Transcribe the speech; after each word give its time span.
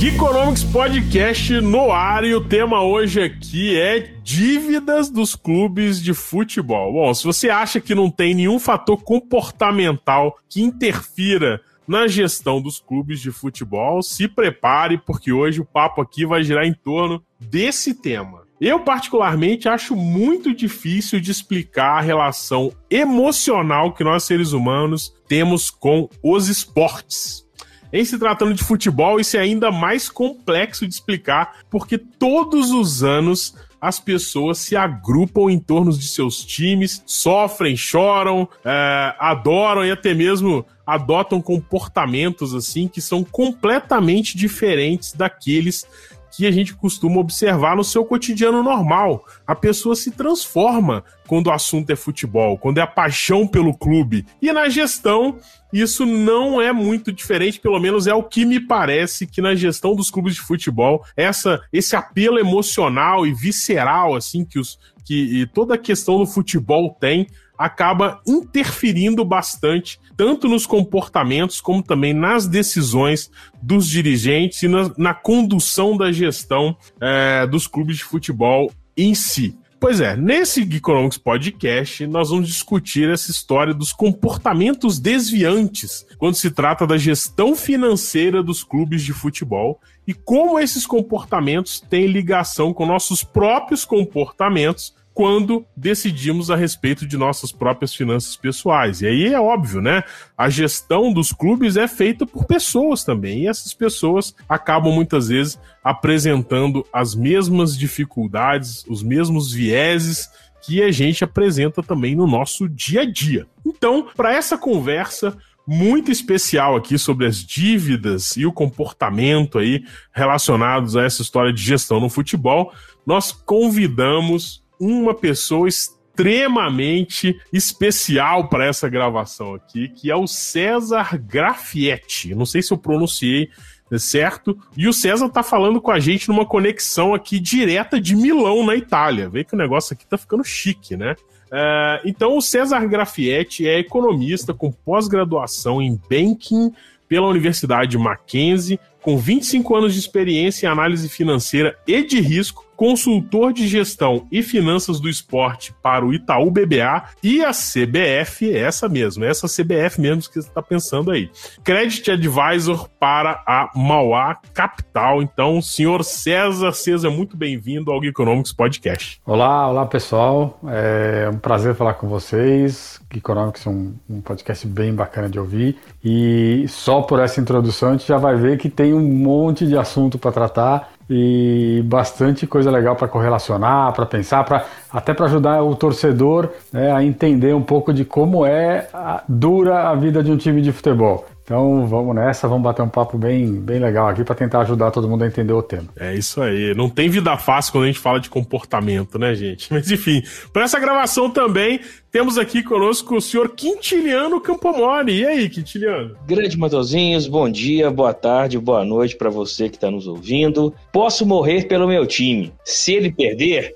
Geekonomics 0.00 0.64
Podcast 0.64 1.60
no 1.60 1.92
ar 1.92 2.24
e 2.24 2.34
o 2.34 2.40
tema 2.40 2.82
hoje 2.82 3.22
aqui 3.22 3.78
é 3.78 4.14
dívidas 4.22 5.10
dos 5.10 5.34
clubes 5.34 6.02
de 6.02 6.14
futebol. 6.14 6.94
Bom, 6.94 7.12
se 7.12 7.22
você 7.22 7.50
acha 7.50 7.82
que 7.82 7.94
não 7.94 8.10
tem 8.10 8.34
nenhum 8.34 8.58
fator 8.58 8.96
comportamental 9.04 10.38
que 10.48 10.62
interfira 10.62 11.60
na 11.86 12.08
gestão 12.08 12.62
dos 12.62 12.80
clubes 12.80 13.20
de 13.20 13.30
futebol, 13.30 14.02
se 14.02 14.26
prepare 14.26 14.96
porque 14.96 15.32
hoje 15.32 15.60
o 15.60 15.66
papo 15.66 16.00
aqui 16.00 16.24
vai 16.24 16.42
girar 16.42 16.64
em 16.64 16.72
torno 16.72 17.22
desse 17.38 17.92
tema. 17.92 18.44
Eu, 18.58 18.80
particularmente, 18.80 19.68
acho 19.68 19.94
muito 19.94 20.54
difícil 20.54 21.20
de 21.20 21.30
explicar 21.30 21.98
a 21.98 22.00
relação 22.00 22.72
emocional 22.90 23.92
que 23.92 24.02
nós, 24.02 24.24
seres 24.24 24.52
humanos, 24.52 25.14
temos 25.28 25.68
com 25.68 26.08
os 26.22 26.48
esportes. 26.48 27.49
Em 27.92 28.04
se 28.04 28.18
tratando 28.18 28.54
de 28.54 28.62
futebol, 28.62 29.18
isso 29.18 29.36
é 29.36 29.40
ainda 29.40 29.72
mais 29.72 30.08
complexo 30.08 30.86
de 30.86 30.94
explicar, 30.94 31.58
porque 31.68 31.98
todos 31.98 32.70
os 32.70 33.02
anos 33.02 33.54
as 33.80 33.98
pessoas 33.98 34.58
se 34.58 34.76
agrupam 34.76 35.50
em 35.50 35.58
torno 35.58 35.90
de 35.90 36.06
seus 36.06 36.44
times, 36.44 37.02
sofrem, 37.06 37.76
choram, 37.76 38.46
é, 38.64 39.14
adoram 39.18 39.84
e 39.84 39.90
até 39.90 40.12
mesmo 40.12 40.66
adotam 40.86 41.40
comportamentos 41.40 42.54
assim 42.54 42.86
que 42.86 43.00
são 43.00 43.24
completamente 43.24 44.36
diferentes 44.36 45.12
daqueles 45.12 45.86
que 46.30 46.46
a 46.46 46.50
gente 46.50 46.74
costuma 46.74 47.18
observar 47.18 47.76
no 47.76 47.84
seu 47.84 48.04
cotidiano 48.04 48.62
normal. 48.62 49.24
A 49.46 49.54
pessoa 49.54 49.96
se 49.96 50.10
transforma 50.10 51.04
quando 51.26 51.48
o 51.48 51.52
assunto 51.52 51.90
é 51.90 51.96
futebol, 51.96 52.58
quando 52.58 52.78
é 52.78 52.82
a 52.82 52.86
paixão 52.86 53.46
pelo 53.46 53.74
clube. 53.74 54.26
E 54.40 54.52
na 54.52 54.68
gestão, 54.68 55.38
isso 55.72 56.04
não 56.04 56.60
é 56.60 56.72
muito 56.72 57.12
diferente, 57.12 57.60
pelo 57.60 57.78
menos 57.78 58.06
é 58.06 58.14
o 58.14 58.22
que 58.22 58.44
me 58.44 58.60
parece 58.60 59.26
que 59.26 59.40
na 59.40 59.54
gestão 59.54 59.94
dos 59.94 60.10
clubes 60.10 60.34
de 60.34 60.40
futebol, 60.40 61.04
essa 61.16 61.60
esse 61.72 61.94
apelo 61.94 62.38
emocional 62.38 63.26
e 63.26 63.32
visceral 63.32 64.14
assim 64.14 64.44
que 64.44 64.58
os 64.58 64.78
que 65.04 65.44
toda 65.52 65.74
a 65.74 65.78
questão 65.78 66.18
do 66.18 66.26
futebol 66.26 66.96
tem 67.00 67.26
acaba 67.60 68.22
interferindo 68.26 69.22
bastante, 69.22 70.00
tanto 70.16 70.48
nos 70.48 70.64
comportamentos 70.64 71.60
como 71.60 71.82
também 71.82 72.14
nas 72.14 72.46
decisões 72.46 73.30
dos 73.60 73.86
dirigentes 73.86 74.62
e 74.62 74.68
na, 74.68 74.90
na 74.96 75.12
condução 75.12 75.94
da 75.94 76.10
gestão 76.10 76.74
é, 76.98 77.46
dos 77.46 77.66
clubes 77.66 77.98
de 77.98 78.04
futebol 78.04 78.72
em 78.96 79.14
si. 79.14 79.54
Pois 79.78 80.00
é, 80.00 80.16
nesse 80.16 80.62
Geekonomics 80.62 81.18
Podcast, 81.18 82.06
nós 82.06 82.30
vamos 82.30 82.48
discutir 82.48 83.10
essa 83.10 83.30
história 83.30 83.74
dos 83.74 83.92
comportamentos 83.92 84.98
desviantes 84.98 86.06
quando 86.16 86.36
se 86.36 86.50
trata 86.50 86.86
da 86.86 86.96
gestão 86.96 87.54
financeira 87.54 88.42
dos 88.42 88.64
clubes 88.64 89.02
de 89.02 89.12
futebol 89.12 89.78
e 90.06 90.14
como 90.14 90.58
esses 90.58 90.86
comportamentos 90.86 91.78
têm 91.78 92.06
ligação 92.06 92.72
com 92.72 92.86
nossos 92.86 93.22
próprios 93.22 93.84
comportamentos 93.84 94.94
quando 95.20 95.66
decidimos 95.76 96.50
a 96.50 96.56
respeito 96.56 97.06
de 97.06 97.14
nossas 97.14 97.52
próprias 97.52 97.94
finanças 97.94 98.36
pessoais. 98.36 99.02
E 99.02 99.06
aí 99.06 99.26
é 99.26 99.38
óbvio, 99.38 99.82
né? 99.82 100.02
A 100.34 100.48
gestão 100.48 101.12
dos 101.12 101.30
clubes 101.30 101.76
é 101.76 101.86
feita 101.86 102.24
por 102.24 102.46
pessoas 102.46 103.04
também, 103.04 103.42
e 103.42 103.46
essas 103.46 103.74
pessoas 103.74 104.34
acabam 104.48 104.90
muitas 104.90 105.28
vezes 105.28 105.60
apresentando 105.84 106.86
as 106.90 107.14
mesmas 107.14 107.76
dificuldades, 107.76 108.82
os 108.88 109.02
mesmos 109.02 109.52
vieses 109.52 110.30
que 110.62 110.82
a 110.82 110.90
gente 110.90 111.22
apresenta 111.22 111.82
também 111.82 112.16
no 112.16 112.26
nosso 112.26 112.66
dia 112.66 113.02
a 113.02 113.04
dia. 113.04 113.46
Então, 113.62 114.08
para 114.16 114.32
essa 114.32 114.56
conversa, 114.56 115.36
muito 115.66 116.10
especial 116.10 116.76
aqui 116.76 116.96
sobre 116.96 117.26
as 117.26 117.44
dívidas 117.44 118.38
e 118.38 118.46
o 118.46 118.52
comportamento 118.54 119.58
aí 119.58 119.84
relacionados 120.12 120.96
a 120.96 121.04
essa 121.04 121.20
história 121.20 121.52
de 121.52 121.62
gestão 121.62 122.00
no 122.00 122.08
futebol, 122.08 122.72
nós 123.06 123.32
convidamos 123.32 124.62
uma 124.80 125.14
pessoa 125.14 125.68
extremamente 125.68 127.38
especial 127.52 128.48
para 128.48 128.66
essa 128.66 128.88
gravação 128.88 129.54
aqui, 129.54 129.88
que 129.88 130.10
é 130.10 130.16
o 130.16 130.26
César 130.26 131.18
Grafietti. 131.18 132.34
Não 132.34 132.46
sei 132.46 132.62
se 132.62 132.72
eu 132.72 132.78
pronunciei 132.78 133.50
certo? 133.98 134.56
E 134.76 134.86
o 134.86 134.92
César 134.92 135.28
tá 135.28 135.42
falando 135.42 135.80
com 135.80 135.90
a 135.90 135.98
gente 135.98 136.28
numa 136.28 136.46
conexão 136.46 137.12
aqui 137.14 137.40
direta 137.40 138.00
de 138.00 138.14
Milão, 138.14 138.64
na 138.64 138.76
Itália. 138.76 139.28
Vê 139.28 139.42
que 139.42 139.54
o 139.54 139.58
negócio 139.58 139.94
aqui 139.94 140.06
tá 140.06 140.16
ficando 140.16 140.44
chique, 140.44 140.96
né? 140.96 141.16
Uh, 141.50 141.98
então, 142.04 142.36
o 142.36 142.40
César 142.40 142.86
Grafietti 142.86 143.66
é 143.66 143.78
economista 143.78 144.54
com 144.54 144.70
pós-graduação 144.70 145.82
em 145.82 146.00
banking 146.08 146.72
pela 147.08 147.26
Universidade 147.26 147.98
Mackenzie, 147.98 148.78
com 149.02 149.18
25 149.18 149.74
anos 149.74 149.94
de 149.94 149.98
experiência 149.98 150.66
em 150.66 150.70
análise 150.70 151.08
financeira 151.08 151.76
e 151.86 152.04
de 152.04 152.20
risco, 152.20 152.64
consultor 152.80 153.52
de 153.52 153.68
gestão 153.68 154.26
e 154.32 154.42
finanças 154.42 154.98
do 154.98 155.06
esporte 155.06 155.70
para 155.82 156.02
o 156.02 156.14
Itaú 156.14 156.50
BBA 156.50 157.04
e 157.22 157.44
a 157.44 157.50
CBF, 157.50 158.56
essa 158.56 158.88
mesmo, 158.88 159.22
essa 159.22 159.46
CBF 159.46 160.00
mesmo 160.00 160.22
que 160.22 160.40
você 160.40 160.48
está 160.48 160.62
pensando 160.62 161.10
aí. 161.10 161.30
Credit 161.62 162.10
Advisor 162.10 162.88
para 162.98 163.42
a 163.46 163.70
Mauá 163.76 164.38
Capital. 164.54 165.20
Então, 165.20 165.60
senhor 165.60 166.02
César, 166.02 166.72
seja 166.72 167.10
muito 167.10 167.36
bem-vindo 167.36 167.92
ao 167.92 168.02
Economics 168.02 168.54
Podcast. 168.54 169.20
Olá, 169.26 169.68
olá 169.68 169.84
pessoal, 169.84 170.58
é 170.66 171.28
um 171.30 171.38
prazer 171.38 171.74
falar 171.74 171.92
com 171.94 172.08
vocês. 172.08 172.98
Economics 173.14 173.66
é 173.66 173.68
um, 173.68 173.94
um 174.08 174.22
podcast 174.22 174.66
bem 174.66 174.94
bacana 174.94 175.28
de 175.28 175.38
ouvir 175.38 175.76
e 176.02 176.64
só 176.66 177.02
por 177.02 177.20
essa 177.20 177.42
introdução 177.42 177.90
a 177.90 177.92
gente 177.92 178.08
já 178.08 178.16
vai 178.16 178.36
ver 178.36 178.56
que 178.56 178.70
tem 178.70 178.94
um 178.94 179.06
monte 179.06 179.66
de 179.66 179.76
assunto 179.76 180.18
para 180.18 180.32
tratar 180.32 180.92
e 181.10 181.82
bastante 181.86 182.46
coisa 182.46 182.70
legal 182.70 182.94
para 182.94 183.08
correlacionar, 183.08 183.92
para 183.92 184.06
pensar, 184.06 184.44
para 184.44 184.64
até 184.92 185.12
para 185.12 185.26
ajudar 185.26 185.60
o 185.62 185.74
torcedor 185.74 186.50
né, 186.72 186.92
a 186.92 187.02
entender 187.02 187.52
um 187.52 187.62
pouco 187.62 187.92
de 187.92 188.04
como 188.04 188.46
é 188.46 188.88
a, 188.94 189.24
dura 189.28 189.88
a 189.88 189.94
vida 189.96 190.22
de 190.22 190.30
um 190.30 190.36
time 190.36 190.62
de 190.62 190.70
futebol. 190.70 191.26
Então 191.50 191.84
vamos 191.84 192.14
nessa, 192.14 192.46
vamos 192.46 192.62
bater 192.62 192.80
um 192.80 192.88
papo 192.88 193.18
bem, 193.18 193.54
bem 193.54 193.80
legal 193.80 194.06
aqui 194.06 194.22
para 194.22 194.36
tentar 194.36 194.60
ajudar 194.60 194.92
todo 194.92 195.08
mundo 195.08 195.24
a 195.24 195.26
entender 195.26 195.52
o 195.52 195.60
tema. 195.60 195.88
É 195.98 196.14
isso 196.14 196.40
aí. 196.40 196.72
Não 196.76 196.88
tem 196.88 197.08
vida 197.08 197.36
fácil 197.36 197.72
quando 197.72 197.84
a 197.84 197.86
gente 197.88 197.98
fala 197.98 198.20
de 198.20 198.30
comportamento, 198.30 199.18
né, 199.18 199.34
gente? 199.34 199.66
Mas 199.74 199.90
enfim, 199.90 200.22
para 200.52 200.62
essa 200.62 200.78
gravação 200.78 201.28
também 201.28 201.80
temos 202.12 202.38
aqui 202.38 202.62
conosco 202.62 203.16
o 203.16 203.20
senhor 203.20 203.48
Quintiliano 203.48 204.40
Campomori. 204.40 205.22
E 205.22 205.26
aí, 205.26 205.48
Quintiliano? 205.48 206.16
Grande 206.24 206.56
Matozinhos, 206.56 207.26
bom 207.26 207.50
dia, 207.50 207.90
boa 207.90 208.14
tarde, 208.14 208.56
boa 208.56 208.84
noite 208.84 209.16
para 209.16 209.28
você 209.28 209.68
que 209.68 209.74
está 209.74 209.90
nos 209.90 210.06
ouvindo. 210.06 210.72
Posso 210.92 211.26
morrer 211.26 211.66
pelo 211.66 211.88
meu 211.88 212.06
time. 212.06 212.52
Se 212.64 212.92
ele 212.92 213.10
perder, 213.10 213.74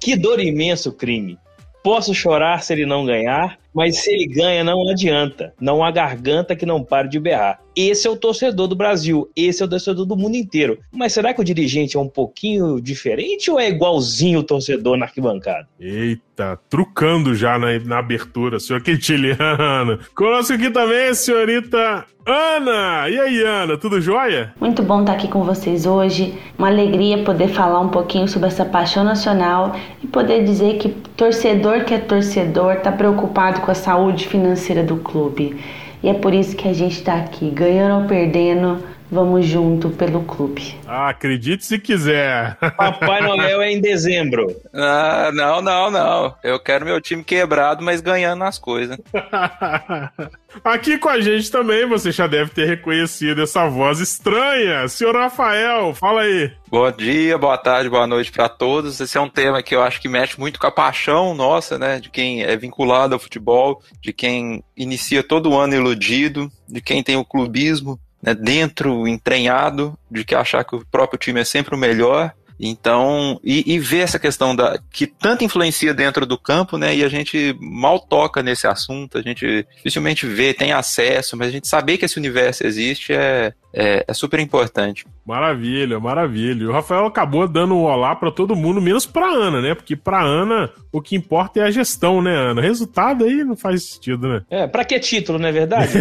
que 0.00 0.16
dor 0.16 0.40
imenso 0.40 0.90
crime. 0.90 1.38
Posso 1.84 2.12
chorar 2.12 2.64
se 2.64 2.72
ele 2.72 2.84
não 2.84 3.06
ganhar, 3.06 3.58
mas 3.74 4.02
se 4.02 4.12
ele 4.12 4.26
ganha, 4.26 4.62
não 4.62 4.88
adianta. 4.88 5.54
Não 5.60 5.82
há 5.82 5.90
garganta 5.90 6.54
que 6.56 6.66
não 6.66 6.82
pare 6.82 7.08
de 7.08 7.18
berrar. 7.18 7.60
Esse 7.74 8.06
é 8.06 8.10
o 8.10 8.16
torcedor 8.16 8.68
do 8.68 8.76
Brasil, 8.76 9.30
esse 9.34 9.62
é 9.62 9.66
o 9.66 9.68
torcedor 9.68 10.04
do 10.04 10.16
mundo 10.16 10.36
inteiro. 10.36 10.78
Mas 10.92 11.14
será 11.14 11.32
que 11.32 11.40
o 11.40 11.44
dirigente 11.44 11.96
é 11.96 12.00
um 12.00 12.08
pouquinho 12.08 12.80
diferente 12.80 13.50
ou 13.50 13.58
é 13.58 13.68
igualzinho 13.68 14.40
o 14.40 14.42
torcedor 14.42 14.98
na 14.98 15.06
arquibancada? 15.06 15.66
Eita, 15.80 16.58
trucando 16.68 17.34
já 17.34 17.58
na, 17.58 17.78
na 17.78 17.98
abertura, 17.98 18.60
senhor 18.60 18.82
Quintiliano. 18.82 19.98
Conosco 20.14 20.52
aqui 20.52 20.70
também 20.70 21.08
a 21.08 21.14
senhorita 21.14 22.06
Ana! 22.24 23.08
E 23.08 23.18
aí, 23.18 23.42
Ana, 23.42 23.76
tudo 23.76 24.00
jóia? 24.00 24.54
Muito 24.60 24.80
bom 24.82 25.00
estar 25.00 25.14
aqui 25.14 25.26
com 25.26 25.42
vocês 25.42 25.86
hoje. 25.86 26.38
Uma 26.56 26.68
alegria 26.68 27.24
poder 27.24 27.48
falar 27.48 27.80
um 27.80 27.88
pouquinho 27.88 28.28
sobre 28.28 28.46
essa 28.46 28.64
paixão 28.64 29.02
nacional 29.02 29.74
e 30.02 30.06
poder 30.06 30.44
dizer 30.44 30.78
que 30.78 30.90
torcedor 31.16 31.84
que 31.84 31.94
é 31.94 31.98
torcedor 31.98 32.74
está 32.74 32.92
preocupado 32.92 33.61
com 33.62 33.70
a 33.70 33.74
saúde 33.74 34.28
financeira 34.28 34.82
do 34.82 34.96
clube. 34.96 35.56
E 36.02 36.08
é 36.08 36.14
por 36.14 36.34
isso 36.34 36.54
que 36.54 36.68
a 36.68 36.72
gente 36.72 36.96
está 36.96 37.14
aqui, 37.14 37.48
ganhando 37.48 38.02
ou 38.02 38.08
perdendo, 38.08 38.82
Vamos 39.12 39.44
junto 39.44 39.90
pelo 39.90 40.22
clube. 40.22 40.74
Ah, 40.86 41.10
acredite 41.10 41.66
se 41.66 41.78
quiser. 41.78 42.56
Papai 42.78 43.20
Noel 43.20 43.60
é 43.60 43.70
em 43.70 43.78
dezembro. 43.78 44.56
Ah, 44.72 45.30
não, 45.34 45.60
não, 45.60 45.90
não. 45.90 46.34
Eu 46.42 46.58
quero 46.58 46.86
meu 46.86 46.98
time 46.98 47.22
quebrado, 47.22 47.84
mas 47.84 48.00
ganhando 48.00 48.38
nas 48.38 48.58
coisas. 48.58 48.96
Aqui 50.64 50.96
com 50.96 51.10
a 51.10 51.20
gente 51.20 51.50
também, 51.50 51.86
você 51.86 52.10
já 52.10 52.26
deve 52.26 52.52
ter 52.52 52.66
reconhecido 52.66 53.42
essa 53.42 53.68
voz 53.68 54.00
estranha. 54.00 54.88
Senhor 54.88 55.14
Rafael, 55.14 55.92
fala 55.94 56.22
aí. 56.22 56.50
Bom 56.70 56.90
dia, 56.90 57.36
boa 57.36 57.58
tarde, 57.58 57.90
boa 57.90 58.06
noite 58.06 58.32
para 58.32 58.48
todos. 58.48 58.98
Esse 58.98 59.18
é 59.18 59.20
um 59.20 59.28
tema 59.28 59.62
que 59.62 59.74
eu 59.74 59.82
acho 59.82 60.00
que 60.00 60.08
mexe 60.08 60.40
muito 60.40 60.58
com 60.58 60.66
a 60.66 60.72
paixão 60.72 61.34
nossa, 61.34 61.78
né? 61.78 62.00
De 62.00 62.08
quem 62.08 62.42
é 62.42 62.56
vinculado 62.56 63.12
ao 63.12 63.20
futebol, 63.20 63.82
de 64.00 64.10
quem 64.10 64.64
inicia 64.74 65.22
todo 65.22 65.54
ano 65.54 65.74
iludido, 65.74 66.50
de 66.66 66.80
quem 66.80 67.02
tem 67.02 67.16
o 67.16 67.26
clubismo 67.26 68.00
né, 68.22 68.34
dentro, 68.34 69.08
entranhado, 69.08 69.98
de 70.10 70.24
que 70.24 70.34
achar 70.34 70.64
que 70.64 70.76
o 70.76 70.86
próprio 70.90 71.18
time 71.18 71.40
é 71.40 71.44
sempre 71.44 71.74
o 71.74 71.78
melhor. 71.78 72.32
Então, 72.64 73.40
e, 73.42 73.74
e 73.74 73.78
ver 73.80 74.00
essa 74.00 74.20
questão 74.20 74.54
da 74.54 74.78
que 74.92 75.04
tanto 75.04 75.42
influencia 75.42 75.92
dentro 75.92 76.24
do 76.24 76.38
campo, 76.38 76.78
né? 76.78 76.94
E 76.94 77.02
a 77.02 77.08
gente 77.08 77.56
mal 77.58 77.98
toca 77.98 78.40
nesse 78.40 78.68
assunto, 78.68 79.18
a 79.18 79.22
gente 79.22 79.66
dificilmente 79.74 80.26
vê, 80.26 80.54
tem 80.54 80.70
acesso, 80.70 81.36
mas 81.36 81.48
a 81.48 81.50
gente 81.50 81.66
saber 81.66 81.98
que 81.98 82.04
esse 82.04 82.18
universo 82.18 82.64
existe 82.64 83.12
é, 83.12 83.52
é, 83.72 84.04
é 84.06 84.14
super 84.14 84.38
importante. 84.38 85.06
Maravilha, 85.24 85.98
maravilha. 85.98 86.68
O 86.68 86.72
Rafael 86.72 87.06
acabou 87.06 87.48
dando 87.48 87.74
um 87.74 87.84
olá 87.84 88.14
para 88.14 88.30
todo 88.30 88.54
mundo, 88.54 88.82
menos 88.82 89.06
para 89.06 89.26
Ana, 89.26 89.62
né? 89.62 89.74
Porque 89.74 89.96
para 89.96 90.22
Ana 90.22 90.70
o 90.90 91.00
que 91.00 91.16
importa 91.16 91.60
é 91.60 91.62
a 91.62 91.70
gestão, 91.70 92.20
né, 92.20 92.34
Ana? 92.34 92.60
Resultado 92.60 93.24
aí 93.24 93.42
não 93.44 93.56
faz 93.56 93.84
sentido, 93.84 94.28
né? 94.28 94.42
É, 94.50 94.66
para 94.66 94.84
que 94.84 94.98
título, 95.00 95.38
não 95.38 95.48
é 95.48 95.52
verdade? 95.52 95.92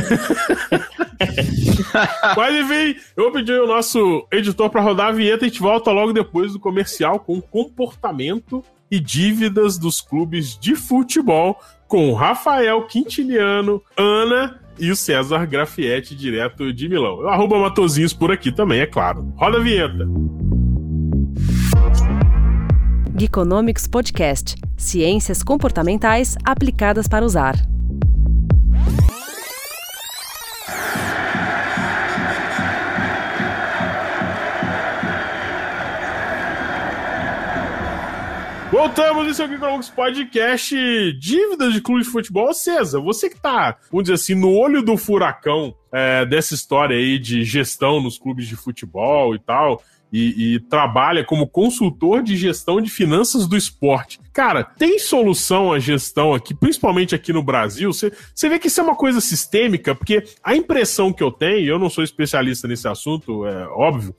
Mas 2.36 2.68
vem, 2.68 2.96
eu 3.16 3.26
vou 3.26 3.32
pedir 3.32 3.60
o 3.60 3.68
nosso 3.68 4.28
editor 4.32 4.70
para 4.70 4.82
rodar 4.82 5.08
a 5.08 5.12
vinheta 5.12 5.46
e 5.46 5.48
a 5.48 5.50
gente 5.50 5.62
volta 5.62 5.92
logo 5.92 6.12
depois 6.12 6.54
do 6.54 6.60
comercial 6.60 7.20
com 7.20 7.40
comportamento 7.40 8.64
e 8.90 9.00
dívidas 9.00 9.78
dos 9.78 10.02
clubes 10.02 10.58
de 10.58 10.76
futebol 10.76 11.58
com 11.88 12.14
Rafael 12.14 12.82
Quintiliano, 12.84 13.82
Ana 13.98 14.61
e 14.80 14.92
o 14.92 14.96
César 14.96 15.46
Grafietti, 15.46 16.16
direto 16.16 16.74
de 16.74 16.90
Milão. 16.90 17.28
Arroba 17.28 17.60
Matozinhos 17.60 18.14
por 18.14 18.32
aqui 18.32 18.52
também, 18.52 18.82
é 18.82 18.86
claro. 18.86 19.34
Roda 19.36 19.58
a 19.58 19.62
vinheta. 19.62 20.08
Geekonomics 23.18 23.88
Podcast. 23.88 24.56
Ciências 24.76 25.44
comportamentais 25.44 26.36
aplicadas 26.44 27.08
para 27.08 27.24
usar. 27.24 27.56
Voltamos 38.82 39.28
em 39.28 39.34
seu 39.36 39.48
Geekonomics 39.48 39.92
Podcast 39.92 40.76
Dívidas 41.20 41.72
de 41.72 41.82
Clube 41.82 42.02
de 42.02 42.10
Futebol. 42.10 42.52
César, 42.52 43.00
você 43.00 43.30
que 43.30 43.40
tá, 43.40 43.78
vamos 43.92 44.06
dizer 44.06 44.16
assim, 44.16 44.34
no 44.34 44.52
olho 44.52 44.82
do 44.82 44.98
furacão 44.98 45.76
é, 45.94 46.26
dessa 46.26 46.56
história 46.56 46.98
aí 46.98 47.20
de 47.20 47.44
gestão 47.44 48.02
nos 48.02 48.18
clubes 48.18 48.48
de 48.48 48.56
futebol 48.56 49.36
e 49.36 49.40
tal, 49.40 49.84
e, 50.12 50.56
e, 50.56 50.60
trabalha 50.60 51.24
como 51.24 51.48
consultor 51.48 52.22
de 52.22 52.36
gestão 52.36 52.82
de 52.82 52.90
finanças 52.90 53.48
do 53.48 53.56
esporte. 53.56 54.20
Cara, 54.34 54.64
tem 54.64 55.00
solução 55.00 55.72
a 55.72 55.80
gestão 55.80 56.34
aqui, 56.34 56.54
principalmente 56.54 57.16
aqui 57.16 57.32
no 57.32 57.42
Brasil? 57.42 57.92
Você 57.94 58.50
vê 58.50 58.60
que 58.60 58.68
isso 58.68 58.82
é 58.82 58.84
uma 58.84 58.96
coisa 58.96 59.22
sistêmica, 59.22 59.96
porque 59.96 60.24
a 60.44 60.56
impressão 60.56 61.14
que 61.14 61.24
eu 61.24 61.32
tenho, 61.32 61.68
eu 61.68 61.80
não 61.80 61.90
sou 61.90 62.04
especialista 62.04 62.68
nesse 62.68 62.88
assunto, 62.88 63.46
é 63.46 63.68
óbvio, 63.68 64.14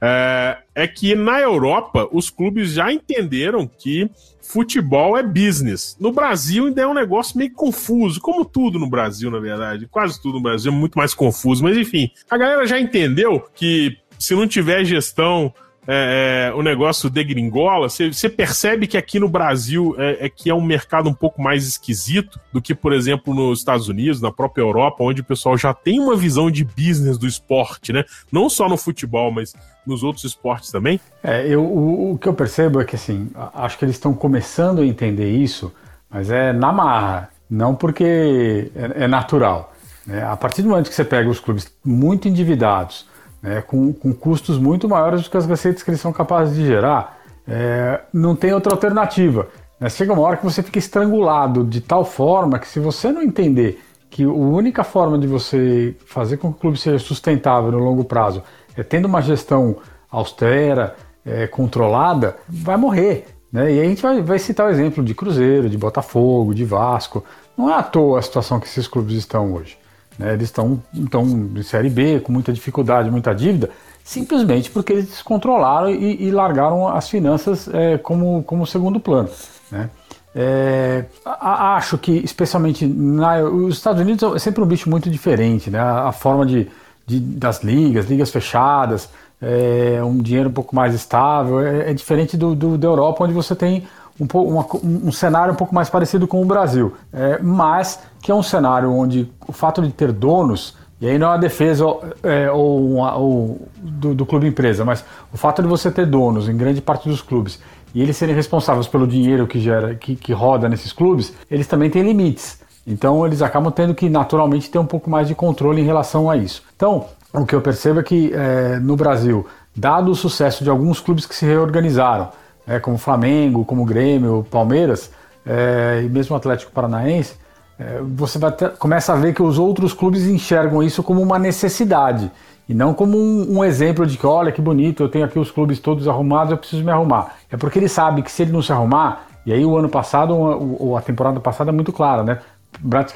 é, 0.00 0.58
é 0.74 0.88
que 0.88 1.14
na 1.14 1.40
Europa 1.40 2.08
os 2.12 2.28
clubes 2.28 2.72
já 2.72 2.92
entenderam 2.92 3.66
que 3.66 4.10
futebol 4.46 5.16
é 5.16 5.22
business. 5.22 5.96
No 5.98 6.12
Brasil 6.12 6.66
ainda 6.66 6.82
é 6.82 6.86
um 6.86 6.94
negócio 6.94 7.36
meio 7.36 7.52
confuso, 7.52 8.20
como 8.20 8.44
tudo 8.44 8.78
no 8.78 8.88
Brasil, 8.88 9.30
na 9.30 9.38
verdade. 9.38 9.86
Quase 9.88 10.20
tudo 10.20 10.34
no 10.34 10.42
Brasil 10.42 10.72
é 10.72 10.74
muito 10.74 10.96
mais 10.96 11.14
confuso, 11.14 11.62
mas 11.62 11.76
enfim, 11.76 12.10
a 12.30 12.38
galera 12.38 12.66
já 12.66 12.78
entendeu 12.78 13.44
que 13.54 13.98
se 14.18 14.34
não 14.34 14.46
tiver 14.46 14.84
gestão, 14.84 15.52
é, 15.88 16.50
é, 16.50 16.54
o 16.54 16.62
negócio 16.62 17.08
degringola, 17.08 17.88
você 17.88 18.28
percebe 18.28 18.88
que 18.88 18.96
aqui 18.96 19.20
no 19.20 19.28
Brasil 19.28 19.94
é, 19.98 20.26
é, 20.26 20.28
que 20.28 20.50
é 20.50 20.54
um 20.54 20.60
mercado 20.60 21.08
um 21.08 21.14
pouco 21.14 21.40
mais 21.40 21.66
esquisito 21.66 22.40
do 22.52 22.60
que, 22.60 22.74
por 22.74 22.92
exemplo, 22.92 23.32
nos 23.32 23.60
Estados 23.60 23.88
Unidos, 23.88 24.20
na 24.20 24.32
própria 24.32 24.62
Europa, 24.62 25.04
onde 25.04 25.20
o 25.20 25.24
pessoal 25.24 25.56
já 25.56 25.72
tem 25.72 26.00
uma 26.00 26.16
visão 26.16 26.50
de 26.50 26.64
business 26.64 27.16
do 27.16 27.26
esporte, 27.26 27.92
né? 27.92 28.04
Não 28.32 28.50
só 28.50 28.68
no 28.68 28.76
futebol, 28.76 29.30
mas 29.30 29.54
nos 29.86 30.02
outros 30.02 30.24
esportes 30.24 30.72
também? 30.72 31.00
É, 31.22 31.46
eu, 31.46 31.62
o, 31.62 32.12
o 32.12 32.18
que 32.18 32.28
eu 32.28 32.34
percebo 32.34 32.80
é 32.80 32.84
que, 32.84 32.96
assim, 32.96 33.30
acho 33.54 33.78
que 33.78 33.84
eles 33.84 33.94
estão 33.94 34.12
começando 34.12 34.80
a 34.80 34.86
entender 34.86 35.30
isso, 35.30 35.72
mas 36.10 36.30
é 36.30 36.52
na 36.52 36.72
marra, 36.72 37.30
não 37.48 37.76
porque 37.76 38.72
é, 38.74 39.04
é 39.04 39.06
natural. 39.06 39.72
Né? 40.04 40.20
A 40.24 40.36
partir 40.36 40.62
do 40.62 40.68
momento 40.68 40.88
que 40.88 40.96
você 40.96 41.04
pega 41.04 41.28
os 41.28 41.38
clubes 41.38 41.72
muito 41.84 42.26
endividados, 42.26 43.06
né, 43.46 43.62
com, 43.62 43.92
com, 43.92 44.12
custos 44.12 44.58
muito 44.58 44.88
maiores 44.88 45.22
do 45.22 45.30
que 45.30 45.36
as 45.36 45.46
receitas 45.46 45.84
que 45.84 45.90
eles 45.90 46.00
são 46.00 46.12
capazes 46.12 46.56
de 46.56 46.66
gerar, 46.66 47.16
é, 47.46 48.00
não 48.12 48.34
tem 48.34 48.52
outra 48.52 48.72
alternativa. 48.72 49.46
Né? 49.78 49.88
Chega 49.88 50.12
uma 50.12 50.22
hora 50.22 50.36
que 50.36 50.44
você 50.44 50.64
fica 50.64 50.80
estrangulado 50.80 51.62
de 51.62 51.80
tal 51.80 52.04
forma 52.04 52.58
que 52.58 52.66
se 52.66 52.80
você 52.80 53.12
não 53.12 53.22
entender 53.22 53.80
que 54.10 54.24
a 54.24 54.28
única 54.28 54.82
forma 54.82 55.16
de 55.16 55.28
você 55.28 55.94
fazer 56.06 56.38
com 56.38 56.52
que 56.52 56.58
o 56.58 56.60
clube 56.60 56.76
seja 56.76 56.98
sustentável 56.98 57.70
no 57.70 57.78
longo 57.78 58.02
prazo 58.02 58.42
é 58.76 58.82
tendo 58.82 59.04
uma 59.04 59.22
gestão 59.22 59.76
austera, 60.10 60.96
é, 61.24 61.46
controlada, 61.46 62.36
vai 62.48 62.76
morrer. 62.76 63.26
Né? 63.52 63.74
E 63.74 63.80
a 63.80 63.84
gente 63.84 64.02
vai, 64.02 64.20
vai 64.22 64.40
citar 64.40 64.66
o 64.66 64.70
exemplo 64.70 65.04
de 65.04 65.14
Cruzeiro, 65.14 65.70
de 65.70 65.78
Botafogo, 65.78 66.52
de 66.52 66.64
Vasco. 66.64 67.24
Não 67.56 67.70
é 67.70 67.74
à 67.74 67.82
toa 67.82 68.18
a 68.18 68.22
situação 68.22 68.58
que 68.58 68.66
esses 68.66 68.88
clubes 68.88 69.14
estão 69.14 69.54
hoje. 69.54 69.78
Né? 70.18 70.34
Eles 70.34 70.48
estão 70.48 70.82
em 70.94 71.62
Série 71.62 71.90
B, 71.90 72.20
com 72.20 72.32
muita 72.32 72.52
dificuldade, 72.52 73.10
muita 73.10 73.34
dívida, 73.34 73.70
simplesmente 74.04 74.70
porque 74.70 74.92
eles 74.92 75.06
descontrolaram 75.06 75.90
e, 75.90 76.24
e 76.24 76.30
largaram 76.30 76.88
as 76.88 77.08
finanças 77.08 77.68
é, 77.72 77.98
como, 77.98 78.42
como 78.44 78.66
segundo 78.66 79.00
plano. 79.00 79.28
Né? 79.70 79.90
É, 80.34 81.04
acho 81.24 81.96
que, 81.96 82.12
especialmente 82.18 82.86
na, 82.86 83.40
os 83.40 83.76
Estados 83.76 84.00
Unidos, 84.02 84.34
é 84.34 84.38
sempre 84.38 84.62
um 84.62 84.66
bicho 84.66 84.88
muito 84.88 85.08
diferente, 85.08 85.70
né? 85.70 85.78
a, 85.78 86.08
a 86.08 86.12
forma 86.12 86.44
de, 86.44 86.68
de, 87.06 87.18
das 87.18 87.62
ligas, 87.62 88.06
ligas 88.06 88.30
fechadas, 88.30 89.08
é, 89.40 90.00
um 90.02 90.18
dinheiro 90.18 90.48
um 90.48 90.52
pouco 90.52 90.74
mais 90.74 90.94
estável, 90.94 91.60
é, 91.60 91.90
é 91.90 91.94
diferente 91.94 92.36
do, 92.36 92.54
do, 92.54 92.78
da 92.78 92.86
Europa, 92.86 93.24
onde 93.24 93.32
você 93.32 93.54
tem 93.54 93.86
um, 94.20 94.26
uma, 94.40 94.66
um, 94.82 95.12
cenário 95.12 95.52
um 95.52 95.56
pouco 95.56 95.74
mais 95.74 95.90
parecido 95.90 96.26
com 96.26 96.42
o 96.42 96.44
Brasil, 96.44 96.94
é, 97.12 97.38
mas 97.42 98.00
que 98.22 98.30
é 98.30 98.34
um 98.34 98.42
cenário 98.42 98.92
onde 98.92 99.30
o 99.46 99.52
fato 99.52 99.82
de 99.82 99.92
ter 99.92 100.12
donos, 100.12 100.76
e 101.00 101.06
aí 101.06 101.18
não 101.18 101.30
é 101.30 101.34
a 101.34 101.36
defesa 101.36 101.84
é, 102.22 102.50
ou, 102.50 102.96
ou 102.96 103.68
do, 103.78 104.14
do, 104.14 104.26
clube 104.26 104.46
empresa, 104.46 104.84
mas 104.84 105.04
o 105.32 105.36
fato 105.36 105.62
de 105.62 105.68
você 105.68 105.90
ter 105.90 106.06
donos 106.06 106.48
em 106.48 106.56
grande 106.56 106.80
parte 106.80 107.08
dos 107.08 107.20
clubes 107.20 107.60
e 107.94 108.02
eles 108.02 108.16
serem 108.16 108.34
responsáveis 108.34 108.86
pelo 108.86 109.06
dinheiro 109.06 109.46
que 109.46 109.60
gera, 109.60 109.94
que, 109.94 110.16
que 110.16 110.32
roda 110.32 110.68
nesses 110.68 110.92
clubes, 110.92 111.32
eles 111.50 111.66
também 111.66 111.90
têm 111.90 112.02
limites. 112.02 112.60
Então 112.86 113.26
eles 113.26 113.42
acabam 113.42 113.72
tendo 113.72 113.94
que 113.94 114.08
naturalmente 114.08 114.70
ter 114.70 114.78
um 114.78 114.86
pouco 114.86 115.10
mais 115.10 115.28
de 115.28 115.34
controle 115.34 115.80
em 115.80 115.84
relação 115.84 116.30
a 116.30 116.36
isso. 116.36 116.62
Então, 116.76 117.06
o 117.32 117.44
que 117.44 117.54
eu 117.54 117.60
percebo 117.60 118.00
é 118.00 118.02
que 118.02 118.32
é, 118.32 118.78
no 118.78 118.96
Brasil, 118.96 119.46
dado 119.74 120.10
o 120.10 120.14
sucesso 120.14 120.62
de 120.62 120.70
alguns 120.70 121.00
clubes 121.00 121.26
que 121.26 121.34
se 121.34 121.44
reorganizaram, 121.44 122.28
é, 122.66 122.78
como 122.78 122.98
Flamengo, 122.98 123.64
como 123.64 123.84
Grêmio, 123.84 124.46
Palmeiras 124.50 125.10
é, 125.44 126.02
e 126.04 126.08
mesmo 126.08 126.34
Atlético 126.34 126.72
Paranaense, 126.72 127.34
é, 127.78 128.00
você 128.02 128.38
ter, 128.52 128.70
começa 128.72 129.12
a 129.12 129.16
ver 129.16 129.34
que 129.34 129.42
os 129.42 129.58
outros 129.58 129.92
clubes 129.92 130.26
enxergam 130.26 130.82
isso 130.82 131.02
como 131.02 131.22
uma 131.22 131.38
necessidade 131.38 132.30
e 132.68 132.74
não 132.74 132.92
como 132.92 133.16
um, 133.16 133.58
um, 133.58 133.64
exemplo 133.64 134.04
de 134.06 134.18
que, 134.18 134.26
olha 134.26 134.50
que 134.50 134.60
bonito, 134.60 135.02
eu 135.02 135.08
tenho 135.08 135.24
aqui 135.24 135.38
os 135.38 135.50
clubes 135.50 135.78
todos 135.78 136.08
arrumados, 136.08 136.50
eu 136.50 136.58
preciso 136.58 136.82
me 136.82 136.90
arrumar. 136.90 137.36
É 137.50 137.56
porque 137.56 137.78
ele 137.78 137.88
sabe 137.88 138.22
que 138.22 138.30
se 138.30 138.42
ele 138.42 138.50
não 138.50 138.60
se 138.60 138.72
arrumar, 138.72 139.26
e 139.44 139.52
aí 139.52 139.64
o 139.64 139.76
ano 139.76 139.88
passado, 139.88 140.34
ou 140.34 140.96
a 140.96 141.00
temporada 141.00 141.38
passada 141.38 141.70
é 141.70 141.72
muito 141.72 141.92
clara, 141.92 142.24
né? 142.24 142.40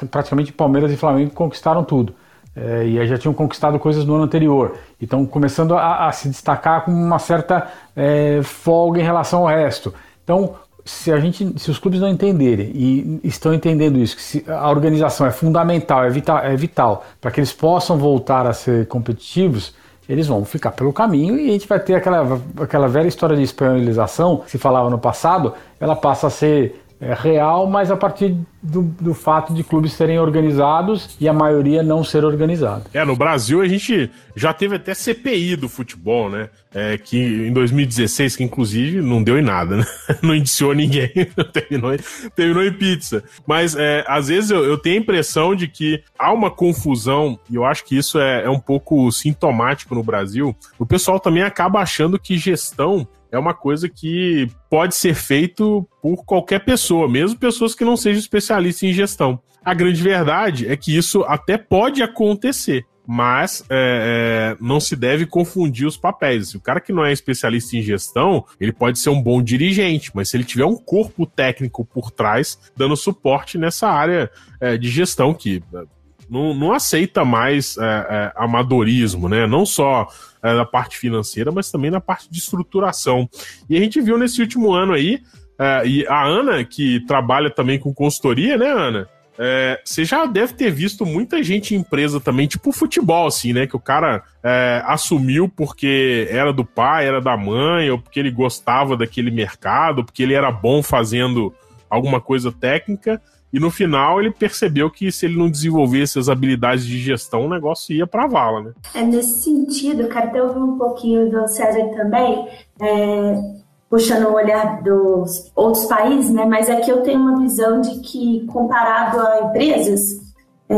Praticamente 0.09 0.53
Palmeiras 0.53 0.91
e 0.91 0.95
Flamengo 0.95 1.31
conquistaram 1.31 1.83
tudo. 1.83 2.15
É, 2.55 2.83
e 2.85 3.07
já 3.07 3.17
tinham 3.17 3.33
conquistado 3.33 3.79
coisas 3.79 4.03
no 4.03 4.15
ano 4.15 4.23
anterior. 4.23 4.75
E 4.99 5.05
estão 5.05 5.25
começando 5.25 5.73
a, 5.73 6.07
a, 6.07 6.11
se 6.11 6.27
destacar 6.27 6.83
com 6.83 6.91
uma 6.91 7.19
certa 7.19 7.67
é, 7.95 8.41
folga 8.43 8.99
em 8.99 9.03
relação 9.03 9.41
ao 9.41 9.47
resto. 9.47 9.93
Então, 10.23 10.55
se 10.83 11.11
a 11.11 11.19
gente, 11.19 11.59
se 11.59 11.69
os 11.69 11.79
clubes 11.79 11.99
não 11.99 12.09
entenderem 12.09 12.71
e 12.73 13.19
estão 13.23 13.53
entendendo 13.53 13.99
isso, 13.99 14.17
que 14.17 14.49
a 14.51 14.69
organização 14.69 15.25
é 15.27 15.31
fundamental, 15.31 16.03
é 16.03 16.09
vital, 16.09 16.39
é 16.39 16.55
vital 16.55 17.05
para 17.19 17.31
que 17.31 17.39
eles 17.39 17.53
possam 17.53 17.97
voltar 17.97 18.45
a 18.45 18.53
ser 18.53 18.87
competitivos, 18.87 19.73
eles 20.09 20.27
vão 20.27 20.43
ficar 20.43 20.71
pelo 20.71 20.91
caminho 20.91 21.37
e 21.37 21.49
a 21.49 21.53
gente 21.53 21.67
vai 21.67 21.79
ter 21.79 21.95
aquela, 21.95 22.41
aquela 22.59 22.87
velha 22.87 23.07
história 23.07 23.35
de 23.35 23.43
espanholização 23.43 24.37
que 24.37 24.51
se 24.51 24.57
falava 24.57 24.89
no 24.89 24.97
passado, 24.97 25.53
ela 25.79 25.95
passa 25.95 26.27
a 26.27 26.29
ser 26.29 26.80
é, 27.01 27.15
real, 27.15 27.65
mas 27.65 27.89
a 27.89 27.97
partir 27.97 28.37
do, 28.61 28.83
do, 28.83 29.15
fato 29.15 29.55
de 29.55 29.63
clubes 29.63 29.93
serem 29.93 30.19
organizados 30.19 31.17
e 31.19 31.27
a 31.27 31.33
maioria 31.33 31.81
não 31.81 32.03
ser 32.03 32.23
organizada. 32.23 32.83
É, 32.93 33.03
no 33.03 33.15
Brasil 33.15 33.59
a 33.59 33.67
gente 33.67 34.11
já 34.35 34.53
teve 34.53 34.75
até 34.75 34.93
CPI 34.93 35.55
do 35.55 35.67
futebol, 35.67 36.29
né? 36.29 36.49
É, 36.73 36.97
que 36.99 37.17
em 37.17 37.51
2016, 37.51 38.35
que 38.35 38.43
inclusive 38.43 39.01
não 39.01 39.23
deu 39.23 39.39
em 39.39 39.41
nada, 39.41 39.77
né? 39.77 39.85
Não 40.21 40.35
indiciou 40.35 40.73
ninguém, 40.73 41.09
terminou, 41.51 41.91
terminou 42.35 42.63
em 42.63 42.71
pizza. 42.71 43.23
Mas 43.45 43.75
é, 43.75 44.05
às 44.07 44.27
vezes 44.27 44.51
eu, 44.51 44.63
eu, 44.63 44.77
tenho 44.77 44.97
a 44.97 45.01
impressão 45.01 45.55
de 45.55 45.67
que 45.67 46.03
há 46.17 46.31
uma 46.31 46.51
confusão, 46.51 47.39
e 47.49 47.55
eu 47.55 47.65
acho 47.65 47.83
que 47.83 47.97
isso 47.97 48.19
é, 48.19 48.43
é 48.43 48.49
um 48.49 48.59
pouco 48.59 49.11
sintomático 49.11 49.95
no 49.95 50.03
Brasil. 50.03 50.55
O 50.77 50.85
pessoal 50.85 51.19
também 51.19 51.43
acaba 51.43 51.79
achando 51.79 52.19
que 52.19 52.37
gestão 52.37 53.07
é 53.31 53.39
uma 53.39 53.53
coisa 53.53 53.87
que 53.87 54.47
pode 54.69 54.95
ser 54.95 55.15
feito 55.15 55.87
por 56.01 56.25
qualquer 56.25 56.59
pessoa, 56.59 57.07
mesmo 57.07 57.39
pessoas 57.39 57.73
que 57.73 57.85
não 57.85 57.95
sejam 57.95 58.19
especialistas 58.19 58.83
em 58.83 58.93
gestão. 58.93 59.39
A 59.63 59.73
grande 59.73 60.01
verdade 60.01 60.67
é 60.67 60.75
que 60.75 60.95
isso 60.95 61.23
até 61.23 61.57
pode 61.57 62.01
acontecer, 62.01 62.83
mas 63.07 63.63
é, 63.69 64.55
é, 64.59 64.63
não 64.63 64.79
se 64.79 64.95
deve 64.95 65.25
confundir 65.25 65.87
os 65.87 65.97
papéis. 65.97 66.53
O 66.55 66.59
cara 66.59 66.81
que 66.81 66.91
não 66.91 67.05
é 67.05 67.11
especialista 67.11 67.77
em 67.77 67.81
gestão, 67.81 68.43
ele 68.59 68.73
pode 68.73 68.99
ser 68.99 69.09
um 69.09 69.21
bom 69.21 69.41
dirigente, 69.41 70.11
mas 70.13 70.29
se 70.29 70.37
ele 70.37 70.43
tiver 70.43 70.65
um 70.65 70.75
corpo 70.75 71.25
técnico 71.25 71.85
por 71.85 72.11
trás, 72.11 72.59
dando 72.75 72.97
suporte 72.97 73.57
nessa 73.57 73.87
área 73.87 74.31
é, 74.59 74.77
de 74.77 74.89
gestão 74.89 75.33
que 75.33 75.63
é, 75.73 75.83
não, 76.29 76.53
não 76.53 76.71
aceita 76.71 77.25
mais 77.25 77.77
é, 77.77 77.83
é, 77.83 78.33
amadorismo, 78.35 79.27
né? 79.27 79.45
Não 79.45 79.65
só 79.65 80.07
é, 80.43 80.53
na 80.53 80.65
parte 80.65 80.97
financeira, 80.97 81.51
mas 81.51 81.71
também 81.71 81.91
na 81.91 82.01
parte 82.01 82.29
de 82.29 82.39
estruturação. 82.39 83.29
E 83.69 83.77
a 83.77 83.79
gente 83.79 84.01
viu 84.01 84.17
nesse 84.17 84.41
último 84.41 84.73
ano 84.73 84.93
aí, 84.93 85.21
é, 85.59 85.87
e 85.87 86.07
a 86.07 86.25
Ana, 86.25 86.63
que 86.63 87.05
trabalha 87.05 87.49
também 87.49 87.77
com 87.77 87.93
consultoria, 87.93 88.57
né, 88.57 88.71
Ana? 88.71 89.07
É, 89.43 89.81
você 89.83 90.05
já 90.05 90.25
deve 90.25 90.53
ter 90.53 90.69
visto 90.69 91.05
muita 91.05 91.41
gente 91.41 91.73
em 91.73 91.79
empresa 91.79 92.19
também, 92.19 92.47
tipo 92.47 92.71
futebol, 92.71 93.27
assim, 93.27 93.53
né? 93.53 93.65
Que 93.65 93.75
o 93.75 93.79
cara 93.79 94.23
é, 94.43 94.83
assumiu 94.85 95.49
porque 95.49 96.27
era 96.29 96.51
do 96.53 96.65
pai, 96.65 97.07
era 97.07 97.21
da 97.21 97.35
mãe, 97.35 97.89
ou 97.89 97.97
porque 97.97 98.19
ele 98.19 98.29
gostava 98.29 98.95
daquele 98.95 99.31
mercado, 99.31 100.03
porque 100.03 100.21
ele 100.21 100.33
era 100.33 100.51
bom 100.51 100.83
fazendo 100.83 101.53
alguma 101.89 102.21
coisa 102.21 102.51
técnica. 102.51 103.21
E 103.53 103.59
no 103.59 103.69
final 103.69 104.19
ele 104.19 104.31
percebeu 104.31 104.89
que 104.89 105.11
se 105.11 105.25
ele 105.25 105.37
não 105.37 105.49
desenvolvesse 105.49 106.17
as 106.17 106.29
habilidades 106.29 106.85
de 106.85 106.97
gestão, 106.97 107.45
o 107.45 107.49
negócio 107.49 107.93
ia 107.93 108.07
para 108.07 108.23
a 108.23 108.27
vala, 108.27 108.61
né? 108.61 108.71
É 108.93 109.03
nesse 109.03 109.43
sentido, 109.43 110.07
quero 110.07 110.27
até 110.27 110.41
ouvir 110.41 110.59
um 110.59 110.77
pouquinho 110.77 111.29
do 111.29 111.47
César 111.47 111.89
também, 111.95 112.47
é, 112.79 113.61
puxando 113.89 114.29
o 114.29 114.33
olhar 114.33 114.81
dos 114.81 115.51
outros 115.53 115.85
países, 115.85 116.31
né? 116.31 116.45
Mas 116.45 116.69
aqui 116.69 116.89
eu 116.89 117.01
tenho 117.01 117.19
uma 117.19 117.39
visão 117.39 117.81
de 117.81 117.99
que, 117.99 118.45
comparado 118.47 119.19
a 119.19 119.41
empresas, 119.49 120.21
é, 120.69 120.75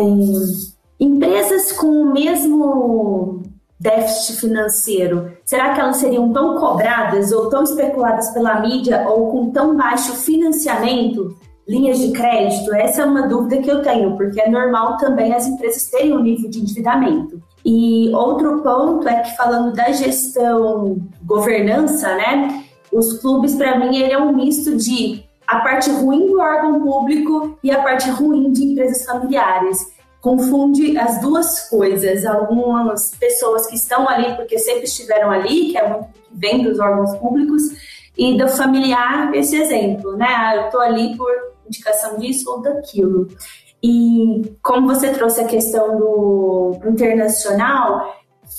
empresas 1.00 1.72
com 1.74 1.88
o 1.88 2.12
mesmo 2.12 3.44
déficit 3.80 4.40
financeiro, 4.40 5.34
será 5.46 5.74
que 5.74 5.82
elas 5.82 5.98
seriam 5.98 6.32
tão 6.32 6.58
cobradas 6.58 7.32
ou 7.32 7.50
tão 7.50 7.64
especuladas 7.64 8.30
pela 8.30 8.62
mídia 8.62 9.08
ou 9.08 9.30
com 9.30 9.52
tão 9.52 9.76
baixo 9.76 10.14
financiamento 10.14 11.36
linhas 11.68 12.00
de 12.00 12.12
crédito? 12.12 12.74
Essa 12.74 13.04
é 13.04 13.06
uma 13.06 13.28
dúvida 13.28 13.62
que 13.62 13.70
eu 13.70 13.82
tenho, 13.82 14.16
porque 14.18 14.42
é 14.42 14.50
normal 14.50 14.98
também 14.98 15.34
as 15.34 15.48
empresas 15.48 15.88
terem 15.88 16.14
um 16.14 16.22
nível 16.22 16.50
de 16.50 16.60
endividamento. 16.60 17.42
E 17.66 18.12
outro 18.14 18.62
ponto 18.62 19.08
é 19.08 19.22
que 19.22 19.36
falando 19.38 19.74
da 19.74 19.92
gestão, 19.92 20.98
governança, 21.24 22.16
né? 22.16 22.66
Os 22.92 23.20
clubes, 23.20 23.56
para 23.56 23.80
mim, 23.80 23.98
ele 23.98 24.12
é 24.12 24.18
um 24.18 24.36
misto 24.36 24.76
de 24.76 25.24
a 25.48 25.60
parte 25.60 25.90
ruim 25.90 26.28
do 26.28 26.40
órgão 26.40 26.82
público 26.82 27.58
e 27.64 27.72
a 27.72 27.82
parte 27.82 28.10
ruim 28.10 28.52
de 28.52 28.64
empresas 28.64 29.06
familiares. 29.06 29.94
Confunde 30.22 30.98
as 30.98 31.20
duas 31.22 31.70
coisas. 31.70 32.26
Algumas 32.26 33.16
pessoas 33.16 33.68
que 33.68 33.76
estão 33.76 34.08
ali 34.08 34.36
porque 34.36 34.58
sempre 34.60 34.84
estiveram 34.84 35.32
ali, 35.32 35.72
que 35.72 35.78
é 35.78 35.88
muito 35.88 36.08
que 36.14 36.22
vem 36.32 36.64
dos 36.64 36.80
órgãos 36.80 37.16
públicos, 37.18 37.64
e 38.18 38.38
do 38.38 38.48
familiar, 38.48 39.34
esse 39.34 39.56
exemplo, 39.56 40.16
né? 40.16 40.28
Ah, 40.30 40.56
eu 40.56 40.66
estou 40.66 40.80
ali 40.80 41.18
por 41.18 41.53
indicação 41.74 42.18
disso 42.18 42.50
ou 42.50 42.62
daquilo. 42.62 43.28
E 43.82 44.56
como 44.62 44.88
você 44.88 45.10
trouxe 45.10 45.42
a 45.42 45.48
questão 45.48 45.98
do 45.98 46.78
internacional, 46.86 48.16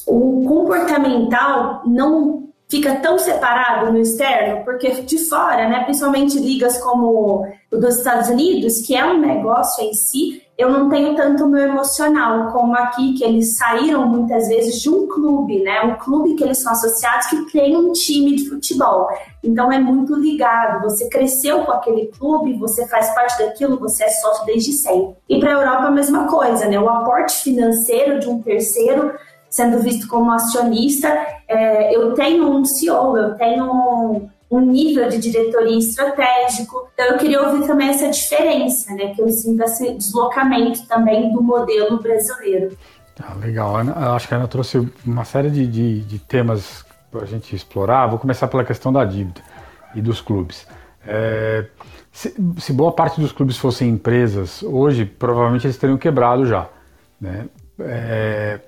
o 0.07 0.45
comportamental 0.47 1.83
não 1.87 2.49
fica 2.69 2.97
tão 2.97 3.19
separado 3.19 3.93
no 3.93 3.99
externo, 3.99 4.65
porque 4.65 4.91
de 5.03 5.19
fora, 5.19 5.69
né, 5.69 5.85
principalmente 5.85 6.39
ligas 6.39 6.77
como 6.83 7.47
o 7.73 7.77
dos 7.77 7.99
Estados 7.99 8.29
Unidos, 8.29 8.81
que 8.81 8.97
é 8.97 9.05
um 9.05 9.19
negócio 9.19 9.85
em 9.85 9.95
si, 9.95 10.43
eu 10.57 10.71
não 10.71 10.89
tenho 10.89 11.17
tanto 11.17 11.49
meu 11.49 11.63
emocional 11.63 12.53
como 12.53 12.77
aqui, 12.77 13.15
que 13.15 13.25
eles 13.25 13.57
saíram 13.57 14.07
muitas 14.07 14.47
vezes 14.47 14.81
de 14.81 14.89
um 14.89 15.09
clube, 15.09 15.61
né? 15.63 15.81
Um 15.83 15.97
clube 15.97 16.35
que 16.35 16.45
eles 16.45 16.63
são 16.63 16.73
associados 16.73 17.27
que 17.27 17.51
tem 17.51 17.77
um 17.77 17.93
time 17.93 18.37
de 18.37 18.49
futebol. 18.49 19.09
Então 19.43 19.73
é 19.73 19.81
muito 19.81 20.15
ligado. 20.15 20.83
Você 20.83 21.09
cresceu 21.09 21.65
com 21.65 21.73
aquele 21.73 22.07
clube, 22.07 22.57
você 22.57 22.87
faz 22.87 23.13
parte 23.15 23.39
daquilo, 23.39 23.79
você 23.79 24.05
é 24.05 24.09
sócio 24.09 24.47
desde 24.47 24.73
sempre. 24.73 25.17
E 25.29 25.41
para 25.41 25.51
a 25.51 25.61
Europa 25.61 25.85
a 25.85 25.91
mesma 25.91 26.29
coisa, 26.29 26.67
né? 26.67 26.79
O 26.79 26.89
aporte 26.89 27.43
financeiro 27.43 28.21
de 28.21 28.29
um 28.29 28.41
terceiro 28.41 29.13
sendo 29.55 29.79
visto 29.79 30.09
como 30.09 30.33
acionista, 30.33 31.09
é, 31.47 31.95
eu 31.95 32.13
tenho 32.15 32.51
um 32.51 32.65
CEO, 32.65 33.17
eu 33.17 33.37
tenho 33.37 34.29
um, 34.57 34.61
nível 34.61 35.09
de 35.09 35.19
diretoria 35.19 35.79
estratégico. 35.79 36.89
Então, 36.95 37.07
eu 37.07 37.19
queria 37.19 37.43
ouvir 37.43 37.67
também 37.67 37.89
essa 37.89 38.11
diferença, 38.11 38.93
né? 38.95 39.15
Que 39.15 39.23
eu 39.23 39.29
sinto 39.29 39.63
esse 39.63 39.95
deslocamento 39.95 40.87
também 40.87 41.33
do 41.33 41.43
modelo 41.43 42.01
brasileiro. 42.01 42.77
Ah, 43.23 43.35
legal. 43.35 43.77
Ana, 43.77 44.15
acho 44.15 44.29
que 44.29 44.35
a 44.35 44.39
Ana 44.39 44.49
trouxe 44.49 44.89
uma 45.07 45.25
série 45.25 45.51
de, 45.51 45.67
de, 45.67 46.01
de 46.01 46.19
temas 46.19 46.85
para 47.11 47.23
a 47.23 47.27
gente 47.27 47.55
explorar. 47.55 48.07
Vou 48.07 48.19
começar 48.19 48.49
pela 48.49 48.65
questão 48.65 48.93
da 48.93 49.05
dívida 49.05 49.41
e 49.95 50.03
dos 50.03 50.21
clubes. 50.21 50.67
É, 51.07 51.67
se, 52.11 52.35
se, 52.59 52.73
boa 52.73 52.93
parte 52.93 53.21
dos 53.21 53.33
clubes 53.33 53.57
fossem 53.57 53.91
empresas, 53.91 54.63
hoje 54.63 55.05
provavelmente 55.05 55.67
eles 55.67 55.77
teriam 55.77 55.99
quebrado 55.99 56.47
já. 56.47 56.69
Né? 57.21 57.47
É, 57.81 58.61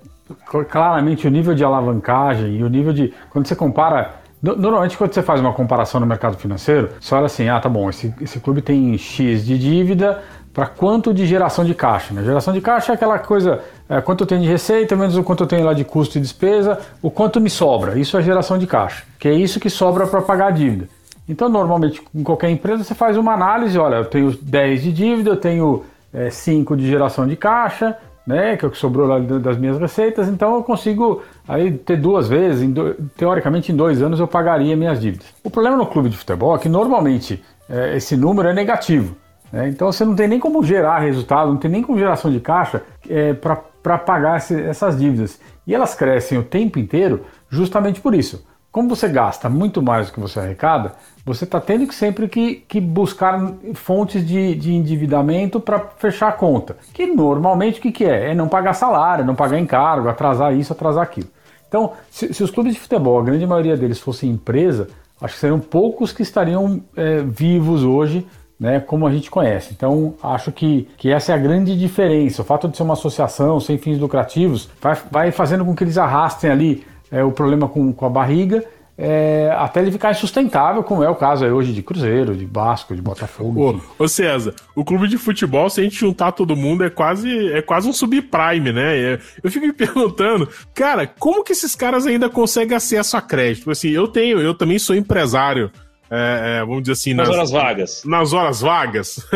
claramente 0.68 1.26
o 1.26 1.30
nível 1.30 1.54
de 1.54 1.64
alavancagem 1.64 2.56
e 2.56 2.62
o 2.62 2.68
nível 2.68 2.92
de. 2.92 3.12
Quando 3.30 3.46
você 3.46 3.56
compara 3.56 4.16
Normalmente, 4.42 4.96
quando 4.96 5.12
você 5.12 5.22
faz 5.22 5.40
uma 5.40 5.52
comparação 5.52 6.00
no 6.00 6.06
mercado 6.06 6.36
financeiro, 6.36 6.90
você 7.00 7.14
olha 7.14 7.26
assim: 7.26 7.48
ah, 7.48 7.58
tá 7.58 7.68
bom, 7.68 7.88
esse, 7.88 8.14
esse 8.20 8.38
clube 8.38 8.60
tem 8.60 8.96
X 8.98 9.44
de 9.44 9.58
dívida 9.58 10.22
para 10.52 10.66
quanto 10.66 11.12
de 11.12 11.26
geração 11.26 11.64
de 11.64 11.74
caixa. 11.74 12.14
Né? 12.14 12.24
Geração 12.24 12.54
de 12.54 12.60
caixa 12.60 12.92
é 12.92 12.94
aquela 12.94 13.18
coisa: 13.18 13.60
é, 13.88 14.00
quanto 14.00 14.22
eu 14.22 14.26
tenho 14.26 14.42
de 14.42 14.48
receita, 14.48 14.94
menos 14.94 15.16
o 15.16 15.22
quanto 15.22 15.44
eu 15.44 15.46
tenho 15.46 15.64
lá 15.64 15.72
de 15.72 15.84
custo 15.84 16.18
e 16.18 16.20
despesa, 16.20 16.78
o 17.02 17.10
quanto 17.10 17.40
me 17.40 17.50
sobra. 17.50 17.98
Isso 17.98 18.16
é 18.16 18.22
geração 18.22 18.58
de 18.58 18.66
caixa, 18.66 19.04
que 19.18 19.28
é 19.28 19.32
isso 19.32 19.58
que 19.58 19.70
sobra 19.70 20.06
para 20.06 20.22
pagar 20.22 20.48
a 20.48 20.50
dívida. 20.50 20.88
Então, 21.28 21.48
normalmente, 21.48 22.02
em 22.14 22.22
qualquer 22.22 22.50
empresa, 22.50 22.84
você 22.84 22.94
faz 22.94 23.16
uma 23.16 23.32
análise: 23.32 23.78
olha, 23.78 23.96
eu 23.96 24.04
tenho 24.04 24.30
10 24.30 24.82
de 24.82 24.92
dívida, 24.92 25.30
eu 25.30 25.36
tenho 25.36 25.84
é, 26.12 26.30
5 26.30 26.76
de 26.76 26.86
geração 26.86 27.26
de 27.26 27.36
caixa, 27.36 27.96
né, 28.26 28.56
que 28.56 28.64
é 28.64 28.68
o 28.68 28.70
que 28.70 28.76
sobrou 28.76 29.06
lá 29.06 29.18
das 29.18 29.56
minhas 29.56 29.78
receitas, 29.78 30.28
então 30.28 30.54
eu 30.56 30.62
consigo 30.64 31.22
aí 31.46 31.70
ter 31.72 31.96
duas 31.96 32.28
vezes, 32.28 32.62
em 32.62 32.72
do, 32.72 32.94
teoricamente 33.16 33.70
em 33.70 33.76
dois 33.76 34.02
anos 34.02 34.18
eu 34.18 34.26
pagaria 34.26 34.76
minhas 34.76 35.00
dívidas. 35.00 35.26
O 35.44 35.50
problema 35.50 35.76
no 35.76 35.86
clube 35.86 36.08
de 36.08 36.16
futebol 36.16 36.54
é 36.56 36.58
que 36.58 36.68
normalmente 36.68 37.42
é, 37.68 37.96
esse 37.96 38.16
número 38.16 38.48
é 38.48 38.52
negativo, 38.52 39.16
né, 39.52 39.68
então 39.68 39.92
você 39.92 40.04
não 40.04 40.16
tem 40.16 40.26
nem 40.26 40.40
como 40.40 40.62
gerar 40.64 40.98
resultado, 40.98 41.50
não 41.50 41.58
tem 41.58 41.70
nem 41.70 41.82
como 41.82 41.98
geração 41.98 42.32
de 42.32 42.40
caixa 42.40 42.82
é, 43.08 43.32
para 43.32 43.98
pagar 43.98 44.38
esse, 44.38 44.60
essas 44.60 44.98
dívidas. 44.98 45.40
E 45.66 45.74
elas 45.74 45.94
crescem 45.94 46.38
o 46.38 46.42
tempo 46.42 46.78
inteiro 46.78 47.24
justamente 47.48 48.00
por 48.00 48.14
isso. 48.14 48.44
Como 48.76 48.90
você 48.90 49.08
gasta 49.08 49.48
muito 49.48 49.80
mais 49.80 50.08
do 50.08 50.12
que 50.12 50.20
você 50.20 50.38
arrecada, 50.38 50.92
você 51.24 51.44
está 51.44 51.58
tendo 51.58 51.86
que 51.86 51.94
sempre 51.94 52.28
que, 52.28 52.56
que 52.56 52.78
buscar 52.78 53.54
fontes 53.72 54.22
de, 54.22 54.54
de 54.54 54.74
endividamento 54.74 55.58
para 55.58 55.78
fechar 55.96 56.28
a 56.28 56.32
conta. 56.32 56.76
Que 56.92 57.06
normalmente 57.06 57.78
o 57.78 57.82
que, 57.82 57.90
que 57.90 58.04
é? 58.04 58.32
É 58.32 58.34
não 58.34 58.48
pagar 58.48 58.74
salário, 58.74 59.24
não 59.24 59.34
pagar 59.34 59.58
encargo, 59.58 60.10
atrasar 60.10 60.54
isso, 60.54 60.74
atrasar 60.74 61.04
aquilo. 61.04 61.28
Então, 61.66 61.92
se, 62.10 62.34
se 62.34 62.44
os 62.44 62.50
clubes 62.50 62.74
de 62.74 62.80
futebol, 62.80 63.18
a 63.18 63.24
grande 63.24 63.46
maioria 63.46 63.78
deles 63.78 63.98
fossem 63.98 64.28
empresa, 64.28 64.88
acho 65.22 65.32
que 65.32 65.40
seriam 65.40 65.58
poucos 65.58 66.12
que 66.12 66.20
estariam 66.20 66.82
é, 66.94 67.22
vivos 67.22 67.82
hoje, 67.82 68.26
né, 68.60 68.78
como 68.78 69.06
a 69.06 69.10
gente 69.10 69.30
conhece. 69.30 69.72
Então, 69.74 70.16
acho 70.22 70.52
que, 70.52 70.86
que 70.98 71.10
essa 71.10 71.32
é 71.32 71.34
a 71.34 71.38
grande 71.38 71.74
diferença. 71.78 72.42
O 72.42 72.44
fato 72.44 72.68
de 72.68 72.76
ser 72.76 72.82
uma 72.82 72.92
associação 72.92 73.58
sem 73.58 73.78
fins 73.78 73.98
lucrativos 73.98 74.68
vai, 74.82 74.98
vai 75.10 75.32
fazendo 75.32 75.64
com 75.64 75.74
que 75.74 75.82
eles 75.82 75.96
arrastem 75.96 76.50
ali 76.50 76.84
é, 77.10 77.22
o 77.24 77.32
problema 77.32 77.68
com, 77.68 77.92
com 77.92 78.06
a 78.06 78.10
barriga 78.10 78.64
é, 78.98 79.54
até 79.58 79.82
ele 79.82 79.92
ficar 79.92 80.10
insustentável, 80.10 80.82
como 80.82 81.04
é 81.04 81.08
o 81.08 81.14
caso 81.14 81.44
hoje 81.44 81.72
de 81.72 81.82
Cruzeiro, 81.82 82.34
de 82.34 82.46
Basco, 82.46 82.94
de 82.94 83.02
Botafogo. 83.02 83.82
Ô, 83.98 84.04
ô, 84.04 84.08
César, 84.08 84.54
o 84.74 84.84
clube 84.84 85.06
de 85.06 85.18
futebol, 85.18 85.68
se 85.68 85.80
a 85.80 85.84
gente 85.84 85.96
juntar 85.96 86.32
todo 86.32 86.56
mundo, 86.56 86.82
é 86.82 86.88
quase, 86.88 87.52
é 87.52 87.60
quase 87.60 87.86
um 87.88 87.92
subprime, 87.92 88.72
né? 88.72 88.98
É, 88.98 89.20
eu 89.42 89.50
fico 89.50 89.66
me 89.66 89.72
perguntando, 89.74 90.48
cara, 90.74 91.06
como 91.06 91.44
que 91.44 91.52
esses 91.52 91.74
caras 91.74 92.06
ainda 92.06 92.30
conseguem 92.30 92.76
acesso 92.76 93.16
a 93.16 93.20
crédito? 93.20 93.70
Assim, 93.70 93.90
eu 93.90 94.08
tenho, 94.08 94.40
eu 94.40 94.54
também 94.54 94.78
sou 94.78 94.96
empresário 94.96 95.70
é, 96.10 96.58
é, 96.58 96.60
vamos 96.60 96.82
dizer 96.82 96.92
assim, 96.92 97.14
nas, 97.14 97.28
nas 97.28 97.36
horas 97.36 97.50
vagas. 97.50 98.04
Nas 98.04 98.32
horas 98.32 98.60
vagas. 98.60 99.26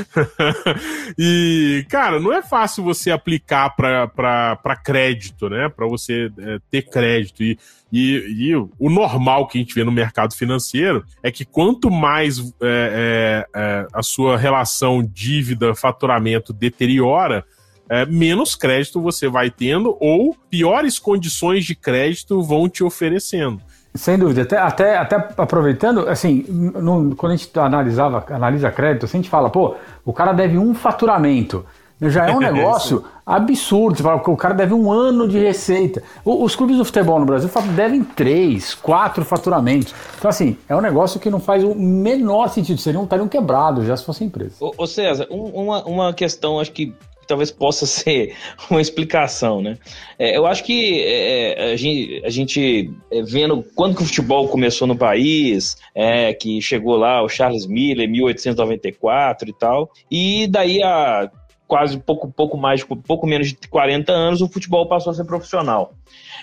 e, 1.18 1.84
cara, 1.88 2.20
não 2.20 2.32
é 2.32 2.42
fácil 2.42 2.84
você 2.84 3.10
aplicar 3.10 3.70
para 3.70 4.76
crédito, 4.84 5.48
né? 5.48 5.68
Para 5.68 5.86
você 5.86 6.30
é, 6.38 6.58
ter 6.70 6.82
crédito. 6.82 7.42
E, 7.42 7.58
e, 7.92 8.50
e, 8.50 8.54
o 8.54 8.88
normal 8.88 9.48
que 9.48 9.58
a 9.58 9.60
gente 9.60 9.74
vê 9.74 9.82
no 9.82 9.90
mercado 9.90 10.34
financeiro 10.34 11.04
é 11.22 11.30
que 11.32 11.44
quanto 11.44 11.90
mais 11.90 12.38
é, 12.38 12.44
é, 12.62 13.46
é 13.54 13.86
a 13.92 14.02
sua 14.02 14.36
relação 14.36 15.02
dívida-faturamento 15.02 16.52
deteriora, 16.52 17.44
é, 17.88 18.06
menos 18.06 18.54
crédito 18.54 19.00
você 19.00 19.28
vai 19.28 19.50
tendo 19.50 19.96
ou 19.98 20.36
piores 20.48 21.00
condições 21.00 21.64
de 21.64 21.74
crédito 21.74 22.40
vão 22.40 22.68
te 22.68 22.84
oferecendo. 22.84 23.60
Sem 23.94 24.16
dúvida. 24.16 24.42
Até, 24.42 24.56
até, 24.58 24.96
até 24.96 25.16
aproveitando, 25.36 26.08
assim, 26.08 26.44
no, 26.48 27.14
quando 27.16 27.32
a 27.32 27.36
gente 27.36 27.58
analisava, 27.58 28.24
analisa 28.30 28.70
crédito, 28.70 29.04
assim, 29.04 29.18
a 29.18 29.20
gente 29.20 29.30
fala, 29.30 29.50
pô, 29.50 29.74
o 30.04 30.12
cara 30.12 30.32
deve 30.32 30.56
um 30.58 30.74
faturamento. 30.74 31.64
Já 32.00 32.28
é 32.28 32.32
um 32.32 32.38
negócio 32.40 33.04
absurdo. 33.26 33.96
Você 33.96 34.02
fala, 34.02 34.22
o 34.24 34.36
cara 34.36 34.54
deve 34.54 34.72
um 34.72 34.90
ano 34.90 35.26
de 35.26 35.38
receita. 35.38 36.02
Os 36.24 36.54
clubes 36.54 36.78
do 36.78 36.84
futebol 36.84 37.18
no 37.18 37.26
Brasil 37.26 37.50
devem 37.74 38.02
três, 38.04 38.74
quatro 38.74 39.24
faturamentos. 39.24 39.92
Então, 40.18 40.28
assim, 40.28 40.56
é 40.68 40.74
um 40.74 40.80
negócio 40.80 41.18
que 41.18 41.28
não 41.28 41.40
faz 41.40 41.64
o 41.64 41.74
menor 41.74 42.48
sentido. 42.48 42.80
Seriam, 42.80 43.02
estariam 43.02 43.28
quebrados 43.28 43.86
já 43.86 43.96
se 43.96 44.04
fosse 44.04 44.24
empresa. 44.24 44.54
Ô, 44.60 44.72
ô 44.78 44.86
César, 44.86 45.26
um, 45.30 45.44
uma, 45.46 45.84
uma 45.84 46.14
questão, 46.14 46.60
acho 46.60 46.72
que 46.72 46.94
talvez 47.30 47.50
possa 47.50 47.86
ser 47.86 48.34
uma 48.70 48.80
explicação, 48.80 49.62
né? 49.62 49.78
É, 50.18 50.36
eu 50.36 50.46
acho 50.46 50.64
que 50.64 51.00
é, 51.00 51.70
é, 51.70 51.72
a 51.72 51.76
gente, 51.76 52.22
a 52.24 52.30
gente 52.30 52.92
é, 53.10 53.22
vendo 53.22 53.64
quando 53.74 53.96
que 53.96 54.02
o 54.02 54.06
futebol 54.06 54.48
começou 54.48 54.86
no 54.86 54.96
país, 54.96 55.76
é, 55.94 56.34
que 56.34 56.60
chegou 56.60 56.96
lá 56.96 57.22
o 57.22 57.28
Charles 57.28 57.66
Miller 57.66 58.08
em 58.08 58.12
1894 58.12 59.48
e 59.48 59.52
tal, 59.52 59.90
e 60.10 60.46
daí 60.48 60.82
a 60.82 61.30
quase 61.66 61.98
pouco, 61.98 62.28
pouco 62.28 62.56
mais, 62.56 62.82
pouco 62.82 63.28
menos 63.28 63.48
de 63.48 63.68
40 63.68 64.12
anos, 64.12 64.42
o 64.42 64.48
futebol 64.48 64.88
passou 64.88 65.12
a 65.12 65.14
ser 65.14 65.24
profissional. 65.24 65.94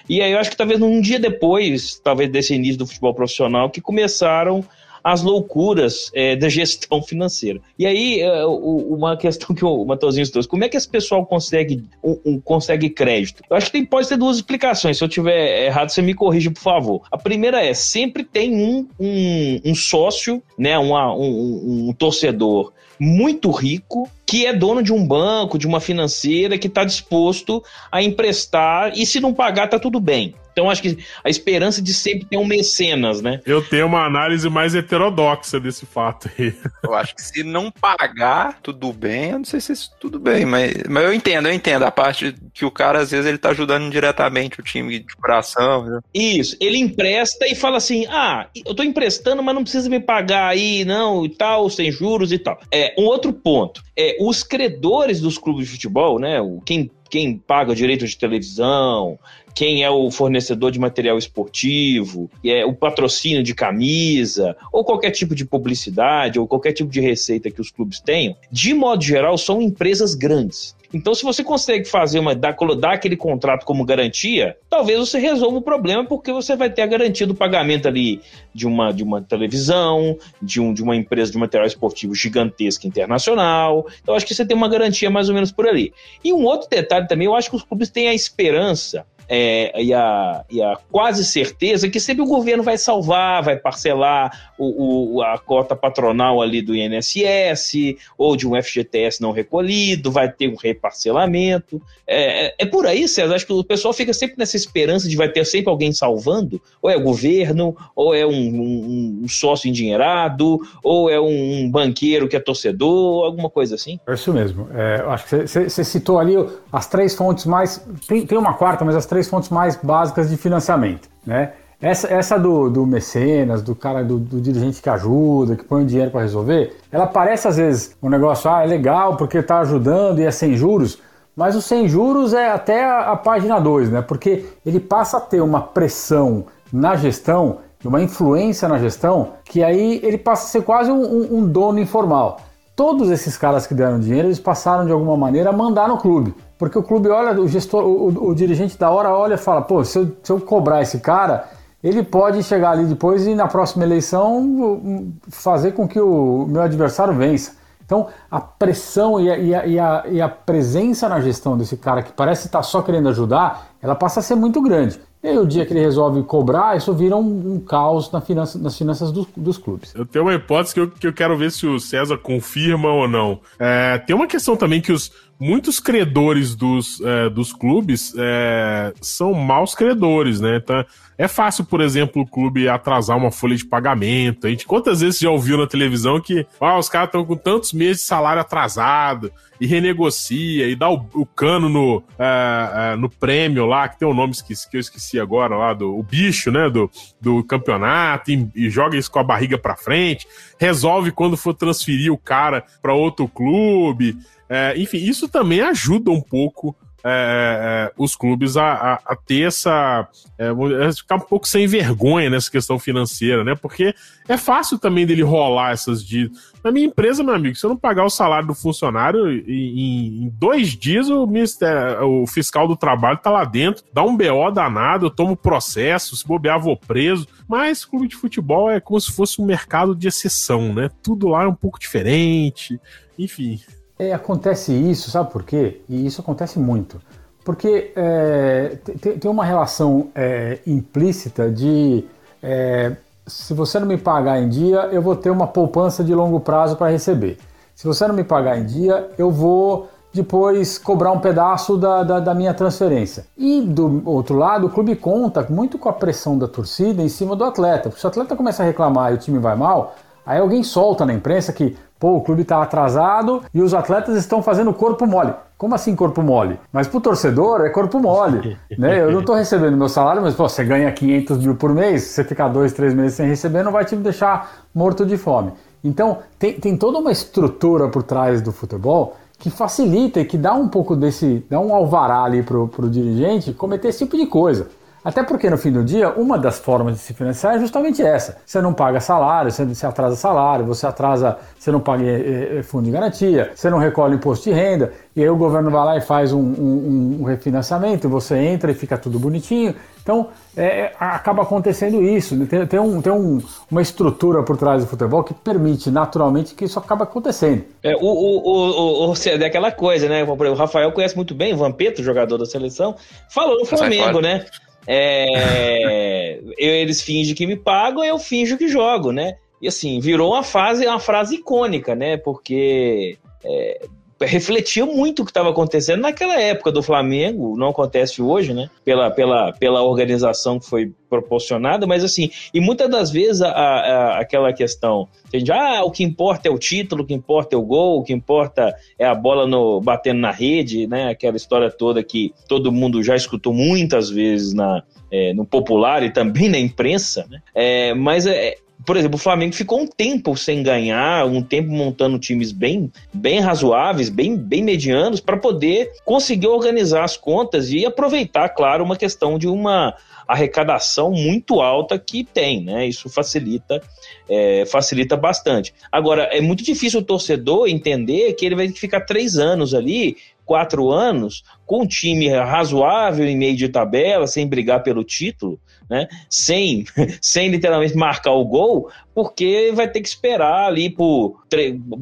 E 0.08 0.22
aí 0.22 0.32
eu 0.32 0.40
acho 0.40 0.50
que 0.50 0.56
talvez 0.56 0.82
um 0.82 1.02
dia 1.02 1.20
depois, 1.20 2.00
talvez 2.00 2.32
desse 2.32 2.56
início 2.56 2.78
do 2.78 2.88
futebol 2.88 3.14
profissional, 3.14 3.70
que 3.70 3.82
começaram 3.82 4.64
as 5.08 5.22
loucuras 5.22 6.12
é, 6.14 6.36
da 6.36 6.50
gestão 6.50 7.02
financeira. 7.02 7.62
E 7.80 7.86
aí, 7.86 8.20
é, 8.20 8.46
uma 8.46 9.16
questão 9.16 9.56
que 9.56 9.64
o 9.64 9.86
Matheusinho 9.86 10.30
trouxe, 10.30 10.50
como 10.50 10.66
é 10.66 10.70
que 10.70 10.76
esse 10.76 10.90
pessoal 10.90 11.26
consegue, 11.26 11.86
um, 12.04 12.20
um, 12.26 12.42
consegue 12.42 12.90
crédito? 12.90 13.42
Eu 13.50 13.56
acho 13.56 13.68
que 13.68 13.72
tem, 13.72 13.86
pode 13.86 14.10
ter 14.10 14.18
duas 14.18 14.36
explicações. 14.36 14.98
Se 14.98 15.04
eu 15.06 15.08
tiver 15.08 15.68
errado, 15.68 15.92
você 15.92 16.02
me 16.02 16.14
corrija, 16.14 16.52
por 16.52 16.60
favor. 16.60 17.02
A 17.10 17.18
primeira 17.18 17.66
é, 17.66 17.74
sempre 17.74 18.26
tem 18.26 18.54
um, 18.54 18.86
um, 19.00 19.62
um 19.64 19.74
sócio, 19.74 20.44
né, 20.60 20.78
uma, 20.78 21.16
um, 21.16 21.88
um 21.88 21.94
torcedor 21.94 22.74
muito 23.00 23.50
rico 23.50 24.10
que 24.26 24.46
é 24.46 24.52
dono 24.52 24.84
de 24.84 24.92
um 24.92 25.08
banco, 25.08 25.58
de 25.58 25.66
uma 25.66 25.80
financeira, 25.80 26.58
que 26.58 26.68
está 26.68 26.84
disposto 26.84 27.64
a 27.90 28.04
emprestar 28.04 28.92
e 28.94 29.06
se 29.06 29.22
não 29.22 29.34
pagar, 29.34 29.70
tá 29.70 29.80
tudo 29.80 30.02
bem. 30.02 30.36
Então, 30.58 30.72
acho 30.72 30.82
que 30.82 30.98
a 31.24 31.30
esperança 31.30 31.84
de 31.84 31.94
sempre 31.94 32.26
ter 32.26 32.36
um 32.36 32.44
mecenas, 32.44 33.22
né? 33.22 33.40
Eu 33.46 33.62
tenho 33.62 33.86
uma 33.86 34.04
análise 34.08 34.50
mais 34.50 34.74
heterodoxa 34.74 35.60
desse 35.60 35.86
fato 35.86 36.32
aí. 36.36 36.52
Eu 36.84 36.96
acho 36.96 37.14
que 37.14 37.22
se 37.22 37.44
não 37.44 37.70
pagar, 37.70 38.60
tudo 38.64 38.92
bem. 38.92 39.30
Eu 39.30 39.38
não 39.38 39.46
sei 39.46 39.62
se 39.62 39.72
isso 39.72 39.92
tudo 40.00 40.20
bem, 40.20 40.48
mas, 40.48 40.74
mas 40.90 41.04
eu 41.04 41.14
entendo, 41.14 41.48
eu 41.48 41.54
entendo 41.54 41.84
a 41.84 41.92
parte 41.92 42.34
que 42.56 42.66
o 42.66 42.72
cara, 42.72 43.02
às 43.02 43.12
vezes, 43.12 43.28
ele 43.28 43.38
tá 43.38 43.50
ajudando 43.50 43.86
indiretamente 43.86 44.60
o 44.60 44.64
time 44.64 44.98
de 44.98 45.16
coração. 45.16 45.86
Né? 45.86 46.00
Isso, 46.12 46.58
ele 46.60 46.80
empresta 46.80 47.46
e 47.46 47.54
fala 47.54 47.78
assim: 47.78 48.08
ah, 48.08 48.48
eu 48.66 48.74
tô 48.74 48.82
emprestando, 48.82 49.44
mas 49.44 49.54
não 49.54 49.62
precisa 49.62 49.88
me 49.88 50.00
pagar 50.00 50.48
aí, 50.48 50.84
não, 50.86 51.24
e 51.24 51.30
tal, 51.30 51.70
sem 51.70 51.92
juros 51.92 52.32
e 52.32 52.40
tal. 52.40 52.60
É, 52.72 52.96
um 52.98 53.04
outro 53.04 53.32
ponto. 53.32 53.84
É, 53.96 54.18
os 54.20 54.42
credores 54.42 55.22
dos 55.22 55.38
clubes 55.38 55.68
de 55.68 55.74
futebol, 55.74 56.18
né? 56.18 56.38
Quem 56.66 56.90
quem 57.10 57.38
paga 57.38 57.72
o 57.72 57.76
direito 57.76 58.06
de 58.06 58.18
televisão, 58.18 59.18
quem 59.58 59.84
é 59.84 59.90
o 59.90 60.12
fornecedor 60.12 60.70
de 60.70 60.80
material 60.80 61.18
esportivo, 61.18 62.30
é 62.46 62.64
o 62.64 62.76
patrocínio 62.76 63.42
de 63.42 63.56
camisa, 63.56 64.56
ou 64.72 64.86
qualquer 64.86 65.10
tipo 65.10 65.34
de 65.34 65.44
publicidade, 65.44 66.40
ou 66.40 66.48
qualquer 66.48 66.74
tipo 66.74 66.92
de 66.92 67.02
receita 67.02 67.50
que 67.50 67.60
os 67.60 67.72
clubes 67.72 68.00
tenham, 68.00 68.36
de 68.52 68.76
modo 68.76 69.04
geral, 69.04 69.36
são 69.36 69.60
empresas 69.60 70.14
grandes. 70.14 70.76
Então, 70.94 71.16
se 71.16 71.24
você 71.24 71.44
consegue 71.44 71.86
fazer 71.86 72.20
uma, 72.20 72.36
dar, 72.36 72.56
dar 72.80 72.94
aquele 72.94 73.18
contrato 73.18 73.66
como 73.66 73.84
garantia, 73.84 74.56
talvez 74.70 75.00
você 75.00 75.18
resolva 75.18 75.58
o 75.58 75.62
problema, 75.64 76.06
porque 76.06 76.32
você 76.32 76.56
vai 76.56 76.70
ter 76.70 76.84
a 76.84 76.88
garantia 76.88 77.26
do 77.26 77.34
pagamento 77.34 77.88
ali 77.88 78.22
de 78.54 78.68
uma, 78.68 78.94
de 78.94 79.02
uma 79.02 79.24
televisão, 79.24 80.20
de, 80.40 80.62
um, 80.62 80.72
de 80.72 80.84
uma 80.84 80.96
empresa 80.96 81.32
de 81.32 81.38
material 81.40 81.66
esportivo 81.66 82.14
gigantesca 82.14 82.86
internacional. 82.86 83.88
Então, 84.04 84.14
acho 84.14 84.26
que 84.28 84.36
você 84.36 84.46
tem 84.46 84.56
uma 84.56 84.70
garantia 84.70 85.10
mais 85.10 85.30
ou 85.30 85.34
menos 85.34 85.52
por 85.52 85.68
ali. 85.68 85.92
E 86.24 86.32
um 86.32 86.44
outro 86.44 86.70
detalhe 86.70 87.08
também, 87.08 87.26
eu 87.26 87.34
acho 87.34 87.50
que 87.50 87.56
os 87.56 87.64
clubes 87.64 87.90
têm 87.90 88.08
a 88.08 88.14
esperança 88.14 89.04
é, 89.30 89.82
e, 89.82 89.94
a, 89.94 90.46
e 90.50 90.62
a 90.62 90.78
quase 90.92 91.26
certeza 91.26 91.90
que 91.90 92.00
sempre 92.00 92.24
o 92.24 92.28
governo 92.28 92.64
vai 92.64 92.78
salvar, 92.78 93.44
vai 93.44 93.58
parcelar 93.58 94.54
o, 94.58 95.18
o, 95.18 95.22
a 95.22 95.38
cota 95.38 95.76
patronal 95.76 96.42
ali 96.42 96.62
do 96.62 96.76
INSS 96.76 97.74
ou 98.18 98.36
de 98.36 98.48
um 98.48 98.62
FGTS 98.62 99.22
não 99.22 99.32
recolhido, 99.32 100.12
vai 100.12 100.32
ter 100.32 100.48
um 100.48 100.56
reparcelamento. 100.56 101.82
É, 102.06 102.48
é, 102.48 102.56
é 102.60 102.66
por 102.66 102.86
aí, 102.86 103.08
César. 103.08 103.36
Acho 103.36 103.46
que 103.46 103.54
o 103.54 103.64
pessoal 103.64 103.94
fica 103.94 104.14
sempre 104.14 104.36
nessa 104.38 104.56
esperança 104.56 105.08
de 105.08 105.16
vai 105.16 105.30
ter 105.30 105.46
sempre 105.46 105.70
alguém 105.70 105.92
salvando, 105.92 106.62
ou 106.82 106.90
é 106.90 106.96
o 106.96 107.02
governo, 107.02 107.76
ou 107.96 108.14
é 108.14 108.26
um, 108.26 108.32
um, 108.32 109.22
um 109.24 109.28
sócio 109.28 109.68
endinheirado, 109.68 110.60
ou 110.84 111.10
é 111.10 111.20
um, 111.20 111.70
banqueiro 111.70 112.28
que 112.28 112.36
é 112.36 112.40
torcedor, 112.40 113.26
alguma 113.26 113.50
coisa 113.50 113.76
assim. 113.76 114.00
É 114.08 114.14
isso 114.14 114.32
mesmo. 114.32 114.68
É, 114.74 115.04
acho 115.08 115.26
que 115.26 115.48
você 115.48 115.84
citou 115.84 116.20
ali 116.20 116.36
as 116.72 116.88
três 116.88 117.16
fontes 117.16 117.46
mais. 117.46 117.86
Tem, 118.08 118.26
tem 118.26 118.38
uma 118.38 118.54
quarta, 118.54 118.86
mas 118.86 118.96
as 118.96 119.06
três 119.06 119.17
três 119.18 119.28
fontes 119.28 119.50
mais 119.50 119.76
básicas 119.76 120.30
de 120.30 120.38
financiamento, 120.38 121.10
né? 121.26 121.54
Essa, 121.82 122.08
essa 122.12 122.40
do, 122.40 122.70
do 122.70 122.86
mecenas, 122.86 123.62
do 123.62 123.76
cara, 123.76 124.04
do, 124.04 124.18
do, 124.18 124.42
dirigente 124.42 124.82
que 124.82 124.90
ajuda, 124.90 125.56
que 125.56 125.64
põe 125.64 125.84
o 125.84 125.86
dinheiro 125.86 126.10
para 126.10 126.22
resolver, 126.22 126.76
ela 126.92 127.06
parece 127.06 127.48
às 127.48 127.58
vezes 127.58 127.96
um 128.02 128.10
negócio, 128.10 128.50
ah, 128.50 128.64
é 128.64 128.66
legal 128.66 129.16
porque 129.16 129.38
está 129.38 129.60
ajudando 129.60 130.20
e 130.20 130.26
é 130.26 130.32
sem 130.32 130.56
juros, 130.56 131.00
mas 131.36 131.56
o 131.56 131.62
sem 131.62 131.88
juros 131.88 132.34
é 132.34 132.50
até 132.50 132.84
a, 132.84 133.12
a 133.12 133.16
página 133.16 133.60
2, 133.60 133.92
né? 133.92 134.02
Porque 134.02 134.46
ele 134.66 134.80
passa 134.80 135.18
a 135.18 135.22
ter 135.22 135.42
uma 135.42 135.62
pressão 135.62 136.46
na 136.74 136.96
gestão, 136.96 137.60
uma 137.86 138.02
influência 138.02 138.68
na 138.68 138.80
gestão, 138.80 139.34
que 139.46 139.64
aí 139.64 140.00
ele 140.04 140.18
passa 140.18 140.46
a 140.46 140.50
ser 140.50 140.64
quase 140.64 140.92
um, 140.92 141.38
um 141.38 141.48
dono 141.48 141.80
informal. 141.80 142.40
Todos 142.78 143.10
esses 143.10 143.36
caras 143.36 143.66
que 143.66 143.74
deram 143.74 144.00
dinheiro, 144.00 144.28
eles 144.28 144.40
passaram 144.40 144.86
de 144.86 144.92
alguma 144.92 145.18
maneira 145.18 145.50
a 145.50 145.52
mandar 145.52 145.88
no 145.88 145.98
clube. 145.98 146.36
Porque 146.60 146.78
o 146.78 146.84
clube 146.84 147.10
olha, 147.10 147.42
o 147.42 147.48
gestor, 147.48 147.84
o, 147.84 148.30
o 148.30 148.36
dirigente 148.36 148.78
da 148.78 148.92
hora 148.92 149.10
olha 149.10 149.34
e 149.34 149.38
fala, 149.38 149.64
pô, 149.64 149.84
se 149.84 149.98
eu, 149.98 150.16
se 150.22 150.32
eu 150.32 150.40
cobrar 150.40 150.84
esse 150.84 151.00
cara, 151.00 151.50
ele 151.84 152.04
pode 152.04 152.44
chegar 152.44 152.74
ali 152.74 152.86
depois 152.86 153.26
e 153.26 153.34
na 153.34 153.48
próxima 153.48 153.84
eleição 153.84 155.12
fazer 155.28 155.72
com 155.72 155.88
que 155.88 156.00
o 156.00 156.46
meu 156.48 156.62
adversário 156.62 157.16
vença. 157.16 157.54
Então, 157.84 158.10
a 158.30 158.40
pressão 158.40 159.20
e 159.20 159.32
a, 159.32 159.38
e, 159.40 159.56
a, 159.56 159.66
e, 159.66 159.80
a, 159.80 160.04
e 160.12 160.22
a, 160.22 160.30
presença 160.30 161.10
na 161.10 161.20
gestão 161.20 161.58
desse 161.58 161.78
cara 161.78 162.04
que 162.04 162.12
parece 162.12 162.46
estar 162.46 162.62
só 162.62 162.84
querendo 162.84 163.10
ajudar, 163.10 163.70
ela 163.82 163.96
passa 163.96 164.20
a 164.20 164.24
ser 164.24 164.36
muito 164.36 164.62
grande. 164.62 165.00
E 165.24 165.30
aí, 165.30 165.38
o 165.38 165.48
dia 165.48 165.66
que 165.66 165.74
ele 165.74 165.82
resolve 165.82 166.22
cobrar, 166.24 166.78
isso 166.78 166.94
vira 166.94 167.16
um, 167.16 167.56
um 167.56 167.60
caos 167.60 168.12
na 168.12 168.22
finança, 168.22 168.58
nas 168.60 168.78
finanças 168.78 169.12
do, 169.12 169.28
dos 169.36 169.58
clubes. 169.58 169.94
Eu 169.96 170.06
tenho 170.06 170.26
uma 170.26 170.34
hipótese 170.36 170.74
que 170.76 170.80
eu, 170.80 170.92
que 170.92 171.08
eu 171.08 171.14
quero 171.14 171.36
ver 171.36 171.52
se 171.52 171.66
o 171.66 171.80
César 171.80 172.18
confirma 172.18 172.90
ou 172.90 173.08
não. 173.08 173.40
É, 173.58 173.98
tem 173.98 174.16
uma 174.16 174.28
questão 174.28 174.56
também 174.56 174.80
que 174.80 174.92
os, 174.92 175.12
muitos 175.40 175.80
credores 175.80 176.56
dos, 176.56 177.00
é, 177.02 177.30
dos 177.30 177.54
clubes 177.54 178.14
é, 178.18 178.94
são 179.02 179.34
maus 179.34 179.76
credores, 179.76 180.40
né? 180.40 180.58
Então, 180.58 180.86
é 181.18 181.28
fácil, 181.28 181.66
por 181.66 181.82
exemplo, 181.82 182.22
o 182.22 182.28
clube 182.28 182.70
atrasar 182.70 183.18
uma 183.18 183.32
folha 183.32 183.56
de 183.56 183.66
pagamento. 183.66 184.46
A 184.46 184.50
gente 184.50 184.66
quantas 184.66 185.02
vezes 185.02 185.20
já 185.20 185.30
ouviu 185.30 185.58
na 185.58 185.68
televisão 185.68 186.22
que 186.22 186.46
ah, 186.60 186.78
os 186.78 186.90
caras 186.90 187.08
estão 187.08 187.26
com 187.26 187.36
tantos 187.36 187.74
meses 187.74 188.02
de 188.02 188.08
salário 188.08 188.42
atrasado 188.42 189.32
e 189.60 189.66
renegocia 189.66 190.68
e 190.68 190.76
dá 190.76 190.90
o, 190.90 191.06
o 191.14 191.26
cano 191.26 191.70
no, 191.70 192.04
é, 192.18 192.92
é, 192.94 192.96
no 192.96 193.10
prêmio 193.10 193.66
lá, 193.66 193.88
que 193.88 194.00
tem 194.00 194.08
o 194.08 194.12
um 194.12 194.14
nome 194.14 194.34
que, 194.34 194.54
que 194.70 194.78
eu 194.78 194.82
esqueci 194.82 195.20
agora 195.20 195.56
lá, 195.56 195.74
do 195.74 195.98
o 195.98 196.04
bicho, 196.04 196.52
né? 196.52 196.70
Do, 196.70 196.90
do 197.20 197.44
campeonato 197.44 198.32
e, 198.32 198.50
e 198.56 198.70
joga 198.70 198.98
isso 198.98 199.12
com 199.12 199.20
a 199.20 199.24
barriga 199.24 199.58
para 199.58 199.76
frente, 199.76 200.28
resolve 200.60 201.12
quando 201.12 201.38
for 201.38 201.54
transferir 201.54 202.12
o 202.12 202.18
cara 202.18 202.64
para 202.82 202.94
outro 202.94 203.28
clube. 203.28 204.18
É, 204.50 204.74
enfim, 204.78 204.98
isso 204.98 205.28
também 205.28 205.62
ajuda 205.62 206.12
um 206.12 206.22
pouco 206.22 206.76
é, 207.08 207.90
é, 207.90 207.94
os 207.98 208.16
clubes 208.16 208.58
a, 208.58 208.72
a, 208.74 208.94
a 209.06 209.16
ter 209.16 209.48
essa. 209.48 210.08
É, 210.38 210.52
ficar 210.92 211.16
um 211.16 211.22
pouco 211.22 211.48
sem 211.48 211.66
vergonha 211.66 212.30
nessa 212.30 212.52
questão 212.52 212.78
financeira, 212.78 213.44
né? 213.44 213.56
Porque 213.56 213.94
é 214.28 214.38
fácil 214.38 214.78
também 214.78 215.06
dele 215.06 215.24
rolar 215.24 215.72
essas 215.72 216.04
dívidas. 216.04 216.38
Na 216.64 216.72
minha 216.72 216.88
empresa, 216.88 217.24
meu 217.24 217.34
amigo, 217.34 217.56
se 217.56 217.66
eu 217.66 217.70
não 217.70 217.78
pagar 217.78 218.04
o 218.04 218.10
salário 218.10 218.48
do 218.48 218.54
funcionário, 218.54 219.32
em, 219.32 220.26
em 220.26 220.34
dois 220.38 220.76
dias 220.76 221.10
o, 221.10 221.26
ministério, 221.26 222.06
o 222.06 222.28
fiscal 222.28 222.68
do 222.68 222.76
trabalho 222.76 223.18
tá 223.18 223.30
lá 223.30 223.46
dentro, 223.46 223.86
dá 223.94 224.04
um 224.04 224.18
BO 224.18 224.52
danado, 224.52 225.06
eu 225.06 225.10
tomo 225.10 225.38
processo, 225.38 226.16
se 226.16 226.28
bobear, 226.28 226.60
vou 226.60 226.76
preso. 226.76 227.28
Mas 227.48 227.86
clube 227.86 228.08
de 228.08 228.16
futebol 228.16 228.70
é 228.70 228.80
como 228.82 229.00
se 229.00 229.12
fosse 229.12 229.42
um 229.42 229.46
mercado 229.46 229.96
de 229.96 230.08
exceção, 230.08 230.74
né? 230.74 230.90
Tudo 231.02 231.30
lá 231.30 231.44
é 231.44 231.48
um 231.48 231.56
pouco 231.56 231.80
diferente, 231.80 232.80
enfim. 233.18 233.60
É, 234.00 234.14
acontece 234.14 234.72
isso, 234.74 235.10
sabe 235.10 235.32
por 235.32 235.44
quê? 235.44 235.82
E 235.90 236.06
isso 236.06 236.22
acontece 236.22 236.60
muito. 236.60 237.02
Porque 237.44 237.92
é, 237.96 238.78
tem, 239.02 239.18
tem, 239.18 239.32
uma 239.32 239.46
relação 239.46 240.10
é, 240.14 240.60
implícita 240.68 241.50
de 241.50 242.06
é, 242.44 242.96
se 243.26 243.54
você 243.54 243.80
não 243.80 243.88
me 243.88 243.98
pagar 243.98 244.42
em 244.42 244.50
dia, 244.50 244.90
eu 244.92 245.02
vou 245.02 245.16
ter 245.16 245.30
uma 245.30 245.48
poupança 245.48 246.04
de 246.04 246.14
longo 246.14 246.40
prazo 246.40 246.76
para 246.76 246.92
receber. 246.92 247.38
Se 247.76 247.86
você 247.86 248.08
não 248.08 248.16
me 248.16 248.24
pagar 248.24 248.58
em 248.58 248.66
dia, 248.66 249.12
eu 249.18 249.30
vou 249.30 249.90
depois 250.14 250.78
cobrar 250.78 251.12
um 251.12 251.20
pedaço 251.20 251.78
da, 251.78 252.04
da, 252.04 252.20
da, 252.20 252.34
minha 252.34 252.54
transferência. 252.54 253.28
E 253.38 253.62
do 253.62 254.02
outro 254.06 254.36
lado, 254.36 254.68
o 254.68 254.70
clube 254.70 254.96
conta 254.96 255.46
muito 255.50 255.78
com 255.78 255.90
a 255.90 255.94
pressão 255.94 256.38
da 256.38 256.48
torcida 256.48 257.04
em 257.04 257.10
cima 257.10 257.36
do 257.36 257.44
atleta. 257.44 257.90
Porque 257.90 258.00
se 258.00 258.06
o 258.06 258.10
atleta 258.10 258.36
começa 258.36 258.64
a 258.64 258.66
reclamar 258.66 259.12
e 259.12 259.16
o 259.16 259.20
time 259.20 259.38
vai 259.38 259.56
mal, 259.56 259.96
aí 260.26 260.40
alguém 260.40 260.64
solta 260.64 261.06
na 261.06 261.14
imprensa 261.14 261.54
que 261.54 261.78
Pô, 262.00 262.16
o 262.16 262.22
clube 262.22 262.44
está 262.44 262.62
atrasado 262.62 263.42
e 263.54 263.62
os 263.62 263.74
atletas 263.74 264.16
estão 264.16 264.42
fazendo 264.42 264.74
corpo 264.74 265.06
mole. 265.08 265.34
Como 265.58 265.74
assim 265.74 265.96
corpo 265.96 266.22
mole? 266.22 266.60
Mas 266.72 266.88
pro 266.88 267.02
torcedor 267.02 267.62
é 267.62 267.70
corpo 267.70 268.00
mole, 268.00 268.58
né? 268.78 269.02
Eu 269.02 269.12
não 269.12 269.22
estou 269.22 269.36
recebendo 269.36 269.76
meu 269.76 269.90
salário, 269.90 270.22
mas 270.22 270.36
pô, 270.36 270.48
você 270.48 270.64
ganha 270.64 270.92
500 270.92 271.38
mil 271.40 271.56
por 271.56 271.74
mês, 271.74 272.04
você 272.04 272.24
ficar 272.24 272.50
dois, 272.50 272.74
três 272.74 272.94
meses 272.94 273.16
sem 273.16 273.28
receber, 273.28 273.64
não 273.64 273.72
vai 273.72 273.84
te 273.84 273.96
deixar 273.96 274.66
morto 274.74 275.06
de 275.06 275.18
fome. 275.18 275.52
Então, 275.84 276.20
tem, 276.38 276.54
tem 276.54 276.78
toda 276.78 277.00
uma 277.00 277.12
estrutura 277.12 277.88
por 277.88 278.04
trás 278.04 278.42
do 278.42 278.52
futebol 278.52 279.16
que 279.40 279.50
facilita 279.50 280.20
e 280.20 280.26
que 280.26 280.38
dá 280.38 280.54
um 280.54 280.68
pouco 280.68 280.96
desse, 280.96 281.46
dá 281.50 281.60
um 281.60 281.74
alvará 281.74 282.24
ali 282.24 282.42
pro, 282.42 282.68
pro 282.68 282.90
dirigente 282.90 283.54
cometer 283.54 283.90
esse 283.90 284.00
tipo 284.00 284.18
de 284.18 284.26
coisa. 284.26 284.68
Até 285.08 285.24
porque 285.24 285.50
no 285.50 285.58
fim 285.58 285.72
do 285.72 285.86
dia, 285.86 286.10
uma 286.10 286.38
das 286.38 286.60
formas 286.60 286.96
de 286.96 287.00
se 287.00 287.14
financiar 287.14 287.56
é 287.56 287.60
justamente 287.60 288.02
essa. 288.02 288.40
Você 288.46 288.62
não 288.62 288.74
paga 288.74 289.00
salário, 289.00 289.50
você 289.50 289.86
atrasa 289.86 290.18
salário, 290.18 290.66
você 290.66 290.86
atrasa, 290.86 291.38
você 291.58 291.72
não 291.72 291.80
paga 291.80 292.04
eh, 292.04 292.58
eh, 292.58 292.62
fundo 292.64 292.84
de 292.84 292.92
garantia, 292.92 293.50
você 293.56 293.70
não 293.70 293.78
recolhe 293.78 294.16
imposto 294.16 294.50
de 294.50 294.52
renda, 294.54 294.92
e 295.16 295.22
aí 295.22 295.30
o 295.30 295.38
governo 295.38 295.72
vai 295.72 295.86
lá 295.86 295.98
e 295.98 296.02
faz 296.02 296.34
um, 296.34 296.42
um, 296.42 297.20
um 297.22 297.24
refinanciamento, 297.24 298.10
você 298.10 298.36
entra 298.36 298.70
e 298.70 298.74
fica 298.74 298.98
tudo 298.98 299.18
bonitinho. 299.18 299.74
Então 300.04 300.28
é, 300.58 300.92
acaba 301.00 301.44
acontecendo 301.44 302.04
isso. 302.04 302.36
Né? 302.36 302.46
Tem, 302.46 302.68
tem, 302.68 302.80
um, 302.80 303.02
tem 303.02 303.14
um, 303.14 303.42
uma 303.72 303.82
estrutura 303.82 304.44
por 304.44 304.58
trás 304.58 304.84
do 304.84 304.90
futebol 304.90 305.24
que 305.24 305.34
permite 305.34 305.90
naturalmente 305.90 306.54
que 306.54 306.66
isso 306.66 306.80
acaba 306.80 307.06
acontecendo. 307.06 307.64
É, 307.82 307.96
o, 307.96 308.00
o, 308.00 309.08
o, 309.08 309.12
o, 309.12 309.14
é 309.26 309.46
aquela 309.46 309.72
coisa, 309.72 310.10
né? 310.10 310.26
O 310.26 310.54
Rafael 310.54 310.92
conhece 310.92 311.16
muito 311.16 311.34
bem, 311.34 311.54
o 311.54 311.58
Vampetto, 311.58 312.04
jogador 312.04 312.38
da 312.38 312.46
seleção, 312.46 312.96
falou 313.30 313.58
no 313.58 313.66
Flamengo, 313.66 314.20
né? 314.20 314.46
É, 314.88 316.40
eles 316.58 317.02
fingem 317.02 317.36
que 317.36 317.46
me 317.46 317.58
pagam, 317.58 318.04
eu 318.04 318.18
finjo 318.18 318.58
que 318.58 318.68
jogo, 318.68 319.12
né? 319.12 319.36
E 319.62 319.68
assim, 319.68 320.00
virou 320.00 320.32
uma 320.32 320.44
fase, 320.44 320.86
uma 320.86 321.00
frase 321.00 321.36
icônica, 321.36 321.94
né? 321.94 322.16
Porque 322.16 323.18
é, 323.44 323.86
refletia 324.22 324.86
muito 324.86 325.22
o 325.22 325.26
que 325.26 325.32
estava 325.32 325.50
acontecendo 325.50 326.02
naquela 326.02 326.40
época 326.40 326.72
do 326.72 326.82
Flamengo, 326.82 327.56
não 327.58 327.70
acontece 327.70 328.22
hoje, 328.22 328.54
né? 328.54 328.70
Pela, 328.84 329.12
pela, 329.12 329.52
pela 329.54 329.84
organização 329.84 330.60
que 330.60 330.68
foi 330.68 330.92
proporcionada, 331.10 331.86
mas 331.86 332.04
assim, 332.04 332.30
e 332.54 332.60
muitas 332.60 332.90
das 332.90 333.12
vezes 333.12 333.42
a, 333.42 333.50
a, 333.50 334.20
aquela 334.20 334.52
questão, 334.52 335.08
gente, 335.34 335.52
ah, 335.52 335.84
o 335.84 335.92
que 335.92 336.04
importa 336.04 336.48
é 336.48 336.52
o 336.52 336.58
título, 336.58 337.04
o 337.04 337.06
que 337.06 337.14
importa 337.14 337.56
é 337.56 337.60
o 337.60 337.62
gol, 337.62 338.00
o 338.00 338.04
que 338.04 338.14
importa 338.14 338.74
é 338.98 339.06
a 339.06 339.16
bola 339.16 339.48
no, 339.48 339.80
batendo 339.80 340.20
na 340.20 340.32
rede, 340.32 340.88
né? 340.88 341.10
Aquela 341.10 341.38
história 341.38 341.70
toda 341.70 342.04
que 342.04 342.34
todo 342.48 342.72
mundo 342.72 343.04
já 343.04 343.16
escutou 343.16 343.54
muitas 343.54 344.10
vezes 344.10 344.54
na, 344.54 344.84
é, 345.12 345.34
no 345.34 345.46
popular 345.46 346.04
e 346.04 346.12
também 346.12 346.50
na 346.50 346.58
imprensa, 346.58 347.26
né? 347.30 347.42
É, 347.54 347.94
mas 347.94 348.26
é, 348.26 348.56
por 348.88 348.96
exemplo, 348.96 349.18
o 349.18 349.20
Flamengo 349.20 349.54
ficou 349.54 349.82
um 349.82 349.86
tempo 349.86 350.38
sem 350.38 350.64
ganhar, 350.64 351.26
um 351.26 351.44
tempo 351.44 351.70
montando 351.70 352.18
times 352.18 352.54
bem, 352.54 352.90
bem 353.14 353.42
razoáveis, 353.42 354.08
bem, 354.08 354.38
bem 354.38 354.64
medianos, 354.64 355.20
para 355.20 355.36
poder 355.36 355.92
conseguir 356.06 356.48
organizar 356.48 357.04
as 357.04 357.18
contas 357.18 357.70
e 357.70 357.86
aproveitar, 357.86 358.48
claro, 358.48 358.86
uma 358.86 358.96
questão 358.96 359.38
de 359.38 359.46
uma 359.46 359.94
arrecadação 360.26 361.12
muito 361.12 361.60
alta 361.60 362.00
que 362.00 362.24
tem, 362.24 362.64
né? 362.64 362.88
Isso 362.88 363.10
facilita, 363.10 363.82
é, 364.30 364.66
facilita 364.66 365.18
bastante. 365.18 365.74
Agora, 365.92 366.24
é 366.24 366.40
muito 366.40 366.64
difícil 366.64 367.02
o 367.02 367.04
torcedor 367.04 367.68
entender 367.68 368.32
que 368.36 368.46
ele 368.46 368.56
vai 368.56 368.70
ficar 368.70 369.02
três 369.02 369.38
anos 369.38 369.74
ali 369.74 370.16
quatro 370.46 370.90
anos, 370.90 371.44
com 371.66 371.82
um 371.82 371.88
time 371.88 372.30
razoável 372.30 373.28
em 373.28 373.36
meio 373.36 373.58
de 373.58 373.68
tabela, 373.68 374.26
sem 374.26 374.48
brigar 374.48 374.82
pelo 374.82 375.04
título, 375.04 375.60
né? 375.90 376.08
sem, 376.30 376.86
sem 377.22 377.50
literalmente 377.50 377.96
marcar 377.96 378.32
o 378.32 378.46
gol, 378.46 378.90
porque 379.14 379.72
vai 379.74 379.90
ter 379.90 380.02
que 380.02 380.08
esperar 380.08 380.68
ali 380.68 380.90
por 380.90 381.42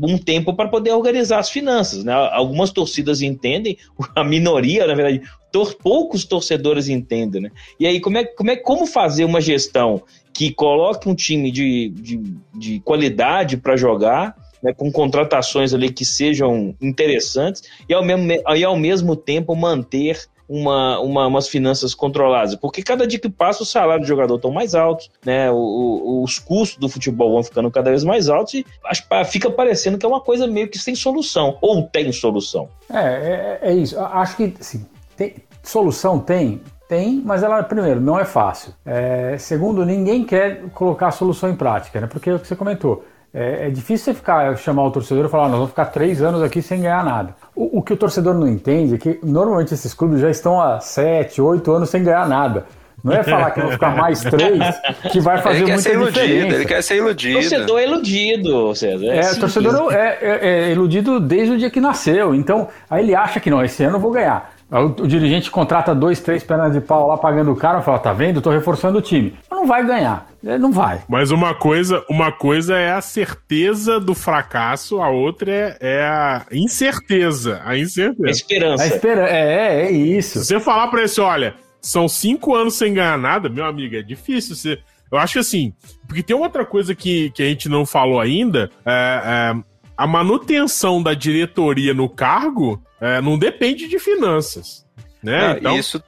um 0.03 0.17
tempo 0.17 0.53
para 0.53 0.69
poder 0.69 0.91
organizar 0.91 1.39
as 1.39 1.49
finanças. 1.49 2.03
Né? 2.03 2.13
Algumas 2.13 2.71
torcidas 2.71 3.21
entendem, 3.21 3.77
a 4.15 4.23
minoria, 4.23 4.87
na 4.87 4.95
verdade, 4.95 5.21
tor 5.51 5.75
poucos 5.75 6.25
torcedores 6.25 6.89
entendem. 6.89 7.43
Né? 7.43 7.51
E 7.79 7.87
aí, 7.87 7.99
como 7.99 8.17
é, 8.17 8.25
como 8.25 8.51
é 8.51 8.55
como 8.55 8.85
fazer 8.85 9.25
uma 9.25 9.41
gestão 9.41 10.01
que 10.33 10.51
coloque 10.51 11.07
um 11.07 11.15
time 11.15 11.49
de, 11.49 11.89
de, 11.89 12.21
de 12.53 12.79
qualidade 12.81 13.55
para 13.55 13.77
jogar 13.77 14.35
né, 14.61 14.73
com 14.73 14.91
contratações 14.91 15.73
ali 15.73 15.89
que 15.89 16.03
sejam 16.03 16.75
interessantes 16.81 17.63
e 17.87 17.93
ao 17.93 18.03
mesmo, 18.03 18.31
e 18.31 18.63
ao 18.63 18.75
mesmo 18.75 19.15
tempo 19.15 19.55
manter 19.55 20.27
uma, 20.47 20.99
uma, 20.99 21.27
umas 21.27 21.47
finanças 21.47 21.93
controladas, 21.93 22.55
porque 22.55 22.83
cada 22.83 23.05
dia 23.05 23.19
que 23.19 23.29
passa 23.29 23.63
o 23.63 23.65
salário 23.65 24.01
do 24.01 24.07
jogador 24.07 24.35
estão 24.35 24.51
mais 24.51 24.75
altos, 24.75 25.09
né? 25.25 25.51
O, 25.51 25.55
o, 25.55 26.23
os 26.23 26.39
custos 26.39 26.77
do 26.77 26.89
futebol 26.89 27.31
vão 27.33 27.43
ficando 27.43 27.69
cada 27.71 27.89
vez 27.89 28.03
mais 28.03 28.29
altos 28.29 28.55
e 28.55 28.65
acho, 28.85 29.03
fica 29.25 29.49
parecendo 29.49 29.97
que 29.97 30.05
é 30.05 30.09
uma 30.09 30.21
coisa 30.21 30.47
meio 30.47 30.67
que 30.67 30.77
sem 30.77 30.95
solução, 30.95 31.57
ou 31.61 31.83
tem 31.83 32.11
solução. 32.11 32.69
É, 32.89 33.59
é, 33.63 33.69
é 33.69 33.73
isso. 33.73 33.99
Acho 33.99 34.37
que 34.37 34.53
sim, 34.59 34.85
tem, 35.17 35.35
solução 35.63 36.19
tem, 36.19 36.61
tem, 36.87 37.21
mas 37.25 37.43
ela, 37.43 37.63
primeiro, 37.63 37.99
não 37.99 38.19
é 38.19 38.25
fácil. 38.25 38.73
É, 38.85 39.37
segundo, 39.37 39.85
ninguém 39.85 40.23
quer 40.23 40.61
colocar 40.69 41.07
a 41.07 41.11
solução 41.11 41.49
em 41.49 41.55
prática, 41.55 41.99
né? 41.99 42.07
Porque 42.07 42.29
é 42.29 42.35
o 42.35 42.39
que 42.39 42.47
você 42.47 42.55
comentou 42.55 43.03
é, 43.37 43.67
é, 43.67 43.69
difícil 43.69 44.05
você 44.05 44.13
ficar, 44.13 44.57
chamar 44.57 44.85
o 44.85 44.91
torcedor 44.91 45.25
e 45.25 45.29
falar, 45.29 45.49
nós 45.49 45.57
vamos 45.57 45.71
ficar 45.71 45.87
três 45.87 46.21
anos 46.21 46.41
aqui 46.41 46.61
sem 46.61 46.79
ganhar 46.79 47.03
nada. 47.03 47.35
O, 47.53 47.79
o, 47.79 47.81
que 47.83 47.91
o 47.91 47.97
torcedor 47.97 48.33
não 48.33 48.47
entende 48.47 48.95
é 48.95 48.97
que 48.97 49.19
normalmente 49.21 49.73
esses 49.73 49.93
clubes 49.93 50.21
já 50.21 50.29
estão 50.29 50.61
há 50.61 50.79
sete, 50.79 51.41
oito 51.41 51.69
anos 51.69 51.89
sem 51.89 52.01
ganhar 52.01 52.25
nada. 52.29 52.65
Não 53.03 53.13
é 53.13 53.23
falar 53.23 53.51
que 53.51 53.59
vão 53.59 53.71
ficar 53.71 53.93
mais 53.93 54.21
três 54.21 54.63
que 55.11 55.19
vai 55.19 55.39
fazer 55.39 55.57
ele 55.57 55.65
quer 55.65 55.73
muita 55.73 55.89
ser 55.89 55.93
iludido, 55.93 56.21
diferença. 56.21 56.55
Ele 56.55 56.65
quer 56.65 56.81
ser 56.81 56.95
iludido. 56.95 57.37
O 57.37 57.41
torcedor 57.41 57.79
é 57.79 57.83
iludido, 57.83 58.75
César. 58.75 59.05
É, 59.05 59.19
é 59.19 59.31
o 59.31 59.39
torcedor 59.39 59.93
é, 59.93 60.17
é, 60.21 60.39
é, 60.41 60.71
iludido 60.71 61.19
desde 61.19 61.53
o 61.53 61.57
dia 61.57 61.69
que 61.69 61.81
nasceu. 61.81 62.33
Então, 62.33 62.69
aí 62.89 63.03
ele 63.03 63.13
acha 63.13 63.39
que 63.39 63.49
não, 63.49 63.61
esse 63.61 63.83
ano 63.83 63.97
eu 63.97 63.99
vou 63.99 64.11
ganhar. 64.11 64.55
O, 64.71 65.03
o, 65.03 65.07
dirigente 65.07 65.51
contrata 65.51 65.93
dois, 65.93 66.19
três 66.19 66.43
pernas 66.43 66.73
de 66.73 66.81
pau 66.81 67.07
lá 67.07 67.17
pagando 67.17 67.51
o 67.51 67.55
cara 67.55 67.79
e 67.79 67.83
fala: 67.83 67.99
tá 67.99 68.11
vendo? 68.11 68.41
Tô 68.41 68.49
reforçando 68.49 68.97
o 68.97 69.01
time. 69.01 69.35
Mas 69.49 69.59
não 69.59 69.67
vai 69.67 69.85
ganhar. 69.85 70.25
Ele 70.45 70.59
não 70.59 70.71
vai. 70.71 71.03
Mas 71.09 71.31
uma 71.31 71.55
coisa, 71.55 72.05
uma 72.07 72.31
coisa 72.31 72.77
é 72.77 72.91
a 72.91 73.01
certeza 73.01 73.99
do 73.99 74.13
fracasso, 74.13 75.01
a 75.01 75.09
outra 75.09 75.51
é, 75.51 75.77
é 75.81 76.03
a 76.03 76.45
incerteza. 76.51 77.61
A 77.65 77.75
incerteza. 77.75 78.27
A 78.27 78.29
esperança. 78.29 78.83
A 78.83 78.87
espera 78.87 79.27
é, 79.27 79.87
é 79.87 79.91
isso. 79.91 80.39
Se 80.39 80.45
você 80.45 80.59
falar 80.59 80.87
pra 80.89 81.03
esse, 81.03 81.19
olha, 81.19 81.55
são 81.81 82.07
cinco 82.07 82.53
anos 82.53 82.75
sem 82.75 82.93
ganhar 82.93 83.17
nada, 83.17 83.49
meu 83.49 83.65
amigo, 83.65 83.95
é 83.95 84.03
difícil. 84.03 84.55
Você... 84.55 84.77
Eu 85.11 85.17
acho 85.17 85.33
que 85.33 85.39
assim, 85.39 85.73
porque 86.07 86.21
tem 86.21 86.35
outra 86.35 86.63
coisa 86.63 86.93
que, 86.93 87.31
que 87.31 87.41
a 87.41 87.47
gente 87.47 87.67
não 87.67 87.83
falou 87.83 88.19
ainda, 88.19 88.69
é, 88.85 89.53
é 89.53 89.75
a 89.97 90.05
manutenção 90.05 91.01
da 91.01 91.13
diretoria 91.15 91.93
no 91.93 92.07
cargo 92.07 92.81
é, 93.01 93.19
não 93.19 93.37
depende 93.37 93.87
de 93.87 93.97
finanças. 93.97 94.85
Né? 95.23 95.47
Não, 95.47 95.57
então... 95.57 95.79
Isso, 95.79 96.03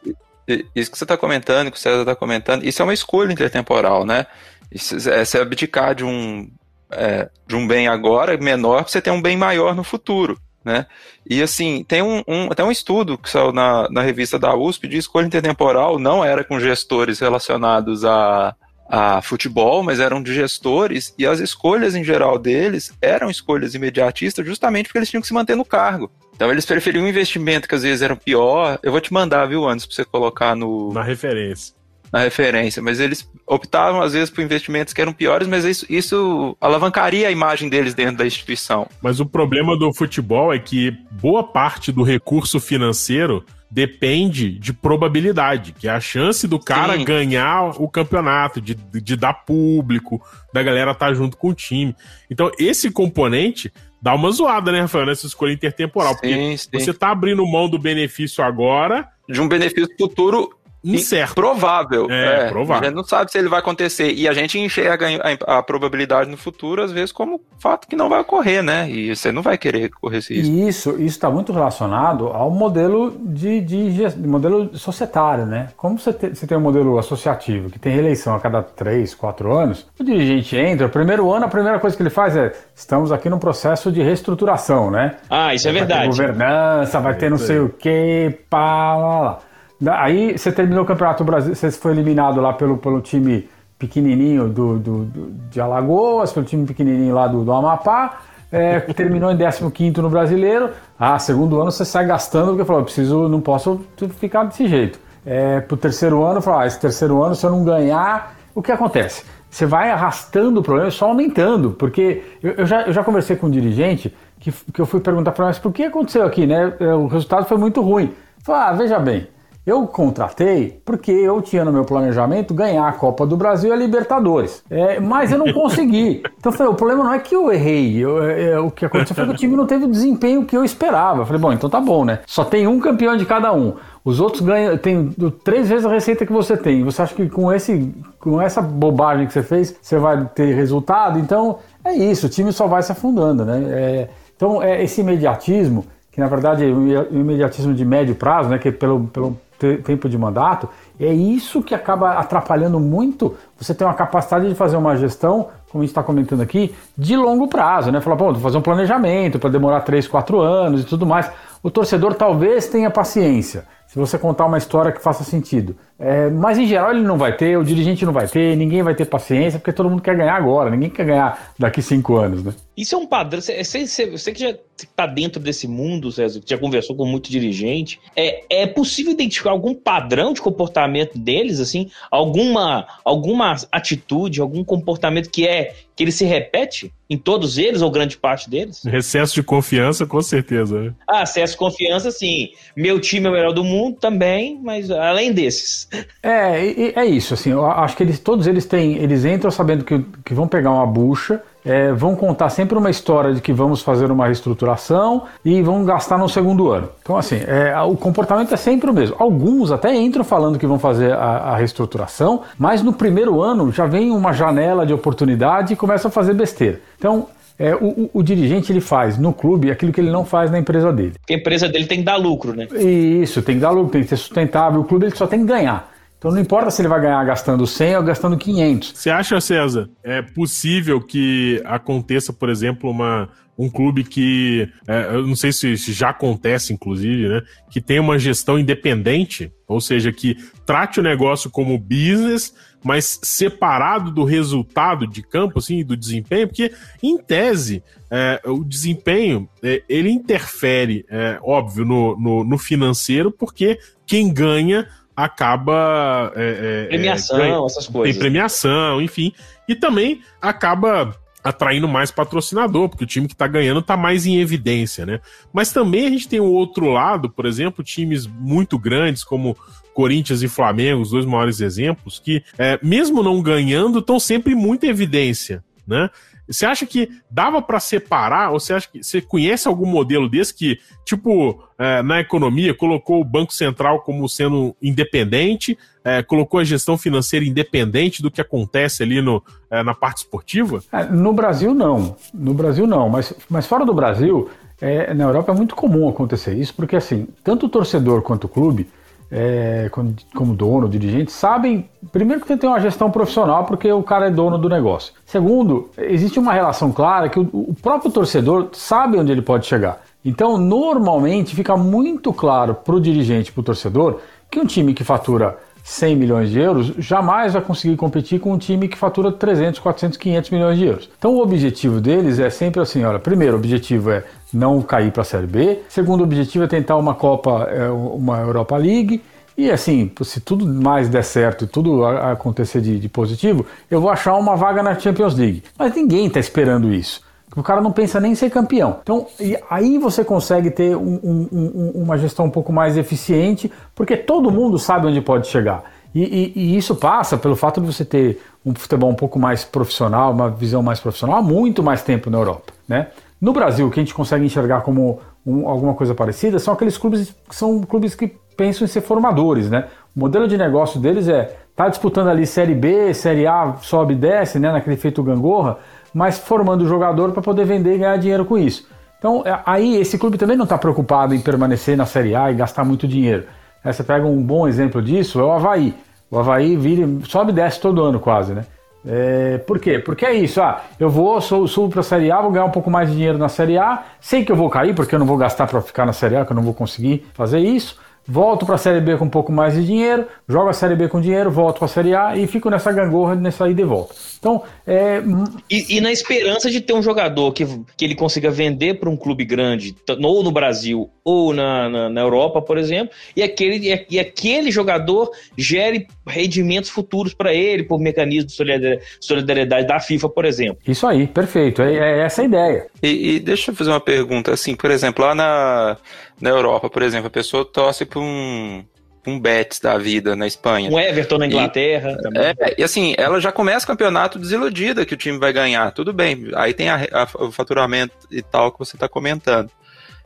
isso 0.76 0.92
que 0.92 0.98
você 0.98 1.04
está 1.04 1.18
comentando, 1.18 1.72
que 1.72 1.78
o 1.78 1.80
César 1.80 2.02
está 2.02 2.16
comentando, 2.16 2.64
isso 2.64 2.82
é 2.82 2.86
uma 2.86 2.94
escolha 2.94 3.32
intertemporal, 3.32 4.06
né? 4.06 4.26
Isso 4.72 5.10
é 5.10 5.24
você 5.24 5.40
abdicar 5.40 5.94
de 5.94 6.04
um, 6.04 6.50
é, 6.92 7.30
de 7.48 7.56
um 7.56 7.68
bem 7.68 7.88
agora 7.88 8.38
menor 8.38 8.84
para 8.84 8.92
você 8.92 9.02
ter 9.02 9.12
um 9.12 9.22
bem 9.22 9.38
maior 9.38 9.76
no 9.76 9.84
futuro. 9.84 10.40
Né? 10.64 10.86
E 11.26 11.42
assim, 11.42 11.86
tem 11.88 12.02
um, 12.02 12.22
um, 12.28 12.52
até 12.52 12.62
um 12.62 12.72
estudo 12.72 13.18
que 13.18 13.30
saiu 13.30 13.54
na, 13.54 13.88
na 13.90 14.02
revista 14.02 14.38
da 14.38 14.54
USP 14.54 14.88
de 14.88 14.98
escolha 14.98 15.26
intertemporal, 15.26 15.98
não 15.98 16.24
era 16.24 16.44
com 16.44 16.60
gestores 16.60 17.20
relacionados 17.20 18.04
a, 18.04 18.54
a 18.90 19.22
futebol, 19.22 19.82
mas 19.82 20.02
eram 20.02 20.22
de 20.22 20.34
gestores, 20.34 21.14
e 21.18 21.26
as 21.26 21.40
escolhas 21.40 21.96
em 21.96 22.04
geral 22.04 22.38
deles 22.38 22.92
eram 23.02 23.30
escolhas 23.30 23.76
imediatistas 23.76 24.46
justamente 24.46 24.88
porque 24.88 25.00
eles 25.00 25.10
tinham 25.10 25.22
que 25.22 25.28
se 25.28 25.34
manter 25.34 25.56
no 25.56 25.64
cargo. 25.64 26.12
Então 26.38 26.52
eles 26.52 26.68
preferiam 26.68 27.04
um 27.04 27.08
investimento 27.08 27.68
que 27.68 27.74
às 27.74 27.82
vezes 27.82 28.04
era 28.04 28.16
pior. 28.16 28.80
Eu 28.84 28.92
vou 28.92 29.02
te 29.02 29.12
mandar, 29.12 29.48
viu, 29.48 29.68
antes, 29.68 29.88
pra 29.88 29.96
você 29.96 30.06
colocar 30.06 30.56
no. 30.56 30.94
Na 30.94 31.02
referência. 31.02 31.76
Na 32.14 32.20
referência. 32.20 32.80
Mas 32.80 33.00
eles 33.00 33.28
optavam, 33.46 34.02
às 34.02 34.14
vezes, 34.14 34.30
por 34.30 34.44
investimentos 34.44 34.94
que 34.94 35.02
eram 35.02 35.12
piores, 35.12 35.48
mas 35.48 35.66
isso, 35.66 35.86
isso 35.90 36.56
alavancaria 36.62 37.28
a 37.28 37.32
imagem 37.32 37.70
deles 37.70 37.96
dentro 37.96 38.18
da 38.18 38.28
instituição. 38.28 38.88
Mas 39.02 39.20
o 39.20 39.26
problema 39.26 39.76
do 39.76 39.92
futebol 39.92 40.54
é 40.54 40.60
que 40.60 40.96
boa 41.12 41.44
parte 41.44 41.92
do 41.92 42.04
recurso 42.04 42.60
financeiro 42.60 43.44
depende 43.70 44.58
de 44.58 44.72
probabilidade, 44.72 45.74
que 45.74 45.88
é 45.88 45.92
a 45.92 46.00
chance 46.00 46.48
do 46.48 46.60
cara 46.60 46.98
Sim. 46.98 47.04
ganhar 47.04 47.82
o 47.82 47.90
campeonato, 47.90 48.62
de, 48.62 48.76
de 48.76 49.16
dar 49.16 49.34
público, 49.34 50.22
da 50.54 50.64
galera 50.64 50.92
estar 50.92 51.08
tá 51.08 51.14
junto 51.14 51.36
com 51.36 51.50
o 51.50 51.54
time. 51.54 51.96
Então, 52.30 52.50
esse 52.58 52.90
componente 52.90 53.72
dá 54.02 54.14
uma 54.14 54.32
zoada, 54.32 54.72
né, 54.72 54.82
Rafael, 54.82 55.06
nessa 55.06 55.26
escolha 55.26 55.54
intertemporal. 55.54 56.14
Sim, 56.14 56.20
porque 56.20 56.58
sim. 56.58 56.70
você 56.72 56.94
tá 56.94 57.10
abrindo 57.10 57.46
mão 57.46 57.70
do 57.70 57.80
benefício 57.80 58.44
agora. 58.44 59.10
De 59.28 59.42
um 59.42 59.48
benefício 59.48 59.94
futuro 59.98 60.57
incerto. 60.96 61.36
Provável. 61.36 62.08
É, 62.10 62.46
é, 62.46 62.50
provável. 62.50 62.84
A 62.84 62.86
gente 62.86 62.96
não 62.96 63.04
sabe 63.04 63.32
se 63.32 63.38
ele 63.38 63.50
vai 63.50 63.60
acontecer. 63.60 64.12
E 64.14 64.28
a 64.28 64.34
gente 64.34 64.60
enxerga 64.60 65.08
a, 65.46 65.58
a, 65.58 65.64
probabilidade 65.64 66.30
no 66.30 66.38
futuro, 66.38 66.84
às 66.84 66.92
vezes, 66.92 67.12
como 67.12 67.42
fato 67.60 67.88
que 67.88 67.96
não 67.96 68.10
vai 68.10 68.22
ocorrer, 68.22 68.64
né? 68.64 68.90
E 68.90 69.16
você 69.16 69.32
não 69.32 69.42
vai 69.42 69.58
querer 69.58 69.90
correr 69.90 70.18
esse 70.18 70.34
risco. 70.34 70.54
E 70.54 70.68
isso 70.68 70.96
está 71.00 71.30
muito 71.30 71.52
relacionado 71.52 72.28
ao 72.28 72.50
modelo 72.50 73.16
de, 73.20 73.62
de, 73.62 74.10
de, 74.10 74.28
modelo 74.28 74.78
societário, 74.78 75.46
né? 75.46 75.70
Como 75.76 75.98
você, 75.98 76.14
te, 76.14 76.30
você 76.30 76.46
tem 76.46 76.58
um 76.58 76.62
modelo 76.62 76.98
associativo 76.98 77.70
que 77.70 77.80
tem 77.80 77.94
reeleição 77.94 78.36
a 78.36 78.40
cada 78.40 78.62
três, 78.62 79.14
quatro 79.14 79.56
anos, 79.56 79.88
o 80.00 80.04
dirigente 80.04 80.56
entra, 80.56 80.88
o 80.88 80.90
primeiro 80.90 81.32
ano, 81.32 81.46
a 81.46 81.50
primeira 81.50 81.80
coisa 81.80 81.96
que 81.96 82.04
ele 82.04 82.10
faz 82.10 82.36
é 82.36 82.54
estamos 82.76 83.12
aqui 83.12 83.30
num 83.30 83.40
processo 83.40 83.92
de 83.92 84.02
reestruturação, 84.02 84.92
né? 84.92 85.18
Ah, 85.30 85.54
isso 85.54 85.68
é 85.68 85.72
vai 85.72 85.82
verdade. 85.82 86.02
Ter 86.02 86.08
governança, 86.08 87.00
vai 87.00 87.16
ter 87.16 87.30
não 87.30 87.38
sei 87.38 87.60
o 87.60 87.70
quê, 87.70 88.40
pá, 88.50 88.96
lá, 88.96 89.20
lá. 89.22 89.40
Aí 89.86 90.38
você 90.38 90.52
terminou 90.52 90.84
o 90.84 90.88
Campeonato 90.88 91.24
Brasil, 91.24 91.54
você 91.54 91.70
foi 91.72 91.92
eliminado 91.92 92.42
lá 92.42 92.54
pelo, 92.54 92.78
pelo 92.78 93.00
time 93.02 93.48
pequenininho 93.78 94.48
do, 94.48 94.80
do, 94.80 95.06
do 95.06 95.32
de 95.50 95.62
Alagoas, 95.62 96.32
pelo 96.32 96.46
time 96.46 96.66
pequenininho 96.66 97.14
lá 97.14 97.28
do, 97.28 97.44
do 97.44 97.52
Amapá, 97.52 98.22
é, 98.52 98.80
terminou 98.94 99.32
em 99.32 99.38
15 99.38 100.02
no 100.02 100.10
Brasileiro. 100.10 100.72
Ah, 101.00 101.20
segundo 101.20 101.62
ano 101.62 101.72
você 101.72 101.86
sai 101.86 102.06
gastando 102.06 102.50
porque 102.50 102.66
falou, 102.66 102.84
preciso, 102.84 103.28
não 103.30 103.40
posso 103.40 103.82
ficar 104.20 104.46
desse 104.46 104.68
jeito. 104.68 105.00
É, 105.26 105.60
pro 105.60 105.78
terceiro 105.78 106.24
ano, 106.24 106.42
falou, 106.42 106.62
ah, 106.62 106.68
esse 106.68 106.80
terceiro 106.80 107.22
ano 107.22 107.36
se 107.36 107.46
eu 107.46 107.52
não 107.52 107.64
ganhar, 107.64 108.36
o 108.56 108.62
que 108.62 108.72
acontece? 108.72 109.24
Você 109.50 109.66
vai 109.66 109.92
arrastando 109.92 110.60
o 110.60 110.64
problema, 110.64 110.90
só 110.90 111.08
aumentando, 111.08 111.72
porque 111.72 112.24
eu, 112.42 112.52
eu, 112.54 112.66
já, 112.66 112.84
eu 112.84 112.94
já 112.94 113.04
conversei 113.04 113.36
com 113.36 113.48
um 113.48 113.52
dirigente 113.52 114.14
que, 114.40 114.52
que 114.52 114.80
eu 114.80 114.86
fui 114.86 115.00
perguntar 115.00 115.32
para 115.32 115.46
ele, 115.46 115.50
mas 115.50 115.60
por 115.60 115.72
que 115.72 115.84
aconteceu 115.84 116.26
aqui, 116.26 116.46
né? 116.46 116.74
É, 116.80 116.94
o 116.94 117.08
resultado 117.08 117.46
foi 117.46 117.58
muito 117.58 117.82
ruim. 117.82 118.14
Falei, 118.44 118.62
ah, 118.62 118.72
veja 118.74 119.00
bem, 119.00 119.28
eu 119.68 119.86
contratei 119.86 120.80
porque 120.86 121.12
eu 121.12 121.42
tinha 121.42 121.66
no 121.66 121.74
meu 121.74 121.84
planejamento 121.84 122.54
ganhar 122.54 122.88
a 122.88 122.94
Copa 122.94 123.28
do 123.28 123.36
Brasil 123.36 123.70
e 123.70 123.74
a 123.74 123.76
Libertadores. 123.76 124.64
É, 124.70 124.98
mas 124.98 125.30
eu 125.30 125.38
não 125.38 125.52
consegui. 125.52 126.24
Então 126.40 126.54
eu 126.54 126.58
falei, 126.58 126.72
o 126.72 126.76
problema 126.76 127.04
não 127.04 127.14
é 127.14 127.20
que 127.20 127.36
eu 127.36 127.52
errei. 127.52 127.98
Eu, 127.98 128.24
é, 128.24 128.52
é, 128.52 128.60
o 128.60 128.72
que 128.72 128.86
aconteceu 128.86 129.14
foi 129.14 129.26
que 129.26 129.32
o 129.32 129.36
time 129.36 129.58
não 129.58 129.68
teve 129.68 129.84
o 129.84 129.92
desempenho 129.92 130.46
que 130.46 130.56
eu 130.56 130.64
esperava. 130.64 131.24
Eu 131.24 131.26
falei, 131.26 131.42
bom, 131.42 131.52
então 131.52 131.70
tá 131.70 131.82
bom, 131.82 132.06
né? 132.06 132.20
Só 132.26 132.46
tem 132.46 132.66
um 132.66 132.80
campeão 132.80 133.18
de 133.18 133.26
cada 133.26 133.52
um. 133.52 133.74
Os 134.06 134.22
outros 134.22 134.40
ganham, 134.40 134.78
tem 134.78 135.14
três 135.44 135.68
vezes 135.68 135.86
a 135.86 135.92
receita 135.92 136.26
que 136.26 136.32
você 136.32 136.56
tem. 136.56 136.86
Você 136.86 137.02
acha 137.02 137.14
que 137.14 137.28
com, 137.28 137.52
esse, 137.52 137.94
com 138.22 138.42
essa 138.42 138.62
bobagem 138.62 139.28
que 139.28 139.34
você 139.34 139.44
fez, 139.44 139.76
você 139.82 140.00
vai 140.00 140.24
ter 140.34 140.56
resultado? 140.56 141.20
Então 141.20 141.58
é 141.84 141.94
isso, 141.94 142.28
o 142.28 142.30
time 142.30 142.54
só 142.54 142.68
vai 142.68 142.82
se 142.82 142.94
afundando, 142.94 143.44
né? 143.44 143.62
É, 143.68 144.10
então 144.34 144.64
é 144.64 144.82
esse 144.82 145.02
imediatismo, 145.02 145.84
que 146.10 146.22
na 146.22 146.28
verdade 146.28 146.64
é 146.64 146.68
o 146.68 147.20
imediatismo 147.20 147.74
de 147.74 147.84
médio 147.84 148.16
prazo, 148.16 148.48
né? 148.48 148.58
Que 148.58 148.72
pelo, 148.72 149.08
pelo 149.08 149.38
tempo 149.58 150.08
de 150.08 150.18
mandato, 150.18 150.70
é 151.00 151.14
isso 151.14 151.62
que 151.62 151.76
acaba 151.76 152.14
atrapalhando 152.14 152.80
muito 152.80 153.36
você 153.58 153.74
ter 153.74 153.84
uma 153.84 153.94
capacidade 153.94 154.48
de 154.48 154.56
fazer 154.56 154.78
uma 154.78 154.96
gestão, 154.96 155.48
como 155.70 155.82
a 155.82 155.86
gente 155.86 155.92
está 155.92 156.04
comentando 156.04 156.42
aqui, 156.42 156.74
de 156.98 157.16
longo 157.16 157.48
prazo, 157.48 157.92
né? 157.92 158.00
Falar, 158.00 158.16
bom, 158.16 158.32
vou 158.32 158.42
fazer 158.42 158.58
um 158.58 158.62
planejamento 158.62 159.40
para 159.40 159.50
demorar 159.50 159.82
3, 159.82 160.08
4 160.08 160.40
anos 160.40 160.82
e 160.82 160.86
tudo 160.86 161.06
mais. 161.06 161.30
O 161.62 161.70
torcedor 161.70 162.14
talvez 162.14 162.68
tenha 162.68 162.90
paciência, 162.90 163.66
se 163.88 163.98
você 163.98 164.18
contar 164.18 164.46
uma 164.46 164.58
história 164.58 164.92
que 164.92 165.02
faça 165.02 165.24
sentido. 165.24 165.76
É, 166.00 166.30
mas 166.30 166.60
em 166.60 166.68
geral 166.68 166.92
ele 166.92 167.02
não 167.02 167.18
vai 167.18 167.36
ter, 167.36 167.58
o 167.58 167.64
dirigente 167.64 168.06
não 168.06 168.14
vai 168.14 168.28
ter, 168.28 168.56
ninguém 168.56 168.84
vai 168.84 168.94
ter 168.94 169.06
paciência, 169.06 169.58
porque 169.58 169.74
todo 169.74 169.90
mundo 169.90 170.02
quer 170.02 170.16
ganhar 170.16 170.36
agora, 170.36 170.70
ninguém 170.70 170.90
quer 170.90 171.06
ganhar 171.06 171.54
daqui 171.58 171.82
cinco 171.82 172.18
anos, 172.18 172.44
né? 172.44 172.54
Isso 172.76 172.94
é 172.94 172.98
um 173.00 173.08
padrão. 173.08 173.42
Você, 173.42 173.64
você, 173.64 174.06
você 174.06 174.32
que 174.32 174.40
já 174.40 174.56
está 174.78 175.08
dentro 175.08 175.42
desse 175.42 175.68
mundo, 175.68 176.12
César, 176.12 176.40
que 176.40 176.50
já 176.52 176.58
conversou 176.60 176.96
com 176.96 177.06
muito 177.06 177.32
dirigente, 177.32 178.00
é, 178.16 178.44
é 178.48 178.68
possível 178.68 179.14
identificar 179.14 179.50
algum 179.50 179.74
padrão 179.74 180.34
de 180.34 180.42
comportamento 180.42 181.18
deles, 181.18 181.60
assim, 181.60 181.90
alguma, 182.12 182.86
alguma 183.04 183.56
atitude, 183.72 184.40
algum 184.40 184.64
comportamento 184.64 185.32
que 185.32 185.48
é 185.48 185.74
que 185.96 186.04
ele 186.04 186.12
se 186.12 186.26
repete 186.26 186.94
em 187.10 187.18
todos 187.18 187.58
eles 187.58 187.82
ou 187.82 187.90
grande 187.90 188.18
parte 188.18 188.48
deles? 188.48 188.86
Excesso 188.86 189.34
de 189.34 189.42
confiança, 189.42 190.06
com 190.06 190.22
certeza. 190.22 190.80
Né? 190.80 190.94
Ah, 191.10 191.24
excesso 191.24 191.54
de 191.54 191.58
confiança, 191.58 192.12
sim. 192.12 192.50
Meu 192.76 193.00
time 193.00 193.26
é 193.26 193.30
o 193.30 193.34
melhor 193.34 193.54
do 193.54 193.64
mundo 193.64 193.77
também, 193.92 194.60
mas 194.64 194.90
além 194.92 195.32
desses. 195.32 195.88
É, 196.22 197.00
é 197.00 197.06
isso, 197.06 197.34
assim, 197.34 197.52
eu 197.52 197.66
acho 197.66 197.96
que 197.96 198.04
eles, 198.04 198.20
todos 198.20 198.48
eles 198.48 198.66
têm, 198.66 198.98
eles 198.98 199.26
entram 199.26 199.52
sabendo 199.52 199.84
que, 199.84 200.04
que 200.24 200.34
vão 200.34 200.48
pegar 200.48 200.72
uma 200.72 200.86
bucha, 200.86 201.42
é, 201.68 201.92
vão 201.92 202.16
contar 202.16 202.50
sempre 202.50 202.78
uma 202.78 202.90
história 202.90 203.34
de 203.34 203.42
que 203.42 203.52
vamos 203.52 203.82
fazer 203.82 204.10
uma 204.10 204.26
reestruturação 204.26 205.24
e 205.44 205.62
vão 205.62 205.84
gastar 205.84 206.18
no 206.18 206.30
segundo 206.30 206.72
ano. 206.72 206.90
Então, 207.02 207.18
assim, 207.18 207.42
é, 207.46 207.78
o 207.82 207.96
comportamento 207.96 208.54
é 208.54 208.58
sempre 208.58 208.90
o 208.90 208.94
mesmo. 208.94 209.18
Alguns 209.20 209.72
até 209.72 209.94
entram 209.94 210.24
falando 210.24 210.58
que 210.58 210.66
vão 210.66 210.80
fazer 210.80 211.12
a, 211.12 211.18
a 211.18 211.58
reestruturação, 211.58 212.44
mas 212.58 212.82
no 212.82 212.94
primeiro 212.94 213.42
ano 213.42 213.72
já 213.72 213.86
vem 213.86 214.12
uma 214.12 214.32
janela 214.32 214.86
de 214.86 214.94
oportunidade 214.94 215.74
e 215.74 215.76
começa 215.76 216.08
a 216.08 216.12
fazer 216.12 216.34
besteira. 216.34 216.80
Então, 216.98 217.28
é, 217.60 217.76
o, 217.76 218.10
o, 218.14 218.24
dirigente 218.24 218.72
ele 218.72 218.82
faz 218.82 219.18
no 219.18 219.34
clube 219.34 219.72
aquilo 219.72 219.92
que 219.92 220.00
ele 220.00 220.12
não 220.12 220.24
faz 220.24 220.52
na 220.52 220.60
empresa 220.60 220.94
dele. 220.94 221.14
Porque 221.20 221.34
a 221.34 221.38
empresa 221.38 221.68
dele 221.68 221.88
tem 221.88 222.00
que 222.00 222.04
dar 222.04 222.16
lucro, 222.16 222.54
né? 222.54 222.68
Isso, 222.80 223.42
tem 223.42 223.56
que 223.56 223.62
dar 223.62 223.72
lucro, 223.72 223.92
tem 223.92 224.04
que 224.04 224.10
ser 224.10 224.18
sustentável. 224.18 224.82
O 224.82 224.84
clube 224.84 225.06
ele 225.06 225.16
só 225.16 225.26
tem 225.26 225.40
que 225.40 225.48
ganhar. 225.48 225.92
Então 226.18 226.32
não 226.32 226.40
importa 226.40 226.72
se 226.72 226.82
ele 226.82 226.90
vai 226.90 227.02
ganhar 227.02 227.24
gastando 227.24 227.66
100 227.66 227.98
ou 227.98 228.04
gastando 228.04 228.38
500. 228.38 228.94
Você 228.96 229.10
acha, 229.10 229.40
César, 229.42 229.90
é 230.04 230.22
possível 230.22 231.00
que 231.00 231.62
aconteça, 231.66 232.34
por 232.34 232.50
exemplo, 232.50 232.90
uma, 232.90 233.30
um 233.58 233.70
clube 233.70 234.04
que, 234.04 234.70
é, 234.88 235.16
eu 235.16 235.26
não 235.26 235.36
sei 235.36 235.52
se, 235.52 235.78
se, 235.78 235.94
já 235.94 236.10
acontece, 236.10 236.74
inclusive, 236.74 237.28
né, 237.28 237.42
que 237.72 237.82
tem 237.82 238.00
uma 238.00 238.20
gestão 238.20 238.60
independente, 238.60 239.52
ou 239.68 239.82
seja, 239.82 240.12
que 240.12 240.36
trate 240.66 241.00
o 241.00 241.04
negócio 241.04 241.50
como 241.50 241.78
business, 241.78 242.54
mas 242.84 243.20
separado 243.24 244.12
do 244.12 244.24
resultado 244.24 245.08
de 245.08 245.22
campo, 245.22 245.60
assim, 245.60 245.84
do 245.84 245.96
desempenho, 245.96 246.48
porque, 246.48 246.72
em 247.02 247.18
tese, 247.18 247.84
é, 248.10 248.42
o 248.46 248.64
desempenho, 248.64 249.50
é, 249.64 249.84
ele 249.90 250.10
interfere, 250.10 251.06
é, 251.10 251.40
óbvio, 251.42 251.84
no, 251.86 252.18
no, 252.18 252.44
no, 252.44 252.58
financeiro, 252.58 253.32
porque 253.32 253.80
quem 254.06 254.32
ganha 254.32 254.88
acaba... 255.16 256.32
É, 256.36 256.86
é, 256.86 256.88
premiação, 256.88 257.66
essas 257.66 257.88
coisas. 257.88 258.16
Tem 258.16 258.20
premiação, 258.20 259.02
enfim, 259.02 259.34
e 259.68 259.76
também 259.76 260.22
acaba 260.42 261.16
atraindo 261.44 261.88
mais 261.88 262.12
patrocinador, 262.12 262.90
porque 262.90 263.06
o 263.06 263.08
time 263.08 263.28
que 263.28 263.34
está 263.34 263.48
ganhando 263.48 263.80
está 263.80 263.96
mais 263.96 264.26
em 264.26 264.40
evidência, 264.40 265.06
né? 265.06 265.22
Mas 265.54 265.72
também 265.72 266.06
a 266.06 266.10
gente 266.10 266.28
tem 266.28 266.42
o 266.42 266.52
outro 266.52 266.90
lado, 266.90 267.30
por 267.30 267.46
exemplo, 267.46 267.84
times 267.84 268.28
muito 268.28 268.78
grandes 268.78 269.24
como 269.24 269.56
Corinthians 269.98 270.44
e 270.44 270.48
Flamengo, 270.48 271.02
os 271.02 271.10
dois 271.10 271.26
maiores 271.26 271.60
exemplos, 271.60 272.20
que 272.20 272.44
é, 272.56 272.78
mesmo 272.84 273.24
não 273.24 273.42
ganhando, 273.42 273.98
estão 273.98 274.20
sempre 274.20 274.54
muito 274.54 274.86
em 274.86 274.90
evidência, 274.90 275.64
né? 275.88 276.12
Você 276.48 276.68
acha 276.68 276.86
que 276.86 277.10
dava 277.32 277.64
para 277.64 277.80
separar? 277.80 278.52
Ou 278.52 278.60
você 278.60 278.74
acha 278.74 278.88
que 278.88 279.04
você 279.04 279.20
conhece 279.20 279.68
algum 279.68 279.88
modelo 279.88 280.30
desse 280.30 280.54
que, 280.54 280.78
tipo, 281.04 281.64
é, 281.80 282.04
na 282.04 282.22
economia, 282.22 282.76
colocou 282.76 283.20
o 283.20 283.24
Banco 283.24 283.52
Central 283.52 284.02
como 284.02 284.30
sendo 284.30 284.76
independente, 284.80 285.76
é, 286.06 286.22
colocou 286.22 286.60
a 286.60 286.64
gestão 286.64 286.96
financeira 286.96 287.44
independente 287.44 288.22
do 288.22 288.30
que 288.30 288.40
acontece 288.40 289.02
ali 289.02 289.20
no, 289.20 289.44
é, 289.72 289.82
na 289.82 289.96
parte 289.96 290.20
esportiva? 290.20 290.84
É, 290.92 291.06
no 291.06 291.34
Brasil, 291.34 291.74
não. 291.74 292.16
No 292.32 292.54
Brasil, 292.54 292.86
não. 292.86 293.10
Mas, 293.10 293.34
mas 293.50 293.66
fora 293.66 293.84
do 293.84 293.96
Brasil, 293.96 294.48
é, 294.80 295.12
na 295.12 295.24
Europa 295.24 295.52
é 295.52 295.56
muito 295.56 295.76
comum 295.76 296.08
acontecer 296.08 296.54
isso, 296.54 296.76
porque, 296.76 296.96
assim, 296.96 297.28
tanto 297.44 297.66
o 297.66 297.70
torcedor 297.70 298.22
quanto 298.22 298.44
o 298.44 298.48
clube 298.48 298.88
é, 299.32 299.90
como, 299.92 300.16
como, 300.34 300.56
dono, 300.56 300.88
dirigente, 300.88 301.32
sabem, 301.32 301.90
primeiro 302.12 302.44
que 302.44 302.58
tem 302.58 302.70
uma 302.70 302.80
gestão 302.80 303.12
profissional, 303.12 303.66
porque 303.66 303.92
o 303.92 304.04
cara 304.04 304.28
é 304.28 304.32
dono 304.32 304.58
do 304.58 304.70
negócio. 304.70 305.14
Segundo, 305.26 305.90
existe 305.98 306.40
uma 306.40 306.54
relação 306.54 306.92
clara 306.92 307.30
que 307.30 307.40
o, 307.40 307.50
o 307.52 307.76
próprio 307.82 308.12
torcedor 308.12 308.70
sabe 308.74 309.18
onde 309.18 309.32
ele 309.32 309.42
pode 309.42 309.66
chegar. 309.66 310.02
Então, 310.24 310.58
normalmente, 310.58 311.56
fica 311.56 311.76
muito 311.78 312.34
claro 312.34 312.74
para 312.74 312.96
o 312.96 313.02
dirigente, 313.02 313.52
para 313.52 313.62
o 313.62 313.64
torcedor, 313.64 314.20
que 314.50 314.60
um 314.60 314.66
time 314.66 314.94
que 314.94 315.04
fatura 315.04 315.58
100 315.88 316.18
milhões 316.18 316.50
de 316.50 316.60
euros, 316.60 316.88
jamais 316.98 317.54
vai 317.54 317.62
conseguir 317.62 317.96
competir 317.96 318.42
com 318.42 318.52
um 318.52 318.58
time 318.58 318.90
que 318.90 318.98
fatura 318.98 319.32
300, 319.32 319.80
400, 319.80 320.18
500 320.18 320.50
milhões 320.50 320.78
de 320.78 320.86
euros. 320.86 321.10
Então 321.18 321.34
o 321.34 321.42
objetivo 321.42 322.02
deles 322.02 322.40
é 322.40 322.50
sempre 322.50 322.82
assim, 322.82 323.06
olha, 323.06 323.20
primeiro 323.20 323.54
o 323.54 323.58
objetivo 323.58 324.12
é 324.12 324.26
não 324.54 324.82
cair 324.82 325.12
para 325.12 325.22
a 325.22 325.26
Série 325.26 325.48
B, 325.48 325.80
segundo 325.90 326.24
objetivo 326.24 326.64
é 326.64 326.68
tentar 326.68 326.96
uma 326.96 327.14
Copa, 327.14 327.68
é, 327.70 327.90
uma 327.90 328.40
Europa 328.40 328.78
League, 328.78 329.22
e 329.58 329.72
assim, 329.72 330.12
se 330.22 330.40
tudo 330.40 330.68
mais 330.68 331.10
der 331.10 331.24
certo 331.24 331.66
e 331.66 331.68
tudo 331.68 332.06
acontecer 332.06 332.80
de, 332.80 333.00
de, 333.00 333.10
positivo, 333.10 333.66
eu 333.90 334.00
vou 334.00 334.12
achar 334.12 334.36
uma 334.36 334.56
vaga 334.56 334.84
na 334.84 334.98
Champions 334.98 335.36
League. 335.36 335.64
Mas 335.78 335.96
ninguém 335.96 336.28
está 336.28 336.40
esperando 336.40 336.94
isso. 336.94 337.22
O 337.56 337.64
cara 337.64 337.82
não 337.82 337.92
pensa 337.92 338.20
nem 338.20 338.34
em 338.34 338.36
ser 338.36 338.52
campeão. 338.52 339.00
Então, 339.02 339.26
aí 339.68 339.98
você 339.98 340.24
consegue 340.24 340.70
ter 340.70 340.96
um, 340.96 341.20
um, 341.24 341.50
um, 341.52 341.92
uma 342.04 342.20
gestão 342.20 342.46
um 342.46 342.52
pouco 342.52 342.72
mais 342.72 342.98
eficiente, 342.98 343.72
porque 343.96 344.16
todo 344.16 344.52
mundo 344.52 344.78
sabe 344.78 345.08
onde 345.08 345.22
pode 345.22 345.48
chegar. 345.48 345.84
E, 346.14 346.22
e, 346.24 346.54
e, 346.56 346.78
isso 346.78 346.96
passa 346.96 347.36
pelo 347.36 347.56
fato 347.56 347.82
de 347.82 347.88
você 347.88 348.06
ter 348.06 348.40
um 348.66 348.76
futebol 348.76 349.10
um 349.10 349.16
pouco 349.16 349.40
mais 349.40 349.64
profissional, 349.64 350.32
uma 350.32 350.50
visão 350.50 350.84
mais 350.84 351.00
profissional, 351.00 351.38
há 351.38 351.42
muito 351.42 351.82
mais 351.82 352.04
tempo 352.04 352.30
na 352.30 352.38
Europa. 352.38 352.74
Né? 352.88 353.08
No 353.40 353.54
Brasil, 353.54 353.88
o 353.88 353.92
que 353.92 354.00
a 354.00 354.04
gente 354.04 354.14
consegue 354.14 354.46
enxergar 354.46 354.82
como 354.82 355.20
alguma 355.66 355.94
coisa 355.94 356.16
parecida 356.16 356.58
são 356.60 356.74
aqueles 356.74 356.98
clubes 356.98 357.36
que 357.48 357.56
são 357.56 357.82
clubes 357.82 358.16
que 358.16 358.28
pensam 358.58 358.86
em 358.86 358.88
ser 358.88 359.02
formadores. 359.02 359.70
Né? 359.70 359.86
O 360.16 360.20
modelo 360.20 360.48
de 360.48 360.58
negócio 360.58 361.00
deles 361.00 361.28
é 361.28 361.56
tá 361.76 361.88
disputando 361.88 362.28
ali 362.30 362.48
Série 362.48 362.74
B, 362.74 363.14
Série 363.14 363.46
A, 363.46 363.76
sobe 363.82 364.16
e 364.16 364.18
desce, 364.18 364.58
né, 364.58 364.72
naquele 364.72 364.98
feito 364.98 365.22
gangorra, 365.22 365.78
mas 366.12 366.40
formando 366.40 366.82
o 366.82 366.88
jogador 366.88 367.32
para 367.32 367.44
poder 367.44 367.66
vender 367.66 367.94
e 367.94 367.98
ganhar 368.00 368.18
dinheiro 368.18 368.44
com 368.46 368.58
isso. 368.58 368.88
Então, 369.20 369.44
é, 369.46 369.60
aí 369.64 369.96
esse 369.98 370.18
clube 370.18 370.40
também 370.40 370.58
não 370.58 370.64
está 370.64 370.76
preocupado 370.76 371.36
em 371.36 371.40
permanecer 371.40 371.96
na 371.96 372.08
Série 372.08 372.36
A 372.36 372.52
e 372.52 372.56
gastar 372.56 372.84
muito 372.84 373.08
dinheiro. 373.08 373.46
Aí 373.84 373.94
você 373.94 374.04
pega 374.04 374.26
um 374.26 374.42
bom 374.42 374.68
exemplo 374.68 375.02
disso, 375.04 375.40
é 375.40 375.44
o 375.44 375.52
Havaí. 375.52 375.94
O 376.32 376.40
Havaí 376.40 376.76
vira, 376.76 377.08
sobe 377.28 377.52
e 377.52 377.56
desce 377.56 377.80
todo 377.80 378.04
ano 378.04 378.20
quase, 378.20 378.56
né? 378.56 378.66
É, 379.08 379.58
por 379.60 379.80
quê? 379.80 380.00
Porque 380.00 380.26
é 380.26 380.34
isso, 380.34 380.62
ah, 380.62 380.84
eu 381.00 381.10
vou, 381.10 381.40
sou, 381.40 381.66
subo 381.66 381.90
para 381.90 382.02
a 382.02 382.04
Série 382.04 382.30
A, 382.30 382.42
vou 382.42 382.52
ganhar 382.52 382.66
um 382.66 382.72
pouco 382.72 382.92
mais 382.92 383.10
de 383.10 383.16
dinheiro 383.16 383.38
na 383.38 383.48
Série 383.48 383.78
A, 383.78 384.04
sei 384.20 384.44
que 384.44 384.52
eu 384.52 384.56
vou 384.56 384.70
cair, 384.70 384.94
porque 384.94 385.16
eu 385.16 385.20
não 385.20 385.26
vou 385.26 385.38
gastar 385.38 385.66
para 385.66 385.82
ficar 385.82 386.06
na 386.06 386.12
Série 386.12 386.36
A, 386.36 386.46
que 386.46 386.52
eu 386.52 386.56
não 386.56 386.64
vou 386.64 386.74
conseguir 386.74 387.26
fazer 387.34 387.60
isso, 387.60 387.98
volto 388.28 388.66
para 388.66 388.76
a 388.76 388.78
Série 388.78 389.00
B 389.00 389.16
com 389.18 389.26
um 389.26 389.30
pouco 389.30 389.52
mais 389.52 389.74
de 389.74 389.86
dinheiro, 389.86 390.28
jogo 390.48 390.70
a 390.70 390.74
Série 390.74 390.96
B 390.96 391.08
com 391.08 391.22
dinheiro, 391.22 391.50
volto 391.50 391.78
para 391.78 391.86
a 391.86 391.90
Série 391.90 392.14
A 392.14 392.36
e 392.36 392.46
fico 392.48 392.70
nessa 392.70 392.92
gangorra 392.92 393.36
nessa 393.36 393.70
ida 393.70 393.82
e 393.82 393.86
volta. 393.86 394.14
Então, 394.40 394.62
é... 394.86 395.22
e, 395.70 395.98
e, 395.98 396.02
na 396.02 396.12
esperança 396.12 396.70
de 396.70 396.82
ter 396.82 396.94
um 396.94 397.02
jogador 397.02 397.52
que, 397.54 397.66
que 397.96 398.06
ele 398.06 398.16
consiga 398.16 398.52
vender 398.52 399.00
para 399.00 399.10
um 399.10 399.18
clube 399.18 399.46
grande, 399.46 399.96
ou 400.22 400.44
no 400.44 400.52
Brasil 400.52 401.10
ou 401.24 401.54
na, 401.54 401.90
na, 401.90 402.10
na 402.10 402.22
Europa, 402.22 402.62
por 402.62 402.78
exemplo, 402.78 403.14
e 403.36 403.44
aquele, 403.44 403.92
e, 403.92 404.06
e 404.12 404.20
aquele 404.20 404.72
jogador 404.72 405.30
gere 405.58 406.08
rendimentos 406.26 406.90
futuros 406.90 407.34
para 407.34 407.54
ele 407.54 407.84
por 407.84 408.00
mecanismo 408.00 408.48
de 408.48 409.00
solidariedade 409.20 409.88
da 409.88 410.00
FIFA, 410.00 410.30
por 410.30 410.46
exemplo. 410.46 410.78
Isso 410.88 411.06
aí, 411.06 411.28
perfeito. 411.28 411.82
É, 411.82 411.96
é 411.96 412.20
essa 412.20 412.42
a 412.42 412.46
ideia. 412.46 412.88
E, 413.04 413.36
e 413.36 413.40
deixa 413.40 413.72
eu 413.72 413.76
fazer 413.76 413.90
uma 413.90 414.00
pergunta, 414.00 414.54
assim, 414.54 414.76
por 414.76 414.90
exemplo, 414.90 415.26
lá 415.26 415.36
na 415.36 415.98
na 416.40 416.50
Europa, 416.50 416.90
por 416.90 417.02
exemplo, 417.02 417.28
a 417.28 417.32
pessoa 417.32 417.66
torce 417.66 418.06
para 418.06 418.20
um, 418.20 418.84
um 419.26 419.40
Betis 419.40 419.80
da 419.80 419.98
vida 419.98 420.36
na 420.36 420.48
Espanha. 420.48 420.90
Um 420.90 421.00
Everton 421.00 421.38
na 421.38 421.48
Inglaterra 421.48 422.12
e, 422.12 422.22
também. 422.22 422.44
É, 422.44 422.76
e 422.78 422.84
assim, 422.84 423.14
ela 423.18 423.40
já 423.42 423.52
começa 423.52 423.86
o 423.86 423.88
campeonato 423.88 424.40
desiludida 424.40 425.06
que 425.06 425.14
o 425.14 425.18
time 425.18 425.38
vai 425.38 425.52
ganhar. 425.52 425.92
Tudo 425.92 426.14
bem, 426.14 426.50
aí 426.56 426.74
tem 426.74 426.90
a, 426.90 427.08
a, 427.12 427.44
o 427.44 427.52
faturamento 427.52 428.16
e 428.32 428.42
tal 428.42 428.72
que 428.72 428.80
você 428.80 428.96
está 428.96 429.08
comentando. 429.10 429.70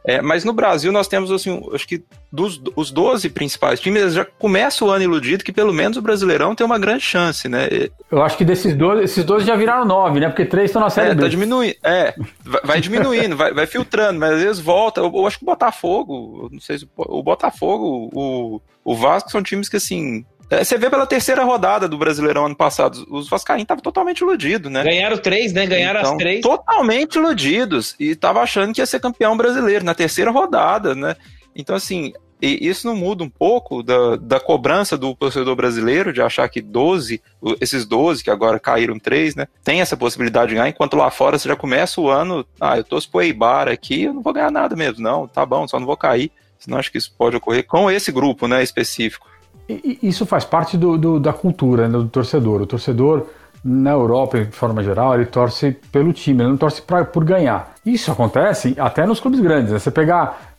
É, 0.03 0.21
mas 0.21 0.43
no 0.43 0.51
Brasil 0.51 0.91
nós 0.91 1.07
temos, 1.07 1.31
assim, 1.31 1.61
acho 1.73 1.87
que 1.87 2.03
dos 2.31 2.59
os 2.75 2.89
12 2.89 3.29
principais 3.29 3.79
times 3.79 4.13
já 4.13 4.25
começa 4.25 4.83
o 4.83 4.89
ano 4.89 5.03
iludido 5.03 5.43
que 5.43 5.51
pelo 5.51 5.71
menos 5.71 5.97
o 5.97 6.01
Brasileirão 6.01 6.55
tem 6.55 6.65
uma 6.65 6.79
grande 6.79 7.03
chance, 7.03 7.47
né? 7.47 7.67
Eu 8.09 8.23
acho 8.23 8.37
que 8.37 8.43
desses 8.43 8.75
12, 8.75 9.03
esses 9.03 9.23
12 9.23 9.45
já 9.45 9.55
viraram 9.55 9.85
9, 9.85 10.19
né? 10.19 10.27
Porque 10.27 10.45
três 10.45 10.69
estão 10.69 10.81
na 10.81 10.89
Série 10.89 11.11
é, 11.11 11.15
B. 11.15 11.21
Tá 11.21 11.27
diminuindo, 11.27 11.75
é, 11.83 12.15
vai 12.63 12.81
diminuindo, 12.81 13.35
vai, 13.35 13.53
vai 13.53 13.67
filtrando, 13.67 14.19
mas 14.19 14.33
às 14.33 14.41
vezes 14.41 14.59
volta. 14.59 15.01
Eu, 15.01 15.11
eu 15.13 15.27
acho 15.27 15.37
que 15.37 15.43
o 15.43 15.47
Botafogo, 15.47 16.49
não 16.51 16.59
sei 16.59 16.79
se 16.79 16.89
o 16.95 17.21
Botafogo, 17.21 18.09
o, 18.13 18.61
o 18.83 18.95
Vasco 18.95 19.29
são 19.29 19.43
times 19.43 19.69
que, 19.69 19.77
assim, 19.77 20.25
é, 20.51 20.65
você 20.65 20.77
vê 20.77 20.89
pela 20.89 21.07
terceira 21.07 21.45
rodada 21.45 21.87
do 21.87 21.97
Brasileirão 21.97 22.45
ano 22.45 22.55
passado, 22.55 23.07
os 23.09 23.29
Vascaínos 23.29 23.63
estavam 23.63 23.81
totalmente 23.81 24.19
iludidos, 24.19 24.69
né? 24.69 24.83
Ganharam 24.83 25.17
três, 25.17 25.53
né? 25.53 25.65
Ganharam 25.65 26.01
então, 26.01 26.11
as 26.11 26.17
três. 26.17 26.41
Totalmente 26.41 27.15
iludidos. 27.15 27.95
E 27.97 28.09
estavam 28.09 28.41
achando 28.41 28.73
que 28.73 28.81
ia 28.81 28.85
ser 28.85 28.99
campeão 28.99 29.37
brasileiro 29.37 29.85
na 29.85 29.95
terceira 29.95 30.29
rodada, 30.29 30.93
né? 30.93 31.15
Então, 31.55 31.73
assim, 31.73 32.11
isso 32.41 32.85
não 32.85 32.95
muda 32.97 33.23
um 33.23 33.29
pouco 33.29 33.81
da, 33.81 34.17
da 34.17 34.39
cobrança 34.41 34.97
do 34.97 35.15
torcedor 35.15 35.55
brasileiro 35.55 36.11
de 36.11 36.21
achar 36.21 36.49
que 36.49 36.59
12, 36.59 37.21
esses 37.61 37.85
12, 37.85 38.21
que 38.21 38.29
agora 38.29 38.59
caíram 38.59 38.99
três, 38.99 39.35
né? 39.35 39.47
Tem 39.63 39.79
essa 39.79 39.95
possibilidade 39.95 40.49
de 40.49 40.55
ganhar, 40.55 40.67
enquanto 40.67 40.97
lá 40.97 41.09
fora 41.09 41.39
você 41.39 41.47
já 41.47 41.55
começa 41.55 42.01
o 42.01 42.09
ano, 42.09 42.45
ah, 42.59 42.77
eu 42.77 42.83
torço 42.83 43.09
pro 43.09 43.21
Eibar 43.21 43.69
aqui, 43.69 44.03
eu 44.03 44.13
não 44.13 44.21
vou 44.21 44.33
ganhar 44.33 44.51
nada 44.51 44.75
mesmo, 44.75 45.01
não, 45.01 45.29
tá 45.29 45.45
bom, 45.45 45.65
só 45.65 45.79
não 45.79 45.87
vou 45.87 45.95
cair. 45.95 46.29
Senão 46.59 46.77
acho 46.77 46.91
que 46.91 46.97
isso 46.97 47.13
pode 47.17 47.37
ocorrer 47.37 47.65
com 47.65 47.89
esse 47.89 48.11
grupo, 48.11 48.47
né, 48.47 48.61
específico. 48.61 49.31
Isso 50.01 50.25
faz 50.25 50.45
parte 50.45 50.77
do, 50.77 50.97
do, 50.97 51.19
da 51.19 51.34
cultura 51.34 51.88
né, 51.88 51.97
do 51.97 52.07
torcedor. 52.07 52.62
O 52.62 52.65
torcedor, 52.65 53.27
na 53.63 53.91
Europa, 53.91 54.39
de 54.39 54.51
forma 54.51 54.84
geral, 54.84 55.15
ele 55.15 55.25
torce 55.25 55.71
pelo 55.91 56.12
time, 56.12 56.41
ele 56.41 56.49
não 56.49 56.57
torce 56.57 56.81
pra, 56.81 57.05
por 57.05 57.23
ganhar. 57.23 57.73
Isso 57.86 58.12
acontece 58.12 58.75
até 58.77 59.05
nos 59.05 59.19
clubes 59.19 59.39
grandes. 59.39 59.71
Né? 59.71 59.79
Você 59.79 59.91
pegar. 59.91 60.51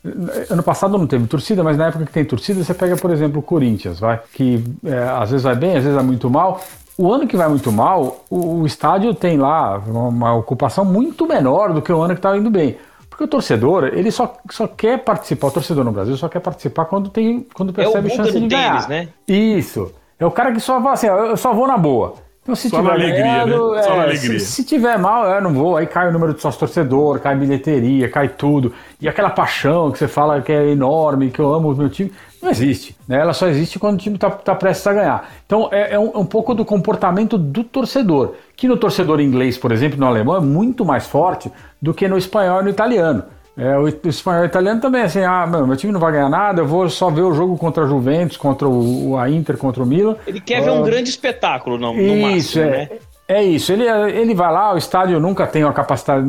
Ano 0.51 0.65
passado 0.65 0.99
não 0.99 1.07
teve 1.07 1.29
torcida, 1.29 1.63
mas 1.63 1.77
na 1.77 1.87
época 1.87 2.05
que 2.05 2.13
tem 2.13 2.25
torcida, 2.25 2.65
você 2.65 2.75
pega, 2.75 2.97
por 2.97 3.13
exemplo, 3.13 3.39
o 3.39 3.43
Corinthians, 3.43 4.01
vai, 4.01 4.21
que 4.35 4.65
é, 4.85 4.99
às 4.99 5.31
vezes 5.31 5.45
vai 5.45 5.55
bem, 5.55 5.77
às 5.77 5.85
vezes 5.85 5.95
vai 5.95 6.05
muito 6.05 6.29
mal. 6.29 6.61
O 6.99 7.13
ano 7.13 7.27
que 7.27 7.37
vai 7.37 7.49
muito 7.49 7.73
mal, 7.73 8.25
o, 8.29 8.61
o 8.61 8.67
estádio 8.67 9.15
tem 9.15 9.39
lá 9.39 9.79
uma, 9.79 10.35
ocupação 10.35 10.85
muito 10.85 11.27
menor 11.27 11.73
do 11.73 11.81
que 11.81 11.93
o 11.93 12.03
ano 12.03 12.15
que 12.15 12.19
está 12.19 12.37
indo 12.37 12.51
bem. 12.51 12.77
Porque 13.23 13.25
o 13.25 13.29
torcedor, 13.29 13.91
ele 13.93 14.11
só, 14.11 14.37
só 14.51 14.67
quer 14.67 14.99
participar, 14.99 15.49
o 15.49 15.51
torcedor 15.53 15.85
no 15.85 15.93
Brasil 15.93 16.17
só 16.17 16.29
quer 16.29 16.41
participar 16.41 16.87
quando, 16.87 17.09
tem, 17.09 17.47
quando 17.55 17.71
é 17.71 17.73
percebe 17.73 18.09
é 18.11 18.17
chance 18.17 18.41
de 18.41 18.49
ganhar. 18.49 18.89
né? 18.89 19.09
Isso. 19.29 19.93
É 20.19 20.27
o 20.27 20.31
cara 20.31 20.53
que 20.53 20.61
só 20.61 20.81
fala 20.81 20.93
assim, 20.93 21.07
eu 21.07 21.37
só 21.37 21.53
vou 21.53 21.67
na 21.67 21.79
boa. 21.79 22.15
Então, 22.43 22.57
se 22.57 22.69
Só 22.69 22.79
tiver 22.79 22.89
na 22.89 22.95
alegria, 22.95 23.47
né? 23.47 23.53
Só 23.57 23.93
é, 23.93 23.97
na 23.97 24.03
alegria. 24.03 24.41
Se, 24.41 24.47
se, 24.47 24.65
tiver 24.65 24.99
mal, 24.99 25.27
eu 25.27 25.41
não 25.41 25.55
vou. 25.55 25.77
Aí 25.77 25.87
cai 25.87 26.09
o 26.09 26.13
número 26.13 26.35
de 26.35 26.41
sócio 26.41 26.59
torcedor, 26.59 27.21
cai 27.21 27.37
bilheteria, 27.37 28.09
cai 28.11 28.29
tudo. 28.29 28.75
E 29.01 29.09
aquela 29.09 29.31
paixão 29.31 29.93
que 29.93 29.99
você 29.99 30.09
fala 30.09 30.43
que 30.43 30.51
é 30.51 30.71
enorme, 30.71 31.31
que 31.31 31.39
eu 31.39 31.55
amo 31.55 31.71
o 31.71 31.77
meu 31.77 31.89
time, 31.89 32.11
não 32.43 32.51
existe. 32.51 32.97
Né? 33.07 33.21
Ela 33.21 33.33
só 33.33 33.47
existe 33.47 33.79
quando 33.79 33.95
o 33.95 33.99
time 33.99 34.17
está 34.17 34.29
tá 34.31 34.55
prestes 34.55 34.87
a 34.87 34.93
ganhar. 34.93 35.31
Então 35.47 35.69
é, 35.71 35.95
é, 35.95 35.99
um, 35.99 36.11
é, 36.13 36.19
um, 36.19 36.27
pouco 36.27 36.55
do 36.55 36.65
comportamento 36.65 37.39
do 37.39 37.63
torcedor. 37.63 38.35
Que 38.57 38.67
no 38.67 38.77
torcedor 38.77 39.21
inglês, 39.21 39.57
por 39.57 39.71
exemplo, 39.71 39.99
no 39.99 40.07
alemão, 40.07 40.37
é 40.37 40.41
muito 40.41 40.85
mais 40.85 41.07
forte 41.07 41.51
do 41.81 41.95
que 41.95 42.09
no 42.09 42.19
espanhol 42.19 42.61
e 42.61 42.65
no 42.65 42.71
italiano. 42.71 43.23
É, 43.57 43.77
o, 43.77 43.83
o 43.83 44.09
espanhol 44.09 44.43
e 44.43 44.47
o 44.47 44.49
italiano 44.49 44.81
também, 44.81 45.03
assim, 45.03 45.21
ah, 45.21 45.47
meu, 45.47 45.67
meu 45.67 45.77
time 45.77 45.93
não 45.93 46.01
vai 46.01 46.13
ganhar 46.13 46.29
nada, 46.29 46.63
eu 46.63 46.67
vou 46.67 46.89
só 46.89 47.11
ver 47.11 47.21
o 47.21 47.35
jogo 47.35 47.57
contra 47.59 47.85
a 47.85 47.87
Juventus, 47.87 48.37
contra 48.37 48.67
o, 48.67 49.17
a 49.19 49.29
Inter, 49.29 49.59
contra 49.59 49.83
o 49.83 49.87
Milan. 49.87 50.17
Ele 50.27 50.41
quer 50.41 50.63
ver 50.63 50.71
um 50.71 50.83
grande 50.83 51.11
espetáculo 51.11 51.77
no 51.77 51.93
isso, 51.93 52.59
máximo, 52.59 52.65
é, 52.65 52.71
né? 52.71 52.89
É 53.29 53.43
isso, 53.43 53.73
ele, 53.73 53.85
ele 53.85 54.35
vai 54.35 54.51
lá, 54.51 54.75
o 54.75 54.79
estádio 54.79 55.21
nunca 55.21 55.47
tem 55.47 55.65
uma 55.65 55.73
capacidade, 55.73 56.27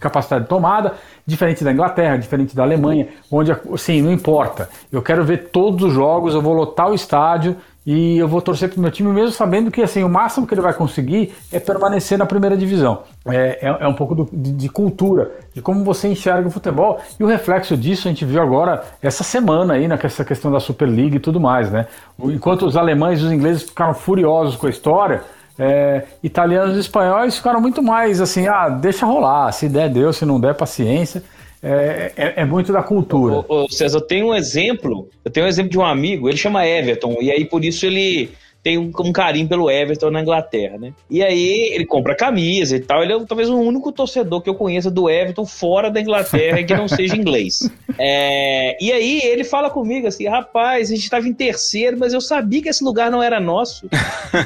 capacidade 0.00 0.44
de 0.44 0.48
tomada, 0.48 0.94
diferente 1.26 1.64
da 1.64 1.72
Inglaterra, 1.72 2.16
diferente 2.16 2.54
da 2.54 2.62
Alemanha, 2.62 3.08
onde, 3.30 3.52
assim, 3.72 4.02
não 4.02 4.12
importa. 4.12 4.68
Eu 4.90 5.02
quero 5.02 5.24
ver 5.24 5.48
todos 5.50 5.88
os 5.88 5.92
jogos, 5.92 6.34
eu 6.34 6.42
vou 6.42 6.54
lotar 6.54 6.90
o 6.90 6.94
estádio 6.94 7.56
e 7.90 8.18
eu 8.18 8.28
vou 8.28 8.42
torcer 8.42 8.68
para 8.68 8.78
o 8.78 8.82
meu 8.82 8.90
time, 8.90 9.10
mesmo 9.10 9.30
sabendo 9.30 9.70
que 9.70 9.80
assim, 9.80 10.02
o 10.02 10.10
máximo 10.10 10.46
que 10.46 10.52
ele 10.52 10.60
vai 10.60 10.74
conseguir 10.74 11.34
é 11.50 11.58
permanecer 11.58 12.18
na 12.18 12.26
primeira 12.26 12.54
divisão. 12.54 13.04
É, 13.26 13.66
é, 13.66 13.76
é 13.80 13.88
um 13.88 13.94
pouco 13.94 14.14
do, 14.14 14.28
de, 14.30 14.52
de, 14.52 14.68
cultura, 14.68 15.32
de 15.54 15.62
como 15.62 15.82
você 15.82 16.06
enxerga 16.06 16.46
o 16.46 16.50
futebol. 16.50 17.00
E 17.18 17.24
o 17.24 17.26
reflexo 17.26 17.78
disso 17.78 18.06
a 18.06 18.10
gente 18.10 18.26
viu 18.26 18.42
agora 18.42 18.84
essa 19.00 19.24
semana 19.24 19.72
aí, 19.72 19.88
nessa 19.88 20.22
né, 20.22 20.28
questão 20.28 20.52
da 20.52 20.60
Superliga 20.60 21.16
e 21.16 21.18
tudo 21.18 21.40
mais. 21.40 21.70
Né? 21.70 21.86
Enquanto 22.24 22.66
os 22.66 22.76
alemães 22.76 23.20
e 23.20 23.24
os 23.24 23.32
ingleses 23.32 23.62
ficaram 23.62 23.94
furiosos 23.94 24.54
com 24.56 24.66
a 24.66 24.70
história, 24.70 25.22
é, 25.58 26.04
italianos 26.22 26.76
e 26.76 26.80
espanhóis 26.80 27.36
ficaram 27.36 27.60
muito 27.60 27.82
mais 27.82 28.20
assim, 28.20 28.46
ah, 28.46 28.68
deixa 28.68 29.04
rolar, 29.04 29.50
se 29.52 29.68
der, 29.68 29.88
deu, 29.88 30.12
se 30.12 30.24
não 30.24 30.38
der, 30.38 30.54
paciência. 30.54 31.22
É, 31.60 32.12
é, 32.16 32.32
é, 32.36 32.44
muito 32.44 32.72
da 32.72 32.82
cultura. 32.84 33.44
Ô, 33.48 33.64
ô, 33.64 33.68
César, 33.68 33.98
eu 33.98 34.02
tenho 34.02 34.28
um 34.28 34.34
exemplo, 34.34 35.08
eu 35.24 35.30
tenho 35.30 35.44
um 35.44 35.48
exemplo 35.48 35.70
de 35.70 35.78
um 35.78 35.84
amigo, 35.84 36.28
ele 36.28 36.36
chama 36.36 36.64
Everton, 36.64 37.16
e 37.20 37.32
aí 37.32 37.44
por 37.44 37.64
isso 37.64 37.84
ele 37.84 38.30
tem 38.68 38.76
um, 38.76 38.92
um, 39.00 39.12
carinho 39.12 39.48
pelo 39.48 39.70
Everton 39.70 40.10
na 40.10 40.20
Inglaterra, 40.20 40.76
né? 40.76 40.92
E 41.08 41.22
aí 41.22 41.70
ele 41.72 41.86
compra 41.86 42.14
camisa 42.14 42.76
e 42.76 42.80
tal. 42.80 43.02
Ele 43.02 43.14
é 43.14 43.24
talvez 43.24 43.48
o 43.48 43.56
único 43.56 43.90
torcedor 43.90 44.42
que 44.42 44.50
eu 44.50 44.54
conheça 44.54 44.90
do 44.90 45.08
Everton 45.08 45.46
fora 45.46 45.90
da 45.90 45.98
Inglaterra 45.98 46.62
que 46.62 46.74
não 46.74 46.86
seja 46.86 47.16
inglês. 47.16 47.60
É, 47.98 48.76
e 48.78 48.92
aí 48.92 49.22
ele 49.24 49.42
fala 49.42 49.70
comigo 49.70 50.06
assim: 50.06 50.28
rapaz, 50.28 50.90
a 50.90 50.94
gente 50.94 51.04
estava 51.04 51.26
em 51.26 51.32
terceiro, 51.32 51.96
mas 51.98 52.12
eu 52.12 52.20
sabia 52.20 52.60
que 52.60 52.68
esse 52.68 52.84
lugar 52.84 53.10
não 53.10 53.22
era 53.22 53.40
nosso. 53.40 53.88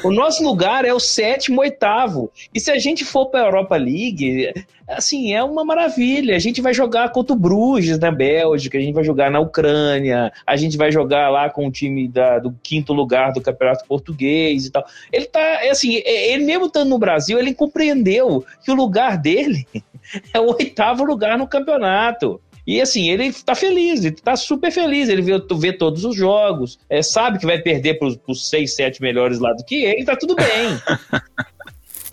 O 0.03 0.11
nosso 0.11 0.43
lugar 0.43 0.85
é 0.85 0.93
o 0.93 0.99
sétimo, 0.99 1.59
oitavo. 1.59 2.31
E 2.53 2.59
se 2.59 2.71
a 2.71 2.77
gente 2.77 3.03
for 3.03 3.25
para 3.27 3.41
a 3.41 3.45
Europa 3.45 3.75
League, 3.75 4.53
assim, 4.87 5.33
é 5.33 5.43
uma 5.43 5.65
maravilha. 5.65 6.35
A 6.35 6.39
gente 6.39 6.61
vai 6.61 6.73
jogar 6.73 7.09
contra 7.11 7.35
o 7.35 7.39
Bruges 7.39 7.99
na 7.99 8.11
Bélgica, 8.11 8.77
a 8.77 8.81
gente 8.81 8.93
vai 8.93 9.03
jogar 9.03 9.29
na 9.29 9.39
Ucrânia, 9.39 10.31
a 10.45 10.55
gente 10.55 10.77
vai 10.77 10.91
jogar 10.91 11.29
lá 11.29 11.49
com 11.49 11.67
o 11.67 11.71
time 11.71 12.07
da, 12.07 12.39
do 12.39 12.55
quinto 12.63 12.93
lugar 12.93 13.33
do 13.33 13.41
Campeonato 13.41 13.85
Português 13.85 14.12
e 14.21 14.69
tal. 14.69 14.85
Ele 15.11 15.25
tá, 15.25 15.39
é 15.39 15.69
assim, 15.69 15.97
é, 15.97 16.33
ele 16.33 16.45
mesmo 16.45 16.65
estando 16.65 16.89
no 16.89 16.97
Brasil, 16.97 17.39
ele 17.39 17.53
compreendeu 17.53 18.45
que 18.63 18.71
o 18.71 18.75
lugar 18.75 19.17
dele 19.17 19.67
é 20.33 20.39
o 20.39 20.53
oitavo 20.53 21.03
lugar 21.03 21.37
no 21.37 21.47
campeonato. 21.47 22.39
E 22.65 22.79
assim, 22.79 23.09
ele 23.09 23.31
tá 23.33 23.55
feliz, 23.55 24.05
ele 24.05 24.15
tá 24.15 24.35
super 24.37 24.71
feliz. 24.71 25.09
Ele 25.09 25.21
vê, 25.21 25.33
vê 25.57 25.73
todos 25.73 26.05
os 26.05 26.15
jogos, 26.15 26.79
é, 26.89 27.01
sabe 27.01 27.39
que 27.39 27.45
vai 27.45 27.59
perder 27.59 27.99
pros, 27.99 28.15
pros 28.15 28.49
seis, 28.49 28.75
sete 28.75 29.01
melhores 29.01 29.39
lá 29.39 29.51
do 29.53 29.63
que 29.65 29.83
ele, 29.83 30.05
tá 30.05 30.15
tudo 30.15 30.35
bem. 30.35 30.47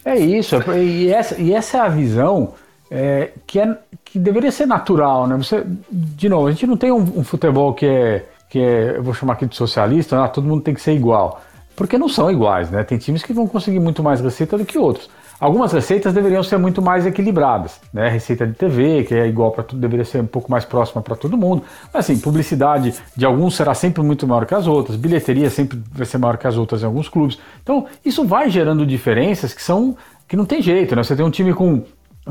É 0.02 0.18
isso, 0.18 0.56
e 0.72 1.12
essa, 1.12 1.38
e 1.38 1.52
essa 1.52 1.76
é 1.76 1.80
a 1.82 1.88
visão 1.88 2.54
é, 2.90 3.30
que, 3.46 3.60
é, 3.60 3.76
que 4.04 4.18
deveria 4.18 4.50
ser 4.50 4.66
natural, 4.66 5.26
né? 5.26 5.36
Você, 5.36 5.62
de 5.90 6.28
novo, 6.28 6.46
a 6.46 6.50
gente 6.50 6.66
não 6.66 6.76
tem 6.76 6.90
um, 6.90 7.18
um 7.18 7.22
futebol 7.22 7.74
que 7.74 7.84
é, 7.84 8.24
que 8.48 8.58
é, 8.58 8.96
eu 8.96 9.02
vou 9.02 9.14
chamar 9.14 9.34
aqui 9.34 9.46
de 9.46 9.54
socialista, 9.54 10.20
né? 10.20 10.28
todo 10.28 10.46
mundo 10.46 10.62
tem 10.62 10.74
que 10.74 10.80
ser 10.80 10.92
igual. 10.92 11.40
Porque 11.80 11.96
não 11.96 12.10
são 12.10 12.30
iguais, 12.30 12.70
né? 12.70 12.84
Tem 12.84 12.98
times 12.98 13.22
que 13.22 13.32
vão 13.32 13.46
conseguir 13.46 13.80
muito 13.80 14.02
mais 14.02 14.20
receita 14.20 14.58
do 14.58 14.66
que 14.66 14.76
outros. 14.76 15.08
Algumas 15.40 15.72
receitas 15.72 16.12
deveriam 16.12 16.42
ser 16.42 16.58
muito 16.58 16.82
mais 16.82 17.06
equilibradas, 17.06 17.80
né? 17.90 18.06
Receita 18.06 18.46
de 18.46 18.52
TV, 18.52 19.04
que 19.04 19.14
é 19.14 19.26
igual 19.26 19.50
para 19.50 19.64
tudo, 19.64 19.80
deveria 19.80 20.04
ser 20.04 20.20
um 20.20 20.26
pouco 20.26 20.50
mais 20.50 20.62
próxima 20.66 21.00
para 21.00 21.16
todo 21.16 21.38
mundo. 21.38 21.62
Mas 21.90 22.04
assim, 22.04 22.20
publicidade 22.20 22.92
de 23.16 23.24
alguns 23.24 23.56
será 23.56 23.72
sempre 23.72 24.02
muito 24.02 24.26
maior 24.26 24.44
que 24.44 24.54
as 24.54 24.66
outras, 24.66 24.94
bilheteria 24.94 25.48
sempre 25.48 25.82
vai 25.90 26.04
ser 26.04 26.18
maior 26.18 26.36
que 26.36 26.46
as 26.46 26.58
outras 26.58 26.82
em 26.82 26.84
alguns 26.84 27.08
clubes. 27.08 27.38
Então, 27.62 27.86
isso 28.04 28.26
vai 28.26 28.50
gerando 28.50 28.84
diferenças 28.84 29.54
que 29.54 29.62
são 29.62 29.96
que 30.28 30.36
não 30.36 30.44
tem 30.44 30.60
jeito, 30.60 30.94
né? 30.94 31.02
Você 31.02 31.16
tem 31.16 31.24
um 31.24 31.30
time 31.30 31.54
com 31.54 31.82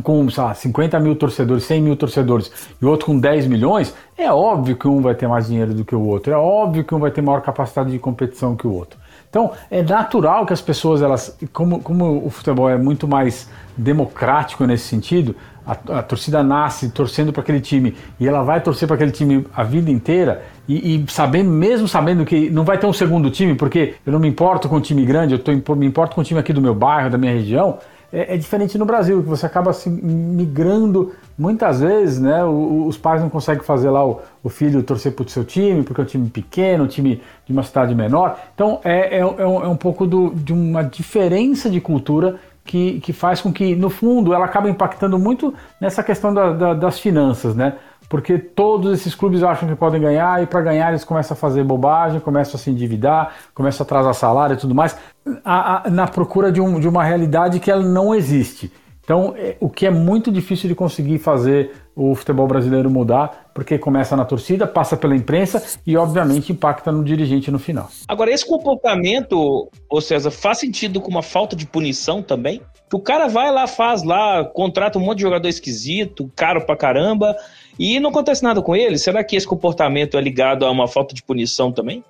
com 0.03 0.29
sei 0.29 0.43
lá, 0.43 0.53
50 0.53 0.99
mil 0.99 1.15
torcedores, 1.15 1.63
100 1.63 1.81
mil 1.81 1.95
torcedores 1.95 2.51
e 2.79 2.85
outro 2.85 3.07
com 3.07 3.19
10 3.19 3.47
milhões, 3.47 3.95
é 4.15 4.31
óbvio 4.31 4.75
que 4.75 4.87
um 4.87 5.01
vai 5.01 5.15
ter 5.15 5.27
mais 5.27 5.47
dinheiro 5.47 5.73
do 5.73 5.83
que 5.83 5.95
o 5.95 6.05
outro, 6.05 6.31
é 6.31 6.37
óbvio 6.37 6.83
que 6.83 6.93
um 6.93 6.99
vai 6.99 7.09
ter 7.09 7.23
maior 7.23 7.41
capacidade 7.41 7.89
de 7.89 7.97
competição 7.97 8.55
que 8.55 8.67
o 8.67 8.71
outro. 8.71 8.99
Então, 9.29 9.51
é 9.69 9.83
natural 9.83 10.45
que 10.45 10.53
as 10.53 10.61
pessoas, 10.61 11.03
elas, 11.03 11.37
como, 11.53 11.81
como 11.81 12.25
o 12.25 12.29
futebol 12.31 12.67
é 12.67 12.77
muito 12.77 13.07
mais 13.07 13.47
democrático 13.77 14.65
nesse 14.65 14.87
sentido, 14.87 15.35
a, 15.65 15.99
a 15.99 16.03
torcida 16.03 16.41
nasce 16.41 16.89
torcendo 16.89 17.31
para 17.31 17.43
aquele 17.43 17.61
time 17.61 17.95
e 18.19 18.27
ela 18.27 18.41
vai 18.41 18.59
torcer 18.59 18.87
para 18.87 18.95
aquele 18.95 19.11
time 19.11 19.45
a 19.55 19.63
vida 19.63 19.91
inteira 19.91 20.43
e, 20.67 20.95
e, 20.95 21.05
sabendo, 21.11 21.51
mesmo 21.51 21.87
sabendo 21.87 22.25
que 22.25 22.49
não 22.49 22.63
vai 22.63 22.79
ter 22.79 22.87
um 22.87 22.93
segundo 22.93 23.29
time, 23.29 23.53
porque 23.53 23.93
eu 24.03 24.11
não 24.11 24.19
me 24.19 24.27
importo 24.27 24.67
com 24.67 24.77
um 24.77 24.81
time 24.81 25.05
grande, 25.05 25.35
eu 25.35 25.39
tô, 25.39 25.75
me 25.75 25.85
importo 25.85 26.15
com 26.15 26.21
um 26.21 26.23
time 26.23 26.39
aqui 26.39 26.51
do 26.51 26.61
meu 26.61 26.73
bairro, 26.73 27.11
da 27.11 27.17
minha 27.17 27.33
região, 27.33 27.77
é, 28.11 28.33
é, 28.33 28.37
diferente 28.37 28.77
no 28.77 28.85
Brasil, 28.85 29.21
que 29.21 29.29
você 29.29 29.45
acaba 29.45 29.71
se 29.71 29.89
migrando 29.89 31.13
muitas 31.37 31.79
vezes, 31.79 32.19
né? 32.19 32.43
O, 32.43 32.87
os 32.87 32.97
pais 32.97 33.21
não 33.21 33.29
conseguem 33.29 33.63
fazer 33.63 33.89
lá 33.89 34.05
o, 34.05 34.21
o 34.43 34.49
filho 34.49 34.83
torcer 34.83 35.13
para 35.13 35.25
o 35.25 35.29
seu 35.29 35.43
time, 35.43 35.83
porque 35.83 36.01
é 36.01 36.03
um 36.03 36.07
time 36.07 36.29
pequeno, 36.29 36.83
um 36.83 36.87
time 36.87 37.21
de 37.45 37.53
uma 37.53 37.63
cidade 37.63 37.93
menor. 37.93 38.39
Então 38.53 38.79
é, 38.83 39.17
é, 39.17 39.19
é 39.19 39.25
um, 39.25 39.63
é 39.63 39.67
um 39.67 39.77
pouco 39.77 40.07
do, 40.07 40.31
de 40.31 40.53
uma 40.53 40.83
diferença 40.83 41.69
de 41.69 41.79
cultura 41.79 42.39
que, 42.69 42.99
que 42.99 43.11
faz 43.11 43.41
com 43.41 43.51
que, 43.51 43.75
no 43.75 43.89
fundo, 43.89 44.31
ela 44.33 44.45
acaba 44.45 44.69
impactando 44.69 45.17
muito 45.17 45.53
nessa 45.81 46.03
questão 46.03 46.31
da, 46.31 46.53
da, 46.53 46.73
das 46.75 46.99
finanças, 46.99 47.55
né? 47.55 47.75
Porque 48.09 48.39
todos 48.39 48.91
esses 48.91 49.13
clubes 49.13 49.43
acham 49.43 49.69
que 49.69 49.75
podem 49.75 50.01
ganhar 50.01 50.41
e 50.41 50.47
para 50.47 50.59
ganhar 50.61 50.89
eles 50.89 51.03
começam 51.03 51.35
a 51.35 51.37
fazer 51.37 51.63
bobagem, 51.63 52.19
começam 52.19 52.55
a 52.55 52.57
se 52.57 52.71
endividar, 52.71 53.35
começam 53.53 53.83
a 53.83 53.85
atrasar 53.85 54.13
salário 54.15 54.55
e 54.55 54.57
tudo 54.57 54.73
mais, 54.73 54.97
a, 55.45 55.87
a, 55.87 55.89
na 55.91 56.07
procura 56.07 56.51
de, 56.51 56.59
um, 56.59 56.79
de 56.79 56.87
uma 56.87 57.03
realidade 57.03 57.59
que 57.59 57.69
ela 57.69 57.83
não 57.83 58.13
existe. 58.13 58.71
Então, 59.09 59.33
é, 59.35 59.55
o 59.59 59.69
que 59.69 59.87
é 59.87 59.89
muito 59.89 60.31
difícil 60.31 60.69
de 60.69 60.75
conseguir 60.75 61.17
fazer 61.17 61.71
o 61.95 62.13
futebol 62.13 62.47
brasileiro 62.47 62.91
mudar, 62.91 63.49
porque 63.55 63.77
começa 63.77 64.15
na 64.15 64.23
torcida, 64.23 64.67
passa 64.67 64.95
pela 64.95 65.15
imprensa 65.15 65.63
e, 65.85 65.97
obviamente, 65.97 66.51
impacta 66.51 66.91
no 66.91 67.03
dirigente 67.03 67.49
no 67.49 67.57
final. 67.57 67.89
Agora, 68.07 68.31
esse 68.31 68.47
comportamento, 68.47 69.67
ô 69.89 69.99
César, 69.99 70.29
faz 70.29 70.59
sentido 70.59 71.01
com 71.01 71.09
uma 71.09 71.23
falta 71.23 71.55
de 71.55 71.65
punição 71.65 72.21
também? 72.21 72.61
O 72.91 72.99
cara 72.99 73.27
vai 73.27 73.51
lá, 73.51 73.67
faz 73.67 74.03
lá, 74.03 74.43
contrata 74.43 74.97
um 74.97 75.01
monte 75.01 75.17
de 75.17 75.23
jogador 75.23 75.47
esquisito, 75.47 76.31
caro 76.35 76.65
pra 76.65 76.75
caramba, 76.75 77.35
e 77.77 77.99
não 77.99 78.09
acontece 78.09 78.43
nada 78.43 78.61
com 78.61 78.75
ele? 78.75 78.97
Será 78.97 79.23
que 79.23 79.35
esse 79.35 79.47
comportamento 79.47 80.17
é 80.17 80.21
ligado 80.21 80.65
a 80.65 80.71
uma 80.71 80.87
falta 80.87 81.13
de 81.13 81.21
punição 81.21 81.71
também? 81.71 82.03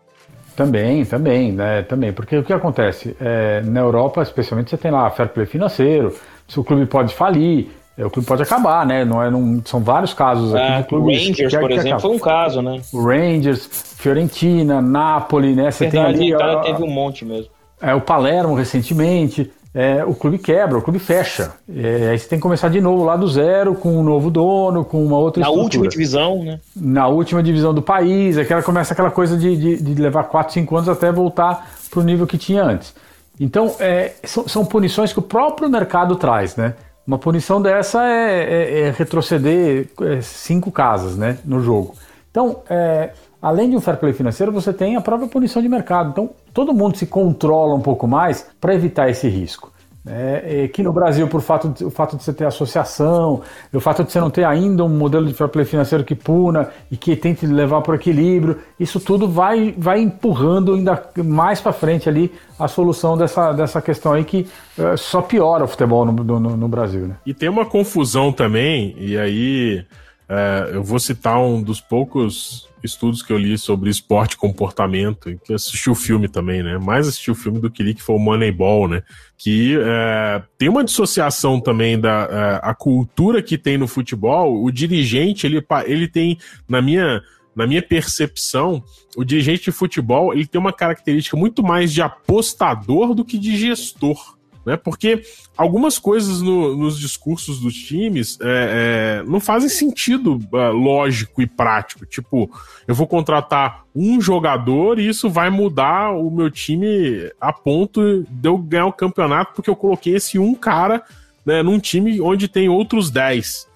Também, 0.55 1.05
também, 1.05 1.51
né? 1.51 1.83
Também, 1.83 2.11
porque 2.11 2.37
o 2.37 2.43
que 2.43 2.51
acontece? 2.51 3.15
É, 3.19 3.61
na 3.61 3.79
Europa, 3.79 4.21
especialmente, 4.21 4.69
você 4.69 4.77
tem 4.77 4.91
lá 4.91 5.09
fair 5.09 5.29
play 5.29 5.45
financeiro, 5.45 6.13
se 6.47 6.59
o 6.59 6.63
clube 6.63 6.85
pode 6.85 7.13
falir, 7.13 7.69
é, 7.97 8.05
o 8.05 8.09
clube 8.09 8.27
pode 8.27 8.41
acabar, 8.41 8.85
né? 8.85 9.03
Não 9.03 9.21
é, 9.21 9.29
não, 9.29 9.61
são 9.65 9.81
vários 9.81 10.13
casos 10.13 10.55
aqui 10.55 10.71
ah, 10.71 10.81
de 10.81 10.87
clubes. 10.87 11.17
O 11.17 11.27
Rangers, 11.27 11.53
que, 11.53 11.59
por 11.59 11.69
que 11.69 11.75
exemplo, 11.75 11.99
foi 11.99 12.11
um 12.11 12.19
caso, 12.19 12.61
né? 12.61 12.81
O 12.93 13.03
Rangers, 13.03 13.69
Fiorentina, 13.97 14.81
Napoli, 14.81 15.53
né? 15.53 15.69
Você 15.69 15.87
Verdade, 15.87 16.17
tem 16.17 16.33
ali. 16.33 16.43
A, 16.43 16.59
teve 16.59 16.81
um 16.81 16.89
monte 16.89 17.25
mesmo. 17.25 17.51
É, 17.81 17.93
o 17.93 18.01
Palermo 18.01 18.55
recentemente 18.55 19.51
é, 19.73 20.03
o 20.03 20.15
clube 20.15 20.39
quebra, 20.39 20.77
o 20.77 20.81
clube 20.81 20.97
fecha. 20.97 21.53
É, 21.73 22.09
aí 22.09 22.19
você 22.19 22.27
tem 22.27 22.39
que 22.39 22.43
começar 22.43 22.69
de 22.69 22.81
novo 22.81 23.03
lá 23.03 23.15
do 23.15 23.27
zero, 23.27 23.75
com 23.75 23.97
um 23.97 24.03
novo 24.03 24.31
dono, 24.31 24.83
com 24.83 25.05
uma 25.05 25.17
outra 25.17 25.41
Na 25.41 25.47
estrutura. 25.47 25.63
última 25.63 25.87
divisão, 25.87 26.43
né? 26.43 26.59
Na 26.75 27.07
última 27.07 27.43
divisão 27.43 27.73
do 27.73 27.81
país, 27.81 28.37
aquela 28.37 28.63
começa 28.63 28.93
aquela 28.93 29.11
coisa 29.11 29.37
de, 29.37 29.55
de, 29.55 29.81
de 29.81 30.01
levar 30.01 30.23
4, 30.23 30.53
5 30.53 30.75
anos 30.75 30.89
até 30.89 31.11
voltar 31.11 31.71
para 31.89 31.99
o 31.99 32.03
nível 32.03 32.25
que 32.25 32.37
tinha 32.37 32.63
antes. 32.63 32.95
Então, 33.39 33.75
é, 33.79 34.13
são, 34.23 34.47
são, 34.47 34.65
punições 34.65 35.13
que 35.13 35.19
o 35.19 35.23
próprio 35.23 35.69
mercado 35.69 36.15
traz, 36.15 36.55
né? 36.55 36.73
Uma 37.05 37.17
punição 37.17 37.61
dessa 37.61 38.05
é, 38.05 38.43
é, 38.43 38.79
é 38.81 38.91
retroceder 38.91 39.87
é, 40.01 40.21
cinco 40.21 40.71
casas 40.71 41.15
né, 41.15 41.37
no 41.45 41.61
jogo. 41.61 41.95
Então, 42.29 42.61
é, 42.69 43.11
além 43.41 43.69
de 43.69 43.75
um 43.75 43.81
fair 43.81 43.97
play 43.97 44.13
financeiro, 44.13 44.51
você 44.51 44.73
tem 44.73 44.95
a 44.95 45.01
própria 45.01 45.29
punição 45.29 45.61
de 45.61 45.69
mercado. 45.69 46.09
Então, 46.11 46.29
todo 46.53 46.73
mundo 46.73 46.97
se 46.97 47.05
controla 47.05 47.75
um 47.75 47.81
pouco 47.81 48.07
mais 48.07 48.47
para 48.59 48.73
evitar 48.73 49.09
esse 49.09 49.27
risco. 49.27 49.71
É, 50.07 50.63
é, 50.63 50.67
que 50.67 50.81
no 50.81 50.93
Brasil, 50.93 51.27
por 51.27 51.41
fato 51.41 51.69
de, 51.69 51.83
o 51.83 51.89
fato 51.89 52.15
de 52.15 52.23
você 52.23 52.31
ter 52.31 52.45
associação, 52.45 53.41
o 53.71 53.79
fato 53.81 54.03
de 54.03 54.11
você 54.11 54.19
não 54.19 54.29
ter 54.29 54.45
ainda 54.45 54.83
um 54.83 54.89
modelo 54.89 55.27
de 55.27 55.33
fair 55.33 55.49
play 55.49 55.65
financeiro 55.65 56.05
que 56.05 56.15
puna 56.15 56.69
e 56.89 56.95
que 56.95 57.15
tente 57.17 57.45
levar 57.45 57.81
para 57.81 57.91
o 57.91 57.95
equilíbrio, 57.95 58.57
isso 58.79 58.99
tudo 58.99 59.27
vai, 59.27 59.75
vai 59.77 59.99
empurrando 59.99 60.73
ainda 60.73 61.03
mais 61.17 61.59
para 61.59 61.73
frente 61.73 62.07
ali 62.07 62.31
a 62.57 62.67
solução 62.67 63.17
dessa, 63.17 63.51
dessa 63.51 63.81
questão 63.81 64.13
aí 64.13 64.23
que 64.23 64.47
é, 64.77 64.95
só 64.95 65.21
piora 65.21 65.65
o 65.65 65.67
futebol 65.67 66.05
no, 66.05 66.13
no, 66.13 66.39
no 66.39 66.67
Brasil. 66.67 67.05
Né? 67.05 67.15
E 67.25 67.33
tem 67.33 67.49
uma 67.49 67.65
confusão 67.65 68.31
também, 68.31 68.95
e 68.97 69.17
aí 69.17 69.85
é, 70.29 70.69
eu 70.73 70.83
vou 70.83 70.97
citar 70.97 71.39
um 71.39 71.61
dos 71.61 71.81
poucos 71.81 72.68
estudos 72.83 73.21
que 73.21 73.31
eu 73.31 73.37
li 73.37 73.57
sobre 73.57 73.89
esporte 73.89 74.33
e 74.33 74.37
comportamento, 74.37 75.37
que 75.43 75.53
assisti 75.53 75.89
o 75.89 75.95
filme 75.95 76.27
também, 76.27 76.63
né? 76.63 76.77
Mais 76.77 77.07
assisti 77.07 77.29
o 77.29 77.35
filme 77.35 77.59
do 77.59 77.69
que 77.69 77.83
li, 77.83 77.93
que 77.93 78.01
foi 78.01 78.15
o 78.15 78.19
Moneyball, 78.19 78.87
né? 78.87 79.03
Que 79.37 79.77
é, 79.79 80.41
tem 80.57 80.69
uma 80.69 80.83
dissociação 80.83 81.59
também 81.59 81.99
da 81.99 82.27
é, 82.63 82.69
a 82.69 82.73
cultura 82.73 83.41
que 83.41 83.57
tem 83.57 83.77
no 83.77 83.87
futebol. 83.87 84.63
O 84.63 84.71
dirigente, 84.71 85.45
ele, 85.45 85.63
ele 85.85 86.07
tem, 86.07 86.37
na 86.67 86.81
minha, 86.81 87.21
na 87.55 87.67
minha 87.67 87.81
percepção, 87.81 88.83
o 89.15 89.23
dirigente 89.23 89.65
de 89.65 89.71
futebol 89.71 90.33
ele 90.33 90.47
tem 90.47 90.59
uma 90.59 90.73
característica 90.73 91.35
muito 91.35 91.61
mais 91.61 91.91
de 91.91 92.01
apostador 92.01 93.13
do 93.13 93.25
que 93.25 93.37
de 93.37 93.57
gestor 93.57 94.38
né? 94.65 94.77
Porque 94.77 95.23
algumas 95.57 95.97
coisas 95.97 96.41
no, 96.41 96.75
nos 96.75 96.99
discursos 96.99 97.59
dos 97.59 97.73
times 97.73 98.37
é, 98.41 99.21
é, 99.21 99.29
não 99.29 99.39
fazem 99.39 99.69
sentido 99.69 100.39
é, 100.53 100.69
lógico 100.69 101.41
e 101.41 101.47
prático. 101.47 102.05
Tipo, 102.05 102.49
eu 102.87 102.93
vou 102.93 103.07
contratar 103.07 103.85
um 103.95 104.21
jogador 104.21 104.99
e 104.99 105.07
isso 105.07 105.29
vai 105.29 105.49
mudar 105.49 106.11
o 106.11 106.29
meu 106.29 106.49
time 106.51 107.31
a 107.39 107.51
ponto 107.51 108.25
de 108.29 108.49
eu 108.49 108.57
ganhar 108.57 108.85
o 108.85 108.93
campeonato 108.93 109.53
porque 109.55 109.69
eu 109.69 109.75
coloquei 109.75 110.15
esse 110.15 110.37
um 110.37 110.53
cara 110.53 111.03
né, 111.45 111.63
num 111.63 111.79
time 111.79 112.21
onde 112.21 112.47
tem 112.47 112.69
outros 112.69 113.09
10. 113.09 113.67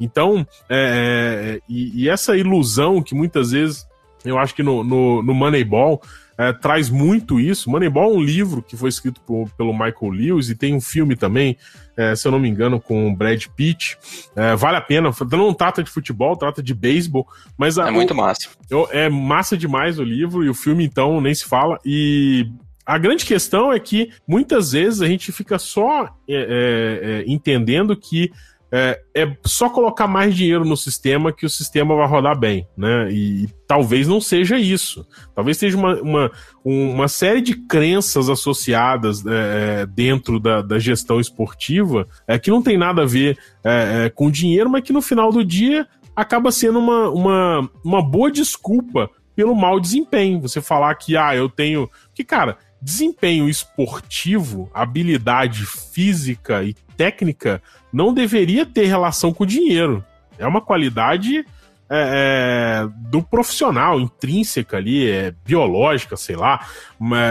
Então, 0.00 0.46
é, 0.68 1.58
é, 1.58 1.60
e, 1.68 2.04
e, 2.04 2.08
essa 2.08 2.36
ilusão 2.36 3.02
que 3.02 3.14
muitas 3.14 3.50
vezes 3.50 3.86
eu 4.24 4.38
acho 4.38 4.54
que 4.54 4.62
no, 4.62 4.84
no, 4.84 5.22
no 5.22 5.34
Moneyball 5.34 6.00
é, 6.38 6.52
traz 6.52 6.88
muito 6.88 7.40
isso. 7.40 7.68
Moneyball 7.68 8.12
é 8.12 8.16
um 8.16 8.22
livro 8.22 8.62
que 8.62 8.76
foi 8.76 8.88
escrito 8.88 9.20
por, 9.22 9.50
pelo 9.50 9.72
Michael 9.72 10.12
Lewis 10.12 10.48
e 10.48 10.54
tem 10.54 10.72
um 10.72 10.80
filme 10.80 11.16
também, 11.16 11.58
é, 11.96 12.14
se 12.14 12.28
eu 12.28 12.32
não 12.32 12.38
me 12.38 12.48
engano, 12.48 12.80
com 12.80 13.10
o 13.10 13.16
Brad 13.16 13.44
Pitt. 13.56 13.98
É, 14.36 14.54
vale 14.54 14.76
a 14.76 14.80
pena. 14.80 15.10
Não 15.32 15.52
trata 15.52 15.82
de 15.82 15.90
futebol, 15.90 16.36
trata 16.36 16.62
de 16.62 16.72
beisebol, 16.72 17.26
mas 17.56 17.76
a, 17.76 17.88
é 17.88 17.90
muito 17.90 18.14
massa. 18.14 18.48
é 18.92 19.08
massa 19.08 19.56
demais 19.56 19.98
o 19.98 20.04
livro 20.04 20.44
e 20.44 20.48
o 20.48 20.54
filme 20.54 20.84
então 20.84 21.20
nem 21.20 21.34
se 21.34 21.44
fala 21.44 21.80
e 21.84 22.48
A 22.86 22.96
grande 22.96 23.26
questão 23.26 23.72
é 23.72 23.80
que 23.80 24.12
muitas 24.26 24.72
vezes 24.72 25.02
a 25.02 25.06
gente 25.06 25.32
fica 25.32 25.58
só 25.58 26.04
é, 26.28 26.34
é, 26.34 27.10
é, 27.10 27.24
entendendo 27.26 27.96
que 27.96 28.32
é, 28.70 29.00
é, 29.14 29.36
só 29.46 29.70
colocar 29.70 30.06
mais 30.06 30.34
dinheiro 30.34 30.64
no 30.64 30.76
sistema 30.76 31.32
que 31.32 31.46
o 31.46 31.50
sistema 31.50 31.96
vai 31.96 32.06
rodar 32.06 32.38
bem, 32.38 32.66
né? 32.76 33.10
E, 33.10 33.44
e 33.44 33.48
talvez 33.66 34.06
não 34.06 34.20
seja 34.20 34.58
isso. 34.58 35.06
Talvez 35.34 35.56
seja 35.56 35.76
uma, 35.76 35.94
uma, 36.00 36.30
uma 36.64 37.08
série 37.08 37.40
de 37.40 37.54
crenças 37.54 38.28
associadas 38.28 39.24
é, 39.26 39.82
é 39.82 39.86
dentro 39.86 40.38
da, 40.38 40.60
da, 40.60 40.78
gestão 40.78 41.18
esportiva 41.18 42.06
é, 42.26 42.38
que 42.38 42.50
não 42.50 42.62
tem 42.62 42.76
nada 42.76 43.02
a 43.02 43.06
ver 43.06 43.38
é, 43.64 44.04
é, 44.04 44.10
com 44.10 44.30
dinheiro, 44.30 44.68
mas 44.68 44.82
que 44.82 44.92
no 44.92 45.00
final 45.00 45.32
do 45.32 45.44
dia 45.44 45.86
acaba 46.14 46.50
sendo 46.52 46.78
uma, 46.78 47.08
uma, 47.08 47.70
uma 47.84 48.02
boa 48.02 48.30
desculpa 48.30 49.08
pelo 49.34 49.54
mau 49.54 49.78
desempenho. 49.78 50.40
Você 50.40 50.60
falar 50.60 50.92
que, 50.96 51.16
ah, 51.16 51.34
eu 51.34 51.48
tenho. 51.48 51.88
Que, 52.12 52.24
cara, 52.24 52.58
desempenho 52.80 53.48
esportivo, 53.48 54.70
habilidade 54.72 55.66
física 55.66 56.62
e 56.62 56.74
técnica 56.96 57.62
não 57.92 58.12
deveria 58.12 58.64
ter 58.64 58.86
relação 58.86 59.32
com 59.32 59.44
o 59.44 59.46
dinheiro. 59.46 60.04
É 60.38 60.46
uma 60.46 60.60
qualidade 60.60 61.44
é, 61.90 62.84
é, 62.84 62.88
do 63.10 63.22
profissional, 63.22 63.98
intrínseca 63.98 64.76
ali, 64.76 65.10
é, 65.10 65.34
biológica, 65.44 66.16
sei 66.16 66.36
lá, 66.36 66.66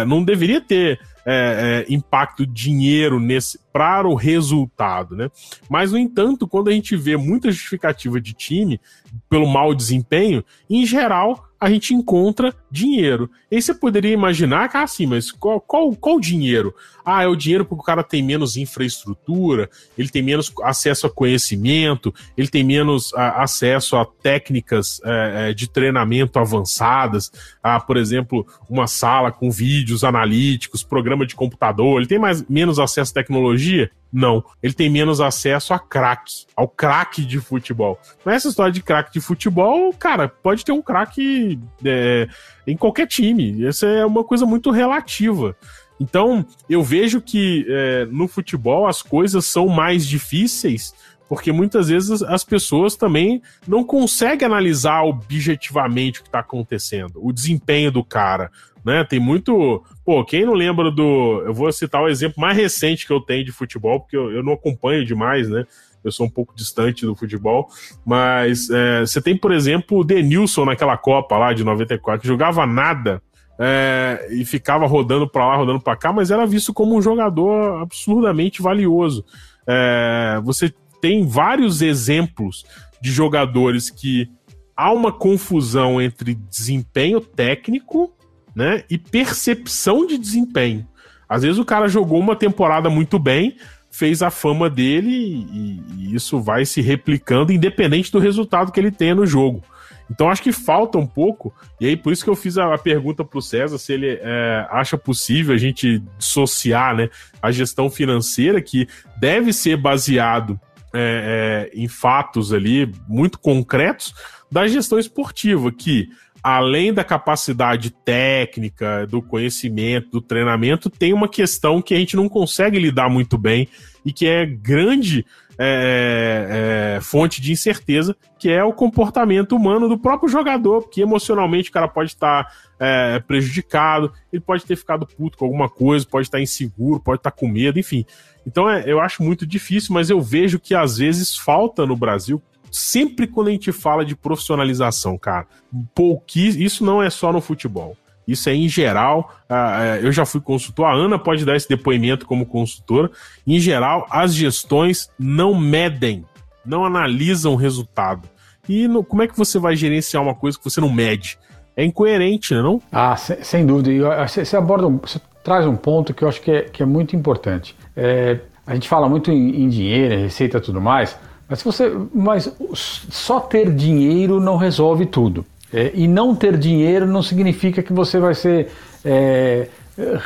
não 0.08 0.24
deveria 0.24 0.60
ter 0.60 1.00
é, 1.26 1.86
é, 1.90 1.94
impacto 1.94 2.46
dinheiro 2.46 3.20
nesse 3.20 3.60
para 3.78 4.08
o 4.08 4.16
resultado, 4.16 5.16
né? 5.16 5.30
Mas 5.70 5.92
no 5.92 6.00
entanto, 6.00 6.48
quando 6.48 6.70
a 6.70 6.72
gente 6.72 6.96
vê 6.96 7.16
muita 7.16 7.52
justificativa 7.52 8.20
de 8.20 8.34
time 8.34 8.82
pelo 9.30 9.46
mau 9.46 9.76
desempenho, 9.76 10.44
em 10.68 10.84
geral 10.84 11.48
a 11.60 11.70
gente 11.70 11.94
encontra 11.94 12.54
dinheiro. 12.70 13.30
E 13.50 13.60
você 13.60 13.74
poderia 13.74 14.14
imaginar 14.14 14.70
que, 14.70 14.78
ah, 14.78 14.86
mas 15.08 15.32
qual, 15.32 15.60
qual, 15.60 15.92
qual 15.96 16.20
dinheiro? 16.20 16.74
Ah, 17.04 17.24
é 17.24 17.28
o 17.28 17.36
dinheiro 17.36 17.66
porque 17.66 17.82
o 17.82 17.86
cara 17.86 18.04
tem 18.04 18.22
menos 18.22 18.58
infraestrutura, 18.58 19.70
ele 19.98 20.10
tem 20.10 20.22
menos 20.22 20.54
acesso 20.62 21.08
a 21.08 21.10
conhecimento, 21.10 22.14
ele 22.38 22.48
tem 22.48 22.64
menos 22.64 23.14
a, 23.16 23.42
acesso 23.42 23.96
a 23.96 24.06
técnicas 24.06 25.02
é, 25.04 25.50
é 25.50 25.54
de 25.54 25.70
treinamento 25.70 26.38
avançadas, 26.38 27.32
a, 27.64 27.80
por 27.80 27.98
exemplo, 27.98 28.46
uma 28.70 28.86
sala 28.86 29.32
com 29.32 29.50
vídeos 29.50 30.04
analíticos, 30.04 30.84
programa 30.84 31.26
de 31.26 31.36
computador, 31.36 31.98
ele 31.98 32.08
tem 32.08 32.20
mais, 32.20 32.48
menos 32.48 32.78
acesso 32.78 33.12
à 33.12 33.14
tecnologia? 33.16 33.67
Não. 34.12 34.44
Ele 34.64 34.74
tem 34.74 34.90
menos 34.90 35.20
acesso 35.20 35.74
a 35.74 35.80
craque, 35.80 36.46
ao 36.56 36.68
craque 36.68 37.26
de 37.26 37.40
futebol. 37.40 38.00
Nessa 38.26 38.48
história 38.48 38.72
de 38.72 38.82
craque 38.82 39.12
de 39.14 39.20
futebol, 39.20 39.94
cara, 39.94 40.28
pode 40.28 40.64
ter 40.64 40.72
um 40.72 40.82
craque 40.82 41.60
é, 41.84 42.28
em 42.66 42.78
qualquer 42.78 43.08
time. 43.08 43.66
Essa 43.66 43.86
é 43.86 44.06
uma 44.06 44.24
coisa 44.24 44.46
muito 44.46 44.72
relativa. 44.72 45.56
Então, 46.00 46.46
eu 46.70 46.84
vejo 46.84 47.20
que 47.22 47.66
é, 47.68 48.06
no 48.06 48.28
futebol 48.28 48.88
as 48.88 49.02
coisas 49.02 49.46
são 49.46 49.68
mais 49.68 50.06
difíceis 50.06 50.94
porque 51.28 51.52
muitas 51.52 51.90
vezes 51.90 52.22
as 52.22 52.44
pessoas 52.44 52.96
também 52.96 53.42
não 53.68 53.84
conseguem 53.84 54.46
analisar 54.46 55.04
objetivamente 55.04 56.20
o 56.20 56.24
que 56.24 56.30
está 56.30 56.40
acontecendo, 56.40 57.14
o 57.16 57.34
desempenho 57.34 57.92
do 57.92 58.04
cara, 58.04 58.52
né? 58.86 59.04
Tem 59.04 59.20
muito. 59.20 59.84
Pô, 60.06 60.24
quem 60.24 60.46
não 60.46 60.54
lembra 60.54 60.90
do. 60.90 61.44
Eu 61.46 61.54
vou 61.54 61.72
citar 61.72 62.02
o 62.02 62.08
exemplo 62.08 62.40
mais 62.40 62.56
recente 62.56 63.06
que 63.06 63.12
eu 63.12 63.20
tenho 63.20 63.44
de 63.44 63.52
futebol, 63.52 64.00
porque 64.00 64.16
eu, 64.16 64.32
eu 64.32 64.42
não 64.42 64.54
acompanho 64.54 65.06
demais, 65.06 65.50
né? 65.50 65.66
Eu 66.04 66.12
sou 66.12 66.26
um 66.26 66.30
pouco 66.30 66.56
distante 66.56 67.06
do 67.06 67.16
futebol, 67.16 67.68
mas 68.06 68.70
é, 68.70 69.02
você 69.02 69.22
tem, 69.22 69.36
por 69.36 69.52
exemplo, 69.52 70.00
o 70.00 70.04
Denilson 70.06 70.64
naquela 70.64 70.96
Copa 70.96 71.38
lá 71.38 71.52
de 71.52 71.66
94, 71.66 72.22
que 72.22 72.28
jogava 72.28 72.66
nada 72.66 73.22
é, 73.60 74.28
e 74.32 74.46
ficava 74.46 74.86
rodando 74.86 75.28
para 75.28 75.46
lá, 75.46 75.58
rodando 75.58 75.82
para 75.82 75.98
cá, 75.98 76.14
mas 76.14 76.32
era 76.32 76.46
visto 76.46 76.74
como 76.74 76.96
um 76.96 77.02
jogador 77.02 77.82
absurdamente 77.82 78.62
valioso. 78.62 79.26
É, 79.68 80.40
você 80.44 80.74
tem 81.02 81.26
vários 81.26 81.82
exemplos 81.82 82.66
de 83.02 83.12
jogadores 83.12 83.90
que 83.90 84.30
há 84.76 84.92
uma 84.92 85.12
confusão 85.12 86.02
entre 86.02 86.36
desempenho 86.36 87.20
técnico 87.20 88.14
né, 88.56 88.84
e 88.90 88.98
percepção 88.98 90.06
de 90.06 90.18
desempenho. 90.18 90.88
Às 91.28 91.44
vezes 91.44 91.58
o 91.58 91.66
cara 91.66 91.88
jogou 91.88 92.20
uma 92.20 92.36
temporada 92.36 92.90
muito 92.90 93.20
bem, 93.20 93.58
fez 93.92 94.22
a 94.22 94.30
fama 94.30 94.70
dele 94.70 95.10
e, 95.12 95.82
e, 95.98 96.16
isso 96.16 96.40
vai 96.40 96.66
se 96.66 96.82
replicando 96.82 97.52
independente 97.52 98.12
do 98.12 98.20
resultado 98.20 98.72
que 98.72 98.80
ele 98.80 98.92
tenha 98.92 99.16
no 99.16 99.26
jogo. 99.26 99.64
Então 100.10 100.30
acho 100.30 100.42
que 100.42 100.54
falta 100.54 100.98
um 100.98 101.06
pouco, 101.06 101.54
e 101.82 101.86
aí 101.86 101.98
por 101.98 102.14
isso 102.14 102.24
que 102.24 102.30
eu 102.30 102.36
fiz 102.36 102.58
a, 102.58 102.78
pergunta 102.78 103.26
para 103.26 103.40
o 103.40 103.42
César 103.42 103.78
se 103.78 103.92
ele 103.92 104.20
é, 104.22 104.66
acha 104.70 104.98
possível 104.98 105.54
a 105.54 105.58
gente 105.58 106.02
dissociar 106.18 106.96
né, 106.96 107.10
a 107.42 107.52
gestão 107.52 107.90
financeira, 107.90 108.62
que 108.62 108.88
deve 109.20 109.52
ser 109.52 109.76
baseado 109.76 110.60
é, 110.94 111.70
é, 111.74 111.78
em 111.78 111.88
fatos 111.88 112.54
ali 112.54 112.92
muito 113.08 113.40
concretos 113.40 114.14
da 114.52 114.68
gestão 114.68 114.98
esportiva, 114.98 115.72
que 115.72 116.10
além 116.42 116.94
da 116.94 117.04
capacidade 117.04 117.90
técnica, 117.90 119.06
do 119.08 119.22
conhecimento, 119.22 120.10
do 120.12 120.22
treinamento, 120.22 120.90
tem 120.90 121.12
uma 121.12 121.28
questão 121.28 121.82
que 121.82 121.94
a 121.94 121.98
gente 121.98 122.16
não 122.16 122.30
consegue 122.30 122.80
lidar 122.80 123.10
muito 123.10 123.38
bem 123.38 123.68
e 124.06 124.14
que 124.14 124.26
é 124.26 124.46
grande 124.46 125.26
é, 125.58 126.98
é, 126.98 127.02
fonte 127.02 127.42
de 127.42 127.52
incerteza, 127.52 128.16
que 128.38 128.50
é 128.50 128.64
o 128.64 128.74
comportamento 128.74 129.56
humano 129.56 129.90
do 129.90 129.98
próprio 129.98 130.30
jogador, 130.30 130.84
porque 130.84 131.02
emocionalmente 131.02 131.70
o 131.70 131.74
cara 131.74 131.88
pode 131.88 132.12
estar 132.12 132.52
é, 132.80 133.20
prejudicado, 133.20 134.14
ele 134.32 134.42
pode 134.42 134.66
ter 134.66 134.76
ficado 134.76 135.08
puto 135.08 135.38
com 135.38 135.46
alguma 135.46 135.70
coisa, 135.70 136.06
pode 136.06 136.28
estar 136.28 136.40
inseguro, 136.40 137.00
pode 137.00 137.20
estar 137.20 137.32
com 137.32 137.48
medo, 137.48 137.80
enfim. 137.80 138.06
Então 138.46 138.70
é, 138.70 138.84
eu 138.86 139.00
acho 139.00 139.24
muito 139.24 139.46
difícil, 139.46 139.94
mas 139.94 140.10
eu 140.10 140.22
vejo 140.22 140.60
que 140.60 140.76
às 140.76 140.98
vezes 140.98 141.36
falta 141.36 141.86
no 141.86 141.96
Brasil 141.96 142.42
sempre 142.72 143.28
quando 143.28 143.48
a 143.48 143.52
gente 143.52 143.72
fala 143.72 144.06
de 144.06 144.16
profissionalização, 144.16 145.18
cara. 145.18 145.48
Pouquis, 145.96 146.56
isso 146.56 146.84
não 146.86 147.02
é 147.02 147.10
só 147.10 147.32
no 147.32 147.42
futebol. 147.42 147.98
Isso 148.28 148.50
é 148.50 148.54
em 148.54 148.68
geral. 148.68 149.32
Uh, 149.50 150.04
eu 150.06 150.12
já 150.12 150.26
fui 150.26 150.42
consultor, 150.42 150.86
a 150.86 150.94
Ana 150.94 151.18
pode 151.18 151.46
dar 151.46 151.56
esse 151.56 151.70
depoimento 151.70 152.26
como 152.26 152.46
consultora. 152.46 153.10
Em 153.46 153.60
geral, 153.60 154.06
as 154.10 154.36
gestões 154.36 155.10
não 155.18 155.56
medem, 155.56 156.26
não 156.66 156.84
analisam 156.84 157.54
o 157.54 157.56
resultado. 157.56 158.28
E 158.68 158.88
no, 158.88 159.04
como 159.04 159.22
é 159.22 159.28
que 159.28 159.38
você 159.38 159.58
vai 159.58 159.76
gerenciar 159.76 160.22
uma 160.22 160.36
coisa 160.36 160.58
que 160.58 160.64
você 160.64 160.82
não 160.82 160.92
mede? 160.92 161.40
É 161.76 161.86
incoerente, 161.86 162.54
né, 162.54 162.62
não? 162.62 162.82
Ah, 162.92 163.16
sem, 163.16 163.42
sem 163.44 163.66
dúvida. 163.66 163.92
E 163.92 164.00
você, 164.28 164.58
aborda, 164.58 164.88
você 164.88 165.22
traz 165.44 165.66
um 165.66 165.76
ponto 165.76 166.14
que 166.14 166.24
eu 166.24 166.28
acho 166.28 166.42
que 166.42 166.52
é, 166.52 166.62
que 166.64 166.84
é 166.84 166.86
muito 166.86 167.16
importante. 167.16 167.76
É, 167.96 168.40
a 168.66 168.74
gente 168.74 168.90
fala 168.90 169.08
muito 169.08 169.32
em, 169.32 169.64
em 169.64 169.70
dinheiro, 169.70 170.14
em 170.14 170.22
receita 170.24 170.60
tudo 170.60 170.82
mais, 170.82 171.18
mas, 171.48 171.64
você, 171.64 171.96
mas 172.14 172.54
só 172.74 173.40
ter 173.40 173.74
dinheiro 173.74 174.42
não 174.42 174.58
resolve 174.58 175.06
tudo. 175.06 175.46
É, 175.74 175.92
e 175.94 176.08
não 176.08 176.34
ter 176.34 176.58
dinheiro 176.58 177.06
não 177.06 177.22
significa 177.22 177.84
que 177.84 177.92
você 177.92 178.20
vai 178.20 178.34
ser 178.34 178.70
é, 179.04 179.68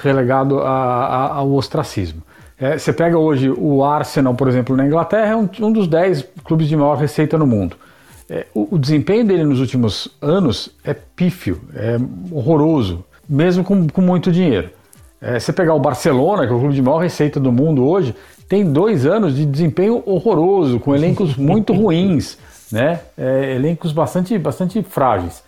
relegado 0.02 0.60
a, 0.60 0.70
a, 0.70 1.36
ao 1.36 1.52
ostracismo. 1.54 2.22
É, 2.60 2.78
você 2.78 2.94
pega 2.94 3.18
hoje 3.18 3.50
o 3.50 3.84
Arsenal, 3.84 4.36
por 4.36 4.48
exemplo, 4.48 4.78
na 4.78 4.86
Inglaterra, 4.86 5.32
é 5.32 5.36
um, 5.36 5.50
um 5.62 5.72
dos 5.72 5.88
10 5.88 6.28
clubes 6.44 6.68
de 6.68 6.76
maior 6.76 6.96
receita 6.96 7.38
no 7.38 7.48
mundo. 7.48 7.76
É, 8.30 8.46
o, 8.54 8.76
o, 8.76 8.78
desempenho 8.78 9.26
dele 9.26 9.44
nos 9.44 9.60
últimos 9.60 10.08
anos 10.22 10.70
é 10.84 10.94
pífio, 10.94 11.60
é 11.74 11.98
horroroso, 12.32 13.04
mesmo 13.28 13.64
com, 13.64 13.88
com 13.88 14.02
muito 14.02 14.32
dinheiro. 14.32 14.70
É, 15.20 15.40
você 15.40 15.52
pegar 15.52 15.74
o 15.74 15.80
Barcelona, 15.80 16.46
que 16.46 16.54
é 16.54 16.56
o 16.56 16.60
clube 16.60 16.76
de 16.76 16.82
maior 16.82 17.00
receita 17.00 17.40
do 17.40 17.52
mundo 17.52 17.84
hoje, 17.84 18.16
tem 18.48 18.72
dois 18.72 19.06
anos 19.06 19.36
de 19.36 19.46
desempenho 19.46 20.04
horroroso, 20.06 20.80
com 20.80 20.96
elencos 20.96 21.36
muito 21.36 21.74
ruins, 21.74 22.38
né? 22.72 23.02
É, 23.18 23.56
elencos 23.56 23.92
bastante, 23.92 24.38
bastante 24.38 24.82
frágeis. 24.82 25.44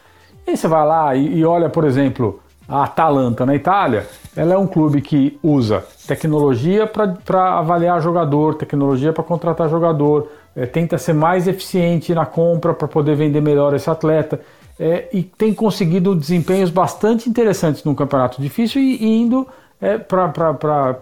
E 0.46 0.52
aí 0.52 0.58
você 0.58 0.68
vai 0.68 0.86
lá 0.86 1.16
e, 1.16 1.38
e 1.38 1.46
olha, 1.46 1.70
por 1.70 1.86
exemplo, 1.86 2.42
a 2.68 2.84
Atalanta 2.84 3.46
na 3.46 3.56
Itália, 3.56 4.08
ela 4.36 4.54
é 4.54 4.58
um 4.58 4.68
clube 4.68 5.02
que 5.02 5.38
usa 5.44 5.84
tecnologia 6.08 6.88
para 6.88 7.60
avaliar 7.60 8.02
jogador, 8.02 8.56
tecnologia 8.56 9.14
para 9.14 9.24
contratar 9.24 9.70
jogador, 9.70 10.32
é, 10.56 10.66
tenta 10.66 10.98
ser 10.98 11.14
mais 11.14 11.48
eficiente 11.48 12.14
na 12.14 12.26
compra 12.26 12.74
para 12.74 12.88
poder 12.88 13.16
vender 13.16 13.42
melhor 13.42 13.74
esse 13.74 13.90
atleta. 13.90 14.40
É, 14.80 15.08
e 15.14 15.22
tem 15.22 15.54
conseguido 15.54 16.16
desempenhos 16.16 16.70
bastante 16.70 17.30
interessantes 17.30 17.84
num 17.84 17.94
campeonato 17.94 18.42
difícil 18.42 18.82
e, 18.82 18.96
e 18.96 19.22
indo 19.22 19.48
é, 19.80 19.98
para 19.98 20.32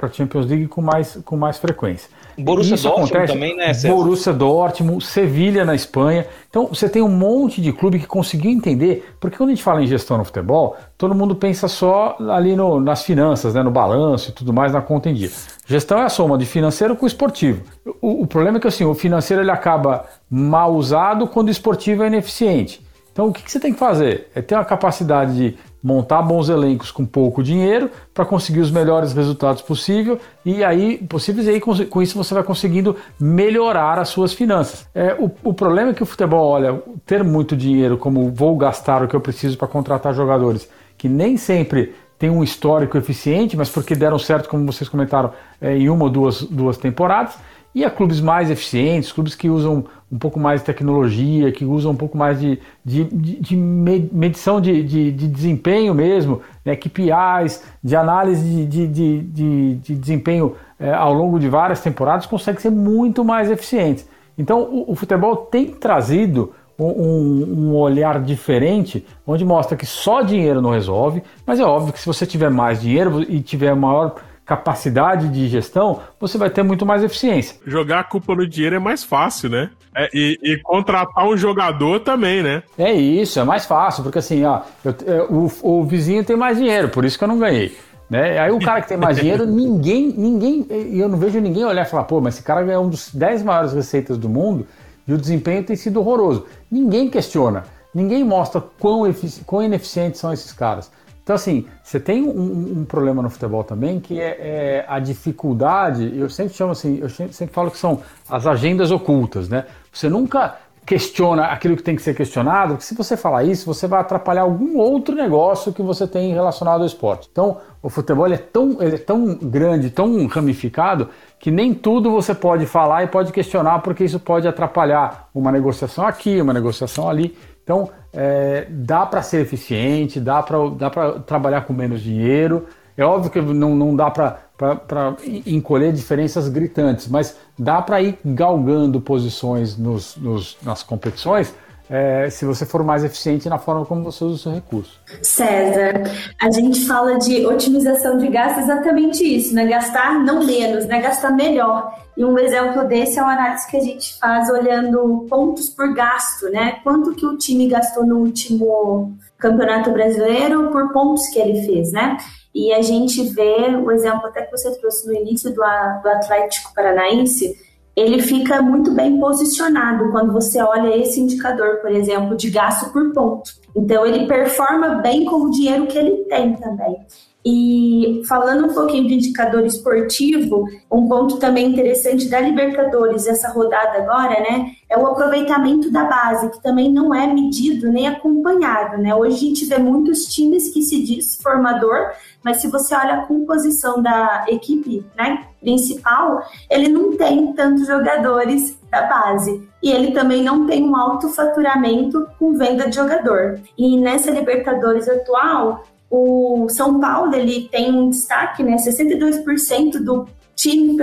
a 0.02 0.10
Champions 0.12 0.46
League 0.46 0.68
com 0.68 0.82
mais, 0.82 1.18
com 1.24 1.38
mais 1.38 1.58
frequência. 1.58 2.10
Borussia 2.38 2.76
Isso 2.76 2.88
Dortmund 2.88 3.12
acontece, 3.12 3.34
também, 3.34 3.56
né? 3.56 3.74
César? 3.74 3.96
Borussia 3.96 4.34
Dortmund, 4.34 5.04
Sevilha 5.04 5.66
na 5.66 5.76
Espanha. 5.76 6.26
Então 6.50 6.68
você 6.68 6.90
tem 6.90 7.02
um 7.02 7.10
monte 7.10 7.62
de 7.62 7.72
clube 7.72 8.00
que 8.00 8.06
conseguiu 8.06 8.52
entender, 8.52 9.14
porque 9.20 9.38
quando 9.38 9.50
a 9.50 9.54
gente 9.54 9.64
fala 9.64 9.82
em 9.82 9.88
gestão 9.88 10.18
no 10.18 10.24
futebol, 10.24 10.76
todo 10.98 11.16
mundo 11.16 11.36
pensa 11.36 11.68
só 11.68 12.18
ali 12.30 12.56
no, 12.56 12.80
nas 12.80 13.04
finanças, 13.04 13.54
né, 13.54 13.64
no 13.64 13.72
balanço 13.72 14.30
e 14.30 14.34
tudo 14.34 14.54
mais, 14.54 14.74
na 14.74 14.82
conta 14.82 15.10
em 15.10 15.14
dia. 15.14 15.32
Gestão 15.66 16.00
é 16.00 16.04
a 16.04 16.10
soma 16.10 16.38
de 16.38 16.46
financeiro 16.46 16.96
com 16.96 17.06
esportivo. 17.06 17.62
O, 18.02 18.24
o 18.24 18.28
problema 18.28 18.58
é 18.58 18.62
que 18.62 18.68
assim, 18.68 18.84
o 18.84 18.94
financeiro 18.94 19.42
ele 19.42 19.52
acaba 19.52 20.06
mal 20.30 20.74
usado 20.74 21.28
quando 21.28 21.48
o 21.48 21.52
esportivo 21.52 22.04
é 22.04 22.08
ineficiente. 22.08 22.86
Então 23.12 23.28
o 23.28 23.34
que, 23.34 23.44
que 23.44 23.52
você 23.52 23.60
tem 23.60 23.74
que 23.74 23.80
fazer? 23.80 24.30
É 24.34 24.42
ter 24.42 24.56
uma 24.56 24.66
capacidade 24.66 25.36
de 25.36 25.58
montar 25.84 26.22
bons 26.22 26.50
elencos 26.50 26.92
com 26.92 27.06
pouco 27.06 27.42
dinheiro 27.42 27.90
para 28.14 28.26
conseguir 28.26 28.60
os 28.60 28.70
melhores 28.70 29.14
resultados 29.14 29.62
possível 29.62 30.20
e 30.46 30.64
aí 30.64 30.98
possíveis 30.98 31.48
e 31.48 31.52
aí 31.52 31.60
com 31.60 32.02
isso 32.02 32.18
você 32.18 32.34
vai 32.34 32.44
conseguindo 32.44 32.96
melhorar 33.20 33.98
as 34.00 34.10
suas 34.10 34.34
finanças. 34.34 34.88
É, 34.94 35.16
o, 35.20 35.32
o 35.44 35.54
problema 35.54 35.92
é 35.92 35.94
que 35.94 36.04
o 36.04 36.06
futebol 36.06 36.50
olha 36.50 36.82
ter 37.06 37.24
muito 37.24 37.56
dinheiro 37.56 37.98
como 37.98 38.30
vou 38.30 38.56
gastar 38.56 39.04
o 39.04 39.08
que 39.08 39.16
eu 39.16 39.22
preciso 39.22 39.58
para 39.58 39.68
contratar 39.68 40.14
jogadores 40.14 40.70
que 40.98 41.10
nem 41.10 41.36
sempre 41.36 41.96
tem 42.20 42.30
um 42.30 42.44
histórico 42.44 42.96
eficiente, 42.96 43.58
mas 43.58 43.68
porque 43.68 43.96
deram 43.96 44.20
certo, 44.20 44.48
como 44.48 44.72
vocês 44.72 44.88
comentaram, 44.88 45.34
é, 45.60 45.76
em 45.76 45.90
uma 45.90 46.04
ou 46.04 46.10
duas, 46.12 46.44
duas 46.44 46.78
temporadas 46.78 47.34
e 47.74 47.84
a 47.84 47.90
clubes 47.90 48.22
mais 48.22 48.52
eficientes, 48.52 49.12
clubes 49.12 49.34
que 49.34 49.50
usam 49.50 49.86
um 50.12 50.18
pouco 50.18 50.40
mais 50.40 50.60
de 50.60 50.66
tecnologia, 50.66 51.52
que 51.52 51.64
usam 51.64 51.94
um 51.94 51.96
pouco 51.96 52.18
mais 52.18 52.40
de, 52.40 52.60
de, 52.84 53.06
de, 53.06 53.56
medição 53.56 54.60
de, 54.60 54.84
de, 54.84 55.12
de, 55.12 55.28
desempenho 55.28 55.94
mesmo, 55.94 56.42
né, 56.66 56.76
KPIs, 56.76 57.64
de 57.82 57.96
análise 57.96 58.66
de, 58.66 58.88
de, 58.88 59.22
de, 59.22 59.76
de 59.76 59.96
desempenho 59.96 60.56
é, 60.78 60.92
ao 60.92 61.14
longo 61.14 61.40
de 61.40 61.48
várias 61.48 61.80
temporadas, 61.80 62.26
conseguem 62.26 62.60
ser 62.60 62.72
muito 62.72 63.24
mais 63.24 63.50
eficientes. 63.50 64.06
Então 64.38 64.64
o, 64.64 64.92
o 64.92 64.96
futebol 64.96 65.36
tem 65.36 65.68
trazido 65.68 66.54
um, 66.78 67.70
um, 67.70 67.76
olhar 67.76 68.20
diferente, 68.22 69.06
onde 69.26 69.46
mostra 69.46 69.78
que 69.78 69.86
só 69.86 70.22
dinheiro 70.22 70.62
não 70.62 70.72
resolve, 70.72 71.22
mas 71.46 71.60
é 71.60 71.64
óbvio 71.64 71.94
que 71.94 72.00
se 72.00 72.06
você 72.06 72.26
tiver 72.26 72.50
mais 72.50 72.82
dinheiro 72.82 73.22
e 73.22 73.40
tiver 73.40 73.76
maior 73.76 74.16
capacidade 74.46 75.30
de 75.30 75.48
gestão, 75.48 76.02
você 76.20 76.38
vai 76.38 76.50
ter 76.50 76.64
muito 76.64 76.86
mais 76.86 77.04
eficiência. 77.04 77.56
Jogar 77.66 78.00
a 78.00 78.04
culpa 78.04 78.36
no 78.36 78.48
dinheiro 78.48 78.76
é 78.76 78.80
mais 78.80 79.04
fácil, 79.04 79.50
né? 79.50 79.70
É, 79.96 80.10
e, 80.14 80.40
e, 80.42 80.58
contratar 80.58 81.28
um 81.28 81.36
jogador 81.36 82.00
também, 82.00 82.42
né? 82.42 82.64
É 82.78 82.92
isso, 82.94 83.40
é 83.40 83.44
mais 83.44 83.66
fácil, 83.66 84.04
porque 84.04 84.20
assim, 84.20 84.44
ó, 84.46 84.62
eu, 84.84 84.96
eu, 85.06 85.26
o, 85.30 85.80
o 85.80 85.84
vizinho 85.84 86.24
tem 86.24 86.36
mais 86.36 86.58
dinheiro, 86.58 86.90
por 86.90 87.04
isso 87.04 87.18
que 87.18 87.24
eu 87.24 87.28
não 87.28 87.38
ganhei. 87.38 87.78
Né? 88.10 88.38
Aí 88.40 88.52
o 88.52 88.60
cara 88.60 88.82
que 88.82 88.90
tem 88.90 88.98
mais 88.98 89.18
dinheiro, 89.18 89.46
ninguém, 89.48 90.14
ninguém, 90.18 90.66
eu 90.70 91.08
não 91.08 91.18
vejo 91.18 91.40
ninguém 91.40 91.64
olhar 91.64 91.86
e 91.86 91.90
falar, 91.90 92.04
pô, 92.04 92.20
mas 92.20 92.36
esse 92.36 92.44
cara 92.44 92.70
é 92.70 92.78
um 92.78 92.90
dos 92.90 93.10
10 93.14 93.44
maiores 93.44 93.72
receitas 93.72 94.18
do 94.18 94.28
mundo 94.28 94.68
e 95.08 95.14
o 95.14 95.18
desempenho 95.18 95.64
tem 95.64 95.78
sido 95.78 96.00
horroroso. 96.00 96.46
Ninguém 96.70 97.10
questiona, 97.10 97.64
ninguém 97.94 98.24
mostra 98.24 98.62
quão, 98.80 99.04
quão 99.46 99.64
ineficientes 99.64 100.20
são 100.20 100.34
esses 100.34 100.52
caras. 100.52 100.92
Então, 101.24 101.36
assim, 101.36 101.66
você 101.84 102.00
tem 102.00 102.24
um, 102.24 102.80
um, 102.80 102.86
problema 102.86 103.22
no 103.22 103.30
futebol 103.30 103.64
também 103.64 104.00
que 104.00 104.20
é, 104.20 104.38
é, 104.40 104.86
a 104.88 105.00
dificuldade. 105.00 106.12
Eu 106.18 106.30
sempre 106.30 106.54
chamo 106.54 106.72
assim, 106.72 106.98
eu 107.00 107.10
sempre 107.10 107.54
falo 107.54 107.70
que 107.70 107.78
são 107.78 108.02
as 108.30 108.48
agendas 108.48 108.92
ocultas, 108.92 109.48
né? 109.48 109.66
Você 109.92 110.10
nunca 110.10 110.58
questiona 110.86 111.46
aquilo 111.46 111.78
que 111.78 111.84
tem 111.84 111.96
que 111.96 112.02
ser 112.02 112.16
questionado, 112.16 112.74
porque 112.74 112.86
se 112.86 112.96
você 112.96 113.16
falar 113.16 113.44
isso, 113.44 113.66
você 113.66 113.88
vai 113.88 114.02
atrapalhar 114.02 114.42
algum 114.42 114.78
outro 114.78 115.16
negócio 115.16 115.72
que 115.72 115.82
você 115.82 116.08
tem 116.08 116.34
relacionado 116.34 116.82
ao 116.82 116.88
esporte. 116.88 117.30
Então, 117.32 117.58
o 117.82 117.90
futebol 117.90 118.28
é 118.28 118.38
tão, 118.38 118.78
é 118.80 118.98
tão 118.98 119.36
grande, 119.36 119.90
tão 119.90 120.26
ramificado, 120.28 121.10
que 121.42 121.50
nem 121.50 121.74
tudo 121.74 122.12
você 122.12 122.36
pode 122.36 122.68
falar 122.68 123.04
e 123.04 123.08
pode 123.08 123.32
questionar, 123.34 123.80
porque 123.80 124.04
isso 124.04 124.20
pode 124.20 124.48
atrapalhar 124.48 125.28
uma 125.34 125.52
negociação 125.52 126.06
aqui, 126.06 126.40
uma 126.40 126.54
negociação 126.54 127.10
ali. 127.10 127.36
Então, 127.64 127.90
é, 128.14 128.68
dá 128.70 129.08
para 129.08 129.24
ser 129.24 129.42
eficiente, 129.42 130.20
dá 130.20 130.44
para 130.44 131.20
trabalhar 131.26 131.62
com 131.62 131.74
menos 131.74 132.02
dinheiro. 132.02 132.68
É 132.96 133.04
óbvio 133.04 133.32
que 133.32 133.42
não, 133.42 133.76
não 133.76 133.96
dá 133.96 134.12
para 134.12 135.16
encolher 135.48 135.92
diferenças 135.92 136.48
gritantes, 136.48 137.08
mas 137.08 137.36
dá 137.58 137.82
para 137.82 138.00
ir 138.04 138.20
galgando 138.24 139.02
posições 139.02 139.76
nos, 139.76 140.16
nos, 140.18 140.58
nas 140.62 140.84
competições 140.84 141.56
é, 141.92 142.30
se 142.30 142.46
você 142.46 142.66
for 142.66 142.86
mais 142.86 143.04
eficiente 143.04 143.50
na 143.50 143.60
forma 143.60 143.86
como 143.86 144.02
você 144.02 144.24
usa 144.24 144.36
o 144.36 144.38
seu 144.38 144.52
recurso. 144.54 144.98
César, 145.22 146.04
a 146.42 146.50
gente 146.50 146.86
fala 146.88 147.20
de 147.20 147.46
otimização 147.46 148.18
de 148.18 148.30
gasto 148.30 148.60
exatamente 148.60 149.22
isso, 149.24 149.54
né? 149.54 149.66
Gastar 149.66 150.18
não 150.24 150.46
menos, 150.46 150.86
né? 150.86 151.02
Gastar 151.02 151.32
melhor. 151.32 151.94
E 152.16 152.24
um 152.24 152.40
exemplo 152.40 152.88
desse 152.88 153.20
é 153.20 153.22
uma 153.22 153.34
análise 153.34 153.70
que 153.70 153.76
a 153.76 153.82
gente 153.82 154.18
faz 154.18 154.50
olhando 154.50 155.28
pontos 155.30 155.68
por 155.70 155.94
gasto, 155.94 156.50
né? 156.50 156.80
Quanto 156.82 157.14
que 157.14 157.26
o 157.26 157.38
time 157.38 157.68
gastou 157.68 158.06
no 158.06 158.20
último 158.20 159.14
Campeonato 159.38 159.92
Brasileiro 159.92 160.72
por 160.72 160.94
pontos 160.94 161.28
que 161.28 161.40
ele 161.40 161.62
fez, 161.66 161.92
né? 161.92 162.18
E 162.56 162.72
a 162.74 162.82
gente 162.82 163.22
vê 163.34 163.76
o 163.76 163.92
exemplo 163.92 164.28
até 164.28 164.44
que 164.44 164.52
você 164.52 164.74
trouxe 164.80 165.06
no 165.08 165.14
início 165.14 165.50
do, 165.50 165.56
do 165.56 166.10
Atlético 166.10 166.74
Paranaense, 166.74 167.54
ele 167.96 168.22
fica 168.22 168.62
muito 168.62 168.92
bem 168.92 169.20
posicionado 169.20 170.12
quando 170.12 170.32
você 170.32 170.62
olha 170.62 170.96
esse 170.96 171.20
indicador, 171.20 171.78
por 171.78 171.92
exemplo, 171.92 172.36
de 172.36 172.50
gasto 172.50 172.92
por 172.92 173.12
ponto. 173.14 173.52
Então, 173.76 174.06
ele 174.06 174.28
performa 174.28 174.96
bem 174.96 175.26
com 175.26 175.44
o 175.44 175.52
dinheiro 175.52 175.88
que 175.88 175.98
ele 175.98 176.24
tem 176.26 176.56
também. 176.56 176.98
E 177.44 178.22
falando 178.28 178.68
um 178.68 178.74
pouquinho 178.74 179.08
de 179.08 179.16
indicador 179.16 179.66
esportivo, 179.66 180.68
um 180.92 181.08
ponto 181.08 181.38
também 181.38 181.68
interessante 181.68 182.30
da 182.30 182.40
Libertadores, 182.40 183.26
essa 183.26 183.50
rodada 183.50 183.98
agora, 183.98 184.40
né, 184.40 184.72
é 184.88 184.98
o 184.98 185.08
aproveitamento 185.08 185.90
da 185.90 186.04
base, 186.04 186.52
que 186.52 186.62
também 186.62 186.92
não 186.92 187.14
é 187.14 187.26
medido 187.26 187.92
nem 187.92 188.08
acompanhado, 188.08 189.02
né? 189.02 189.16
Hoje 189.16 189.36
a 189.36 189.40
gente 189.40 189.66
vê 189.66 189.78
muitos 189.78 190.26
times 190.26 190.70
que 190.72 190.84
se 190.84 191.02
diz 191.02 191.38
formador, 191.42 192.12
mas 192.44 192.58
se 192.58 192.68
você 192.68 192.94
olha 192.94 193.16
a 193.16 193.26
composição 193.26 194.02
da 194.02 194.46
equipe, 194.48 195.04
né, 195.18 195.48
principal, 195.60 196.44
ele 196.70 196.90
não 196.90 197.16
tem 197.16 197.54
tantos 197.54 197.88
jogadores 197.88 198.78
da 198.92 199.04
base. 199.04 199.68
E 199.82 199.90
ele 199.90 200.12
também 200.12 200.44
não 200.44 200.68
tem 200.68 200.84
um 200.84 200.96
alto 200.96 201.30
faturamento 201.30 202.28
com 202.38 202.58
venda 202.58 202.88
de 202.88 202.96
jogador. 202.96 203.60
E 203.78 203.98
nessa 203.98 204.30
Libertadores 204.30 205.08
atual, 205.08 205.84
o 206.12 206.68
São 206.70 207.00
Paulo 207.00 207.34
ele 207.34 207.70
tem 207.70 207.92
um 207.92 208.10
destaque, 208.10 208.62
né? 208.62 208.76
62% 208.76 210.04
do 210.04 210.28
time 210.56 210.98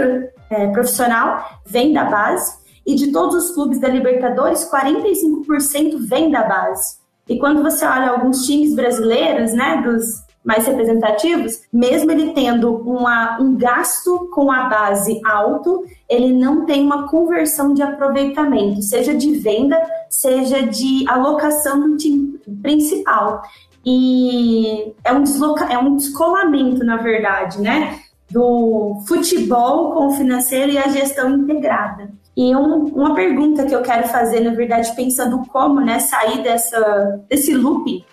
é, 0.50 0.66
profissional 0.68 1.60
vem 1.66 1.92
da 1.92 2.04
base 2.04 2.58
e 2.86 2.94
de 2.94 3.10
todos 3.10 3.34
os 3.34 3.50
clubes 3.54 3.80
da 3.80 3.88
Libertadores, 3.88 4.70
45% 4.70 5.98
vem 6.06 6.30
da 6.30 6.42
base. 6.42 6.98
E 7.28 7.38
quando 7.38 7.62
você 7.62 7.84
olha 7.84 8.10
alguns 8.10 8.46
times 8.46 8.74
brasileiros, 8.74 9.52
né, 9.52 9.82
dos 9.82 10.26
mais 10.44 10.66
representativos, 10.66 11.60
mesmo 11.70 12.10
ele 12.10 12.32
tendo 12.32 12.74
uma, 12.76 13.38
um 13.38 13.54
gasto 13.54 14.30
com 14.32 14.50
a 14.50 14.64
base 14.64 15.20
alto, 15.26 15.84
ele 16.08 16.32
não 16.32 16.64
tem 16.64 16.82
uma 16.82 17.06
conversão 17.06 17.74
de 17.74 17.82
aproveitamento, 17.82 18.80
seja 18.80 19.14
de 19.14 19.32
venda, 19.38 19.78
seja 20.08 20.62
de 20.62 21.04
alocação 21.06 21.86
no 21.86 21.96
time 21.98 22.38
principal. 22.62 23.42
E 23.90 24.92
é 25.02 25.10
um, 25.14 25.22
desloca 25.22 25.64
é 25.64 25.78
um 25.78 25.96
descolamento, 25.96 26.84
na 26.84 26.98
verdade, 26.98 27.58
né? 27.58 27.98
Do 28.30 29.02
futebol 29.08 29.92
com 29.92 30.08
o 30.08 30.10
financeiro 30.10 30.72
e 30.72 30.76
a 30.76 30.88
gestão 30.88 31.30
integrada. 31.30 32.10
E 32.36 32.54
um, 32.54 32.84
uma 32.84 33.14
pergunta 33.14 33.64
que 33.64 33.74
eu 33.74 33.80
quero 33.80 34.06
fazer, 34.08 34.40
na 34.40 34.50
verdade, 34.50 34.94
pensando 34.94 35.42
como 35.48 35.80
né, 35.80 36.00
sair 36.00 36.42
dessa, 36.42 37.18
desse 37.30 37.54
loop, 37.54 38.04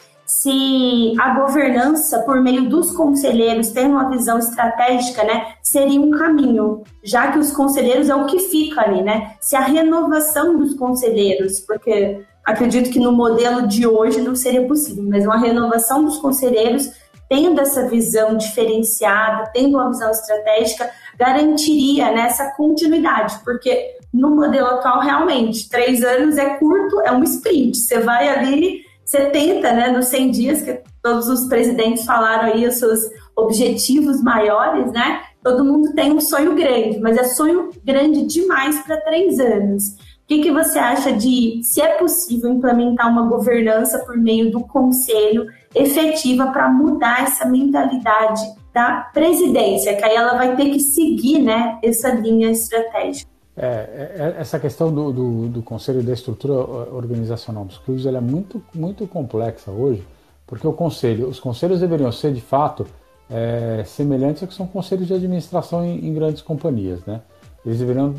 se 0.45 1.13
a 1.19 1.39
governança, 1.39 2.19
por 2.19 2.39
meio 2.39 2.69
dos 2.69 2.91
conselheiros, 2.91 3.71
tem 3.71 3.87
uma 3.87 4.11
visão 4.11 4.37
estratégica, 4.37 5.23
né, 5.23 5.55
seria 5.63 5.99
um 5.99 6.11
caminho, 6.11 6.83
já 7.03 7.31
que 7.31 7.39
os 7.39 7.51
conselheiros 7.51 8.09
é 8.09 8.15
o 8.15 8.27
que 8.27 8.37
fica 8.37 8.81
ali, 8.81 9.01
né? 9.01 9.33
Se 9.41 9.55
a 9.55 9.61
renovação 9.61 10.55
dos 10.55 10.75
conselheiros, 10.75 11.59
porque 11.61 12.21
acredito 12.45 12.91
que 12.91 12.99
no 12.99 13.11
modelo 13.11 13.67
de 13.67 13.87
hoje 13.87 14.21
não 14.21 14.35
seria 14.35 14.67
possível, 14.67 15.03
mas 15.07 15.25
uma 15.25 15.39
renovação 15.39 16.05
dos 16.05 16.19
conselheiros, 16.19 16.91
tendo 17.27 17.59
essa 17.59 17.87
visão 17.87 18.37
diferenciada, 18.37 19.49
tendo 19.51 19.79
uma 19.79 19.89
visão 19.89 20.11
estratégica, 20.11 20.91
garantiria 21.17 22.11
né, 22.11 22.27
continuidade, 22.55 23.39
porque 23.43 23.95
no 24.13 24.35
modelo 24.35 24.67
atual, 24.67 25.01
realmente, 25.01 25.67
três 25.67 26.03
anos 26.03 26.37
é 26.37 26.51
curto, 26.57 27.01
é 27.01 27.11
um 27.11 27.23
sprint. 27.23 27.75
Você 27.75 27.99
vai 27.99 28.29
ali, 28.29 28.84
você 29.05 29.29
tenta, 29.29 29.71
né, 29.71 29.89
nos 29.89 30.07
100 30.07 30.31
dias, 30.31 30.61
que 30.63 30.81
todos 31.01 31.29
os 31.29 31.47
presidentes 31.47 32.03
falaram 32.05 32.51
aí 32.51 32.65
os 32.65 32.75
seus 32.75 32.99
objetivos 33.35 34.21
maiores, 34.23 34.91
né? 34.91 35.21
Todo 35.43 35.63
mundo 35.63 35.93
tem 35.93 36.11
um 36.11 36.19
sonho 36.19 36.55
grande, 36.55 36.99
mas 36.99 37.15
é 37.15 37.23
sonho 37.25 37.69
grande 37.83 38.25
demais 38.25 38.81
para 38.81 38.99
três 39.01 39.39
anos. 39.39 39.89
O 39.89 40.27
que, 40.27 40.41
que 40.41 40.51
você 40.51 40.79
acha 40.79 41.13
de 41.13 41.61
se 41.61 41.79
é 41.79 41.99
possível 41.99 42.49
implementar 42.49 43.07
uma 43.07 43.27
governança 43.27 43.99
por 43.99 44.17
meio 44.17 44.49
do 44.49 44.61
conselho 44.61 45.45
efetiva 45.75 46.47
para 46.47 46.67
mudar 46.67 47.21
essa 47.21 47.45
mentalidade 47.45 48.41
da 48.73 49.07
presidência, 49.13 49.95
que 49.95 50.03
aí 50.03 50.15
ela 50.15 50.33
vai 50.33 50.55
ter 50.55 50.71
que 50.71 50.79
seguir 50.79 51.39
né, 51.39 51.77
essa 51.83 52.09
linha 52.09 52.49
estratégica? 52.49 53.34
É, 53.57 53.67
é, 53.67 54.35
essa 54.37 54.59
questão 54.59 54.93
do, 54.93 55.13
do, 55.13 55.47
do, 55.47 55.61
conselho 55.61 56.03
da 56.03 56.11
estrutura 56.11 56.53
organizacional 56.53 57.63
dos 57.63 57.77
clubes 57.77 58.05
é 58.05 58.19
muito, 58.19 58.61
muito 58.73 59.07
complexa 59.07 59.71
hoje, 59.71 60.05
porque 60.45 60.67
o 60.67 60.73
conselho, 60.73 61.29
os 61.29 61.39
conselhos 61.39 61.79
deveriam 61.79 62.11
ser 62.11 62.33
de 62.33 62.41
fato 62.41 62.85
é, 63.29 63.83
semelhantes 63.85 64.43
ao 64.43 64.49
que 64.49 64.53
são 64.53 64.67
conselhos 64.67 65.07
de 65.07 65.13
administração 65.13 65.85
em, 65.85 66.05
em 66.05 66.13
grandes 66.13 66.41
companhias, 66.41 67.05
né? 67.05 67.21
eles 67.65 67.79
deveriam 67.79 68.13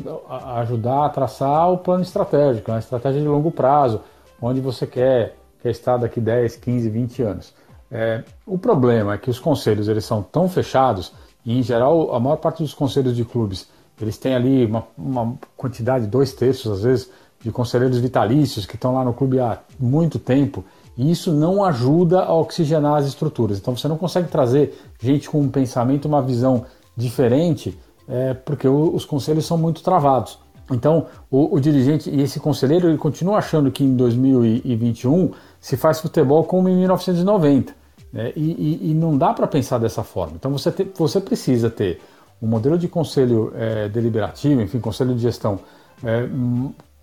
ajudar 0.55 1.05
a 1.05 1.09
traçar 1.09 1.71
o 1.71 1.77
plano 1.77 2.03
estratégico, 2.03 2.69
uma 2.69 2.79
estratégia 2.79 3.21
de 3.21 3.27
longo 3.27 3.49
prazo, 3.49 4.01
onde 4.41 4.59
você 4.59 4.85
quer, 4.85 5.37
quer 5.61 5.69
estar 5.69 5.97
daqui 5.97 6.19
10, 6.19 6.57
15, 6.57 6.89
20 6.89 7.21
anos. 7.23 7.53
É, 7.89 8.23
o 8.45 8.57
problema 8.57 9.13
é 9.13 9.17
que 9.17 9.29
os 9.29 9.39
conselhos 9.39 9.87
eles 9.87 10.03
são 10.03 10.21
tão 10.21 10.49
fechados 10.49 11.13
e, 11.45 11.57
em 11.57 11.63
geral, 11.63 12.13
a 12.13 12.19
maior 12.19 12.35
parte 12.35 12.61
dos 12.61 12.73
conselhos 12.73 13.15
de 13.15 13.23
clubes 13.23 13.69
eles 13.99 14.17
têm 14.17 14.35
ali 14.35 14.65
uma, 14.65 14.87
uma 14.97 15.33
quantidade, 15.55 16.07
dois 16.07 16.33
terços 16.33 16.71
às 16.71 16.83
vezes, 16.83 17.09
de 17.41 17.51
conselheiros 17.51 17.97
vitalícios 17.99 18.65
que 18.65 18.75
estão 18.75 18.93
lá 18.93 19.03
no 19.03 19.13
clube 19.13 19.39
há 19.39 19.59
muito 19.79 20.19
tempo 20.19 20.63
e 20.97 21.11
isso 21.11 21.31
não 21.31 21.63
ajuda 21.63 22.23
a 22.23 22.33
oxigenar 22.33 22.95
as 22.95 23.05
estruturas. 23.05 23.59
Então 23.59 23.75
você 23.75 23.87
não 23.87 23.97
consegue 23.97 24.27
trazer 24.27 24.75
gente 24.99 25.29
com 25.29 25.39
um 25.39 25.49
pensamento, 25.49 26.05
uma 26.05 26.21
visão 26.21 26.65
diferente, 26.95 27.77
é, 28.07 28.33
porque 28.33 28.67
o, 28.67 28.95
os 28.95 29.05
conselhos 29.05 29.45
são 29.45 29.57
muito 29.57 29.83
travados. 29.83 30.39
Então 30.71 31.05
o, 31.29 31.55
o, 31.55 31.59
dirigente 31.59 32.09
e 32.09 32.21
esse 32.21 32.39
conselheiro 32.39 32.89
ele 32.89 32.97
continua 32.97 33.37
achando 33.37 33.71
que 33.71 33.83
em 33.83 33.95
2021 33.95 35.31
se 35.61 35.77
faz 35.77 35.99
futebol 35.99 36.43
como 36.43 36.67
em 36.67 36.75
1990. 36.75 37.73
Né? 38.11 38.33
E, 38.35 38.41
e, 38.41 38.91
e, 38.91 38.93
não 38.93 39.17
dá 39.17 39.33
para 39.33 39.45
pensar 39.45 39.77
dessa 39.77 40.03
forma. 40.03 40.33
Então 40.35 40.51
você, 40.51 40.71
te, 40.71 40.87
você 40.97 41.21
precisa 41.21 41.69
ter 41.69 42.01
um 42.41 42.47
modelo 42.47 42.77
de 42.77 42.87
conselho 42.87 43.51
é, 43.55 43.89
deliberativo, 43.89 44.61
enfim, 44.61 44.79
conselho 44.79 45.13
de 45.15 45.21
gestão, 45.21 45.59
é, 46.03 46.27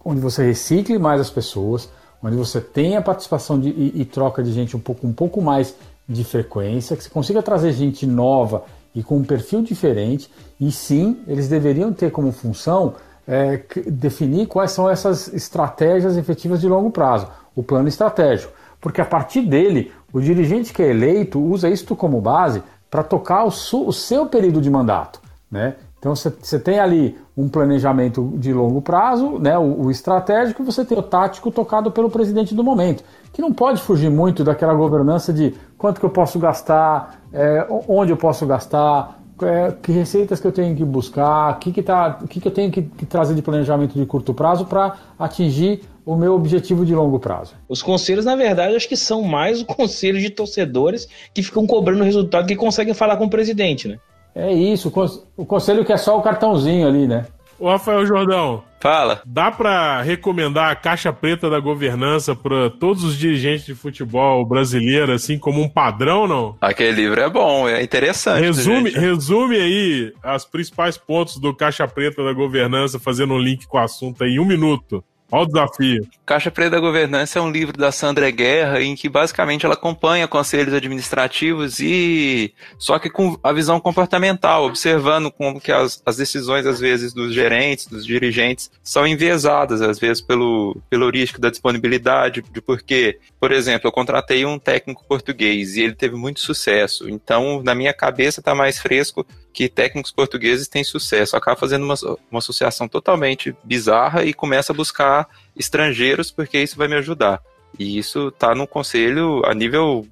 onde 0.04 0.20
você 0.20 0.44
recicle 0.46 0.98
mais 0.98 1.20
as 1.20 1.30
pessoas, 1.30 1.88
onde 2.22 2.36
você 2.36 2.60
tenha 2.60 3.02
participação 3.02 3.58
de, 3.58 3.68
e, 3.68 4.00
e, 4.00 4.04
troca 4.04 4.42
de 4.42 4.52
gente 4.52 4.76
um 4.76 4.80
pouco, 4.80 5.06
um 5.06 5.12
pouco 5.12 5.42
mais 5.42 5.74
de 6.08 6.22
frequência, 6.22 6.96
que 6.96 7.02
você 7.02 7.10
consiga 7.10 7.42
trazer 7.42 7.72
gente 7.72 8.06
nova 8.06 8.64
e 8.94 9.02
com 9.02 9.16
um 9.16 9.24
perfil 9.24 9.62
diferente, 9.62 10.30
e 10.60 10.70
sim, 10.70 11.18
eles 11.26 11.48
deveriam 11.48 11.92
ter 11.92 12.12
como 12.12 12.30
função 12.30 12.94
é, 13.26 13.62
definir 13.86 14.46
quais 14.46 14.70
são 14.70 14.88
essas 14.88 15.32
estratégias 15.32 16.16
efetivas 16.16 16.60
de 16.60 16.68
longo 16.68 16.90
prazo, 16.90 17.26
o 17.56 17.62
plano 17.62 17.88
estratégico, 17.88 18.52
porque 18.80 19.00
a 19.00 19.04
partir 19.04 19.42
dele, 19.42 19.90
o 20.12 20.20
dirigente 20.20 20.72
que 20.72 20.82
é 20.82 20.90
eleito 20.90 21.40
usa 21.40 21.68
isto 21.68 21.96
como 21.96 22.20
base 22.20 22.62
para 22.90 23.02
tocar 23.02 23.44
o, 23.44 23.48
o 23.48 23.92
seu 23.92 24.26
período 24.26 24.60
de 24.60 24.70
mandato. 24.70 25.23
Né? 25.54 25.76
Então 26.00 26.16
você 26.16 26.58
tem 26.58 26.80
ali 26.80 27.16
um 27.36 27.48
planejamento 27.48 28.32
de 28.38 28.52
longo 28.52 28.82
prazo, 28.82 29.38
né, 29.38 29.56
o, 29.56 29.84
o, 29.84 29.90
estratégico, 29.90 30.62
e 30.62 30.64
você 30.64 30.84
tem 30.84 30.98
o 30.98 31.02
tático 31.02 31.48
tocado 31.48 31.92
pelo 31.92 32.10
presidente 32.10 32.56
do 32.56 32.64
momento, 32.64 33.04
que 33.32 33.40
não 33.40 33.52
pode 33.52 33.80
fugir 33.80 34.10
muito 34.10 34.42
daquela 34.42 34.74
governança 34.74 35.32
de 35.32 35.54
quanto 35.78 36.00
que 36.00 36.06
eu 36.06 36.10
posso 36.10 36.40
gastar, 36.40 37.20
é, 37.32 37.68
onde 37.86 38.10
eu 38.10 38.16
posso 38.16 38.44
gastar, 38.44 39.20
é, 39.42 39.72
que 39.80 39.92
receitas 39.92 40.40
que 40.40 40.46
eu 40.48 40.50
tenho 40.50 40.74
que 40.74 40.84
buscar, 40.84 41.52
o 41.52 41.58
que, 41.60 41.70
que, 41.70 41.82
tá, 41.84 42.18
que, 42.28 42.40
que 42.40 42.48
eu 42.48 42.52
tenho 42.52 42.72
que, 42.72 42.82
que 42.82 43.06
trazer 43.06 43.36
de 43.36 43.42
planejamento 43.42 43.94
de 43.96 44.04
curto 44.04 44.34
prazo 44.34 44.66
para 44.66 44.96
atingir 45.16 45.82
o 46.04 46.16
meu 46.16 46.34
objetivo 46.34 46.84
de 46.84 46.96
longo 46.96 47.20
prazo. 47.20 47.54
Os 47.68 47.80
conselhos, 47.80 48.24
na 48.24 48.34
verdade, 48.34 48.74
acho 48.74 48.88
que 48.88 48.96
são 48.96 49.22
mais 49.22 49.60
o 49.60 49.64
conselho 49.64 50.18
de 50.18 50.30
torcedores 50.30 51.08
que 51.32 51.44
ficam 51.44 51.64
cobrando 51.64 52.02
resultado 52.02 52.48
que 52.48 52.56
conseguem 52.56 52.92
falar 52.92 53.16
com 53.16 53.26
o 53.26 53.30
presidente, 53.30 53.86
né? 53.86 53.98
É 54.34 54.52
isso, 54.52 54.92
o 55.36 55.46
conselho 55.46 55.84
que 55.84 55.92
é 55.92 55.96
só 55.96 56.18
o 56.18 56.22
cartãozinho 56.22 56.88
ali, 56.88 57.06
né? 57.06 57.26
Ô, 57.58 57.68
Rafael 57.70 58.04
Jordão. 58.04 58.64
Fala. 58.80 59.22
Dá 59.24 59.50
para 59.50 60.02
recomendar 60.02 60.70
a 60.70 60.76
caixa 60.76 61.10
preta 61.10 61.48
da 61.48 61.58
governança 61.58 62.34
para 62.34 62.68
todos 62.68 63.02
os 63.02 63.16
dirigentes 63.16 63.64
de 63.64 63.74
futebol 63.74 64.44
brasileiro, 64.44 65.12
assim, 65.12 65.38
como 65.38 65.62
um 65.62 65.68
padrão, 65.68 66.26
não? 66.26 66.54
Aquele 66.60 66.92
livro 66.92 67.18
é 67.18 67.30
bom, 67.30 67.66
é 67.66 67.82
interessante. 67.82 68.42
Resume, 68.42 68.90
resume 68.90 69.56
aí 69.56 70.12
os 70.36 70.44
principais 70.44 70.98
pontos 70.98 71.38
do 71.38 71.54
caixa 71.54 71.88
preta 71.88 72.22
da 72.22 72.34
governança, 72.34 72.98
fazendo 72.98 73.32
um 73.32 73.38
link 73.38 73.66
com 73.66 73.78
o 73.78 73.80
assunto 73.80 74.22
aí 74.22 74.32
em 74.32 74.38
um 74.38 74.44
minuto. 74.44 75.02
Olha 75.34 75.42
o 75.42 75.46
desafio. 75.46 76.08
Caixa 76.24 76.48
Preta 76.48 76.70
da 76.70 76.80
Governança 76.80 77.40
é 77.40 77.42
um 77.42 77.50
livro 77.50 77.76
da 77.76 77.90
Sandra 77.90 78.30
Guerra 78.30 78.80
em 78.80 78.94
que 78.94 79.08
basicamente 79.08 79.66
ela 79.66 79.74
acompanha 79.74 80.28
conselhos 80.28 80.72
administrativos 80.72 81.80
e 81.80 82.54
só 82.78 83.00
que 83.00 83.10
com 83.10 83.36
a 83.42 83.52
visão 83.52 83.80
comportamental, 83.80 84.64
observando 84.64 85.32
como 85.32 85.60
que 85.60 85.72
as, 85.72 86.00
as 86.06 86.16
decisões 86.16 86.64
às 86.66 86.78
vezes 86.78 87.12
dos 87.12 87.34
gerentes, 87.34 87.88
dos 87.88 88.06
dirigentes 88.06 88.70
são 88.80 89.04
enviesadas 89.04 89.82
às 89.82 89.98
vezes 89.98 90.22
pelo 90.22 90.80
pelo 90.88 91.10
risco 91.10 91.40
da 91.40 91.50
disponibilidade, 91.50 92.40
de 92.52 92.60
porque, 92.60 93.18
por 93.40 93.50
exemplo, 93.50 93.88
eu 93.88 93.92
contratei 93.92 94.46
um 94.46 94.56
técnico 94.56 95.04
português 95.04 95.74
e 95.74 95.82
ele 95.82 95.96
teve 95.96 96.14
muito 96.14 96.38
sucesso. 96.38 97.10
Então, 97.10 97.60
na 97.60 97.74
minha 97.74 97.92
cabeça 97.92 98.38
está 98.38 98.54
mais 98.54 98.78
fresco 98.78 99.26
que 99.54 99.68
técnicos 99.68 100.10
portugueses 100.10 100.66
têm 100.66 100.82
sucesso. 100.82 101.36
Acaba 101.36 101.56
fazendo 101.56 101.84
uma, 101.84 101.94
uma 102.30 102.38
associação 102.38 102.88
totalmente 102.88 103.54
bizarra 103.62 104.24
e 104.24 104.34
começa 104.34 104.72
a 104.72 104.76
buscar 104.76 105.28
estrangeiros 105.56 106.30
porque 106.32 106.60
isso 106.60 106.76
vai 106.76 106.88
me 106.88 106.96
ajudar. 106.96 107.40
E 107.78 107.96
isso 107.96 108.28
está 108.28 108.54
no 108.54 108.66
conselho 108.66 109.42
a 109.46 109.54
nível 109.54 110.06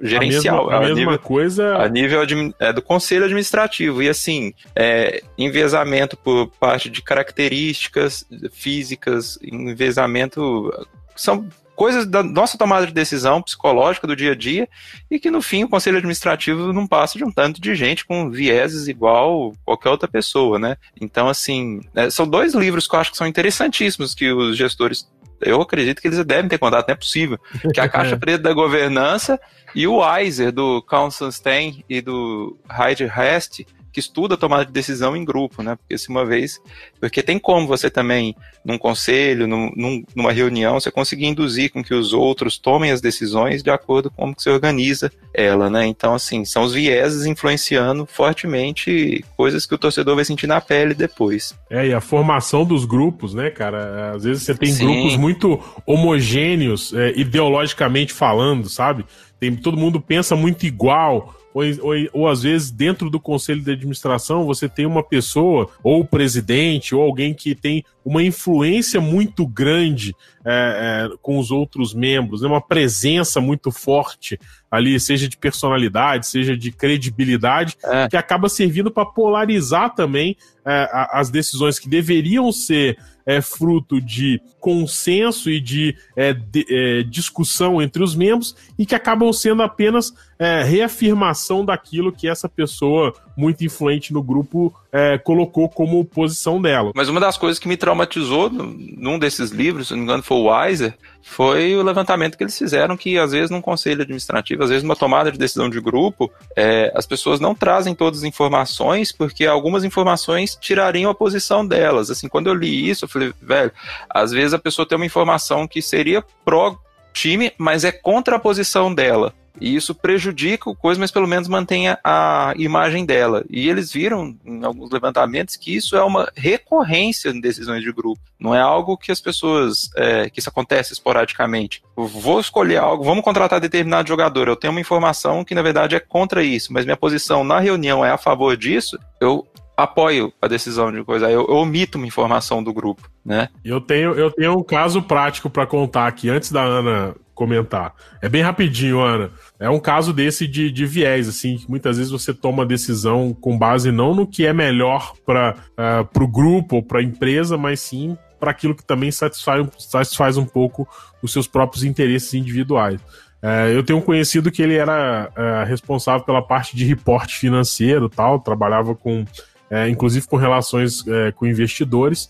gerencial. 0.00 0.70
A 0.70 0.72
mesma, 0.72 0.76
a 0.76 0.80
mesma 0.80 0.94
nível, 0.94 1.18
coisa. 1.18 1.76
A 1.76 1.88
nível 1.88 2.20
é, 2.58 2.72
do 2.72 2.82
conselho 2.82 3.24
administrativo. 3.24 4.02
E 4.02 4.08
assim, 4.08 4.52
é, 4.74 5.22
envezamento 5.38 6.16
por 6.16 6.48
parte 6.48 6.90
de 6.90 7.00
características 7.00 8.26
físicas, 8.52 9.38
envezamento. 9.42 10.72
São 11.14 11.48
coisas 11.80 12.04
da 12.04 12.22
nossa 12.22 12.58
tomada 12.58 12.86
de 12.86 12.92
decisão 12.92 13.40
psicológica 13.40 14.06
do 14.06 14.14
dia 14.14 14.32
a 14.32 14.34
dia 14.34 14.68
e 15.10 15.18
que 15.18 15.30
no 15.30 15.40
fim 15.40 15.64
o 15.64 15.68
conselho 15.68 15.96
administrativo 15.96 16.74
não 16.74 16.86
passa 16.86 17.16
de 17.16 17.24
um 17.24 17.32
tanto 17.32 17.58
de 17.58 17.74
gente 17.74 18.04
com 18.04 18.28
vieses 18.28 18.86
igual 18.86 19.54
qualquer 19.64 19.88
outra 19.88 20.06
pessoa, 20.06 20.58
né? 20.58 20.76
Então, 21.00 21.26
assim, 21.26 21.80
é, 21.94 22.10
são 22.10 22.28
dois 22.28 22.52
livros 22.52 22.86
que 22.86 22.94
eu 22.94 23.00
acho 23.00 23.10
que 23.12 23.16
são 23.16 23.26
interessantíssimos 23.26 24.14
que 24.14 24.30
os 24.30 24.58
gestores 24.58 25.08
eu 25.40 25.58
acredito 25.62 26.02
que 26.02 26.08
eles 26.08 26.22
devem 26.22 26.50
ter 26.50 26.58
contato, 26.58 26.86
não 26.86 26.92
é 26.92 26.96
possível. 26.96 27.38
Que 27.72 27.80
é 27.80 27.84
a 27.84 27.88
Caixa 27.88 28.14
Preta 28.14 28.42
da 28.42 28.52
Governança 28.52 29.40
e 29.74 29.86
o 29.86 30.00
Weiser, 30.00 30.52
do 30.52 30.82
Constantine 30.82 31.82
e 31.88 32.02
do 32.02 32.58
Heide 32.78 33.04
Hest, 33.04 33.60
que 33.92 34.00
estuda 34.00 34.34
a 34.34 34.38
tomada 34.38 34.64
de 34.64 34.72
decisão 34.72 35.16
em 35.16 35.24
grupo, 35.24 35.62
né? 35.62 35.76
Porque 35.76 35.98
se 35.98 36.08
uma 36.08 36.24
vez. 36.24 36.60
Porque 36.98 37.22
tem 37.22 37.38
como 37.38 37.66
você 37.66 37.90
também, 37.90 38.34
num 38.64 38.78
conselho, 38.78 39.46
num, 39.46 40.04
numa 40.14 40.32
reunião, 40.32 40.80
você 40.80 40.90
conseguir 40.90 41.26
induzir 41.26 41.72
com 41.72 41.82
que 41.82 41.94
os 41.94 42.12
outros 42.12 42.56
tomem 42.56 42.90
as 42.90 43.00
decisões 43.00 43.62
de 43.62 43.70
acordo 43.70 44.10
com 44.10 44.20
como 44.20 44.36
que 44.36 44.42
você 44.42 44.50
organiza 44.50 45.10
ela, 45.32 45.70
né? 45.70 45.86
Então, 45.86 46.14
assim, 46.14 46.44
são 46.44 46.62
os 46.62 46.74
vieses 46.74 47.24
influenciando 47.24 48.04
fortemente 48.06 49.24
coisas 49.36 49.64
que 49.64 49.74
o 49.74 49.78
torcedor 49.78 50.14
vai 50.14 50.24
sentir 50.24 50.46
na 50.46 50.60
pele 50.60 50.94
depois. 50.94 51.54
É, 51.68 51.86
e 51.86 51.94
a 51.94 52.00
formação 52.00 52.64
dos 52.64 52.84
grupos, 52.84 53.32
né, 53.32 53.50
cara? 53.50 54.12
Às 54.14 54.24
vezes 54.24 54.42
você 54.42 54.54
tem 54.54 54.72
Sim. 54.72 54.86
grupos 54.86 55.16
muito 55.16 55.60
homogêneos, 55.86 56.92
é, 56.92 57.12
ideologicamente 57.16 58.12
falando, 58.12 58.68
sabe? 58.68 59.04
Tem, 59.40 59.56
todo 59.56 59.76
mundo 59.76 60.00
pensa 60.00 60.36
muito 60.36 60.66
igual 60.66 61.34
ou, 61.52 61.64
ou, 61.80 61.94
ou 62.12 62.28
às 62.28 62.42
vezes 62.42 62.70
dentro 62.70 63.10
do 63.10 63.18
conselho 63.18 63.62
de 63.62 63.72
administração 63.72 64.46
você 64.46 64.68
tem 64.68 64.86
uma 64.86 65.02
pessoa, 65.02 65.68
ou 65.82 66.00
o 66.00 66.04
presidente, 66.04 66.94
ou 66.94 67.02
alguém 67.02 67.34
que 67.34 67.54
tem 67.54 67.84
uma 68.04 68.22
influência 68.22 69.00
muito 69.00 69.46
grande 69.46 70.14
é, 70.44 71.08
é, 71.12 71.16
com 71.20 71.38
os 71.38 71.50
outros 71.50 71.92
membros, 71.92 72.42
né? 72.42 72.48
uma 72.48 72.60
presença 72.60 73.40
muito 73.40 73.70
forte 73.70 74.38
ali, 74.70 74.98
seja 75.00 75.28
de 75.28 75.36
personalidade, 75.36 76.26
seja 76.26 76.56
de 76.56 76.70
credibilidade, 76.70 77.76
é. 77.84 78.08
que 78.08 78.16
acaba 78.16 78.48
servindo 78.48 78.90
para 78.90 79.04
polarizar 79.04 79.94
também 79.94 80.36
é, 80.64 80.88
as 81.12 81.30
decisões 81.30 81.78
que 81.78 81.88
deveriam 81.88 82.52
ser 82.52 82.96
é, 83.26 83.40
fruto 83.40 84.00
de 84.00 84.40
consenso 84.58 85.50
e 85.50 85.60
de, 85.60 85.96
é, 86.16 86.32
de 86.32 86.66
é, 86.68 87.02
discussão 87.02 87.80
entre 87.80 88.02
os 88.02 88.14
membros 88.14 88.56
e 88.78 88.86
que 88.86 88.94
acabam 88.94 89.32
sendo 89.32 89.62
apenas 89.62 90.14
é, 90.40 90.62
reafirmação 90.62 91.62
daquilo 91.62 92.10
que 92.10 92.26
essa 92.26 92.48
pessoa 92.48 93.12
muito 93.36 93.62
influente 93.62 94.10
no 94.10 94.22
grupo 94.22 94.74
é, 94.90 95.18
colocou 95.18 95.68
como 95.68 96.02
posição 96.02 96.60
dela. 96.60 96.92
Mas 96.94 97.10
uma 97.10 97.20
das 97.20 97.36
coisas 97.36 97.58
que 97.58 97.68
me 97.68 97.76
traumatizou 97.76 98.48
num 98.48 99.18
desses 99.18 99.50
livros, 99.50 99.88
se 99.88 99.92
não 99.92 99.98
me 99.98 100.04
engano 100.04 100.22
foi 100.22 100.38
o 100.38 100.50
Weiser, 100.50 100.94
foi 101.22 101.76
o 101.76 101.82
levantamento 101.82 102.38
que 102.38 102.42
eles 102.42 102.56
fizeram 102.56 102.96
que 102.96 103.18
às 103.18 103.32
vezes 103.32 103.50
num 103.50 103.60
conselho 103.60 104.00
administrativo, 104.00 104.62
às 104.62 104.70
vezes 104.70 104.82
numa 104.82 104.96
tomada 104.96 105.30
de 105.30 105.36
decisão 105.36 105.68
de 105.68 105.78
grupo, 105.78 106.30
é, 106.56 106.90
as 106.94 107.06
pessoas 107.06 107.38
não 107.38 107.54
trazem 107.54 107.94
todas 107.94 108.20
as 108.20 108.24
informações 108.24 109.12
porque 109.12 109.44
algumas 109.44 109.84
informações 109.84 110.56
tirariam 110.58 111.10
a 111.10 111.14
posição 111.14 111.66
delas. 111.66 112.10
Assim, 112.10 112.28
quando 112.28 112.46
eu 112.46 112.54
li 112.54 112.88
isso, 112.88 113.04
eu 113.04 113.08
falei, 113.10 113.34
velho, 113.42 113.72
às 114.08 114.32
vezes 114.32 114.54
a 114.54 114.58
pessoa 114.58 114.88
tem 114.88 114.96
uma 114.96 115.06
informação 115.06 115.68
que 115.68 115.82
seria 115.82 116.24
pró 116.46 116.78
time, 117.12 117.52
mas 117.58 117.84
é 117.84 117.92
contra 117.92 118.36
a 118.36 118.40
posição 118.40 118.94
dela. 118.94 119.34
E 119.60 119.74
isso 119.74 119.94
prejudica 119.94 120.68
o 120.68 120.74
coisa, 120.74 121.00
mas 121.00 121.10
pelo 121.10 121.26
menos 121.26 121.48
mantenha 121.48 121.98
a 122.04 122.52
imagem 122.56 123.04
dela. 123.04 123.44
E 123.48 123.68
eles 123.68 123.92
viram 123.92 124.36
em 124.44 124.64
alguns 124.64 124.90
levantamentos 124.90 125.56
que 125.56 125.74
isso 125.74 125.96
é 125.96 126.02
uma 126.02 126.30
recorrência 126.36 127.30
em 127.30 127.40
decisões 127.40 127.82
de 127.82 127.92
grupo. 127.92 128.20
Não 128.38 128.54
é 128.54 128.60
algo 128.60 128.96
que 128.96 129.12
as 129.12 129.20
pessoas. 129.20 129.90
É, 129.96 130.28
que 130.28 130.40
isso 130.40 130.48
acontece 130.48 130.92
esporadicamente. 130.92 131.82
Vou 131.96 132.40
escolher 132.40 132.78
algo, 132.78 133.04
vamos 133.04 133.24
contratar 133.24 133.60
determinado 133.60 134.08
jogador. 134.08 134.48
Eu 134.48 134.56
tenho 134.56 134.72
uma 134.72 134.80
informação 134.80 135.44
que 135.44 135.54
na 135.54 135.62
verdade 135.62 135.94
é 135.94 136.00
contra 136.00 136.42
isso, 136.42 136.72
mas 136.72 136.84
minha 136.84 136.96
posição 136.96 137.44
na 137.44 137.60
reunião 137.60 138.04
é 138.04 138.10
a 138.10 138.18
favor 138.18 138.56
disso. 138.56 138.98
Eu 139.20 139.46
apoio 139.82 140.32
a 140.40 140.46
decisão 140.46 140.92
de 140.92 141.02
coisa, 141.04 141.30
eu, 141.30 141.46
eu 141.48 141.56
omito 141.56 141.96
uma 141.96 142.06
informação 142.06 142.62
do 142.62 142.72
grupo, 142.72 143.08
né? 143.24 143.48
Eu 143.64 143.80
tenho, 143.80 144.12
eu 144.12 144.30
tenho 144.30 144.58
um 144.58 144.62
caso 144.62 145.02
prático 145.02 145.48
para 145.48 145.66
contar 145.66 146.06
aqui. 146.06 146.28
Antes 146.28 146.52
da 146.52 146.62
Ana 146.62 147.14
comentar. 147.40 147.94
É 148.20 148.28
bem 148.28 148.42
rapidinho, 148.42 149.00
Ana. 149.00 149.30
É 149.58 149.70
um 149.70 149.80
caso 149.80 150.12
desse 150.12 150.46
de, 150.46 150.70
de 150.70 150.84
viés, 150.84 151.26
assim, 151.26 151.56
que 151.56 151.70
muitas 151.70 151.96
vezes 151.96 152.12
você 152.12 152.34
toma 152.34 152.66
decisão 152.66 153.32
com 153.32 153.56
base 153.56 153.90
não 153.90 154.14
no 154.14 154.26
que 154.26 154.44
é 154.44 154.52
melhor 154.52 155.14
para 155.24 155.54
uh, 155.54 156.22
o 156.22 156.28
grupo 156.28 156.76
ou 156.76 156.82
para 156.82 157.00
a 157.00 157.02
empresa, 157.02 157.56
mas 157.56 157.80
sim 157.80 158.14
para 158.38 158.50
aquilo 158.50 158.74
que 158.74 158.84
também 158.84 159.10
satisfaz, 159.10 159.66
satisfaz 159.78 160.36
um 160.36 160.44
pouco 160.44 160.86
os 161.22 161.32
seus 161.32 161.46
próprios 161.46 161.82
interesses 161.82 162.34
individuais. 162.34 163.00
Uh, 163.42 163.72
eu 163.72 163.82
tenho 163.82 163.98
um 163.98 164.02
conhecido 164.02 164.50
que 164.50 164.60
ele 164.60 164.76
era 164.76 165.30
uh, 165.30 165.66
responsável 165.66 166.26
pela 166.26 166.42
parte 166.42 166.76
de 166.76 166.84
reporte 166.84 167.38
financeiro 167.38 168.06
tal, 168.06 168.38
trabalhava 168.38 168.94
com, 168.94 169.22
uh, 169.22 169.88
inclusive 169.88 170.26
com 170.26 170.36
relações 170.36 171.02
com 171.36 171.46
investidores, 171.46 172.28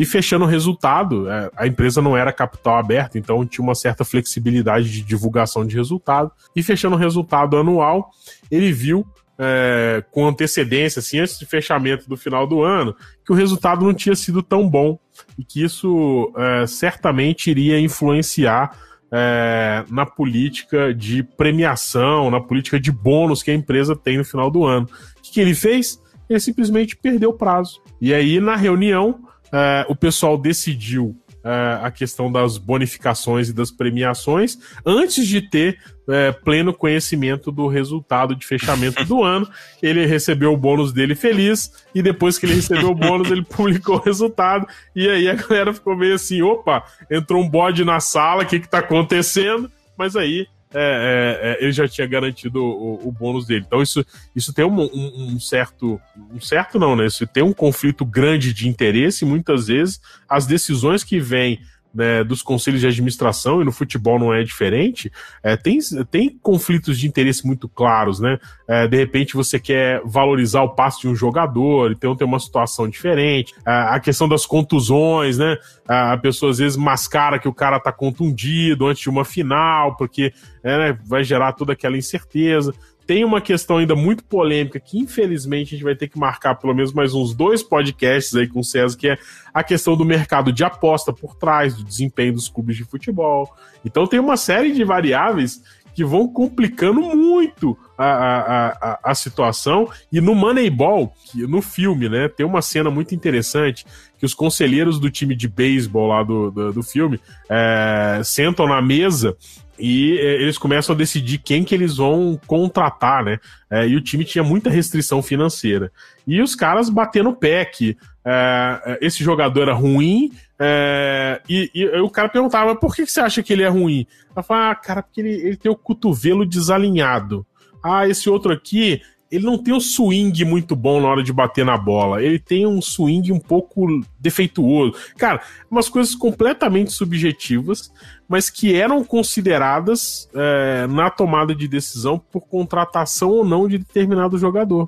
e 0.00 0.06
fechando 0.06 0.46
o 0.46 0.48
resultado, 0.48 1.28
é, 1.28 1.50
a 1.54 1.66
empresa 1.66 2.00
não 2.00 2.16
era 2.16 2.32
capital 2.32 2.78
aberto, 2.78 3.18
então 3.18 3.44
tinha 3.44 3.62
uma 3.62 3.74
certa 3.74 4.06
flexibilidade 4.06 4.90
de 4.90 5.02
divulgação 5.02 5.66
de 5.66 5.76
resultado. 5.76 6.30
E 6.56 6.62
fechando 6.62 6.96
o 6.96 6.98
resultado 6.98 7.58
anual, 7.58 8.08
ele 8.50 8.72
viu 8.72 9.06
é, 9.38 10.02
com 10.10 10.26
antecedência, 10.26 11.00
assim, 11.00 11.18
antes 11.18 11.38
do 11.38 11.46
fechamento 11.46 12.08
do 12.08 12.16
final 12.16 12.46
do 12.46 12.62
ano, 12.62 12.96
que 13.22 13.32
o 13.32 13.34
resultado 13.34 13.84
não 13.84 13.92
tinha 13.92 14.16
sido 14.16 14.42
tão 14.42 14.66
bom 14.66 14.98
e 15.38 15.44
que 15.44 15.62
isso 15.62 16.32
é, 16.38 16.66
certamente 16.66 17.50
iria 17.50 17.78
influenciar 17.78 18.74
é, 19.12 19.84
na 19.90 20.06
política 20.06 20.94
de 20.94 21.22
premiação, 21.22 22.30
na 22.30 22.40
política 22.40 22.80
de 22.80 22.90
bônus 22.90 23.42
que 23.42 23.50
a 23.50 23.54
empresa 23.54 23.94
tem 23.94 24.16
no 24.16 24.24
final 24.24 24.50
do 24.50 24.64
ano. 24.64 24.88
O 25.18 25.22
que, 25.22 25.32
que 25.32 25.40
ele 25.40 25.54
fez? 25.54 26.00
Ele 26.30 26.40
simplesmente 26.40 26.96
perdeu 26.96 27.28
o 27.28 27.36
prazo. 27.36 27.82
E 28.00 28.14
aí, 28.14 28.40
na 28.40 28.56
reunião, 28.56 29.20
é, 29.52 29.84
o 29.88 29.94
pessoal 29.94 30.38
decidiu 30.38 31.16
é, 31.44 31.80
a 31.82 31.90
questão 31.90 32.30
das 32.30 32.56
bonificações 32.56 33.48
e 33.48 33.52
das 33.52 33.70
premiações 33.70 34.58
antes 34.86 35.26
de 35.26 35.42
ter 35.42 35.78
é, 36.08 36.30
pleno 36.30 36.72
conhecimento 36.72 37.50
do 37.50 37.66
resultado 37.66 38.34
de 38.34 38.46
fechamento 38.46 39.04
do 39.04 39.22
ano. 39.22 39.48
Ele 39.82 40.06
recebeu 40.06 40.52
o 40.52 40.56
bônus 40.56 40.92
dele 40.92 41.14
feliz 41.14 41.72
e 41.94 42.02
depois 42.02 42.38
que 42.38 42.46
ele 42.46 42.54
recebeu 42.54 42.90
o 42.90 42.94
bônus, 42.94 43.30
ele 43.30 43.42
publicou 43.44 43.96
o 43.96 44.02
resultado. 44.02 44.66
E 44.94 45.08
aí 45.08 45.28
a 45.28 45.34
galera 45.34 45.74
ficou 45.74 45.96
meio 45.96 46.14
assim: 46.14 46.42
opa, 46.42 46.84
entrou 47.10 47.42
um 47.42 47.48
bode 47.48 47.84
na 47.84 48.00
sala, 48.00 48.44
o 48.44 48.46
que, 48.46 48.60
que 48.60 48.68
tá 48.68 48.78
acontecendo? 48.78 49.70
Mas 49.96 50.16
aí 50.16 50.46
é, 50.74 50.78
é, 50.80 51.50
é, 51.50 51.62
ele 51.62 51.72
já 51.72 51.86
tinha 51.86 52.06
garantido 52.06 52.62
o, 52.62 53.08
o, 53.08 53.12
bônus 53.12 53.46
dele. 53.46 53.64
Então 53.66 53.82
isso, 53.82 54.04
isso 54.34 54.52
tem 54.52 54.64
um, 54.64 54.80
um, 54.80 55.34
um, 55.34 55.40
certo. 55.40 56.00
Um 56.32 56.40
certo 56.40 56.78
não, 56.78 56.96
né? 56.96 57.06
Isso 57.06 57.26
tem 57.26 57.42
um 57.42 57.52
conflito 57.52 58.04
grande 58.04 58.52
de 58.52 58.68
interesse, 58.68 59.24
e 59.24 59.28
muitas 59.28 59.66
vezes 59.66 60.00
as 60.28 60.46
decisões 60.46 61.04
que 61.04 61.20
vêm 61.20 61.60
né, 61.94 62.24
dos 62.24 62.42
conselhos 62.42 62.80
de 62.80 62.86
administração, 62.86 63.60
e 63.60 63.64
no 63.64 63.72
futebol 63.72 64.18
não 64.18 64.32
é 64.32 64.42
diferente, 64.42 65.10
é, 65.42 65.56
tem, 65.56 65.78
tem 66.10 66.30
conflitos 66.42 66.98
de 66.98 67.06
interesse 67.06 67.46
muito 67.46 67.68
claros, 67.68 68.18
né? 68.20 68.38
É, 68.66 68.86
de 68.86 68.96
repente 68.96 69.34
você 69.34 69.58
quer 69.58 70.00
valorizar 70.04 70.62
o 70.62 70.70
passe 70.70 71.02
de 71.02 71.08
um 71.08 71.14
jogador, 71.14 71.92
então 71.92 72.16
tem 72.16 72.26
uma 72.26 72.40
situação 72.40 72.88
diferente. 72.88 73.54
É, 73.66 73.70
a 73.70 74.00
questão 74.00 74.28
das 74.28 74.46
contusões, 74.46 75.38
né? 75.38 75.56
A 75.86 76.16
pessoa 76.16 76.52
às 76.52 76.58
vezes 76.58 76.76
mascara 76.76 77.38
que 77.38 77.48
o 77.48 77.52
cara 77.52 77.78
tá 77.78 77.92
contundido 77.92 78.86
antes 78.86 79.02
de 79.02 79.10
uma 79.10 79.24
final, 79.24 79.96
porque 79.96 80.32
é, 80.62 80.78
né, 80.78 80.98
vai 81.04 81.24
gerar 81.24 81.52
toda 81.52 81.72
aquela 81.72 81.98
incerteza 81.98 82.72
tem 83.12 83.26
uma 83.26 83.42
questão 83.42 83.76
ainda 83.76 83.94
muito 83.94 84.24
polêmica 84.24 84.80
que, 84.80 84.98
infelizmente, 84.98 85.74
a 85.74 85.76
gente 85.76 85.84
vai 85.84 85.94
ter 85.94 86.08
que 86.08 86.18
marcar 86.18 86.54
pelo 86.54 86.72
menos 86.74 86.94
mais 86.94 87.12
uns 87.12 87.34
dois 87.34 87.62
podcasts 87.62 88.34
aí 88.34 88.48
com 88.48 88.60
o 88.60 88.64
César, 88.64 88.96
que 88.96 89.06
é 89.06 89.18
a 89.52 89.62
questão 89.62 89.94
do 89.94 90.02
mercado 90.02 90.50
de 90.50 90.64
aposta 90.64 91.12
por 91.12 91.36
trás, 91.36 91.76
do 91.76 91.84
desempenho 91.84 92.32
dos 92.32 92.48
clubes 92.48 92.74
de 92.74 92.84
futebol. 92.84 93.54
Então 93.84 94.06
tem 94.06 94.18
uma 94.18 94.38
série 94.38 94.72
de 94.72 94.82
variáveis 94.82 95.60
que 95.94 96.02
vão 96.02 96.26
complicando 96.26 97.02
muito 97.02 97.76
a, 97.98 98.06
a, 98.06 98.68
a, 98.68 99.00
a 99.04 99.14
situação. 99.14 99.90
E 100.10 100.18
no 100.18 100.34
Moneyball, 100.34 101.12
no 101.34 101.60
filme, 101.60 102.08
né, 102.08 102.30
tem 102.30 102.46
uma 102.46 102.62
cena 102.62 102.90
muito 102.90 103.14
interessante 103.14 103.84
que 104.16 104.24
os 104.24 104.32
conselheiros 104.32 104.98
do 104.98 105.10
time 105.10 105.36
de 105.36 105.48
beisebol 105.48 106.06
lá 106.06 106.22
do, 106.22 106.50
do, 106.50 106.72
do 106.72 106.82
filme 106.82 107.20
é, 107.50 108.22
sentam 108.24 108.66
na 108.66 108.80
mesa 108.80 109.36
e 109.78 110.18
é, 110.18 110.42
eles 110.42 110.58
começam 110.58 110.94
a 110.94 110.98
decidir 110.98 111.38
quem 111.38 111.64
que 111.64 111.74
eles 111.74 111.96
vão 111.96 112.38
contratar, 112.46 113.24
né? 113.24 113.38
É, 113.70 113.86
e 113.86 113.96
o 113.96 114.00
time 114.00 114.24
tinha 114.24 114.44
muita 114.44 114.70
restrição 114.70 115.22
financeira. 115.22 115.90
E 116.26 116.40
os 116.40 116.54
caras 116.54 116.90
batendo 116.90 117.30
o 117.30 117.36
pé 117.36 117.64
que 117.64 117.96
é, 118.24 118.98
esse 119.00 119.24
jogador 119.24 119.62
era 119.62 119.74
ruim, 119.74 120.32
é, 120.58 121.40
e, 121.48 121.70
e, 121.74 121.86
o 122.00 122.08
cara 122.08 122.28
perguntava, 122.28 122.76
por 122.76 122.94
que, 122.94 123.04
que 123.04 123.10
você 123.10 123.20
acha 123.20 123.42
que 123.42 123.52
ele 123.52 123.64
é 123.64 123.68
ruim? 123.68 124.06
Ela 124.34 124.42
falava, 124.44 124.70
ah, 124.70 124.74
cara, 124.76 125.02
porque 125.02 125.20
ele, 125.20 125.32
ele 125.32 125.56
tem 125.56 125.72
o 125.72 125.76
cotovelo 125.76 126.46
desalinhado. 126.46 127.44
Ah, 127.82 128.06
esse 128.06 128.30
outro 128.30 128.52
aqui, 128.52 129.02
ele 129.32 129.46
não 129.46 129.56
tem 129.56 129.72
um 129.72 129.80
swing 129.80 130.44
muito 130.44 130.76
bom 130.76 131.00
na 131.00 131.08
hora 131.08 131.22
de 131.22 131.32
bater 131.32 131.64
na 131.64 131.78
bola. 131.78 132.22
Ele 132.22 132.38
tem 132.38 132.66
um 132.66 132.82
swing 132.82 133.32
um 133.32 133.40
pouco 133.40 134.04
defeituoso. 134.20 134.94
Cara, 135.16 135.40
umas 135.70 135.88
coisas 135.88 136.14
completamente 136.14 136.92
subjetivas, 136.92 137.90
mas 138.28 138.50
que 138.50 138.74
eram 138.74 139.02
consideradas 139.02 140.28
é, 140.34 140.86
na 140.86 141.08
tomada 141.08 141.54
de 141.54 141.66
decisão 141.66 142.18
por 142.18 142.42
contratação 142.42 143.30
ou 143.30 143.42
não 143.42 143.66
de 143.66 143.78
determinado 143.78 144.36
jogador. 144.36 144.86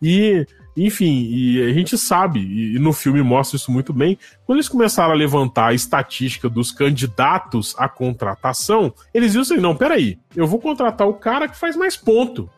E, 0.00 0.46
enfim, 0.76 1.26
e 1.28 1.60
a 1.60 1.72
gente 1.72 1.98
sabe, 1.98 2.38
e 2.40 2.78
no 2.78 2.92
filme 2.92 3.20
mostra 3.24 3.56
isso 3.56 3.72
muito 3.72 3.92
bem, 3.92 4.16
quando 4.46 4.58
eles 4.58 4.68
começaram 4.68 5.12
a 5.12 5.16
levantar 5.16 5.66
a 5.66 5.74
estatística 5.74 6.48
dos 6.48 6.70
candidatos 6.70 7.74
à 7.76 7.88
contratação, 7.88 8.94
eles 9.12 9.32
viram 9.32 9.42
assim: 9.42 9.56
não, 9.56 9.74
peraí, 9.74 10.16
eu 10.36 10.46
vou 10.46 10.60
contratar 10.60 11.08
o 11.08 11.14
cara 11.14 11.48
que 11.48 11.58
faz 11.58 11.74
mais 11.74 11.96
ponto. 11.96 12.48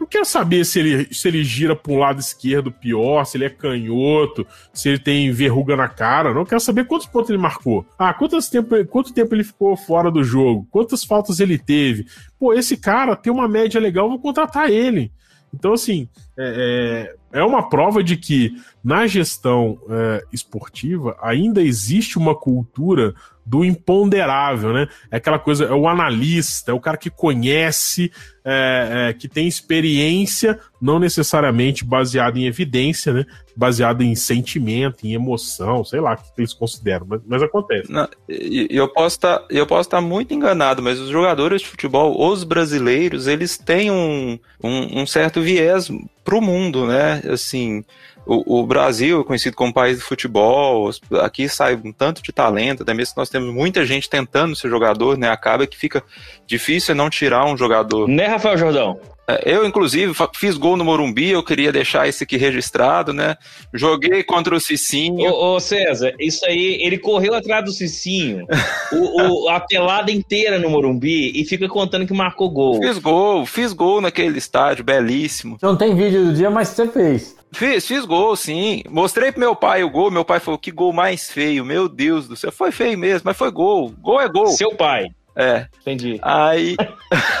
Não 0.00 0.06
quero 0.06 0.24
saber 0.24 0.64
se 0.64 0.78
ele, 0.78 1.12
se 1.12 1.28
ele 1.28 1.44
gira 1.44 1.76
para 1.76 1.92
um 1.92 1.98
lado 1.98 2.18
esquerdo 2.18 2.72
pior, 2.72 3.26
se 3.26 3.36
ele 3.36 3.44
é 3.44 3.50
canhoto, 3.50 4.46
se 4.72 4.88
ele 4.88 4.98
tem 4.98 5.30
verruga 5.30 5.76
na 5.76 5.88
cara. 5.90 6.32
Não 6.32 6.46
quero 6.46 6.58
saber 6.58 6.86
quantos 6.86 7.06
pontos 7.06 7.28
ele 7.28 7.38
marcou. 7.38 7.84
Ah, 7.98 8.14
quantos 8.14 8.48
tempo, 8.48 8.82
quanto 8.86 9.12
tempo 9.12 9.34
ele 9.34 9.44
ficou 9.44 9.76
fora 9.76 10.10
do 10.10 10.24
jogo? 10.24 10.66
Quantas 10.70 11.04
faltas 11.04 11.38
ele 11.38 11.58
teve? 11.58 12.06
Pô, 12.38 12.54
esse 12.54 12.78
cara 12.78 13.14
tem 13.14 13.30
uma 13.30 13.46
média 13.46 13.78
legal, 13.78 14.08
vou 14.08 14.18
contratar 14.18 14.70
ele. 14.70 15.12
Então, 15.52 15.74
assim, 15.74 16.08
é, 16.42 17.12
é, 17.32 17.40
é 17.40 17.44
uma 17.44 17.68
prova 17.68 18.02
de 18.02 18.16
que 18.16 18.52
na 18.82 19.06
gestão 19.06 19.78
é, 19.90 20.24
esportiva 20.32 21.16
ainda 21.20 21.60
existe 21.60 22.16
uma 22.16 22.34
cultura 22.34 23.14
do 23.44 23.64
imponderável, 23.64 24.72
né? 24.72 24.86
É 25.10 25.16
aquela 25.16 25.38
coisa, 25.38 25.64
é 25.64 25.72
o 25.72 25.88
analista, 25.88 26.70
é 26.70 26.74
o 26.74 26.78
cara 26.78 26.96
que 26.96 27.10
conhece, 27.10 28.12
é, 28.44 29.08
é, 29.08 29.12
que 29.12 29.26
tem 29.26 29.48
experiência, 29.48 30.58
não 30.80 31.00
necessariamente 31.00 31.84
baseado 31.84 32.36
em 32.36 32.46
evidência, 32.46 33.12
né? 33.12 33.26
Baseado 33.56 34.02
em 34.02 34.14
sentimento, 34.14 35.04
em 35.04 35.14
emoção, 35.14 35.84
sei 35.84 36.00
lá 36.00 36.14
o 36.14 36.16
que 36.16 36.22
eles 36.38 36.54
consideram, 36.54 37.06
mas, 37.08 37.20
mas 37.26 37.42
acontece. 37.42 37.90
Não, 37.90 38.08
eu 38.28 38.86
posso 38.88 39.18
tá, 39.18 39.44
estar 39.50 39.84
tá 39.84 40.00
muito 40.00 40.32
enganado, 40.32 40.80
mas 40.80 41.00
os 41.00 41.10
jogadores 41.10 41.62
de 41.62 41.68
futebol, 41.68 42.30
os 42.30 42.44
brasileiros, 42.44 43.26
eles 43.26 43.58
têm 43.58 43.90
um, 43.90 44.38
um, 44.62 45.02
um 45.02 45.06
certo 45.06 45.40
viés 45.42 45.90
pro 46.30 46.40
mundo, 46.40 46.86
né? 46.86 47.20
Assim, 47.28 47.84
o, 48.26 48.60
o, 48.60 48.66
Brasil 48.66 49.20
é 49.20 49.24
conhecido 49.24 49.56
como 49.56 49.72
país 49.72 49.98
do 49.98 50.04
futebol, 50.04 50.90
aqui 51.22 51.48
sai 51.48 51.74
um 51.74 51.92
tanto 51.92 52.22
de 52.22 52.32
talento, 52.32 52.82
até 52.82 52.94
mesmo 52.94 53.14
que 53.14 53.20
nós 53.20 53.30
temos 53.30 53.52
muita 53.52 53.84
gente 53.84 54.08
tentando 54.08 54.54
ser 54.54 54.68
jogador, 54.68 55.18
né? 55.18 55.30
Acaba 55.30 55.66
que 55.66 55.76
fica 55.76 56.02
difícil 56.46 56.94
não 56.94 57.10
tirar 57.10 57.44
um 57.46 57.56
jogador. 57.56 58.08
Né, 58.08 58.26
Rafael 58.26 58.58
Jordão? 58.58 59.00
É, 59.30 59.54
eu, 59.54 59.64
inclusive, 59.64 60.12
fiz 60.34 60.56
gol 60.56 60.76
no 60.76 60.84
Morumbi, 60.84 61.30
eu 61.30 61.42
queria 61.42 61.70
deixar 61.70 62.08
isso 62.08 62.24
aqui 62.24 62.36
registrado, 62.36 63.12
né? 63.12 63.36
Joguei 63.72 64.24
contra 64.24 64.54
o 64.54 64.60
Cicinho. 64.60 65.30
Ô, 65.30 65.54
ô 65.54 65.60
César, 65.60 66.12
isso 66.18 66.44
aí, 66.46 66.78
ele 66.82 66.98
correu 66.98 67.34
atrás 67.34 67.64
do 67.64 67.70
Cicinho 67.70 68.46
o, 68.92 69.44
o, 69.44 69.48
a 69.48 69.60
pelada 69.60 70.10
inteira 70.10 70.58
no 70.58 70.70
Morumbi 70.70 71.32
e 71.34 71.44
fica 71.44 71.68
contando 71.68 72.06
que 72.06 72.12
marcou 72.12 72.50
gol. 72.50 72.80
Fiz 72.82 72.98
gol, 72.98 73.46
fiz 73.46 73.72
gol 73.72 74.00
naquele 74.00 74.38
estádio, 74.38 74.84
belíssimo. 74.84 75.58
Não 75.62 75.76
tem 75.76 75.94
vídeo 75.94 76.24
do 76.24 76.32
dia, 76.32 76.50
mas 76.50 76.68
você 76.68 76.88
fez. 76.88 77.39
Fiz, 77.52 77.86
fiz 77.86 78.04
gol, 78.04 78.36
sim. 78.36 78.82
Mostrei 78.88 79.32
pro 79.32 79.40
meu 79.40 79.56
pai 79.56 79.82
o 79.82 79.90
gol, 79.90 80.10
meu 80.10 80.24
pai 80.24 80.40
falou, 80.40 80.58
que 80.58 80.70
gol 80.70 80.92
mais 80.92 81.30
feio, 81.30 81.64
meu 81.64 81.88
Deus 81.88 82.28
do 82.28 82.36
céu. 82.36 82.52
Foi 82.52 82.70
feio 82.70 82.98
mesmo, 82.98 83.22
mas 83.24 83.36
foi 83.36 83.50
gol. 83.50 83.92
Gol 84.00 84.20
é 84.20 84.28
gol. 84.28 84.48
Seu 84.48 84.74
pai. 84.74 85.06
É. 85.36 85.66
Entendi. 85.80 86.18
Aí. 86.22 86.76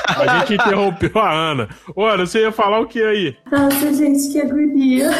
A 0.06 0.38
gente 0.38 0.54
interrompeu 0.54 1.20
a 1.20 1.30
Ana. 1.30 1.68
Olha, 1.94 2.26
você 2.26 2.40
ia 2.40 2.52
falar 2.52 2.80
o 2.80 2.86
que 2.86 3.02
aí? 3.02 3.36
Nossa, 3.50 3.92
gente, 3.94 4.32
que 4.32 4.40
agonia. 4.40 5.10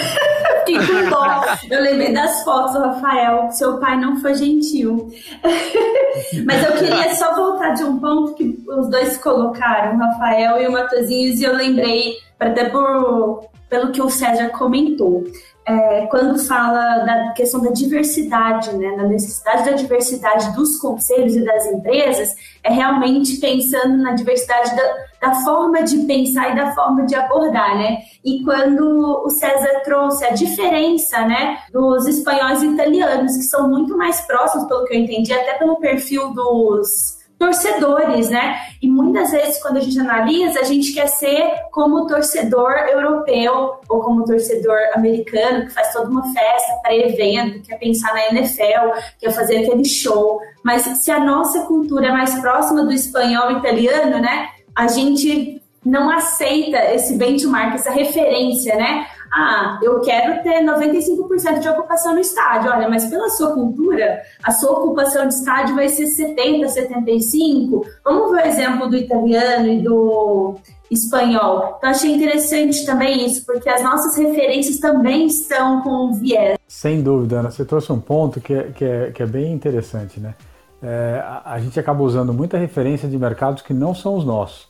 Fiquei 0.64 0.78
com 0.78 1.10
dó. 1.10 1.44
Eu 1.70 1.82
lembrei 1.82 2.12
das 2.12 2.42
fotos 2.44 2.74
Rafael. 2.74 3.50
Seu 3.50 3.78
pai 3.78 3.98
não 3.98 4.20
foi 4.20 4.34
gentil. 4.34 5.10
Mas 6.44 6.64
eu 6.64 6.72
queria 6.72 7.14
só 7.14 7.34
voltar 7.34 7.74
de 7.74 7.84
um 7.84 7.98
ponto 7.98 8.34
que 8.34 8.62
os 8.66 8.88
dois 8.88 9.16
colocaram, 9.18 9.98
Rafael 9.98 10.60
e 10.60 10.66
o 10.66 10.72
Matosinhos, 10.72 11.40
e 11.40 11.44
eu 11.44 11.54
lembrei, 11.54 12.14
até 12.38 12.68
por 12.68 13.48
pelo 13.68 13.92
que 13.92 14.02
o 14.02 14.10
César 14.10 14.48
comentou 14.48 15.24
é, 15.70 16.06
quando 16.06 16.38
fala 16.38 17.04
da 17.04 17.32
questão 17.32 17.60
da 17.60 17.70
diversidade, 17.70 18.74
né, 18.76 18.96
da 18.96 19.04
necessidade 19.04 19.64
da 19.64 19.72
diversidade 19.72 20.52
dos 20.54 20.76
conselhos 20.78 21.36
e 21.36 21.44
das 21.44 21.66
empresas, 21.66 22.34
é 22.64 22.72
realmente 22.72 23.36
pensando 23.36 23.96
na 23.98 24.12
diversidade 24.12 24.74
da, 24.74 24.82
da 25.20 25.34
forma 25.42 25.82
de 25.82 25.98
pensar 26.06 26.52
e 26.52 26.56
da 26.56 26.72
forma 26.72 27.04
de 27.04 27.14
abordar, 27.14 27.76
né? 27.76 27.98
E 28.24 28.42
quando 28.44 29.22
o 29.24 29.30
César 29.30 29.82
trouxe 29.84 30.24
a 30.24 30.30
diferença, 30.30 31.20
né, 31.26 31.58
dos 31.72 32.06
espanhóis 32.06 32.62
e 32.62 32.68
italianos, 32.68 33.36
que 33.36 33.42
são 33.42 33.68
muito 33.68 33.96
mais 33.96 34.20
próximos, 34.22 34.66
pelo 34.66 34.84
que 34.84 34.94
eu 34.94 35.00
entendi, 35.00 35.32
até 35.32 35.54
pelo 35.54 35.76
perfil 35.76 36.32
dos 36.32 37.20
torcedores, 37.40 38.28
né? 38.28 38.60
E 38.82 38.86
muitas 38.86 39.30
vezes, 39.30 39.62
quando 39.62 39.78
a 39.78 39.80
gente 39.80 39.98
analisa, 39.98 40.60
a 40.60 40.64
gente 40.64 40.92
quer 40.92 41.06
ser 41.06 41.50
como 41.72 42.06
torcedor 42.06 42.72
europeu 42.92 43.80
ou 43.88 44.00
como 44.02 44.26
torcedor 44.26 44.76
americano, 44.94 45.64
que 45.66 45.72
faz 45.72 45.90
toda 45.90 46.10
uma 46.10 46.22
festa 46.34 46.74
para 46.82 46.94
evento, 46.94 47.66
quer 47.66 47.78
pensar 47.78 48.12
na 48.12 48.26
NFL, 48.28 48.90
quer 49.18 49.32
fazer 49.32 49.64
aquele 49.64 49.86
show. 49.86 50.38
Mas 50.62 50.82
se 50.82 51.10
a 51.10 51.18
nossa 51.18 51.62
cultura 51.62 52.08
é 52.08 52.12
mais 52.12 52.38
próxima 52.40 52.84
do 52.84 52.92
espanhol 52.92 53.52
e 53.52 53.54
italiano, 53.54 54.18
né? 54.20 54.50
A 54.74 54.86
gente 54.88 55.60
não 55.84 56.10
aceita 56.10 56.76
esse 56.94 57.16
benchmark, 57.16 57.74
essa 57.74 57.90
referência, 57.90 58.76
né? 58.76 59.06
Ah, 59.32 59.78
eu 59.82 60.00
quero 60.00 60.42
ter 60.42 60.62
95% 60.64 61.60
de 61.60 61.68
ocupação 61.68 62.14
no 62.14 62.20
estádio. 62.20 62.70
Olha, 62.70 62.88
mas 62.88 63.06
pela 63.06 63.30
sua 63.30 63.54
cultura, 63.54 64.20
a 64.42 64.50
sua 64.50 64.72
ocupação 64.72 65.26
de 65.28 65.34
estádio 65.34 65.76
vai 65.76 65.88
ser 65.88 66.06
70, 66.08 66.68
75. 66.68 67.86
Vamos 68.04 68.32
ver 68.32 68.44
o 68.44 68.46
exemplo 68.46 68.88
do 68.88 68.96
italiano 68.96 69.68
e 69.68 69.82
do 69.82 70.56
espanhol. 70.90 71.76
Então 71.78 71.90
achei 71.90 72.12
interessante 72.12 72.84
também 72.84 73.24
isso, 73.24 73.46
porque 73.46 73.68
as 73.68 73.82
nossas 73.82 74.16
referências 74.16 74.78
também 74.78 75.26
estão 75.26 75.80
com 75.82 76.12
viés. 76.14 76.58
Sem 76.66 77.00
dúvida, 77.00 77.38
Ana, 77.38 77.50
você 77.52 77.64
trouxe 77.64 77.92
um 77.92 78.00
ponto 78.00 78.40
que 78.40 78.52
é, 78.52 78.62
que 78.64 78.84
é, 78.84 79.10
que 79.12 79.22
é 79.22 79.26
bem 79.26 79.52
interessante, 79.52 80.18
né? 80.18 80.34
É, 80.82 81.22
a, 81.24 81.54
a, 81.54 81.60
gente 81.60 81.78
acaba 81.78 82.02
usando 82.02 82.32
muita 82.32 82.56
referência 82.56 83.08
de 83.08 83.18
mercados 83.18 83.62
que 83.62 83.74
não 83.74 83.94
são 83.94 84.14
os 84.14 84.24
nossos, 84.24 84.68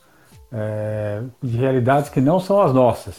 é, 0.51 1.21
de 1.41 1.57
realidades 1.57 2.09
que 2.09 2.19
não 2.19 2.39
são 2.39 2.61
as 2.61 2.73
nossas. 2.73 3.15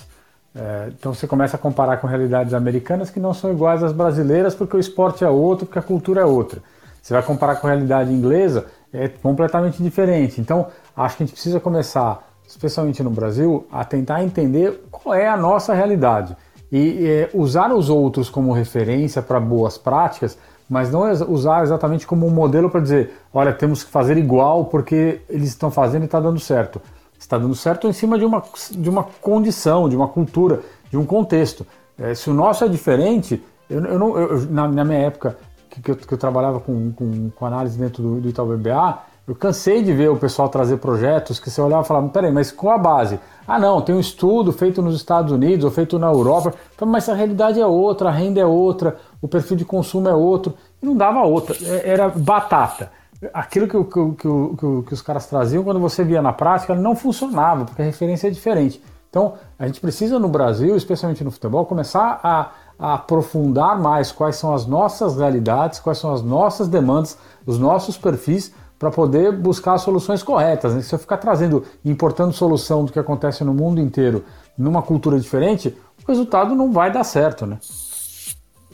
É, 0.55 0.89
então 0.89 1.15
você 1.15 1.27
começa 1.27 1.57
a 1.57 1.59
comparar 1.59 1.97
com 1.97 2.07
realidades 2.07 2.53
americanas 2.53 3.09
que 3.09 3.19
não 3.19 3.33
são 3.33 3.51
iguais 3.51 3.83
às 3.83 3.93
brasileiras, 3.93 4.55
porque 4.55 4.77
o 4.77 4.81
esporte 4.81 5.25
é 5.25 5.29
outro, 5.29 5.65
porque 5.65 5.79
a 5.79 5.83
cultura 5.83 6.21
é 6.21 6.25
outra. 6.25 6.63
Você 7.01 7.15
vai 7.15 7.23
comparar 7.23 7.57
com 7.57 7.67
a 7.67 7.71
realidade 7.71 8.13
inglesa, 8.13 8.67
é 8.93 9.09
completamente 9.09 9.83
diferente. 9.83 10.41
Então 10.41 10.67
acho 10.95 11.17
que 11.17 11.23
a 11.23 11.27
gente 11.27 11.35
precisa 11.35 11.59
começar, 11.59 12.29
especialmente 12.47 13.03
no 13.03 13.11
Brasil, 13.11 13.67
a 13.73 13.85
tentar 13.85 14.23
entender 14.23 14.85
qual 14.91 15.15
é 15.15 15.27
a 15.27 15.37
nossa 15.37 15.73
realidade 15.73 16.37
e 16.71 17.07
é, 17.07 17.31
usar 17.35 17.73
os 17.73 17.91
outros 17.91 18.31
como 18.31 18.53
referência 18.53 19.21
para 19.21 19.39
boas 19.39 19.77
práticas, 19.77 20.39
mas 20.73 20.91
não 20.91 21.03
usar 21.29 21.63
exatamente 21.63 22.07
como 22.07 22.27
um 22.27 22.31
modelo 22.31 22.71
para 22.71 22.81
dizer, 22.81 23.13
olha, 23.33 23.53
temos 23.53 23.85
que 23.85 23.91
fazer 23.91 24.17
igual 24.17 24.65
porque 24.65 25.21
eles 25.29 25.49
estão 25.49 25.71
fazendo 25.71 26.03
e 26.03 26.07
está 26.07 26.19
dando 26.19 26.41
certo 26.41 26.81
está 27.23 27.39
dando 27.39 27.55
certo 27.55 27.87
em 27.87 27.93
cima 27.93 28.19
de 28.19 28.25
uma, 28.25 28.43
de 28.73 28.91
uma 28.91 29.05
condição, 29.05 29.89
de 29.89 29.97
uma 29.97 30.09
cultura, 30.09 30.61
de 30.91 30.97
um 30.97 31.05
contexto. 31.05 31.67
É, 31.99 32.15
se 32.15 32.29
o 32.29 32.35
nosso 32.35 32.65
é 32.65 32.69
diferente, 32.69 33.43
eu, 33.71 33.85
eu 33.85 33.99
não, 33.99 34.19
eu, 34.19 34.41
na, 34.51 34.69
na, 34.69 34.85
minha 34.85 34.99
época 34.99 35.39
que, 35.71 35.81
que, 35.81 35.91
eu, 35.91 35.97
que 35.97 36.13
eu 36.13 36.19
trabalhava 36.19 36.61
com, 36.61 36.93
com, 36.93 37.31
com, 37.31 37.47
análise 37.47 37.79
dentro 37.79 38.03
do, 38.03 38.21
do 38.21 38.29
Itaú 38.29 38.57
BBA, 38.57 38.99
eu 39.29 39.37
cansei 39.37 39.85
de 39.85 39.93
ver 39.93 40.11
o 40.11 40.17
pessoal 40.17 40.49
trazer 40.49 40.79
projetos 40.79 41.39
que 41.39 41.49
você 41.49 41.61
olhava 41.61 41.85
e 41.85 41.87
falava, 41.87 42.09
peraí, 42.09 42.33
mas 42.33 42.51
qual 42.51 42.75
a 42.75 42.79
base? 42.79 43.21
Ah 43.47 43.59
não, 43.59 43.81
tem 43.81 43.95
um 43.95 44.01
estudo 44.01 44.53
feito 44.53 44.83
nos 44.83 44.97
Estados 44.97 45.31
Unidos 45.31 45.65
ou 45.65 45.71
feito 45.71 45.99
na 45.99 46.09
Europa, 46.09 46.53
mas 46.85 47.09
a 47.09 47.15
realidade 47.15 47.61
é 47.61 47.67
outra, 47.67 48.09
a 48.09 48.13
renda 48.13 48.41
é 48.41 48.45
outra, 48.45 48.97
o 49.23 49.29
perfil 49.29 49.57
de 49.57 49.65
consumo 49.65 50.09
é 50.09 50.15
outro, 50.15 50.55
e 50.83 50.85
não 50.85 50.95
dava 50.95 51.23
outra, 51.23 51.57
é, 51.65 51.89
era 51.89 52.09
batata 52.11 52.91
aquilo 53.33 53.69
que, 53.69 53.85
que, 53.85 54.17
que, 54.17 54.83
que, 54.89 54.95
os 54.95 55.03
caras 55.03 55.27
traziam, 55.27 55.63
quando 55.63 55.79
você 55.79 56.03
via 56.03 56.21
na 56.21 56.33
prática, 56.33 56.75
não 56.75 56.97
funcionava, 56.97 57.65
porque 57.65 57.81
a 57.81 57.85
referência 57.85 58.27
é 58.27 58.31
diferente. 58.31 58.83
Então, 59.09 59.35
a 59.59 59.67
gente 59.67 59.81
precisa 59.81 60.19
no 60.19 60.29
Brasil, 60.29 60.75
especialmente 60.75 61.23
no 61.23 61.31
futebol, 61.31 61.67
começar 61.67 62.19
a, 62.23 62.51
a 62.79 62.95
aprofundar 62.95 63.79
mais 63.79 64.11
quais 64.11 64.37
são 64.37 64.55
as 64.55 64.67
nossas 64.67 65.17
realidades, 65.17 65.79
quais 65.79 65.99
são 65.99 66.13
as 66.13 66.23
nossas 66.23 66.67
demandas, 66.67 67.19
os 67.47 67.59
nossos 67.59 67.97
perfis, 67.97 68.53
para 68.79 68.91
poder 68.91 69.31
buscar 69.31 69.79
soluções 69.79 70.23
corretas. 70.23 70.75
Né? 70.75 70.83
Se 70.83 70.95
eu 70.95 70.99
ficar 70.99 71.19
trazendo, 71.19 71.63
importando 71.85 72.33
solução 72.33 72.85
do 72.85 72.91
que 72.91 72.99
acontece 72.99 73.45
no 73.45 73.55
mundo 73.55 73.81
inteiro 73.81 74.25
numa 74.59 74.83
cultura 74.83 75.21
diferente, 75.21 75.77
o 76.03 76.09
resultado 76.11 76.55
não 76.55 76.73
vai 76.73 76.91
dar 76.91 77.05
certo, 77.05 77.47
né? 77.47 77.59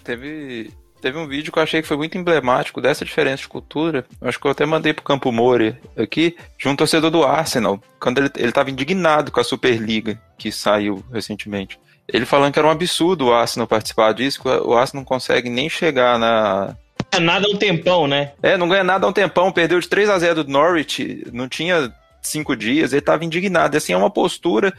Teve 0.08 0.70
Teve 1.02 1.18
um 1.18 1.28
vídeo 1.28 1.52
que 1.52 1.58
eu 1.58 1.62
achei 1.62 1.80
que 1.80 1.86
foi 1.86 1.96
muito 1.96 2.18
emblemático 2.18 2.80
dessa 2.80 3.04
diferença 3.04 3.42
de 3.42 3.48
cultura. 3.48 4.04
Acho 4.20 4.40
que 4.40 4.46
eu 4.46 4.50
até 4.50 4.66
mandei 4.66 4.92
pro 4.92 5.04
Campo 5.04 5.30
Mori 5.30 5.76
aqui, 5.96 6.34
de 6.58 6.66
um 6.66 6.74
torcedor 6.74 7.10
do 7.10 7.22
Arsenal, 7.22 7.80
quando 8.00 8.18
ele, 8.18 8.30
ele 8.36 8.50
tava 8.50 8.70
indignado 8.70 9.30
com 9.30 9.38
a 9.38 9.44
Superliga 9.44 10.20
que 10.36 10.50
saiu 10.50 11.04
recentemente. 11.12 11.78
Ele 12.12 12.24
falando 12.24 12.52
que 12.52 12.58
era 12.58 12.66
um 12.66 12.70
absurdo 12.72 13.26
o 13.26 13.32
Arsenal 13.32 13.68
participar 13.68 14.12
disso, 14.12 14.42
que 14.42 14.48
o 14.48 14.74
Arsenal 14.74 15.02
não 15.02 15.04
consegue 15.04 15.48
nem 15.48 15.68
chegar 15.68 16.18
na. 16.18 16.74
Não 17.12 17.20
nada 17.20 17.46
há 17.46 17.50
um 17.50 17.56
tempão, 17.56 18.08
né? 18.08 18.32
É, 18.42 18.56
não 18.56 18.68
ganha 18.68 18.82
nada 18.82 19.06
há 19.06 19.08
um 19.08 19.12
tempão, 19.12 19.52
perdeu 19.52 19.78
de 19.78 19.88
3 19.88 20.08
a 20.10 20.18
0 20.18 20.42
do 20.42 20.50
Norwich, 20.50 21.24
não 21.32 21.48
tinha 21.48 21.92
cinco 22.20 22.56
dias, 22.56 22.92
ele 22.92 23.02
tava 23.02 23.24
indignado. 23.24 23.76
Assim, 23.76 23.92
é 23.92 23.96
uma 23.96 24.10
postura 24.10 24.72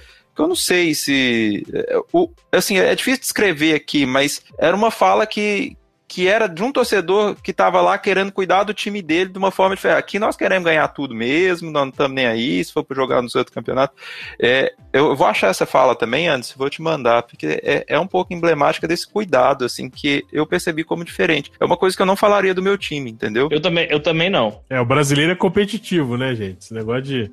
eu 0.44 0.48
não 0.48 0.56
sei 0.56 0.94
se. 0.94 1.66
É, 1.74 1.98
o, 2.14 2.30
assim, 2.52 2.78
é 2.78 2.94
difícil 2.96 3.22
descrever 3.22 3.74
aqui, 3.74 4.06
mas 4.06 4.42
era 4.58 4.76
uma 4.76 4.92
fala 4.92 5.26
que, 5.26 5.78
que 6.10 6.28
era 6.28 6.48
de 6.48 6.64
um 6.64 6.72
torcedor 6.72 7.36
que 7.36 7.52
estava 7.52 7.80
lá 7.82 7.96
querendo 7.96 8.32
cuidar 8.32 8.64
do 8.64 8.74
time 8.74 9.00
dele 9.00 9.30
de 9.30 9.38
uma 9.38 9.52
forma 9.52 9.76
diferente. 9.76 10.00
Aqui 10.00 10.18
nós 10.18 10.36
queremos 10.36 10.66
ganhar 10.66 10.88
tudo 10.88 11.14
mesmo, 11.14 11.70
não 11.70 11.88
estamos 11.88 12.16
nem 12.16 12.26
aí, 12.26 12.64
se 12.66 12.74
for 12.74 12.84
para 12.84 12.96
jogar 12.96 13.22
nos 13.22 13.36
outros 13.36 13.54
campeonatos. 13.54 13.96
É, 14.42 14.74
eu 14.92 15.16
vou 15.16 15.28
achar 15.28 15.50
essa 15.50 15.68
fala 15.68 15.96
também, 15.96 16.28
antes, 16.28 16.52
vou 16.54 16.68
te 16.68 16.82
mandar, 16.82 17.22
porque 17.24 17.62
é, 17.64 17.86
é, 17.88 18.00
um 18.00 18.08
pouco 18.08 18.34
emblemática 18.34 18.88
desse 18.88 19.08
cuidado, 19.08 19.64
assim, 19.64 19.88
que 19.88 20.26
eu 20.34 20.48
percebi 20.48 20.84
como 20.84 21.06
diferente. 21.06 21.52
É 21.60 21.64
uma 21.66 21.78
coisa 21.78 21.96
que 21.96 22.02
eu 22.02 22.08
não 22.08 22.16
falaria 22.16 22.56
do 22.56 22.64
meu 22.64 22.76
time, 22.76 23.12
entendeu? 23.12 23.48
Eu 23.52 23.62
também, 23.62 23.88
eu 23.92 24.00
também 24.00 24.32
não. 24.32 24.62
É, 24.68 24.82
o 24.82 24.86
brasileiro 24.86 25.32
é 25.32 25.36
competitivo, 25.36 26.18
né, 26.18 26.34
gente? 26.34 26.58
Esse 26.60 26.74
negócio 26.74 27.04
de. 27.04 27.32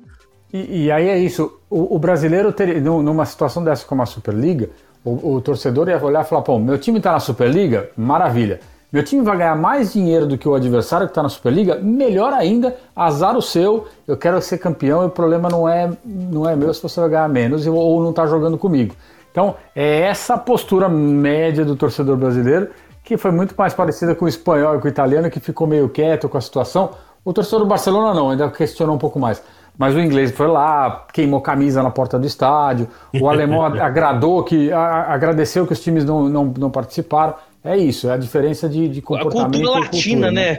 E, 0.53 0.85
e 0.85 0.91
aí 0.91 1.09
é 1.09 1.17
isso. 1.17 1.59
O, 1.69 1.95
o 1.95 1.99
brasileiro, 1.99 2.53
numa 2.81 3.25
situação 3.25 3.63
dessa 3.63 3.85
como 3.85 4.01
a 4.01 4.05
Superliga, 4.05 4.69
o, 5.03 5.35
o 5.35 5.41
torcedor 5.41 5.89
ia 5.89 6.03
olhar 6.03 6.23
e 6.23 6.27
falar: 6.27 6.41
pô, 6.41 6.57
meu 6.59 6.77
time 6.77 6.97
está 6.97 7.11
na 7.11 7.19
Superliga? 7.19 7.89
Maravilha. 7.97 8.59
Meu 8.91 9.03
time 9.03 9.21
vai 9.21 9.37
ganhar 9.37 9.55
mais 9.55 9.91
dinheiro 9.91 10.25
do 10.25 10.37
que 10.37 10.47
o 10.47 10.55
adversário 10.55 11.07
que 11.07 11.11
está 11.11 11.21
na 11.21 11.27
Superliga? 11.27 11.75
Melhor 11.75 12.31
ainda, 12.31 12.77
azar 12.95 13.35
o 13.35 13.41
seu, 13.41 13.85
eu 14.07 14.15
quero 14.15 14.41
ser 14.41 14.59
campeão 14.59 15.03
e 15.03 15.07
o 15.07 15.09
problema 15.09 15.49
não 15.49 15.67
é, 15.67 15.91
não 16.05 16.49
é 16.49 16.55
meu 16.55 16.73
se 16.73 16.81
você 16.81 17.01
vai 17.01 17.09
ganhar 17.09 17.27
menos 17.27 17.67
ou 17.67 18.01
não 18.01 18.11
está 18.11 18.25
jogando 18.25 18.57
comigo. 18.57 18.95
Então, 19.29 19.55
é 19.75 20.03
essa 20.03 20.37
postura 20.37 20.87
média 20.87 21.65
do 21.65 21.75
torcedor 21.75 22.15
brasileiro 22.15 22.69
que 23.03 23.17
foi 23.17 23.31
muito 23.31 23.55
mais 23.57 23.73
parecida 23.73 24.13
com 24.13 24.25
o 24.25 24.27
espanhol 24.27 24.75
e 24.75 24.79
com 24.79 24.85
o 24.85 24.89
italiano, 24.89 25.29
que 25.29 25.39
ficou 25.39 25.65
meio 25.65 25.87
quieto 25.87 26.27
com 26.27 26.37
a 26.37 26.41
situação. 26.41 26.91
O 27.23 27.31
torcedor 27.31 27.59
do 27.59 27.65
Barcelona 27.65 28.13
não, 28.13 28.31
ainda 28.31 28.49
questionou 28.49 28.95
um 28.95 28.97
pouco 28.97 29.17
mais. 29.17 29.41
Mas 29.77 29.93
o 29.93 29.99
inglês 29.99 30.31
foi 30.31 30.47
lá, 30.47 31.05
queimou 31.13 31.39
camisa 31.39 31.83
na 31.83 31.91
porta 31.91 32.17
do 32.17 32.25
estádio. 32.25 32.87
O 33.19 33.29
alemão 33.29 33.63
agradou 33.79 34.43
que 34.43 34.71
a, 34.71 35.13
agradeceu 35.13 35.67
que 35.67 35.73
os 35.73 35.79
times 35.79 36.03
não, 36.03 36.27
não, 36.27 36.45
não 36.45 36.71
participaram. 36.71 37.35
É 37.63 37.77
isso, 37.77 38.09
é 38.09 38.13
a 38.13 38.17
diferença 38.17 38.67
de, 38.67 38.87
de 38.87 39.01
comportamento. 39.01 39.55
A 39.55 39.57
cultura 39.57 39.79
latina, 39.79 40.27
cultura, 40.27 40.31
né? 40.31 40.57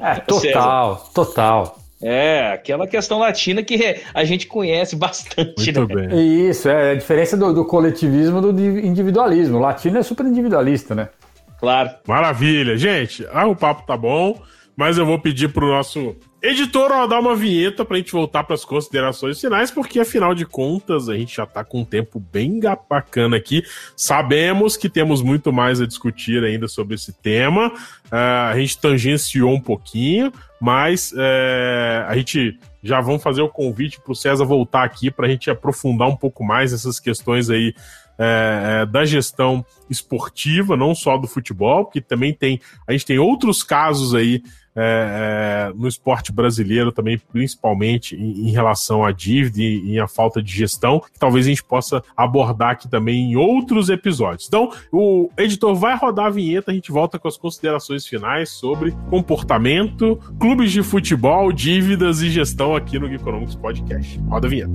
É, 0.00 0.14
total, 0.26 1.10
total. 1.14 1.78
É, 2.02 2.52
aquela 2.52 2.86
questão 2.86 3.18
latina 3.18 3.62
que 3.62 3.96
a 4.12 4.24
gente 4.24 4.46
conhece 4.46 4.94
bastante, 4.94 5.72
Muito 5.72 5.94
né? 5.94 6.06
Bem. 6.08 6.48
Isso, 6.48 6.68
é 6.68 6.92
a 6.92 6.94
diferença 6.94 7.36
do, 7.36 7.52
do 7.52 7.64
coletivismo 7.64 8.40
do 8.40 8.50
individualismo. 8.60 9.56
O 9.56 9.60
latino 9.60 9.98
é 9.98 10.02
super 10.02 10.26
individualista, 10.26 10.94
né? 10.94 11.08
Claro. 11.58 11.90
Maravilha. 12.06 12.76
Gente, 12.76 13.26
ah, 13.32 13.46
o 13.46 13.56
papo 13.56 13.86
tá 13.86 13.96
bom, 13.96 14.38
mas 14.76 14.98
eu 14.98 15.06
vou 15.06 15.18
pedir 15.18 15.48
pro 15.52 15.66
nosso 15.66 16.14
Editor, 16.46 16.92
ó, 16.92 17.06
dá 17.06 17.18
uma 17.18 17.34
vinheta 17.34 17.86
pra 17.86 17.96
gente 17.96 18.12
voltar 18.12 18.44
para 18.44 18.52
as 18.52 18.66
considerações 18.66 19.40
finais, 19.40 19.70
porque 19.70 19.98
afinal 19.98 20.34
de 20.34 20.44
contas 20.44 21.08
a 21.08 21.16
gente 21.16 21.34
já 21.34 21.46
tá 21.46 21.64
com 21.64 21.80
um 21.80 21.84
tempo 21.86 22.20
bem 22.20 22.60
bacana 22.86 23.38
aqui. 23.38 23.62
Sabemos 23.96 24.76
que 24.76 24.90
temos 24.90 25.22
muito 25.22 25.50
mais 25.50 25.80
a 25.80 25.86
discutir 25.86 26.44
ainda 26.44 26.68
sobre 26.68 26.96
esse 26.96 27.14
tema. 27.14 27.68
Uh, 28.12 28.50
a 28.50 28.58
gente 28.58 28.78
tangenciou 28.78 29.54
um 29.54 29.60
pouquinho, 29.60 30.30
mas 30.60 31.12
uh, 31.12 32.04
a 32.08 32.14
gente 32.14 32.58
já 32.82 33.00
vamos 33.00 33.22
fazer 33.22 33.40
o 33.40 33.48
convite 33.48 33.98
para 33.98 34.12
o 34.12 34.14
César 34.14 34.44
voltar 34.44 34.84
aqui 34.84 35.10
para 35.10 35.26
a 35.26 35.30
gente 35.30 35.48
aprofundar 35.50 36.08
um 36.08 36.16
pouco 36.16 36.44
mais 36.44 36.74
essas 36.74 37.00
questões 37.00 37.48
aí 37.48 37.74
é, 38.18 38.86
da 38.86 39.04
gestão 39.04 39.64
esportiva, 39.90 40.76
não 40.76 40.94
só 40.94 41.16
do 41.16 41.26
futebol, 41.26 41.84
porque 41.84 42.00
também 42.00 42.32
tem 42.32 42.60
a 42.86 42.92
gente 42.92 43.06
tem 43.06 43.18
outros 43.18 43.62
casos 43.62 44.14
aí 44.14 44.42
é, 44.76 45.70
é, 45.70 45.72
no 45.74 45.86
esporte 45.86 46.32
brasileiro 46.32 46.90
também, 46.90 47.18
principalmente 47.18 48.16
em, 48.16 48.48
em 48.48 48.50
relação 48.50 49.04
à 49.04 49.12
dívida 49.12 49.60
e, 49.60 49.98
à 49.98 50.08
falta 50.08 50.42
de 50.42 50.52
gestão, 50.52 51.00
que 51.00 51.18
talvez 51.18 51.46
a 51.46 51.48
gente 51.48 51.62
possa 51.62 52.02
abordar 52.16 52.70
aqui 52.70 52.88
também 52.88 53.32
em 53.32 53.36
outros 53.36 53.88
episódios. 53.88 54.46
Então, 54.48 54.70
o 54.92 55.30
editor 55.38 55.74
vai 55.74 55.96
rodar 55.96 56.26
a 56.26 56.30
vinheta, 56.30 56.70
a 56.70 56.74
gente 56.74 56.90
volta 56.90 57.18
com 57.18 57.28
as 57.28 57.36
considerações 57.36 58.06
finais 58.06 58.50
sobre 58.50 58.92
comportamento, 59.08 60.18
clubes 60.38 60.72
de 60.72 60.82
futebol, 60.82 61.52
dívidas 61.52 62.20
e 62.20 62.30
gestão 62.30 62.74
aqui 62.74 62.98
no 62.98 63.12
Economics 63.12 63.54
Podcast. 63.54 64.18
Roda 64.28 64.46
a 64.46 64.50
vinheta. 64.50 64.72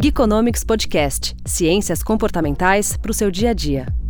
Geekonomics 0.00 0.64
Podcast 0.64 1.34
Ciências 1.46 2.02
comportamentais 2.02 2.96
para 2.96 3.10
o 3.10 3.14
seu 3.14 3.30
dia 3.30 3.50
a 3.50 3.54
dia. 3.54 4.03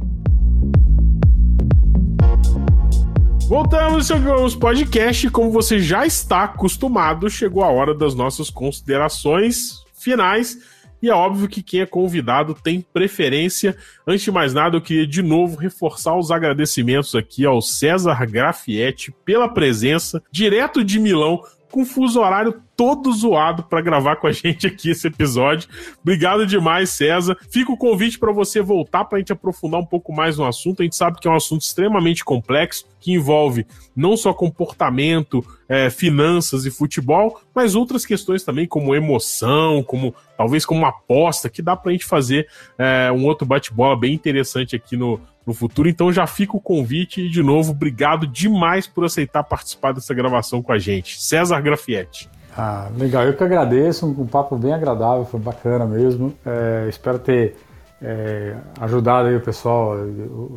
Voltamos 3.54 4.08
Geekonomics 4.08 4.56
Podcast. 4.56 5.30
Como 5.30 5.48
você 5.48 5.78
já 5.78 6.04
está 6.04 6.42
acostumado, 6.42 7.30
chegou 7.30 7.62
a 7.62 7.70
hora 7.70 7.94
das 7.94 8.12
nossas 8.12 8.50
considerações 8.50 9.84
finais. 9.94 10.58
E 11.00 11.08
é 11.08 11.14
óbvio 11.14 11.46
que 11.46 11.62
quem 11.62 11.80
é 11.80 11.86
convidado 11.86 12.52
tem 12.52 12.80
preferência. 12.80 13.76
Antes 14.04 14.24
de 14.24 14.32
mais 14.32 14.52
nada, 14.52 14.76
eu 14.76 14.80
queria 14.80 15.06
de 15.06 15.22
novo 15.22 15.56
reforçar 15.56 16.18
os 16.18 16.32
agradecimentos 16.32 17.14
aqui 17.14 17.46
ao 17.46 17.62
César 17.62 18.26
Grafietti 18.26 19.14
pela 19.24 19.48
presença, 19.48 20.20
direto 20.32 20.82
de 20.82 20.98
Milão, 20.98 21.40
com 21.74 21.84
fuso 21.84 22.20
horário 22.20 22.62
todo 22.76 23.12
zoado 23.12 23.64
para 23.64 23.80
gravar 23.80 24.14
com 24.14 24.28
a 24.28 24.32
gente 24.32 24.64
aqui 24.64 24.90
esse 24.90 25.08
episódio. 25.08 25.68
Obrigado 26.00 26.46
demais, 26.46 26.90
César. 26.90 27.36
Fica 27.50 27.72
o 27.72 27.76
convite 27.76 28.16
para 28.16 28.30
você 28.30 28.62
voltar 28.62 29.04
para 29.04 29.18
a 29.18 29.20
gente 29.20 29.32
aprofundar 29.32 29.80
um 29.80 29.84
pouco 29.84 30.12
mais 30.12 30.38
no 30.38 30.46
assunto. 30.46 30.82
A 30.82 30.84
gente 30.84 30.94
sabe 30.94 31.18
que 31.18 31.26
é 31.26 31.30
um 31.30 31.34
assunto 31.34 31.62
extremamente 31.62 32.24
complexo, 32.24 32.86
que 33.00 33.12
envolve 33.12 33.66
não 33.94 34.16
só 34.16 34.32
comportamento, 34.32 35.44
é, 35.68 35.90
finanças 35.90 36.64
e 36.64 36.70
futebol, 36.70 37.40
mas 37.52 37.74
outras 37.74 38.06
questões 38.06 38.44
também, 38.44 38.68
como 38.68 38.94
emoção, 38.94 39.82
como 39.82 40.14
talvez 40.36 40.64
como 40.64 40.86
aposta, 40.86 41.50
que 41.50 41.60
dá 41.60 41.74
para 41.74 41.90
a 41.90 41.92
gente 41.92 42.04
fazer 42.04 42.48
é, 42.78 43.10
um 43.10 43.24
outro 43.24 43.44
bate-bola 43.44 43.98
bem 43.98 44.14
interessante 44.14 44.76
aqui 44.76 44.96
no, 44.96 45.20
no 45.46 45.52
futuro. 45.52 45.88
Então 45.88 46.12
já 46.12 46.26
fica 46.26 46.56
o 46.56 46.60
convite 46.60 47.22
e, 47.22 47.28
de 47.28 47.42
novo, 47.42 47.72
obrigado 47.72 48.26
demais 48.26 48.86
por 48.86 49.04
aceitar 49.04 49.42
participar 49.44 49.92
dessa 49.92 50.14
gravação 50.14 50.62
com 50.62 50.72
a 50.72 50.78
gente. 50.78 51.20
César 51.22 51.60
Grafietti. 51.60 52.28
Ah, 52.56 52.88
legal, 52.96 53.24
eu 53.24 53.34
que 53.34 53.42
agradeço, 53.42 54.06
um, 54.06 54.22
um 54.22 54.26
papo 54.26 54.56
bem 54.56 54.72
agradável, 54.72 55.24
foi 55.24 55.40
bacana 55.40 55.86
mesmo. 55.86 56.32
É, 56.46 56.86
espero 56.88 57.18
ter 57.18 57.56
é, 58.00 58.54
ajudado 58.80 59.28
aí 59.28 59.36
o 59.36 59.40
pessoal, 59.40 59.96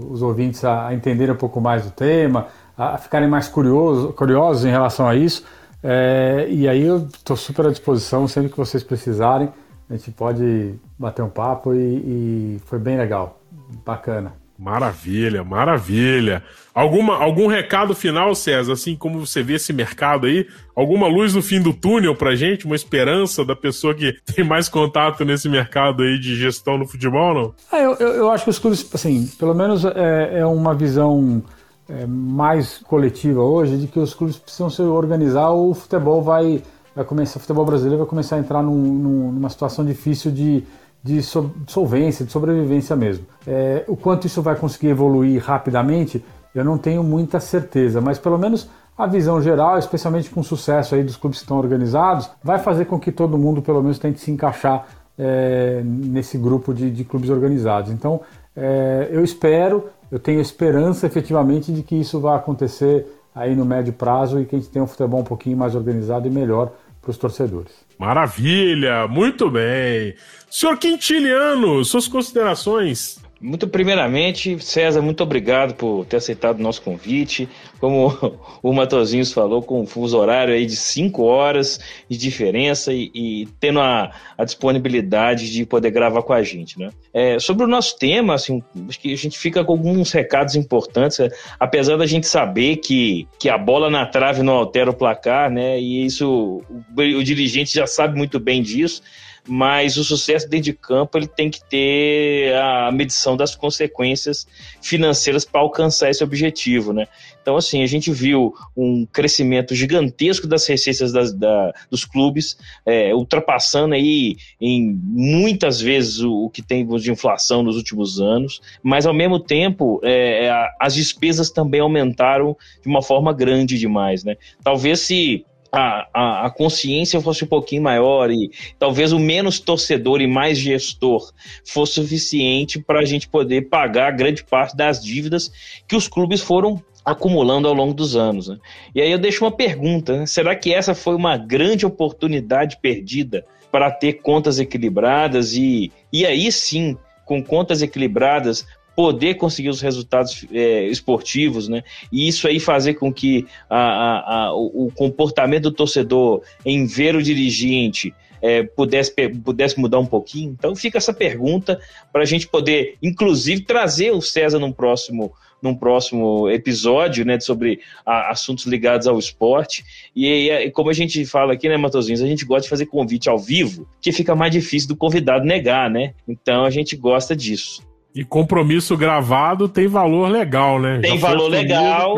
os 0.09 0.21
ouvintes 0.21 0.63
a, 0.63 0.87
a 0.87 0.93
entenderem 0.93 1.33
um 1.33 1.37
pouco 1.37 1.59
mais 1.59 1.83
do 1.83 1.91
tema, 1.91 2.47
a 2.77 2.97
ficarem 2.97 3.27
mais 3.27 3.47
curiosos, 3.47 4.13
curiosos 4.13 4.65
em 4.65 4.69
relação 4.69 5.07
a 5.07 5.15
isso. 5.15 5.43
É, 5.81 6.45
e 6.49 6.67
aí 6.67 6.83
eu 6.83 6.97
estou 7.07 7.35
super 7.35 7.65
à 7.67 7.69
disposição, 7.69 8.27
sempre 8.27 8.51
que 8.51 8.57
vocês 8.57 8.83
precisarem, 8.83 9.49
a 9.89 9.95
gente 9.95 10.11
pode 10.11 10.75
bater 10.99 11.23
um 11.23 11.29
papo 11.29 11.73
e, 11.73 11.77
e 11.77 12.61
foi 12.65 12.77
bem 12.77 12.97
legal, 12.97 13.39
bacana. 13.85 14.33
Maravilha, 14.57 15.43
maravilha. 15.43 16.43
Alguma, 16.73 17.15
algum 17.15 17.47
recado 17.47 17.93
final, 17.93 18.33
César, 18.33 18.73
assim 18.73 18.95
como 18.95 19.23
você 19.23 19.43
vê 19.43 19.55
esse 19.55 19.71
mercado 19.71 20.25
aí? 20.25 20.47
Alguma 20.75 21.07
luz 21.07 21.35
no 21.35 21.43
fim 21.43 21.61
do 21.61 21.73
túnel 21.73 22.15
pra 22.15 22.35
gente? 22.35 22.65
Uma 22.65 22.75
esperança 22.75 23.45
da 23.45 23.55
pessoa 23.55 23.93
que 23.93 24.15
tem 24.35 24.43
mais 24.43 24.67
contato 24.67 25.23
nesse 25.23 25.47
mercado 25.47 26.01
aí 26.01 26.19
de 26.19 26.35
gestão 26.35 26.77
no 26.77 26.87
futebol, 26.87 27.33
não? 27.33 27.53
Ah, 27.71 27.79
eu, 27.79 27.93
eu, 27.95 28.07
eu, 28.13 28.31
acho 28.31 28.43
que 28.43 28.49
os 28.49 28.57
clubes, 28.57 28.87
assim, 28.93 29.27
pelo 29.37 29.53
menos 29.53 29.85
é, 29.85 30.39
é 30.39 30.45
uma 30.45 30.73
visão 30.73 31.43
é, 31.87 32.07
mais 32.07 32.79
coletiva 32.79 33.41
hoje 33.41 33.77
de 33.77 33.87
que 33.87 33.99
os 33.99 34.13
clubes 34.13 34.37
precisam 34.37 34.69
se 34.71 34.81
organizar 34.81 35.49
ou 35.49 35.71
o 35.71 35.73
futebol 35.75 36.21
vai, 36.21 36.63
vai 36.95 37.05
começar, 37.05 37.37
o 37.37 37.41
futebol 37.41 37.65
brasileiro 37.65 37.99
vai 37.99 38.07
começar 38.07 38.37
a 38.37 38.39
entrar 38.39 38.63
num, 38.63 38.75
num, 38.75 39.31
numa 39.31 39.49
situação 39.49 39.85
difícil 39.85 40.31
de 40.31 40.63
de 41.07 41.23
solvência, 41.67 42.25
de 42.25 42.31
sobrevivência 42.31 42.95
mesmo. 42.95 43.25
É, 43.45 43.85
o 43.87 43.95
quanto 43.95 44.27
isso 44.27 44.41
vai 44.41 44.55
conseguir 44.55 44.89
evoluir 44.89 45.41
rapidamente, 45.41 46.23
eu 46.53 46.65
não 46.65 46.77
tenho 46.77 47.01
muita 47.01 47.39
certeza, 47.39 48.01
mas 48.01 48.19
pelo 48.19 48.37
menos 48.37 48.69
a 48.97 49.07
visão 49.07 49.41
geral, 49.41 49.77
especialmente 49.77 50.29
com 50.29 50.41
o 50.41 50.43
sucesso 50.43 50.95
aí 50.95 51.03
dos 51.03 51.15
clubes 51.15 51.39
que 51.39 51.45
estão 51.45 51.57
organizados, 51.57 52.29
vai 52.43 52.59
fazer 52.59 52.85
com 52.85 52.99
que 52.99 53.11
todo 53.11 53.37
mundo 53.37 53.61
pelo 53.61 53.81
menos 53.81 53.97
tente 53.99 54.19
se 54.19 54.31
encaixar 54.31 54.85
é, 55.17 55.81
nesse 55.83 56.37
grupo 56.37 56.73
de, 56.73 56.91
de, 56.91 57.05
clubes 57.05 57.29
organizados. 57.29 57.91
Então, 57.91 58.19
é, 58.55 59.07
eu 59.09 59.23
espero, 59.23 59.85
eu 60.11 60.19
tenho 60.19 60.41
esperança 60.41 61.05
efetivamente 61.05 61.71
de 61.71 61.83
que 61.83 61.95
isso 61.95 62.19
vai 62.19 62.35
acontecer 62.35 63.05
aí 63.33 63.55
no 63.55 63.63
médio 63.63 63.93
prazo 63.93 64.41
e 64.41 64.45
que 64.45 64.55
a 64.55 64.59
gente 64.59 64.69
tenha 64.69 64.83
um 64.83 64.87
futebol 64.87 65.21
um 65.21 65.23
pouquinho 65.23 65.55
mais 65.55 65.73
organizado 65.73 66.27
e 66.27 66.31
melhor 66.31 66.71
para 67.01 67.11
os 67.11 67.17
torcedores. 67.17 67.73
Maravilha, 67.97 69.07
muito 69.07 69.49
bem. 69.49 70.15
Senhor 70.49 70.77
Quintiliano, 70.77 71.83
suas 71.83 72.07
considerações. 72.07 73.19
Muito 73.39 73.67
primeiramente, 73.67 74.57
César, 74.59 75.01
muito 75.01 75.21
obrigado 75.21 75.75
por 75.75 76.05
ter 76.05 76.17
aceitado 76.17 76.59
o 76.59 76.63
nosso 76.63 76.81
convite. 76.81 77.47
Como 77.79 78.11
o 78.63 78.73
Matozinhos 78.73 79.31
falou, 79.31 79.61
com 79.61 79.81
um 79.81 79.85
fuso 79.85 80.17
horário 80.17 80.53
aí 80.53 80.65
de 80.65 80.75
5 80.75 81.23
horas 81.23 81.79
de 82.09 82.17
diferença 82.17 82.91
e, 82.91 83.11
e 83.13 83.47
tendo 83.59 83.79
a, 83.79 84.11
a, 84.35 84.43
disponibilidade 84.43 85.51
de 85.51 85.65
poder 85.65 85.91
gravar 85.91 86.23
com 86.23 86.33
a 86.33 86.41
gente. 86.41 86.79
Né? 86.79 86.89
É, 87.13 87.39
sobre 87.39 87.63
o 87.63 87.67
nosso 87.67 87.97
tema, 87.99 88.33
assim, 88.33 88.63
acho 88.89 88.99
que 88.99 89.13
a 89.13 89.17
gente 89.17 89.37
fica 89.37 89.63
com 89.63 89.73
alguns 89.73 90.11
recados 90.11 90.55
importantes, 90.55 91.19
é, 91.19 91.29
apesar 91.59 91.95
da 91.95 92.07
gente 92.07 92.27
saber 92.27 92.77
que, 92.77 93.27
que 93.39 93.49
a 93.49 93.57
bola 93.57 93.89
na 93.89 94.05
trave 94.05 94.41
não 94.41 94.53
altera 94.53 94.89
o 94.89 94.93
placar, 94.93 95.51
né? 95.51 95.79
E 95.79 96.05
isso 96.05 96.63
o, 96.69 97.01
o 97.01 97.23
dirigente 97.23 97.73
já 97.73 97.85
sabe 97.85 98.17
muito 98.17 98.39
bem 98.39 98.63
disso 98.63 99.03
mas 99.47 99.97
o 99.97 100.03
sucesso 100.03 100.49
dentro 100.49 100.65
de 100.65 100.73
campo 100.73 101.17
ele 101.17 101.27
tem 101.27 101.49
que 101.49 101.63
ter 101.63 102.53
a 102.55 102.91
medição 102.91 103.37
das 103.37 103.55
consequências 103.55 104.47
financeiras 104.81 105.45
para 105.45 105.61
alcançar 105.61 106.09
esse 106.09 106.23
objetivo, 106.23 106.93
né? 106.93 107.07
Então, 107.41 107.55
assim, 107.55 107.81
a 107.81 107.85
gente 107.85 108.11
viu 108.11 108.53
um 108.75 109.05
crescimento 109.05 109.73
gigantesco 109.73 110.45
das 110.45 110.67
receitas 110.67 111.13
das, 111.13 111.31
da, 111.31 111.73
dos 111.89 112.03
clubes, 112.03 112.57
é, 112.85 113.15
ultrapassando 113.15 113.95
aí 113.95 114.35
em 114.59 114.99
muitas 115.01 115.79
vezes 115.79 116.19
o, 116.19 116.45
o, 116.45 116.49
que 116.49 116.61
tem 116.61 116.85
de 116.85 117.09
inflação 117.09 117.63
nos 117.63 117.77
últimos 117.77 118.19
anos, 118.19 118.59
mas 118.83 119.05
ao 119.05 119.13
mesmo 119.13 119.39
tempo 119.39 120.01
é, 120.03 120.51
as 120.77 120.93
despesas 120.93 121.49
também 121.49 121.79
aumentaram 121.79 122.57
de 122.81 122.89
uma 122.89 123.01
forma 123.01 123.31
grande 123.31 123.79
demais, 123.79 124.25
né? 124.25 124.35
Talvez 124.61 124.99
se 124.99 125.45
a, 125.71 126.07
a, 126.13 126.45
a, 126.45 126.49
consciência 126.49 127.21
fosse 127.21 127.43
um 127.43 127.47
pouquinho 127.47 127.81
maior 127.81 128.31
e 128.31 128.51
talvez 128.79 129.11
o 129.11 129.19
menos 129.19 129.59
torcedor 129.59 130.21
e 130.21 130.27
mais 130.27 130.57
gestor 130.57 131.31
fosse 131.65 131.93
suficiente 131.93 132.79
para 132.79 132.99
a 132.99 133.05
gente 133.05 133.27
poder 133.27 133.69
pagar 133.69 134.11
grande 134.11 134.43
parte 134.43 134.75
das 134.75 135.03
dívidas 135.03 135.51
que 135.87 135.95
os 135.95 136.07
clubes 136.07 136.41
foram 136.41 136.81
acumulando 137.03 137.67
ao 137.67 137.73
longo 137.73 137.93
dos 137.93 138.15
anos. 138.15 138.49
Né? 138.49 138.57
E 138.93 139.01
aí 139.01 139.11
eu 139.11 139.17
deixo 139.17 139.45
uma 139.45 139.51
pergunta: 139.51 140.19
né? 140.19 140.25
será 140.25 140.55
que 140.55 140.73
essa 140.73 140.93
foi 140.93 141.15
uma 141.15 141.37
grande 141.37 141.85
oportunidade 141.85 142.77
perdida 142.81 143.45
para 143.71 143.91
ter 143.91 144.13
contas 144.13 144.59
equilibradas 144.59 145.53
e, 145.53 145.91
e 146.11 146.25
aí 146.25 146.51
sim 146.51 146.97
com 147.25 147.43
contas 147.43 147.81
equilibradas, 147.81 148.65
poder 148.97 149.35
conseguir 149.35 149.69
os 149.69 149.79
resultados 149.79 150.43
é, 150.51 150.87
esportivos, 150.87 151.67
né? 151.67 151.83
E 152.11 152.27
isso 152.27 152.47
aí 152.47 152.59
fazer 152.59 152.95
com 152.95 153.13
que 153.13 153.45
a, 153.69 153.77
a, 153.77 154.45
a, 154.45 154.53
o, 154.55 154.91
comportamento 154.95 155.65
do 155.65 155.71
torcedor 155.71 156.41
em 156.65 156.87
ver 156.87 157.15
o 157.15 157.21
dirigente 157.21 158.11
é, 158.41 158.63
pudesse, 158.63 159.13
pudesse 159.45 159.79
mudar 159.79 159.99
um 159.99 160.05
pouquinho. 160.07 160.49
Então 160.49 160.75
fica 160.75 160.97
essa 160.97 161.13
pergunta 161.13 161.79
para 162.11 162.23
a 162.23 162.25
gente 162.25 162.47
poder, 162.47 162.97
inclusive, 162.99 163.61
trazer 163.61 164.09
o 164.09 164.19
César 164.19 164.57
num 164.57 164.71
próximo 164.71 165.31
num 165.61 165.73
próximo 165.73 166.47
episódio, 166.49 167.25
né, 167.25 167.39
sobre 167.39 167.79
a, 168.05 168.29
assuntos 168.29 168.65
ligados 168.65 169.07
ao 169.07 169.17
esporte. 169.17 169.83
E, 170.15 170.49
e, 170.49 170.71
como 170.71 170.91
a 170.91 170.93
gente 170.93 171.25
fala 171.25 171.53
aqui, 171.53 171.67
né, 171.67 171.75
Matosinhos, 171.77 172.21
a 172.21 172.27
gente 172.27 172.45
gosta 172.45 172.63
de 172.63 172.69
fazer 172.69 172.85
convite 172.85 173.27
ao 173.27 173.39
vivo, 173.39 173.87
que 173.99 174.11
fica 174.11 174.35
mais 174.35 174.51
difícil 174.51 174.89
do 174.89 174.95
convidado 174.95 175.45
negar, 175.45 175.89
né? 175.89 176.13
Então 176.27 176.63
a 176.63 176.69
gente 176.69 176.95
gosta 176.95 177.35
disso. 177.35 177.81
E 178.17 178.25
compromisso 178.25 178.97
gravado 178.97 179.69
tem 179.69 179.87
valor 179.87 180.27
legal, 180.27 180.79
né? 180.79 180.97
Tem 180.99 181.19
Já 181.19 181.27
valor 181.27 181.49
legal, 181.49 182.15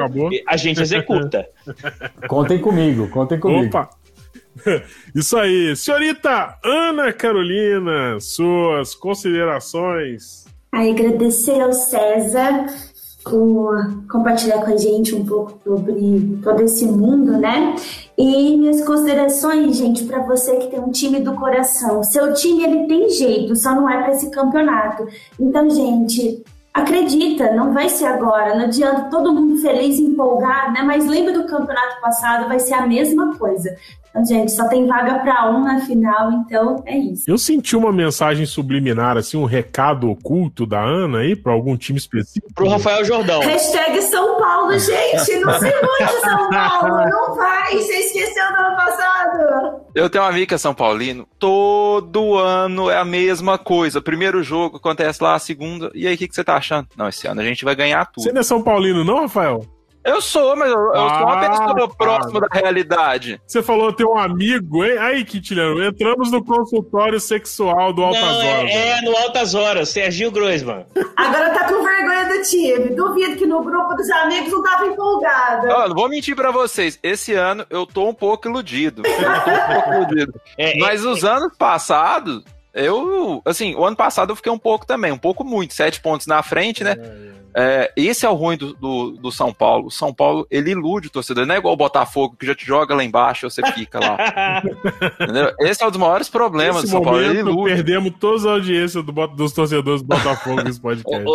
a 0.47 0.55
gente 0.55 0.81
executa. 0.81 1.45
contem 2.25 2.57
comigo, 2.57 3.09
contem 3.09 3.37
comigo. 3.37 3.67
Opa! 3.67 3.89
Isso 5.13 5.37
aí. 5.37 5.75
Senhorita 5.75 6.57
Ana 6.63 7.11
Carolina, 7.11 8.17
suas 8.21 8.95
considerações. 8.95 10.45
Agradecer 10.71 11.59
ao 11.59 11.73
César 11.73 12.67
por 13.23 14.05
compartilhar 14.09 14.59
com 14.59 14.71
a 14.71 14.77
gente 14.77 15.13
um 15.13 15.25
pouco 15.25 15.59
sobre 15.63 16.39
todo 16.41 16.61
esse 16.61 16.85
mundo, 16.85 17.33
né? 17.37 17.75
E 18.17 18.57
minhas 18.57 18.81
considerações, 18.85 19.77
gente, 19.77 20.03
para 20.05 20.19
você 20.23 20.55
que 20.57 20.67
tem 20.67 20.79
um 20.79 20.91
time 20.91 21.19
do 21.19 21.33
coração. 21.33 22.03
Seu 22.03 22.33
time 22.33 22.63
ele 22.63 22.87
tem 22.87 23.09
jeito, 23.09 23.55
só 23.55 23.75
não 23.75 23.89
é 23.89 24.01
para 24.01 24.13
esse 24.13 24.29
campeonato. 24.29 25.07
Então, 25.39 25.69
gente, 25.69 26.43
acredita, 26.73 27.53
não 27.53 27.73
vai 27.73 27.89
ser 27.89 28.05
agora, 28.05 28.55
não 28.55 28.65
adianta 28.65 29.09
todo 29.09 29.33
mundo 29.33 29.61
feliz 29.61 29.99
empolgado, 29.99 30.73
né? 30.73 30.81
Mas 30.83 31.05
lembra 31.05 31.33
do 31.33 31.45
campeonato 31.45 31.99
passado, 32.01 32.47
vai 32.47 32.59
ser 32.59 32.73
a 32.73 32.87
mesma 32.87 33.35
coisa. 33.37 33.75
Então, 34.09 34.25
gente, 34.25 34.51
só 34.51 34.67
tem 34.67 34.87
vaga 34.87 35.19
para 35.19 35.51
um 35.51 35.63
na 35.63 35.81
final, 35.81 36.31
então 36.31 36.83
é 36.85 36.97
isso. 36.97 37.25
Eu 37.27 37.37
senti 37.37 37.75
uma 37.75 37.91
mensagem 37.91 38.45
subliminar, 38.45 39.17
assim, 39.17 39.37
um 39.37 39.45
recado 39.45 40.09
oculto 40.09 40.65
da 40.65 40.81
Ana 40.81 41.19
aí 41.19 41.35
para 41.35 41.53
algum 41.53 41.77
time 41.77 41.99
específico. 41.99 42.51
Pro 42.53 42.67
Rafael 42.67 43.05
Jordão. 43.05 43.39
Hashtag 43.41 44.01
São 44.01 44.39
Paulo, 44.39 44.71
gente, 44.79 45.39
não 45.39 45.59
se 45.59 45.67
ilude 45.67 46.21
São 46.21 46.49
Paulo, 46.49 47.09
não 47.09 47.35
vai, 47.35 47.77
você 47.77 47.93
esqueceu 47.93 48.47
do 48.51 48.57
ano 48.57 48.75
passado. 48.75 49.81
Eu 49.93 50.09
tenho 50.09 50.23
um 50.23 50.27
amigo 50.27 50.47
que 50.47 50.55
é 50.55 50.57
São 50.57 50.73
Paulino, 50.73 51.27
todo 51.37 52.35
ano 52.35 52.89
é 52.89 52.97
a 52.97 53.05
mesma 53.05 53.57
coisa. 53.57 54.01
Primeiro 54.01 54.41
jogo 54.41 54.77
acontece 54.77 55.21
lá, 55.23 55.35
a 55.35 55.39
segunda, 55.39 55.91
e 55.93 56.07
aí 56.07 56.15
o 56.15 56.17
que, 56.17 56.27
que 56.27 56.35
você 56.35 56.43
tá 56.43 56.55
achando? 56.55 56.87
Não, 56.97 57.07
esse 57.07 57.27
ano 57.27 57.41
a 57.41 57.43
gente 57.43 57.63
vai 57.63 57.75
ganhar 57.75 58.05
tudo. 58.05 58.23
Você 58.23 58.31
não 58.31 58.41
é 58.41 58.43
São 58.43 58.61
Paulino, 58.63 59.03
não, 59.03 59.21
Rafael? 59.21 59.63
Eu 60.09 60.21
sou, 60.21 60.55
mas 60.55 60.69
eu, 60.71 60.77
eu 60.77 60.93
sou 60.93 61.01
uma 61.23 61.33
Ah, 61.45 61.49
pessoa 61.49 61.87
tá. 61.87 61.95
próxima 61.97 62.39
da 62.41 62.47
realidade. 62.51 63.39
Você 63.45 63.61
falou 63.61 63.93
ter 63.93 64.05
um 64.05 64.17
amigo, 64.17 64.83
hein? 64.83 64.97
Aí, 64.97 65.23
Quintiliano, 65.23 65.83
entramos 65.83 66.31
no 66.31 66.43
consultório 66.43 67.19
sexual 67.19 67.93
do 67.93 68.03
Altas 68.03 68.21
Não, 68.21 68.27
Horas. 68.37 68.71
é, 68.71 68.89
é 68.97 69.01
no 69.01 69.15
Altas 69.17 69.53
Horas, 69.55 69.89
Serginho 69.89 70.31
Groisman. 70.31 70.85
Agora 71.15 71.49
tá 71.51 71.65
com 71.65 71.83
vergonha 71.83 72.25
do 72.37 72.41
time. 72.43 72.89
Duvido 72.95 73.35
que 73.37 73.45
no 73.45 73.63
grupo 73.63 73.93
dos 73.95 74.09
amigos 74.09 74.51
não 74.51 74.63
tava 74.63 74.87
empolgada. 74.87 75.67
Ó, 75.75 75.87
não 75.87 75.95
vou 75.95 76.09
mentir 76.09 76.35
pra 76.35 76.51
vocês, 76.51 76.97
esse 77.03 77.33
ano 77.33 77.65
eu 77.69 77.85
tô 77.85 78.07
um 78.09 78.13
pouco 78.13 78.47
iludido. 78.47 79.03
Eu 79.05 79.13
tô 79.43 79.51
um 79.51 79.73
pouco 79.73 79.93
iludido. 79.93 80.33
É, 80.57 80.77
Mas 80.79 81.05
os 81.05 81.23
anos 81.23 81.53
passados, 81.57 82.43
eu. 82.73 83.41
Assim, 83.45 83.75
o 83.75 83.85
ano 83.85 83.95
passado 83.95 84.31
eu 84.31 84.35
fiquei 84.35 84.51
um 84.51 84.57
pouco 84.59 84.85
também, 84.85 85.11
um 85.11 85.17
pouco 85.17 85.43
muito, 85.43 85.73
sete 85.73 86.01
pontos 86.01 86.27
na 86.27 86.41
frente, 86.41 86.83
né? 86.83 86.95
É, 87.55 87.91
esse 87.95 88.25
é 88.25 88.29
o 88.29 88.33
ruim 88.33 88.57
do, 88.57 88.73
do, 88.73 89.11
do 89.11 89.31
São 89.31 89.53
Paulo. 89.53 89.87
O 89.87 89.91
São 89.91 90.13
Paulo, 90.13 90.47
ele 90.49 90.71
ilude 90.71 91.07
o 91.07 91.11
torcedor. 91.11 91.45
Não 91.45 91.55
é 91.55 91.57
igual 91.57 91.73
o 91.73 91.77
Botafogo, 91.77 92.35
que 92.37 92.45
já 92.45 92.55
te 92.55 92.65
joga 92.65 92.93
lá 92.95 93.03
embaixo 93.03 93.45
e 93.45 93.49
você 93.49 93.61
fica 93.71 93.99
lá. 93.99 94.61
Entendeu? 95.19 95.53
Esse 95.61 95.83
é 95.83 95.87
um 95.87 95.89
dos 95.89 95.99
maiores 95.99 96.29
problemas 96.29 96.81
Nesse 96.81 96.87
do 96.87 96.91
São 96.91 97.01
Paulo. 97.01 97.19
Ele 97.19 97.43
momento, 97.43 97.49
ilude. 97.49 97.73
perdemos 97.73 98.13
toda 98.19 98.49
a 98.49 98.53
audiência 98.53 99.01
do, 99.01 99.27
dos 99.27 99.51
torcedores 99.51 100.01
do 100.01 100.07
Botafogo 100.07 100.61
nesse 100.63 100.79
podcast. 100.79 101.25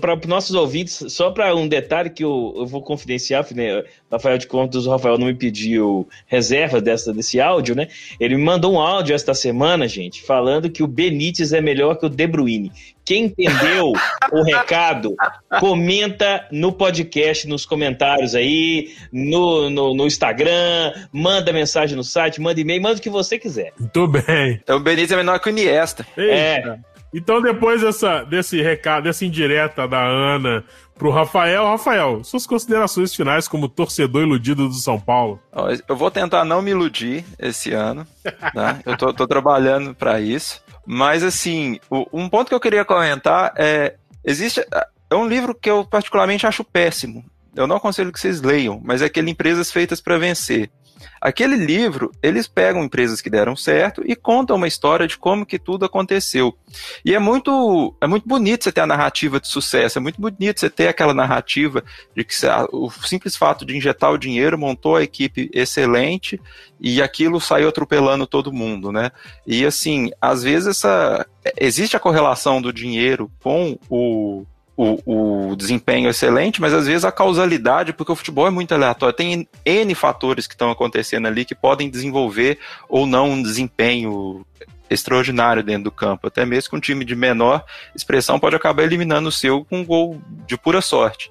Para 0.00 0.14
os 0.14 0.26
nossos 0.26 0.54
ouvintes, 0.54 1.04
só 1.08 1.30
para 1.30 1.54
um 1.54 1.68
detalhe 1.68 2.10
que 2.10 2.24
eu, 2.24 2.54
eu 2.56 2.66
vou 2.66 2.82
confidenciar, 2.82 3.46
né, 3.54 3.82
Rafael 4.10 4.38
de 4.38 4.46
Contos, 4.46 4.86
o 4.86 4.90
Rafael 4.90 5.18
não 5.18 5.26
me 5.26 5.34
pediu 5.34 6.08
reserva 6.26 6.80
dessa, 6.80 7.12
desse 7.12 7.40
áudio, 7.40 7.74
né? 7.74 7.88
Ele 8.20 8.36
me 8.36 8.42
mandou 8.42 8.74
um 8.74 8.80
áudio 8.80 9.14
esta 9.14 9.34
semana, 9.34 9.88
gente, 9.88 10.22
falando 10.22 10.70
que 10.70 10.82
o 10.82 10.86
Benítez 10.86 11.52
é 11.52 11.60
melhor 11.60 11.96
que 11.96 12.06
o 12.06 12.08
De 12.08 12.26
Bruyne. 12.26 12.72
Quem 13.06 13.26
entendeu 13.26 13.92
o 14.32 14.42
recado, 14.42 15.14
comenta 15.60 16.44
no 16.50 16.72
podcast, 16.72 17.46
nos 17.46 17.64
comentários 17.64 18.34
aí, 18.34 18.90
no, 19.12 19.70
no, 19.70 19.94
no 19.94 20.06
Instagram, 20.08 20.92
manda 21.12 21.52
mensagem 21.52 21.96
no 21.96 22.02
site, 22.02 22.40
manda 22.40 22.60
e-mail, 22.60 22.82
manda 22.82 22.98
o 22.98 23.00
que 23.00 23.08
você 23.08 23.38
quiser. 23.38 23.72
Muito 23.78 24.08
bem. 24.08 24.60
Então 24.60 24.78
o 24.78 24.80
Benítez 24.80 25.12
é 25.12 25.16
menor 25.16 25.38
que 25.38 25.48
o 25.48 25.50
Iniesta. 25.50 26.04
Eita. 26.16 26.80
Então, 27.14 27.40
depois 27.40 27.80
dessa, 27.80 28.24
desse 28.24 28.60
recado, 28.60 29.04
dessa 29.04 29.24
indireta 29.24 29.86
da 29.86 30.04
Ana 30.04 30.64
pro 30.98 31.10
Rafael, 31.10 31.64
Rafael, 31.64 32.24
suas 32.24 32.46
considerações 32.46 33.14
finais 33.14 33.46
como 33.46 33.68
torcedor 33.68 34.22
iludido 34.22 34.68
do 34.68 34.74
São 34.74 34.98
Paulo. 34.98 35.40
Eu 35.88 35.96
vou 35.96 36.10
tentar 36.10 36.44
não 36.44 36.60
me 36.60 36.72
iludir 36.72 37.24
esse 37.38 37.72
ano, 37.72 38.06
tá? 38.52 38.80
Eu 38.84 38.96
tô, 38.96 39.14
tô 39.14 39.26
trabalhando 39.26 39.94
para 39.94 40.20
isso. 40.20 40.62
Mas, 40.86 41.24
assim, 41.24 41.80
um 42.12 42.28
ponto 42.28 42.48
que 42.48 42.54
eu 42.54 42.60
queria 42.60 42.84
comentar 42.84 43.52
é: 43.56 43.96
existe. 44.24 44.64
É 45.10 45.14
um 45.14 45.26
livro 45.26 45.54
que 45.54 45.68
eu 45.68 45.84
particularmente 45.84 46.46
acho 46.46 46.64
péssimo. 46.64 47.24
Eu 47.54 47.66
não 47.66 47.76
aconselho 47.76 48.12
que 48.12 48.20
vocês 48.20 48.40
leiam, 48.40 48.80
mas 48.84 49.02
é 49.02 49.06
aquele 49.06 49.30
Empresas 49.30 49.72
Feitas 49.72 50.00
para 50.00 50.18
Vencer. 50.18 50.70
Aquele 51.20 51.56
livro, 51.56 52.12
eles 52.22 52.46
pegam 52.46 52.84
empresas 52.84 53.20
que 53.20 53.30
deram 53.30 53.56
certo 53.56 54.02
e 54.04 54.14
contam 54.14 54.56
uma 54.56 54.68
história 54.68 55.06
de 55.06 55.16
como 55.16 55.46
que 55.46 55.58
tudo 55.58 55.84
aconteceu. 55.84 56.56
E 57.04 57.14
é 57.14 57.18
muito, 57.18 57.94
é 58.00 58.06
muito 58.06 58.28
bonito 58.28 58.64
você 58.64 58.72
ter 58.72 58.80
a 58.80 58.86
narrativa 58.86 59.40
de 59.40 59.48
sucesso, 59.48 59.98
é 59.98 60.00
muito 60.00 60.20
bonito 60.20 60.60
você 60.60 60.70
ter 60.70 60.88
aquela 60.88 61.14
narrativa 61.14 61.82
de 62.14 62.24
que 62.24 62.34
você- 62.34 62.48
o 62.72 62.90
simples 62.90 63.36
fato 63.36 63.64
de 63.64 63.76
injetar 63.76 64.12
o 64.12 64.18
dinheiro 64.18 64.58
montou 64.58 64.96
a 64.96 65.02
equipe 65.02 65.50
excelente 65.52 66.40
e 66.80 67.00
aquilo 67.02 67.40
saiu 67.40 67.68
atropelando 67.68 68.26
todo 68.26 68.52
mundo, 68.52 68.92
né? 68.92 69.10
E 69.46 69.64
assim, 69.64 70.10
às 70.20 70.42
vezes 70.42 70.68
essa 70.68 71.26
existe 71.58 71.96
a 71.96 72.00
correlação 72.00 72.60
do 72.60 72.72
dinheiro 72.72 73.30
com 73.42 73.78
o 73.88 74.44
o, 74.76 75.50
o 75.50 75.56
desempenho 75.56 76.08
excelente, 76.08 76.60
mas 76.60 76.74
às 76.74 76.86
vezes 76.86 77.04
a 77.04 77.10
causalidade, 77.10 77.92
porque 77.92 78.12
o 78.12 78.16
futebol 78.16 78.46
é 78.46 78.50
muito 78.50 78.74
aleatório, 78.74 79.16
tem 79.16 79.48
N 79.64 79.94
fatores 79.94 80.46
que 80.46 80.54
estão 80.54 80.70
acontecendo 80.70 81.26
ali 81.26 81.44
que 81.44 81.54
podem 81.54 81.88
desenvolver 81.88 82.58
ou 82.88 83.06
não 83.06 83.30
um 83.30 83.42
desempenho 83.42 84.44
extraordinário 84.88 85.62
dentro 85.62 85.84
do 85.84 85.90
campo. 85.90 86.26
Até 86.26 86.44
mesmo 86.44 86.70
que 86.70 86.76
um 86.76 86.80
time 86.80 87.04
de 87.04 87.16
menor 87.16 87.64
expressão 87.94 88.38
pode 88.38 88.54
acabar 88.54 88.82
eliminando 88.82 89.28
o 89.28 89.32
seu 89.32 89.64
com 89.64 89.78
um 89.78 89.84
gol 89.84 90.20
de 90.46 90.56
pura 90.58 90.80
sorte, 90.80 91.30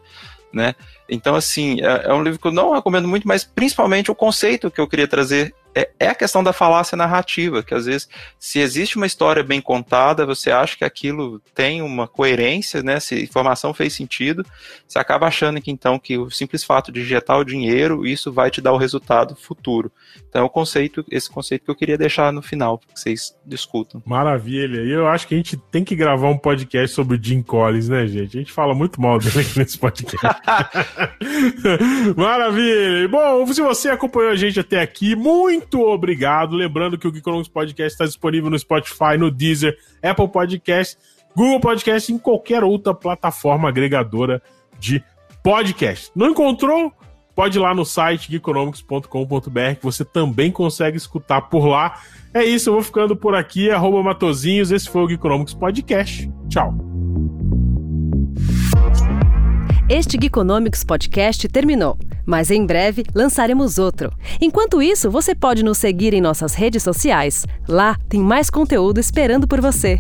né? 0.52 0.76
Então, 1.08 1.36
assim, 1.36 1.80
é, 1.82 2.08
é 2.10 2.14
um 2.14 2.24
livro 2.24 2.40
que 2.40 2.48
eu 2.48 2.52
não 2.52 2.74
recomendo 2.74 3.08
muito, 3.08 3.28
mas 3.28 3.44
principalmente 3.44 4.10
o 4.10 4.16
conceito 4.16 4.72
que 4.72 4.82
eu 4.82 4.88
queria 4.88 5.08
trazer 5.08 5.54
é, 5.76 5.90
é 6.00 6.08
a 6.08 6.16
questão 6.16 6.42
da 6.42 6.54
falácia 6.54 6.96
narrativa, 6.96 7.62
que 7.62 7.74
às 7.74 7.86
vezes, 7.86 8.08
se 8.40 8.60
existe 8.60 8.96
uma 8.96 9.06
história 9.06 9.44
bem 9.44 9.60
contada, 9.60 10.26
você 10.26 10.50
acha 10.50 10.78
que 10.78 10.86
aquilo 10.86 11.42
tem 11.54 11.82
uma 11.82 12.08
coerência, 12.08 12.82
né? 12.82 13.00
Se 13.00 13.16
a 13.16 13.20
informação 13.20 13.74
fez 13.74 13.94
sentido, 13.94 14.46
você 14.88 14.98
acaba 14.98 15.28
achando 15.28 15.62
que 15.62 15.70
então 15.70 16.00
que 16.00 16.18
o 16.18 16.32
simples 16.32 16.64
fato 16.64 16.92
de 16.92 17.02
injetar 17.02 17.38
o 17.38 17.44
dinheiro, 17.44 18.08
isso 18.08 18.32
vai 18.32 18.50
te 18.50 18.62
dar 18.62 18.72
o 18.72 18.78
resultado 18.78 19.36
futuro. 19.36 19.92
Então 20.30 20.42
é 20.42 20.46
o 20.46 20.50
conceito, 20.50 21.06
esse 21.10 21.30
conceito 21.30 21.66
que 21.66 21.72
eu 21.72 21.76
queria 21.76 21.98
deixar 21.98 22.32
no 22.32 22.42
final, 22.42 22.78
para 22.78 22.94
que 22.94 23.00
vocês 23.00 23.36
discutam. 23.46 24.02
Maravilha. 24.06 24.82
E 24.82 24.92
eu 24.92 25.08
acho 25.08 25.28
que 25.28 25.34
a 25.34 25.38
gente 25.38 25.58
tem 25.72 25.84
que 25.84 25.96
gravar 25.96 26.30
um 26.30 26.38
podcast 26.38 26.96
sobre 26.96 27.18
o 27.18 27.24
Jim 27.24 27.42
Collins, 27.42 27.90
né, 27.90 28.06
gente? 28.08 28.38
A 28.38 28.40
gente 28.40 28.52
fala 28.52 28.74
muito 28.74 29.02
mal 29.02 29.20
dele 29.20 29.48
nesse 29.56 29.78
podcast. 29.78 30.26
Maravilha. 32.16 33.04
E, 33.04 33.08
Bom, 33.08 33.46
se 33.48 33.62
você 33.62 33.90
acompanhou 33.90 34.32
a 34.32 34.36
gente 34.36 34.60
até 34.60 34.82
aqui, 34.82 35.16
muito 35.16 35.82
obrigado. 35.82 36.56
Lembrando 36.56 36.98
que 36.98 37.08
o 37.08 37.14
Geekonomics 37.14 37.50
Podcast 37.50 37.94
está 37.94 38.06
disponível 38.06 38.50
no 38.50 38.60
Spotify, 38.60 39.18
no 39.18 39.32
Deezer, 39.32 39.78
Apple 40.04 40.28
Podcast, 40.28 40.98
Google 41.36 41.60
Podcast 41.60 42.12
e 42.12 42.16
em 42.16 42.18
qualquer 42.18 42.64
outra 42.64 42.94
plataforma 42.94 43.70
agregadora 43.70 44.42
de 44.80 45.04
podcast. 45.44 46.12
Não 46.16 46.32
encontrou? 46.32 46.92
Pode 47.36 47.58
ir 47.58 47.62
lá 47.62 47.76
no 47.76 47.84
site 47.84 48.32
geekonomics.com.br 48.32 49.76
que 49.78 49.84
você 49.84 50.06
também 50.06 50.52
consegue 50.52 50.98
escutar 50.98 51.42
por 51.42 51.68
lá. 51.68 52.00
É 52.34 52.44
isso, 52.44 52.70
eu 52.70 52.74
vou 52.74 52.82
ficando 52.82 53.16
por 53.16 53.36
aqui. 53.36 53.70
Arroba 53.70 54.02
Matozinhos. 54.02 54.72
Esse 54.72 54.90
foi 54.90 55.04
o 55.04 55.08
Geekonomics 55.10 55.54
Podcast. 55.54 56.32
Tchau. 56.50 56.74
Este 59.88 60.18
Geekonomics 60.20 60.84
Podcast 60.84 61.48
terminou, 61.48 61.96
mas 62.26 62.50
em 62.50 62.66
breve 62.66 63.04
lançaremos 63.14 63.78
outro. 63.78 64.12
Enquanto 64.42 64.82
isso, 64.82 65.12
você 65.12 65.36
pode 65.36 65.62
nos 65.62 65.78
seguir 65.78 66.14
em 66.14 66.22
nossas 66.22 66.56
redes 66.56 66.82
sociais. 66.82 67.46
Lá 67.68 67.96
tem 68.10 68.20
mais 68.20 68.50
conteúdo 68.50 69.00
esperando 69.00 69.48
por 69.48 69.62
você. 69.62 70.00